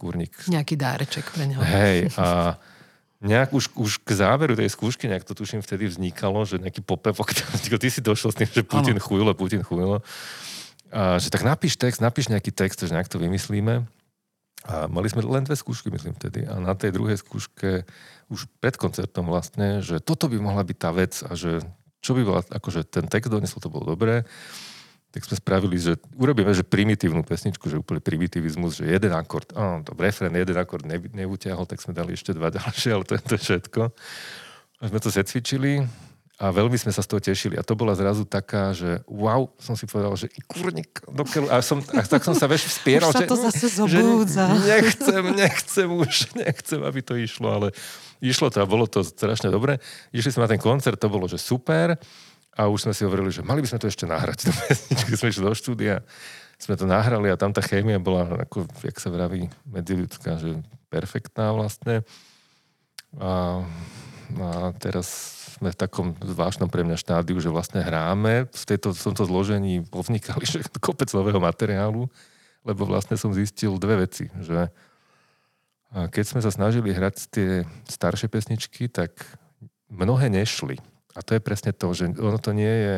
kurník... 0.01 0.33
Nejaký 0.49 0.73
dáreček 0.73 1.29
pre 1.29 1.45
neho. 1.53 1.61
Hej, 1.61 2.09
a 2.21 2.57
nejak 3.21 3.51
už, 3.53 3.75
už 3.75 3.93
k 4.01 4.11
záveru 4.15 4.55
tej 4.55 4.71
skúšky, 4.71 5.05
nejak 5.11 5.27
to 5.27 5.35
tuším 5.35 5.61
vtedy 5.61 5.91
vznikalo, 5.91 6.49
že 6.49 6.63
nejaký 6.63 6.81
popevok, 6.81 7.35
ty 7.83 7.89
si 7.93 8.01
došiel 8.01 8.31
s 8.33 8.37
tým, 8.41 8.49
že 8.49 8.63
Putin 8.65 8.97
chujlo, 8.97 9.35
Putin 9.35 9.61
chujlo. 9.61 10.01
Že 10.93 11.29
tak 11.29 11.45
napíš 11.45 11.77
text, 11.77 12.01
napíš 12.01 12.33
nejaký 12.33 12.49
text, 12.53 12.81
že 12.81 12.93
nejak 12.93 13.13
to 13.13 13.21
vymyslíme. 13.21 13.85
A 14.67 14.91
mali 14.91 15.07
sme 15.07 15.23
len 15.23 15.47
dve 15.47 15.55
skúšky, 15.55 15.93
myslím 15.93 16.17
vtedy. 16.19 16.49
A 16.49 16.59
na 16.59 16.75
tej 16.75 16.91
druhej 16.91 17.21
skúške, 17.21 17.87
už 18.29 18.51
pred 18.59 18.75
koncertom 18.75 19.31
vlastne, 19.31 19.81
že 19.85 20.03
toto 20.03 20.27
by 20.27 20.41
mohla 20.43 20.67
byť 20.67 20.79
tá 20.81 20.91
vec 20.91 21.15
a 21.25 21.33
že 21.39 21.63
čo 22.03 22.15
by 22.15 22.23
bola, 22.27 22.41
akože 22.43 22.87
ten 22.89 23.07
text 23.07 23.31
donesol, 23.31 23.63
to 23.63 23.71
bolo 23.71 23.95
dobré. 23.95 24.27
Tak 25.09 25.25
sme 25.25 25.41
spravili, 25.41 25.81
že 25.81 25.97
urobíme, 26.21 26.53
že 26.53 26.67
primitívnu 26.67 27.25
pesničku, 27.25 27.65
že 27.65 27.81
úplne 27.81 28.03
primitivizmus, 28.03 28.83
že 28.83 28.93
jeden 28.93 29.13
akord, 29.17 29.49
áno, 29.57 29.81
to 29.81 29.97
refren, 29.97 30.37
jeden 30.37 30.59
akord 30.59 30.85
ne, 30.85 31.01
neutiahol, 31.01 31.65
tak 31.65 31.81
sme 31.81 31.97
dali 31.97 32.13
ešte 32.13 32.37
dva 32.37 32.53
ďalšie, 32.59 32.91
ale 32.93 33.05
to 33.09 33.17
je 33.17 33.25
to 33.25 33.37
všetko. 33.41 33.83
A 34.79 34.83
sme 34.85 34.99
to 35.01 35.09
zacvičili 35.11 35.85
a 36.39 36.55
veľmi 36.55 36.79
sme 36.79 36.95
sa 36.95 37.03
z 37.03 37.11
toho 37.11 37.19
tešili. 37.19 37.59
A 37.59 37.67
to 37.67 37.75
bola 37.75 37.99
zrazu 37.99 38.23
taká, 38.23 38.71
že 38.71 39.03
wow, 39.11 39.51
som 39.59 39.75
si 39.75 39.91
povedal, 39.91 40.15
že 40.15 40.31
i 40.31 40.41
kurník, 40.47 41.03
dokeľu. 41.11 41.51
A, 41.51 41.59
som, 41.59 41.83
a 41.83 42.07
tak 42.07 42.23
som 42.23 42.31
sa 42.31 42.47
veš 42.47 42.71
vspieral, 42.71 43.11
už 43.13 43.19
sa 43.19 43.27
to 43.27 43.35
že, 43.35 43.43
zase 43.51 43.67
zobúdza. 43.75 44.47
že 44.47 44.71
nechcem, 44.71 45.25
nechcem 45.35 45.89
už, 45.91 46.15
nechcem, 46.47 46.81
aby 46.87 47.01
to 47.03 47.19
išlo, 47.19 47.51
ale 47.51 47.69
išlo 48.23 48.55
to 48.55 48.63
a 48.63 48.71
bolo 48.71 48.87
to 48.87 49.03
strašne 49.03 49.51
dobre. 49.51 49.83
Išli 50.15 50.31
sme 50.31 50.47
na 50.47 50.51
ten 50.55 50.63
koncert, 50.63 51.03
to 51.03 51.11
bolo, 51.11 51.27
že 51.27 51.43
super. 51.43 51.99
A 52.55 52.71
už 52.71 52.87
sme 52.87 52.95
si 52.95 53.03
hovorili, 53.03 53.35
že 53.35 53.43
mali 53.43 53.59
by 53.59 53.75
sme 53.75 53.83
to 53.83 53.91
ešte 53.91 54.07
nahrať. 54.07 54.39
Do 54.47 54.55
pesničky 54.55 55.19
sme 55.19 55.35
išli 55.35 55.43
do 55.43 55.55
štúdia, 55.59 56.07
sme 56.55 56.79
to 56.79 56.87
nahrali 56.87 57.35
a 57.35 57.39
tam 57.39 57.51
tá 57.51 57.63
chémia 57.63 57.99
bola, 57.99 58.47
ako, 58.47 58.63
jak 58.87 58.95
sa 59.03 59.11
vraví, 59.11 59.51
medziľudská, 59.67 60.39
že 60.39 60.63
perfektná 60.87 61.51
vlastne. 61.51 62.07
A, 63.19 63.63
a 64.37 64.77
teraz 64.77 65.07
sme 65.59 65.73
v 65.73 65.81
takom 65.81 66.07
zvláštnom 66.21 66.69
pre 66.69 66.85
mňa 66.85 67.01
štádiu, 67.01 67.41
že 67.41 67.51
vlastne 67.51 67.83
hráme. 67.83 68.47
V, 68.53 68.65
tejto, 68.69 68.95
v 68.95 69.03
tomto 69.11 69.25
zložení 69.27 69.83
povnikali 69.83 70.45
že 70.49 70.63
kopec 70.79 71.09
nového 71.17 71.41
materiálu, 71.41 72.07
lebo 72.63 72.83
vlastne 72.85 73.17
som 73.17 73.33
zistil 73.33 73.75
dve 73.81 74.05
veci, 74.07 74.29
že 74.39 74.69
keď 75.89 76.25
sme 76.25 76.41
sa 76.45 76.53
snažili 76.53 76.93
hrať 76.93 77.17
tie 77.33 77.65
staršie 77.89 78.29
pesničky, 78.29 78.93
tak 78.93 79.17
mnohé 79.89 80.29
nešli. 80.29 80.77
A 81.17 81.25
to 81.25 81.33
je 81.33 81.41
presne 81.41 81.73
to, 81.73 81.89
že 81.97 82.13
ono 82.21 82.37
to 82.37 82.53
nie 82.53 82.69
je 82.69 82.97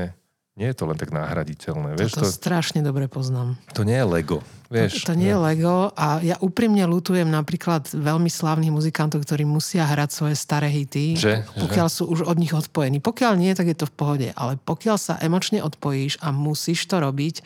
nie 0.61 0.69
je 0.69 0.77
to 0.77 0.85
len 0.85 1.01
tak 1.01 1.09
nahraditeľné. 1.09 1.97
Vieš, 1.97 2.21
to 2.21 2.29
to, 2.29 2.29
strašne 2.29 2.85
dobre 2.85 3.09
poznám. 3.09 3.57
to 3.73 3.81
nie 3.81 3.97
je 3.97 4.05
Lego. 4.05 4.45
Vieš, 4.69 5.03
to, 5.03 5.11
to 5.11 5.13
nie 5.19 5.33
je 5.33 5.41
Lego 5.41 5.89
a 5.97 6.21
ja 6.21 6.37
úprimne 6.39 6.85
lutujem 6.85 7.27
napríklad 7.27 7.89
veľmi 7.91 8.29
slávnych 8.29 8.69
muzikantov, 8.69 9.25
ktorí 9.25 9.49
musia 9.49 9.89
hrať 9.89 10.13
svoje 10.13 10.37
staré 10.37 10.69
hity, 10.69 11.17
Že? 11.17 11.35
pokiaľ 11.65 11.89
sú 11.89 12.07
už 12.13 12.29
od 12.29 12.37
nich 12.37 12.53
odpojení. 12.53 13.01
Pokiaľ 13.01 13.33
nie, 13.41 13.57
tak 13.57 13.73
je 13.73 13.77
to 13.81 13.89
v 13.89 13.95
pohode, 13.97 14.29
ale 14.37 14.61
pokiaľ 14.61 14.97
sa 15.01 15.15
emočne 15.19 15.65
odpojíš 15.65 16.21
a 16.21 16.31
musíš 16.31 16.85
to 16.87 17.01
robiť, 17.01 17.41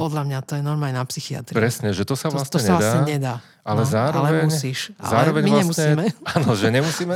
podľa 0.00 0.22
mňa 0.24 0.38
to 0.48 0.56
je 0.56 0.62
normálne 0.64 0.96
na 0.96 1.04
psychiatriu. 1.04 1.60
Presne, 1.60 1.92
že 1.92 2.08
to 2.08 2.16
sa 2.16 2.32
To, 2.32 2.40
vlastne 2.40 2.56
to 2.56 2.58
sa 2.58 2.64
nedá. 2.64 2.78
vlastne 2.80 3.02
nedá. 3.04 3.34
Ale 3.60 3.82
no, 3.84 3.90
zároveň... 3.92 4.40
Ale 4.40 4.48
musíš. 4.48 4.78
Ale 4.96 5.12
zároveň 5.12 5.42
my 5.44 5.50
vlastne, 5.52 5.60
nemusíme. 5.60 6.04
Áno, 6.40 6.50
že 6.56 6.66
nemusíme. 6.72 7.14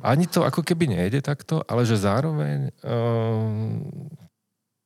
Ani 0.00 0.24
to 0.24 0.40
ako 0.42 0.64
keby 0.64 0.88
nejde 0.88 1.20
takto, 1.20 1.60
ale 1.68 1.84
že 1.84 2.00
zároveň 2.00 2.72
um, 2.80 3.84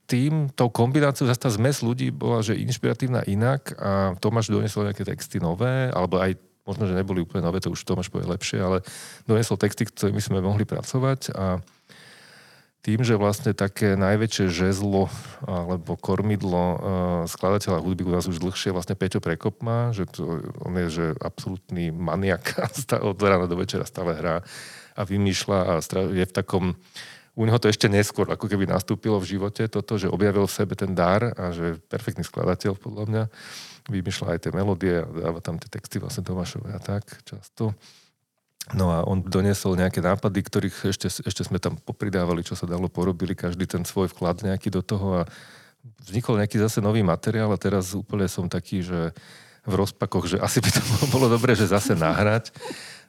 tým, 0.07 0.49
tou 0.55 0.71
kombináciou 0.71 1.27
zase 1.27 1.43
tá 1.43 1.51
zmes 1.51 1.83
ľudí 1.83 2.15
bola, 2.15 2.41
že 2.41 2.55
inšpiratívna 2.55 3.27
inak 3.27 3.75
a 3.75 4.15
Tomáš 4.23 4.55
doniesol 4.55 4.87
nejaké 4.87 5.03
texty 5.03 5.43
nové, 5.43 5.91
alebo 5.91 6.23
aj 6.23 6.39
možno, 6.67 6.87
že 6.87 6.99
neboli 6.99 7.23
úplne 7.23 7.47
nové, 7.47 7.59
to 7.59 7.75
už 7.75 7.83
Tomáš 7.83 8.11
povie 8.11 8.27
lepšie, 8.27 8.59
ale 8.63 8.87
doniesol 9.27 9.59
texty, 9.59 9.87
ktorými 9.87 10.23
sme 10.23 10.43
mohli 10.43 10.63
pracovať 10.67 11.35
a 11.35 11.59
tým, 12.87 13.03
že 13.03 13.19
vlastne 13.19 13.51
také 13.51 13.99
najväčšie 13.99 14.47
žezlo 14.47 15.11
alebo 15.43 15.99
kormidlo 15.99 16.55
uh, 16.55 16.79
skladateľa 17.27 17.83
hudby 17.83 18.07
u 18.07 18.15
nás 18.15 18.31
už 18.31 18.39
dlhšie 18.39 18.71
vlastne 18.71 18.95
Peťo 18.95 19.19
Prekop 19.19 19.59
má, 19.59 19.91
že 19.91 20.07
to, 20.07 20.47
on 20.63 20.79
je 20.79 20.87
že 20.95 21.07
absolútny 21.19 21.91
maniak 21.91 22.55
od 23.11 23.19
rána 23.19 23.51
do 23.51 23.59
večera 23.59 23.83
stále 23.83 24.15
hrá 24.15 24.47
a 24.95 25.03
vymýšľa 25.03 25.59
a 25.67 25.73
je 26.15 26.25
v 26.31 26.33
takom 26.33 26.79
u 27.37 27.45
neho 27.45 27.61
to 27.61 27.69
ešte 27.69 27.93
neskôr 27.93 28.25
ako 28.33 28.49
keby 28.49 28.65
nastúpilo 28.65 29.21
v 29.21 29.37
živote 29.37 29.69
toto, 29.69 30.01
že 30.01 30.09
objavil 30.09 30.49
v 30.49 30.57
sebe 30.57 30.73
ten 30.73 30.97
dar 30.97 31.37
a 31.37 31.53
že 31.53 31.77
je 31.77 31.81
perfektný 31.85 32.25
skladateľ 32.25 32.81
podľa 32.81 33.05
mňa. 33.07 33.23
Vymýšľa 33.93 34.27
aj 34.35 34.39
tie 34.41 34.53
melódie 34.57 35.05
a 35.05 35.07
dáva 35.07 35.45
tam 35.45 35.61
tie 35.61 35.69
texty 35.69 36.01
vlastne 36.01 36.25
Tomášové 36.25 36.73
a 36.73 36.81
tak 36.81 37.05
často. 37.29 37.77
No 38.75 38.91
a 38.91 39.07
on 39.07 39.23
doniesol 39.23 39.79
nejaké 39.79 40.03
nápady, 40.03 40.43
ktorých 40.43 40.91
ešte, 40.91 41.07
ešte 41.07 41.43
sme 41.47 41.63
tam 41.63 41.79
popridávali, 41.79 42.43
čo 42.43 42.59
sa 42.59 42.67
dalo, 42.67 42.91
porobili 42.91 43.39
každý 43.39 43.69
ten 43.69 43.87
svoj 43.87 44.11
vklad 44.11 44.43
nejaký 44.43 44.75
do 44.75 44.83
toho 44.83 45.23
a 45.23 45.29
vznikol 46.03 46.41
nejaký 46.41 46.59
zase 46.59 46.83
nový 46.83 47.07
materiál 47.07 47.53
a 47.55 47.61
teraz 47.61 47.95
úplne 47.95 48.27
som 48.27 48.51
taký, 48.51 48.83
že 48.83 49.15
v 49.67 49.75
rozpakoch, 49.75 50.27
že 50.27 50.39
asi 50.43 50.59
by 50.59 50.71
to 50.73 50.81
bolo 51.15 51.31
dobré, 51.31 51.55
že 51.55 51.71
zase 51.71 51.95
nahrať. 51.95 52.51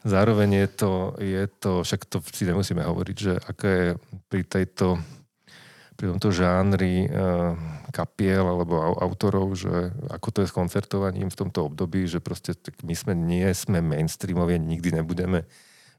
Zároveň 0.08 0.64
je 0.64 0.68
to, 0.72 0.92
je 1.20 1.44
to, 1.60 1.72
však 1.84 2.08
to 2.08 2.24
si 2.32 2.48
nemusíme 2.48 2.80
hovoriť, 2.80 3.18
že 3.20 3.34
aké 3.36 3.72
je 3.76 3.90
pri 4.32 4.42
tejto 4.48 4.96
pri 5.98 6.14
tomto 6.14 6.30
žánri 6.30 7.10
uh, 7.10 7.58
kapiel 7.90 8.46
alebo 8.46 8.78
autorov, 9.02 9.58
že 9.58 9.90
ako 10.14 10.28
to 10.30 10.40
je 10.46 10.48
s 10.48 10.54
koncertovaním 10.54 11.34
v 11.34 11.40
tomto 11.42 11.74
období, 11.74 12.06
že 12.06 12.22
proste 12.22 12.54
tak 12.54 12.78
my 12.86 12.94
sme, 12.94 13.18
nie 13.18 13.50
sme 13.58 13.82
mainstreamovie, 13.82 14.62
nikdy 14.62 14.94
nebudeme 14.94 15.50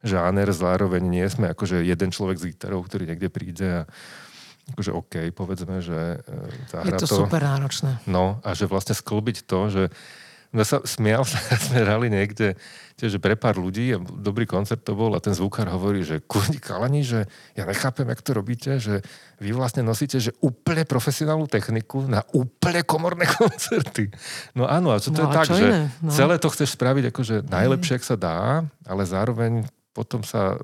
žáner, 0.06 0.47
zároveň 0.55 1.02
nie 1.02 1.26
sme 1.26 1.51
akože 1.51 1.82
jeden 1.82 2.14
človek 2.14 2.39
s 2.39 2.47
gitarou, 2.47 2.86
ktorý 2.86 3.10
niekde 3.10 3.26
príde 3.26 3.82
a 3.82 3.90
akože 4.70 4.94
OK, 4.94 5.14
povedzme, 5.35 5.82
že 5.82 6.22
uh, 6.22 6.47
zahra 6.70 6.94
Je 6.94 7.02
to, 7.02 7.10
to 7.10 7.18
super 7.26 7.43
náročné. 7.43 7.98
No 8.06 8.39
a 8.47 8.55
že 8.55 8.70
vlastne 8.70 8.94
sklbiť 8.94 9.51
to, 9.51 9.60
že 9.66 9.82
No 10.49 10.65
sa 10.65 10.81
smial 10.81 11.29
sa, 11.29 11.37
sme 11.69 11.85
hrali 11.85 12.09
niekde, 12.09 12.57
tiež 12.97 13.20
pre 13.20 13.37
pár 13.37 13.61
ľudí 13.61 13.95
a 13.95 14.01
dobrý 14.01 14.49
koncert 14.49 14.81
to 14.81 14.97
bol 14.97 15.12
a 15.12 15.20
ten 15.20 15.37
zvukár 15.37 15.69
hovorí, 15.69 16.03
že 16.03 16.25
kurni 16.25 16.57
kalani, 16.57 17.05
že 17.05 17.29
ja 17.55 17.69
nechápem, 17.69 18.09
jak 18.09 18.25
to 18.25 18.33
robíte, 18.33 18.81
že 18.81 19.05
vy 19.39 19.53
vlastne 19.53 19.85
nosíte, 19.85 20.19
že 20.19 20.35
úplne 20.41 20.89
profesionálnu 20.89 21.47
techniku 21.47 22.09
na 22.09 22.25
úplne 22.33 22.81
komorné 22.83 23.29
koncerty. 23.39 24.09
No 24.57 24.65
áno, 24.65 24.91
a 24.91 24.99
čo 24.99 25.12
to 25.12 25.23
no, 25.23 25.31
je 25.31 25.37
tak, 25.37 25.47
že 25.53 25.66
no. 26.01 26.11
celé 26.11 26.41
to 26.41 26.49
chceš 26.49 26.75
spraviť 26.75 27.05
akože 27.12 27.37
najlepšie, 27.47 27.95
ak 28.01 28.05
sa 28.09 28.16
dá, 28.16 28.65
ale 28.89 29.03
zároveň 29.05 29.69
potom 29.93 30.25
sa 30.25 30.57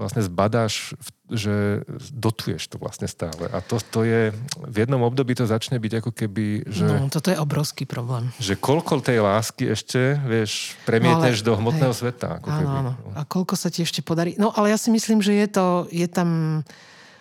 vlastne 0.00 0.24
zbadáš, 0.24 0.96
že 1.28 1.84
dotuješ 2.12 2.64
to 2.72 2.76
vlastne 2.80 3.04
stále. 3.04 3.48
A 3.52 3.60
to, 3.60 3.76
to 3.78 4.08
je, 4.08 4.32
v 4.64 4.76
jednom 4.76 5.00
období 5.04 5.36
to 5.36 5.44
začne 5.44 5.76
byť 5.76 5.92
ako 6.00 6.10
keby, 6.10 6.64
že... 6.64 6.84
No, 6.88 7.12
toto 7.12 7.28
je 7.28 7.36
obrovský 7.36 7.84
problém. 7.84 8.32
Že 8.40 8.56
koľko 8.56 9.04
tej 9.04 9.20
lásky 9.20 9.68
ešte, 9.68 10.16
vieš, 10.24 10.76
premietneš 10.88 11.40
no, 11.40 11.44
ale, 11.44 11.48
do 11.48 11.52
hmotného 11.60 11.94
hej, 11.94 12.00
sveta. 12.00 12.28
Ako 12.40 12.48
áno, 12.48 12.56
keby. 12.56 12.76
áno. 12.80 12.92
A 13.12 13.20
koľko 13.28 13.54
sa 13.56 13.68
ti 13.68 13.84
ešte 13.84 14.00
podarí. 14.00 14.32
No, 14.40 14.48
ale 14.56 14.72
ja 14.72 14.78
si 14.80 14.88
myslím, 14.88 15.20
že 15.20 15.36
je 15.36 15.48
to, 15.48 15.66
je 15.92 16.08
tam, 16.08 16.60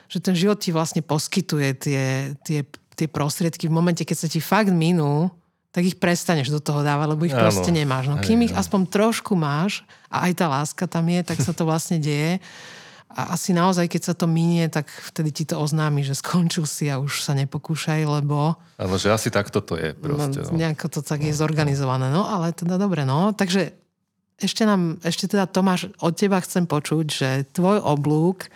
že 0.08 0.24
ten 0.24 0.36
život 0.36 0.60
ti 0.60 0.72
vlastne 0.72 1.04
poskytuje 1.04 1.70
tie, 1.76 2.04
tie, 2.48 2.60
tie 2.96 3.08
prostriedky 3.08 3.68
v 3.68 3.76
momente, 3.76 4.08
keď 4.08 4.18
sa 4.18 4.28
ti 4.32 4.40
fakt 4.40 4.72
minú, 4.72 5.28
tak 5.72 5.88
ich 5.88 5.96
prestaneš 5.96 6.52
do 6.52 6.60
toho 6.60 6.84
dávať, 6.84 7.08
lebo 7.16 7.24
ich 7.24 7.36
Áno. 7.36 7.48
proste 7.48 7.72
nemáš. 7.72 8.12
No 8.12 8.20
kým 8.20 8.44
ich 8.44 8.52
aspoň 8.52 8.92
trošku 8.92 9.40
máš 9.40 9.88
a 10.12 10.28
aj 10.28 10.32
tá 10.36 10.46
láska 10.52 10.84
tam 10.84 11.08
je, 11.08 11.24
tak 11.24 11.40
sa 11.40 11.56
to 11.56 11.64
vlastne 11.64 11.96
deje. 11.96 12.44
A 13.12 13.36
asi 13.36 13.52
naozaj, 13.52 13.92
keď 13.92 14.02
sa 14.12 14.14
to 14.16 14.24
minie, 14.24 14.72
tak 14.72 14.88
vtedy 14.88 15.36
ti 15.36 15.44
to 15.44 15.60
oznámi, 15.60 16.00
že 16.04 16.16
skončil 16.16 16.64
si 16.64 16.88
a 16.88 17.00
už 17.00 17.24
sa 17.24 17.36
nepokúšaj, 17.36 18.08
lebo... 18.08 18.56
Áno, 18.80 18.96
že 18.96 19.12
asi 19.12 19.28
takto 19.28 19.60
to 19.60 19.76
je 19.76 19.92
proste. 19.96 20.48
No, 20.48 20.56
nejako 20.56 20.88
to 20.88 21.00
tak 21.04 21.20
je 21.24 21.36
zorganizované. 21.36 22.08
No, 22.08 22.24
ale 22.24 22.56
teda 22.56 22.80
dobre, 22.80 23.04
no. 23.04 23.36
Takže 23.36 23.76
ešte 24.40 24.64
nám, 24.64 25.00
ešte 25.04 25.28
teda 25.28 25.44
Tomáš, 25.48 25.92
od 26.00 26.16
teba 26.16 26.40
chcem 26.40 26.64
počuť, 26.64 27.06
že 27.12 27.30
tvoj 27.52 27.84
oblúk 27.84 28.48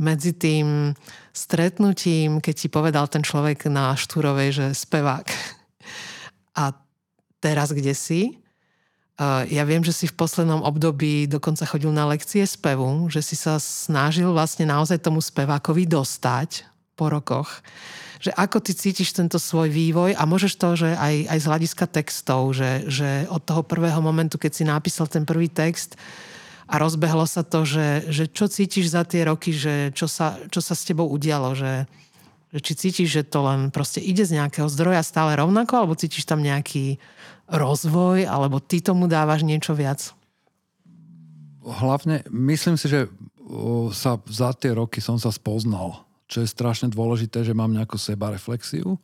medzi 0.00 0.32
tým 0.32 0.94
stretnutím, 1.34 2.40
keď 2.40 2.54
ti 2.56 2.68
povedal 2.72 3.04
ten 3.10 3.20
človek 3.20 3.68
na 3.68 3.92
Štúrovej, 3.98 4.48
že 4.54 4.66
spevák, 4.72 5.28
a 6.54 6.74
teraz 7.40 7.72
kde 7.72 7.96
si. 7.96 8.36
Ja 9.52 9.68
viem, 9.68 9.84
že 9.84 9.92
si 9.92 10.08
v 10.08 10.16
poslednom 10.16 10.64
období 10.64 11.28
dokonca 11.28 11.68
chodil 11.68 11.92
na 11.92 12.08
lekcie 12.08 12.40
spevu, 12.48 13.12
že 13.12 13.20
si 13.20 13.36
sa 13.36 13.60
snažil 13.60 14.32
vlastne 14.32 14.64
naozaj 14.64 14.96
tomu 15.04 15.20
spevákovi 15.20 15.84
dostať 15.84 16.64
po 16.96 17.12
rokoch. 17.12 17.60
Že 18.20 18.32
ako 18.36 18.58
ty 18.64 18.72
cítiš 18.72 19.12
tento 19.12 19.36
svoj 19.36 19.68
vývoj 19.68 20.16
a 20.16 20.24
môžeš 20.24 20.52
to, 20.56 20.68
že 20.76 20.96
aj, 20.96 21.36
aj 21.36 21.38
z 21.40 21.48
hľadiska 21.48 21.84
textov, 21.88 22.52
že, 22.56 22.88
že 22.88 23.28
od 23.28 23.44
toho 23.44 23.60
prvého 23.60 24.00
momentu, 24.00 24.40
keď 24.40 24.52
si 24.56 24.64
napísal 24.64 25.08
ten 25.08 25.28
prvý 25.28 25.52
text 25.52 26.00
a 26.68 26.80
rozbehlo 26.80 27.24
sa 27.28 27.44
to, 27.44 27.68
že, 27.68 28.08
že 28.08 28.24
čo 28.28 28.48
cítiš 28.48 28.92
za 28.92 29.04
tie 29.04 29.28
roky, 29.28 29.52
že 29.52 29.92
čo 29.92 30.08
sa, 30.08 30.40
čo 30.48 30.64
sa 30.64 30.72
s 30.72 30.84
tebou 30.84 31.08
udialo, 31.12 31.52
že, 31.52 31.84
že 32.50 32.58
či 32.58 32.72
cítiš, 32.74 33.08
že 33.08 33.22
to 33.22 33.46
len 33.46 33.70
proste 33.70 34.02
ide 34.02 34.26
z 34.26 34.38
nejakého 34.38 34.66
zdroja 34.66 35.06
stále 35.06 35.38
rovnako, 35.38 35.86
alebo 35.86 35.98
cítiš 35.98 36.26
tam 36.26 36.42
nejaký 36.42 36.98
rozvoj, 37.46 38.26
alebo 38.26 38.58
ty 38.58 38.82
tomu 38.82 39.06
dávaš 39.06 39.46
niečo 39.46 39.74
viac? 39.74 40.14
Hlavne, 41.62 42.26
myslím 42.30 42.74
si, 42.74 42.90
že 42.90 43.06
sa 43.90 44.18
za 44.30 44.50
tie 44.54 44.74
roky 44.74 45.02
som 45.02 45.18
sa 45.18 45.34
spoznal, 45.34 46.06
čo 46.30 46.42
je 46.42 46.48
strašne 46.50 46.86
dôležité, 46.90 47.42
že 47.42 47.54
mám 47.54 47.74
nejakú 47.74 47.98
sebareflexiu. 47.98 48.98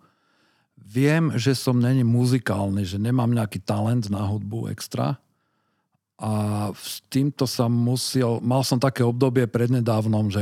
Viem, 0.79 1.35
že 1.35 1.59
som 1.59 1.83
není 1.83 2.07
muzikálny, 2.07 2.87
že 2.87 3.03
nemám 3.03 3.35
nejaký 3.35 3.59
talent 3.67 4.07
na 4.07 4.23
hudbu 4.23 4.71
extra, 4.71 5.19
a 6.17 6.33
s 6.73 7.05
týmto 7.13 7.45
sa 7.45 7.69
musel, 7.69 8.41
mal 8.41 8.65
som 8.65 8.81
také 8.81 9.05
obdobie 9.05 9.45
prednedávnom, 9.45 10.33
že 10.33 10.41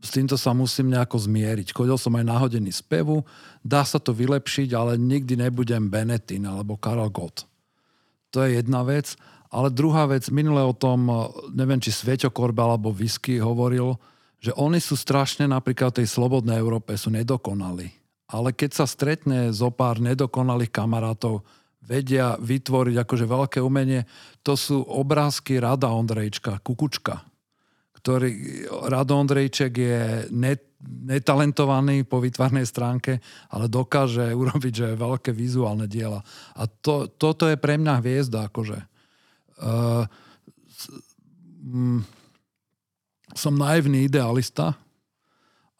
s 0.00 0.08
týmto 0.08 0.40
sa 0.40 0.56
musím 0.56 0.96
nejako 0.96 1.20
zmieriť. 1.20 1.76
Chodil 1.76 2.00
som 2.00 2.16
aj 2.16 2.24
na 2.24 2.40
hodiny 2.40 2.72
spevu, 2.72 3.20
dá 3.60 3.84
sa 3.84 4.00
to 4.00 4.16
vylepšiť, 4.16 4.72
ale 4.72 4.96
nikdy 4.96 5.36
nebudem 5.36 5.92
Benetin 5.92 6.48
alebo 6.48 6.80
Karel 6.80 7.12
Gott. 7.12 7.44
To 8.32 8.40
je 8.40 8.56
jedna 8.56 8.80
vec. 8.80 9.12
Ale 9.54 9.70
druhá 9.70 10.10
vec, 10.10 10.26
minule 10.34 10.58
o 10.66 10.74
tom, 10.74 11.06
neviem, 11.54 11.78
či 11.78 11.94
Sveťo 11.94 12.34
Korbe 12.34 12.58
alebo 12.58 12.90
Whisky 12.90 13.38
hovoril, 13.38 13.94
že 14.42 14.50
oni 14.58 14.82
sú 14.82 14.98
strašne 14.98 15.46
napríklad 15.46 15.94
v 15.94 16.02
tej 16.02 16.08
slobodnej 16.10 16.58
Európe, 16.58 16.98
sú 16.98 17.14
nedokonali. 17.14 17.94
Ale 18.26 18.50
keď 18.50 18.82
sa 18.82 18.86
stretne 18.88 19.54
zo 19.54 19.70
pár 19.70 20.02
nedokonalých 20.02 20.74
kamarátov, 20.74 21.46
vedia 21.84 22.36
vytvoriť 22.40 22.96
akože 23.04 23.24
veľké 23.28 23.58
umenie. 23.60 24.08
To 24.42 24.56
sú 24.56 24.80
obrázky 24.80 25.60
Rada 25.60 25.92
Ondrejčka, 25.92 26.60
Kukučka, 26.64 27.20
ktorý, 28.00 28.30
Rado 28.88 29.14
Ondrejček 29.16 29.72
je 29.72 30.00
net, 30.32 30.74
netalentovaný 30.84 32.04
po 32.04 32.20
vytvarnej 32.20 32.68
stránke, 32.68 33.20
ale 33.52 33.68
dokáže 33.68 34.32
urobiť 34.40 34.72
že 34.72 34.88
veľké 35.00 35.32
vizuálne 35.32 35.88
diela. 35.88 36.20
A 36.56 36.68
to, 36.68 37.08
toto 37.08 37.48
je 37.48 37.56
pre 37.56 37.80
mňa 37.80 38.00
hviezda. 38.04 38.48
Akože. 38.48 38.78
Uh, 39.54 40.04
som 43.34 43.56
naivný 43.56 44.06
idealista, 44.06 44.76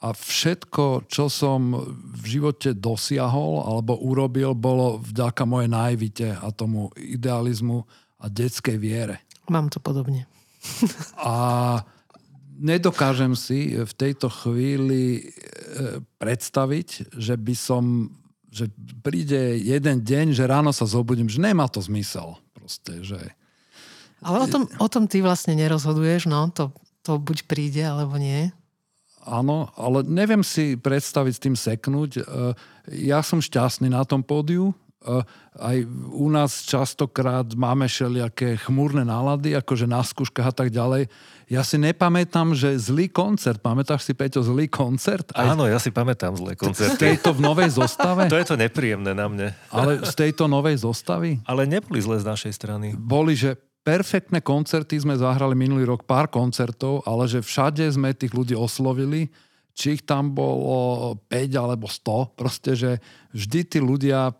a 0.04 0.12
všetko, 0.12 1.08
čo 1.08 1.32
som 1.32 1.80
v 1.96 2.24
živote 2.28 2.76
dosiahol 2.76 3.64
alebo 3.64 3.96
urobil, 3.96 4.52
bolo 4.52 5.00
vďaka 5.00 5.48
mojej 5.48 5.70
naivite 5.72 6.28
a 6.36 6.52
tomu 6.52 6.92
idealizmu 7.00 7.88
a 8.20 8.28
detskej 8.28 8.76
viere. 8.76 9.24
Mám 9.48 9.72
to 9.72 9.80
podobne. 9.80 10.28
a 11.16 11.34
nedokážem 12.60 13.32
si 13.32 13.80
v 13.80 13.92
tejto 13.96 14.28
chvíli 14.28 15.24
e, 15.24 16.04
predstaviť, 16.20 17.16
že 17.16 17.40
by 17.40 17.54
som, 17.56 18.12
že 18.52 18.68
príde 19.00 19.56
jeden 19.56 20.04
deň, 20.04 20.36
že 20.36 20.44
ráno 20.44 20.76
sa 20.76 20.84
zobudím, 20.84 21.32
že 21.32 21.40
nemá 21.40 21.64
to 21.72 21.80
zmysel. 21.80 22.36
Proste, 22.52 23.00
že... 23.00 23.20
Ale 24.20 24.44
o 24.44 24.48
tom, 24.48 24.68
o 24.80 24.88
tom 24.88 25.08
ty 25.08 25.24
vlastne 25.24 25.56
nerozhoduješ, 25.56 26.28
no, 26.28 26.48
to, 26.52 26.72
to 27.00 27.16
buď 27.16 27.48
príde, 27.48 27.84
alebo 27.84 28.16
nie. 28.20 28.52
Áno, 29.24 29.72
ale 29.74 30.04
neviem 30.04 30.44
si 30.44 30.76
predstaviť 30.76 31.32
s 31.32 31.42
tým 31.42 31.56
seknúť. 31.56 32.10
E, 32.20 32.22
ja 33.08 33.24
som 33.24 33.40
šťastný 33.40 33.88
na 33.88 34.04
tom 34.04 34.20
pódiu. 34.20 34.76
E, 35.00 35.24
aj 35.56 35.76
u 36.12 36.28
nás 36.28 36.68
častokrát 36.68 37.48
máme 37.56 37.88
všelijaké 37.88 38.60
chmúrne 38.60 39.04
nálady, 39.08 39.56
akože 39.56 39.88
na 39.88 40.04
skúškach 40.04 40.52
a 40.52 40.54
tak 40.54 40.68
ďalej. 40.68 41.08
Ja 41.48 41.60
si 41.60 41.76
nepamätám, 41.76 42.56
že 42.56 42.76
zlý 42.76 43.12
koncert. 43.12 43.60
Pamätáš 43.60 44.08
si, 44.08 44.12
Peťo, 44.16 44.40
zlý 44.40 44.68
koncert? 44.68 45.28
Aj... 45.36 45.52
Áno, 45.52 45.68
ja 45.68 45.76
si 45.76 45.92
pamätám 45.92 46.36
zlé 46.36 46.56
koncerty. 46.56 46.96
Z 46.96 47.00
tejto 47.00 47.36
v 47.36 47.40
novej 47.44 47.68
zostave? 47.76 48.28
to 48.32 48.40
je 48.40 48.48
to 48.48 48.56
nepríjemné 48.56 49.12
na 49.12 49.28
mne. 49.28 49.48
Ale 49.68 50.04
z 50.04 50.14
tejto 50.16 50.48
novej 50.48 50.80
zostavy? 50.84 51.40
Ale 51.44 51.68
neboli 51.68 52.00
zlé 52.00 52.20
z 52.20 52.26
našej 52.28 52.52
strany. 52.56 52.96
Boli, 52.96 53.36
že 53.36 53.56
perfektné 53.84 54.40
koncerty 54.40 54.96
sme 54.96 55.14
zahrali 55.14 55.52
minulý 55.52 55.84
rok, 55.84 56.08
pár 56.08 56.32
koncertov, 56.32 57.04
ale 57.04 57.28
že 57.28 57.44
všade 57.44 57.84
sme 57.92 58.16
tých 58.16 58.32
ľudí 58.32 58.56
oslovili, 58.56 59.28
či 59.76 60.00
ich 60.00 60.02
tam 60.02 60.32
bolo 60.32 61.20
5 61.28 61.52
alebo 61.54 61.86
100, 61.86 62.34
proste, 62.34 62.72
že 62.72 62.90
vždy 63.36 63.60
tí 63.68 63.78
ľudia, 63.84 64.32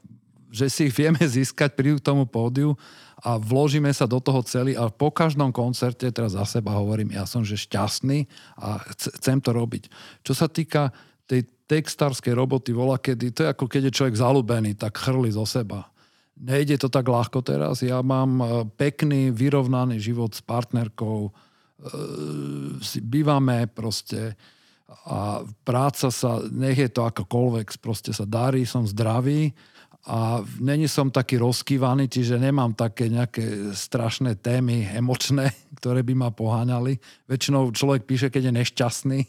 že 0.49 0.73
si 0.73 0.89
ich 0.89 0.97
vieme 0.97 1.21
získať, 1.37 1.77
prídu 1.77 2.01
k 2.01 2.09
tomu 2.09 2.25
pódiu 2.25 2.75
a 3.21 3.37
vložíme 3.37 3.93
sa 3.93 4.09
do 4.09 4.19
toho 4.19 4.41
celý 4.43 4.73
a 4.75 4.89
po 4.89 5.13
každom 5.13 5.53
koncerte, 5.53 6.09
teraz 6.09 6.33
za 6.33 6.49
seba 6.49 6.75
hovorím, 6.81 7.13
ja 7.13 7.29
som 7.29 7.45
že 7.45 7.61
šťastný 7.61 8.25
a 8.57 8.81
chcem 8.97 9.39
to 9.45 9.53
robiť. 9.53 9.93
Čo 10.25 10.33
sa 10.33 10.49
týka 10.49 10.89
tej 11.29 11.45
textárskej 11.69 12.37
roboty 12.37 12.73
vola, 12.77 13.01
kedy 13.01 13.33
to 13.33 13.41
je 13.45 13.49
ako 13.53 13.65
keď 13.65 13.89
je 13.89 13.97
človek 13.97 14.17
zalúbený, 14.17 14.77
tak 14.77 14.97
chrli 14.97 15.33
zo 15.33 15.45
seba 15.49 15.94
nejde 16.39 16.79
to 16.79 16.89
tak 16.91 17.07
ľahko 17.07 17.41
teraz. 17.41 17.83
Ja 17.83 18.03
mám 18.03 18.31
e, 18.43 18.47
pekný, 18.75 19.31
vyrovnaný 19.31 20.03
život 20.03 20.35
s 20.35 20.43
partnerkou, 20.43 21.31
e, 21.31 21.33
bývame 23.03 23.71
proste 23.71 24.35
a 25.05 25.43
práca 25.65 26.13
sa, 26.13 26.39
nech 26.53 26.79
je 26.79 26.91
to 26.93 27.03
akokoľvek, 27.09 27.81
proste 27.81 28.15
sa 28.15 28.29
darí, 28.29 28.63
som 28.69 28.87
zdravý 28.87 29.51
a 30.05 30.45
není 30.61 30.85
som 30.85 31.09
taký 31.09 31.41
rozkývaný, 31.41 32.13
čiže 32.13 32.37
nemám 32.37 32.77
také 32.77 33.09
nejaké 33.09 33.73
strašné 33.73 34.37
témy 34.37 34.93
emočné, 34.93 35.51
ktoré 35.81 36.05
by 36.05 36.15
ma 36.15 36.29
poháňali. 36.31 37.01
Väčšinou 37.27 37.73
človek 37.73 38.05
píše, 38.05 38.29
keď 38.29 38.53
je 38.53 38.59
nešťastný 38.61 39.21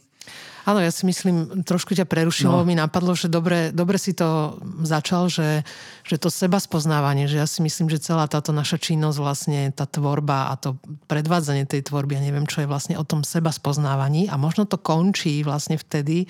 Áno, 0.65 0.81
ja 0.81 0.89
si 0.89 1.05
myslím, 1.05 1.61
trošku 1.61 1.93
ťa 1.93 2.09
prerušilo, 2.09 2.57
no. 2.57 2.65
mi 2.65 2.73
napadlo, 2.73 3.13
že 3.13 3.29
dobre, 3.29 3.69
dobre 3.69 4.01
si 4.01 4.17
to 4.17 4.57
začal, 4.81 5.29
že, 5.29 5.61
že 6.01 6.17
to 6.17 6.33
seba 6.33 6.57
spoznávanie, 6.57 7.29
že 7.29 7.37
ja 7.37 7.45
si 7.45 7.61
myslím, 7.61 7.85
že 7.85 8.01
celá 8.01 8.25
táto 8.25 8.49
naša 8.49 8.81
činnosť, 8.81 9.17
vlastne 9.21 9.69
tá 9.69 9.85
tvorba 9.85 10.49
a 10.49 10.57
to 10.57 10.73
predvádzanie 11.05 11.69
tej 11.69 11.85
tvorby, 11.85 12.17
ja 12.17 12.25
neviem, 12.25 12.49
čo 12.49 12.65
je 12.65 12.71
vlastne 12.71 12.97
o 12.97 13.05
tom 13.05 13.21
seba 13.21 13.53
spoznávaní 13.53 14.25
a 14.25 14.41
možno 14.41 14.65
to 14.65 14.81
končí 14.81 15.45
vlastne 15.45 15.77
vtedy, 15.77 16.25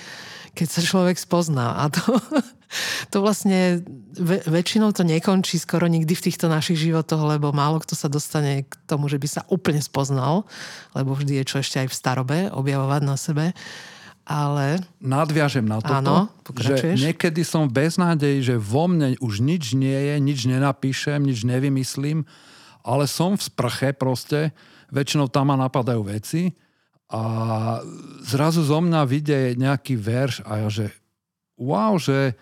keď 0.51 0.67
sa 0.67 0.81
človek 0.83 1.15
spozná. 1.15 1.79
A 1.79 1.87
to, 1.87 2.19
to 3.15 3.23
vlastne 3.23 3.87
väčšinou 4.51 4.91
to 4.91 5.07
nekončí 5.07 5.55
skoro 5.63 5.87
nikdy 5.87 6.11
v 6.11 6.25
týchto 6.27 6.51
našich 6.51 6.75
životoch, 6.91 7.23
lebo 7.23 7.55
málo 7.55 7.79
kto 7.79 7.95
sa 7.95 8.11
dostane 8.11 8.67
k 8.67 8.73
tomu, 8.83 9.07
že 9.07 9.15
by 9.15 9.27
sa 9.31 9.41
úplne 9.47 9.79
spoznal, 9.79 10.43
lebo 10.91 11.15
vždy 11.15 11.39
je 11.39 11.47
čo 11.47 11.63
ešte 11.63 11.79
aj 11.79 11.87
v 11.87 11.95
starobe 11.95 12.37
objavovať 12.51 13.01
na 13.07 13.15
sebe 13.15 13.55
ale... 14.25 14.81
Nadviažem 14.97 15.63
na 15.63 15.79
toto, 15.79 15.93
Áno, 16.01 16.17
že 16.57 16.97
niekedy 16.97 17.45
som 17.45 17.69
bez 17.69 18.01
nádej, 18.01 18.41
že 18.41 18.55
vo 18.57 18.89
mne 18.89 19.13
už 19.21 19.39
nič 19.39 19.77
nie 19.77 19.93
je, 19.93 20.15
nič 20.17 20.49
nenapíšem, 20.49 21.21
nič 21.21 21.45
nevymyslím, 21.45 22.25
ale 22.81 23.05
som 23.05 23.37
v 23.37 23.45
sprche 23.45 23.93
proste, 23.93 24.49
väčšinou 24.89 25.29
tam 25.29 25.53
ma 25.53 25.55
napadajú 25.61 26.01
veci 26.09 26.53
a 27.09 27.21
zrazu 28.25 28.65
zo 28.65 28.81
mňa 28.81 29.01
vidie 29.05 29.53
nejaký 29.53 29.93
verš 29.93 30.41
a 30.45 30.65
ja, 30.65 30.67
že 30.73 30.85
wow, 31.57 32.01
že 32.01 32.33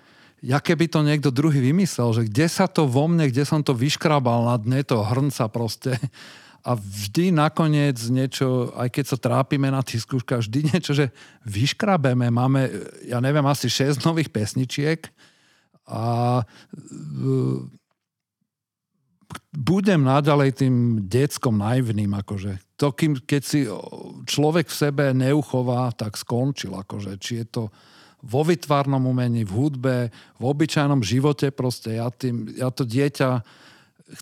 ja 0.44 0.60
keby 0.60 0.92
to 0.92 1.04
niekto 1.04 1.32
druhý 1.32 1.64
vymyslel, 1.64 2.12
že 2.12 2.28
kde 2.28 2.48
sa 2.52 2.68
to 2.68 2.84
vo 2.88 3.08
mne, 3.08 3.32
kde 3.32 3.44
som 3.48 3.64
to 3.64 3.72
vyškrabal 3.72 4.52
na 4.52 4.56
dne 4.60 4.84
toho 4.84 5.04
hrnca 5.08 5.48
proste, 5.48 5.96
a 6.64 6.80
vždy 6.80 7.35
nakoniec 7.35 7.99
niečo, 8.07 8.72
aj 8.80 8.88
keď 8.88 9.06
sa 9.06 9.18
trápime 9.19 9.68
na 9.68 9.84
tých 9.84 10.07
skúškach, 10.07 10.40
vždy 10.48 10.60
niečo, 10.72 10.95
že 10.95 11.11
vyškrabeme. 11.44 12.31
Máme, 12.31 12.72
ja 13.03 13.19
neviem, 13.19 13.44
asi 13.44 13.68
6 13.68 13.99
nových 14.07 14.31
pesničiek 14.31 15.11
a 15.84 16.40
e, 16.40 16.44
budem 19.52 20.07
naďalej 20.07 20.64
tým 20.64 20.76
detskom 21.03 21.60
naivným, 21.60 22.15
akože. 22.15 22.80
To, 22.80 22.95
kým, 22.95 23.19
keď 23.19 23.41
si 23.44 23.68
človek 24.23 24.72
v 24.72 24.80
sebe 24.88 25.06
neuchová, 25.11 25.91
tak 25.91 26.15
skončil, 26.15 26.80
akože. 26.80 27.19
Či 27.19 27.44
je 27.44 27.48
to 27.52 27.64
vo 28.23 28.41
vytvárnom 28.48 29.03
umení, 29.03 29.44
v 29.44 29.52
hudbe, 29.52 29.98
v 30.40 30.44
obyčajnom 30.48 31.03
živote, 31.03 31.52
proste 31.52 31.99
ja, 31.99 32.07
tým, 32.07 32.56
ja 32.56 32.72
to 32.72 32.88
dieťa 32.88 33.44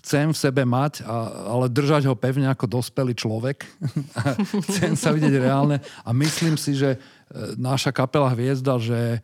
chcem 0.00 0.32
v 0.32 0.38
sebe 0.38 0.62
mať, 0.64 1.04
a, 1.04 1.50
ale 1.52 1.72
držať 1.72 2.08
ho 2.08 2.16
pevne 2.16 2.48
ako 2.48 2.68
dospelý 2.68 3.12
človek. 3.12 3.64
chcem 4.68 4.96
sa 4.96 5.12
vidieť 5.12 5.34
reálne 5.42 5.82
a 6.04 6.10
myslím 6.16 6.56
si, 6.56 6.72
že 6.72 6.96
e, 6.96 6.98
naša 7.60 7.92
kapela 7.92 8.32
Hviezda, 8.32 8.80
že 8.80 9.20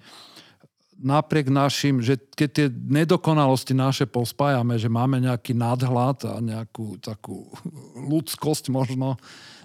napriek 0.99 1.47
našim, 1.47 2.03
že 2.03 2.19
keď 2.19 2.49
tie 2.51 2.67
nedokonalosti 2.69 3.71
naše 3.71 4.05
pospájame, 4.11 4.75
že 4.77 4.91
máme 4.91 5.23
nejaký 5.23 5.55
nadhľad 5.55 6.19
a 6.27 6.35
nejakú 6.43 6.99
takú 6.99 7.47
ľudskosť 7.95 8.75
možno, 8.75 9.15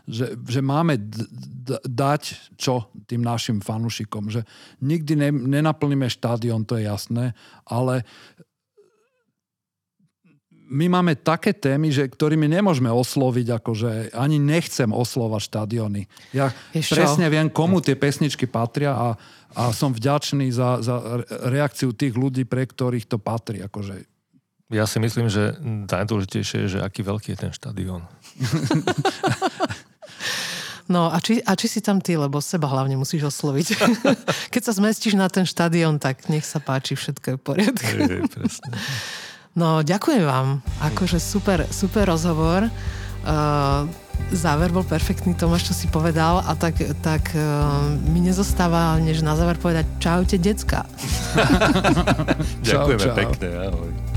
že, 0.06 0.38
že 0.46 0.62
máme 0.62 1.00
d- 1.00 1.26
d- 1.64 1.82
dať 1.90 2.54
čo 2.60 2.92
tým 3.10 3.26
našim 3.26 3.64
fanúšikom. 3.64 4.30
Že 4.30 4.46
nikdy 4.84 5.14
ne, 5.18 5.30
nenaplníme 5.32 6.06
štádion, 6.12 6.68
to 6.68 6.78
je 6.78 6.86
jasné, 6.86 7.34
ale 7.66 8.06
my 10.74 10.86
máme 10.90 11.14
také 11.14 11.54
témy, 11.54 11.94
že, 11.94 12.10
ktorými 12.10 12.50
nemôžeme 12.50 12.90
osloviť, 12.90 13.62
akože 13.62 13.92
ani 14.18 14.42
nechcem 14.42 14.90
oslovať 14.90 15.42
štadióny. 15.46 16.10
Ja 16.34 16.50
Ešte 16.74 16.98
presne 16.98 17.30
viem, 17.30 17.54
komu 17.54 17.78
tie 17.78 17.94
pesničky 17.94 18.50
patria 18.50 18.98
a, 18.98 19.08
a 19.54 19.70
som 19.70 19.94
vďačný 19.94 20.50
za, 20.50 20.82
za 20.82 21.22
reakciu 21.46 21.94
tých 21.94 22.18
ľudí, 22.18 22.50
pre 22.50 22.66
ktorých 22.66 23.06
to 23.06 23.22
patrí. 23.22 23.62
Akože. 23.62 24.10
Ja 24.74 24.90
si 24.90 24.98
myslím, 24.98 25.30
že 25.30 25.54
najdôležitejšie 25.62 26.58
je, 26.66 26.72
že 26.76 26.80
aký 26.82 27.06
veľký 27.06 27.38
je 27.38 27.40
ten 27.40 27.54
štadión. 27.54 28.10
No 30.84 31.08
a 31.08 31.16
či, 31.24 31.40
a 31.40 31.56
či 31.56 31.72
si 31.72 31.80
tam 31.80 32.04
ty, 32.04 32.20
lebo 32.20 32.44
seba 32.44 32.68
hlavne 32.68 33.00
musíš 33.00 33.32
osloviť. 33.32 33.68
Keď 34.54 34.62
sa 34.68 34.76
zmestíš 34.76 35.16
na 35.16 35.32
ten 35.32 35.48
štadión, 35.48 35.96
tak 35.96 36.28
nech 36.28 36.44
sa 36.44 36.60
páči, 36.60 37.00
všetko 37.00 37.24
je 37.24 37.36
v 37.40 37.42
poriadku. 37.42 37.88
Je, 37.88 38.28
presne. 38.28 38.72
No, 39.54 39.86
ďakujem 39.86 40.26
vám. 40.26 40.66
Akože 40.82 41.22
super, 41.22 41.70
super 41.70 42.10
rozhovor. 42.10 42.74
Uh, 43.24 43.86
záver 44.34 44.74
bol 44.74 44.82
perfektný, 44.82 45.38
Tomáš, 45.38 45.70
čo 45.70 45.74
si 45.78 45.86
povedal 45.88 46.42
a 46.42 46.58
tak, 46.58 46.82
tak 47.06 47.32
uh, 47.38 47.86
mi 48.10 48.20
nezostáva 48.20 48.98
než 48.98 49.22
na 49.22 49.38
záver 49.38 49.62
povedať 49.62 49.86
čaute, 50.02 50.42
decka. 50.42 50.90
Ďakujeme 52.66 53.06
čau, 53.06 53.14
čau. 53.14 53.18
pekne, 53.18 53.48
ahoj. 53.70 54.13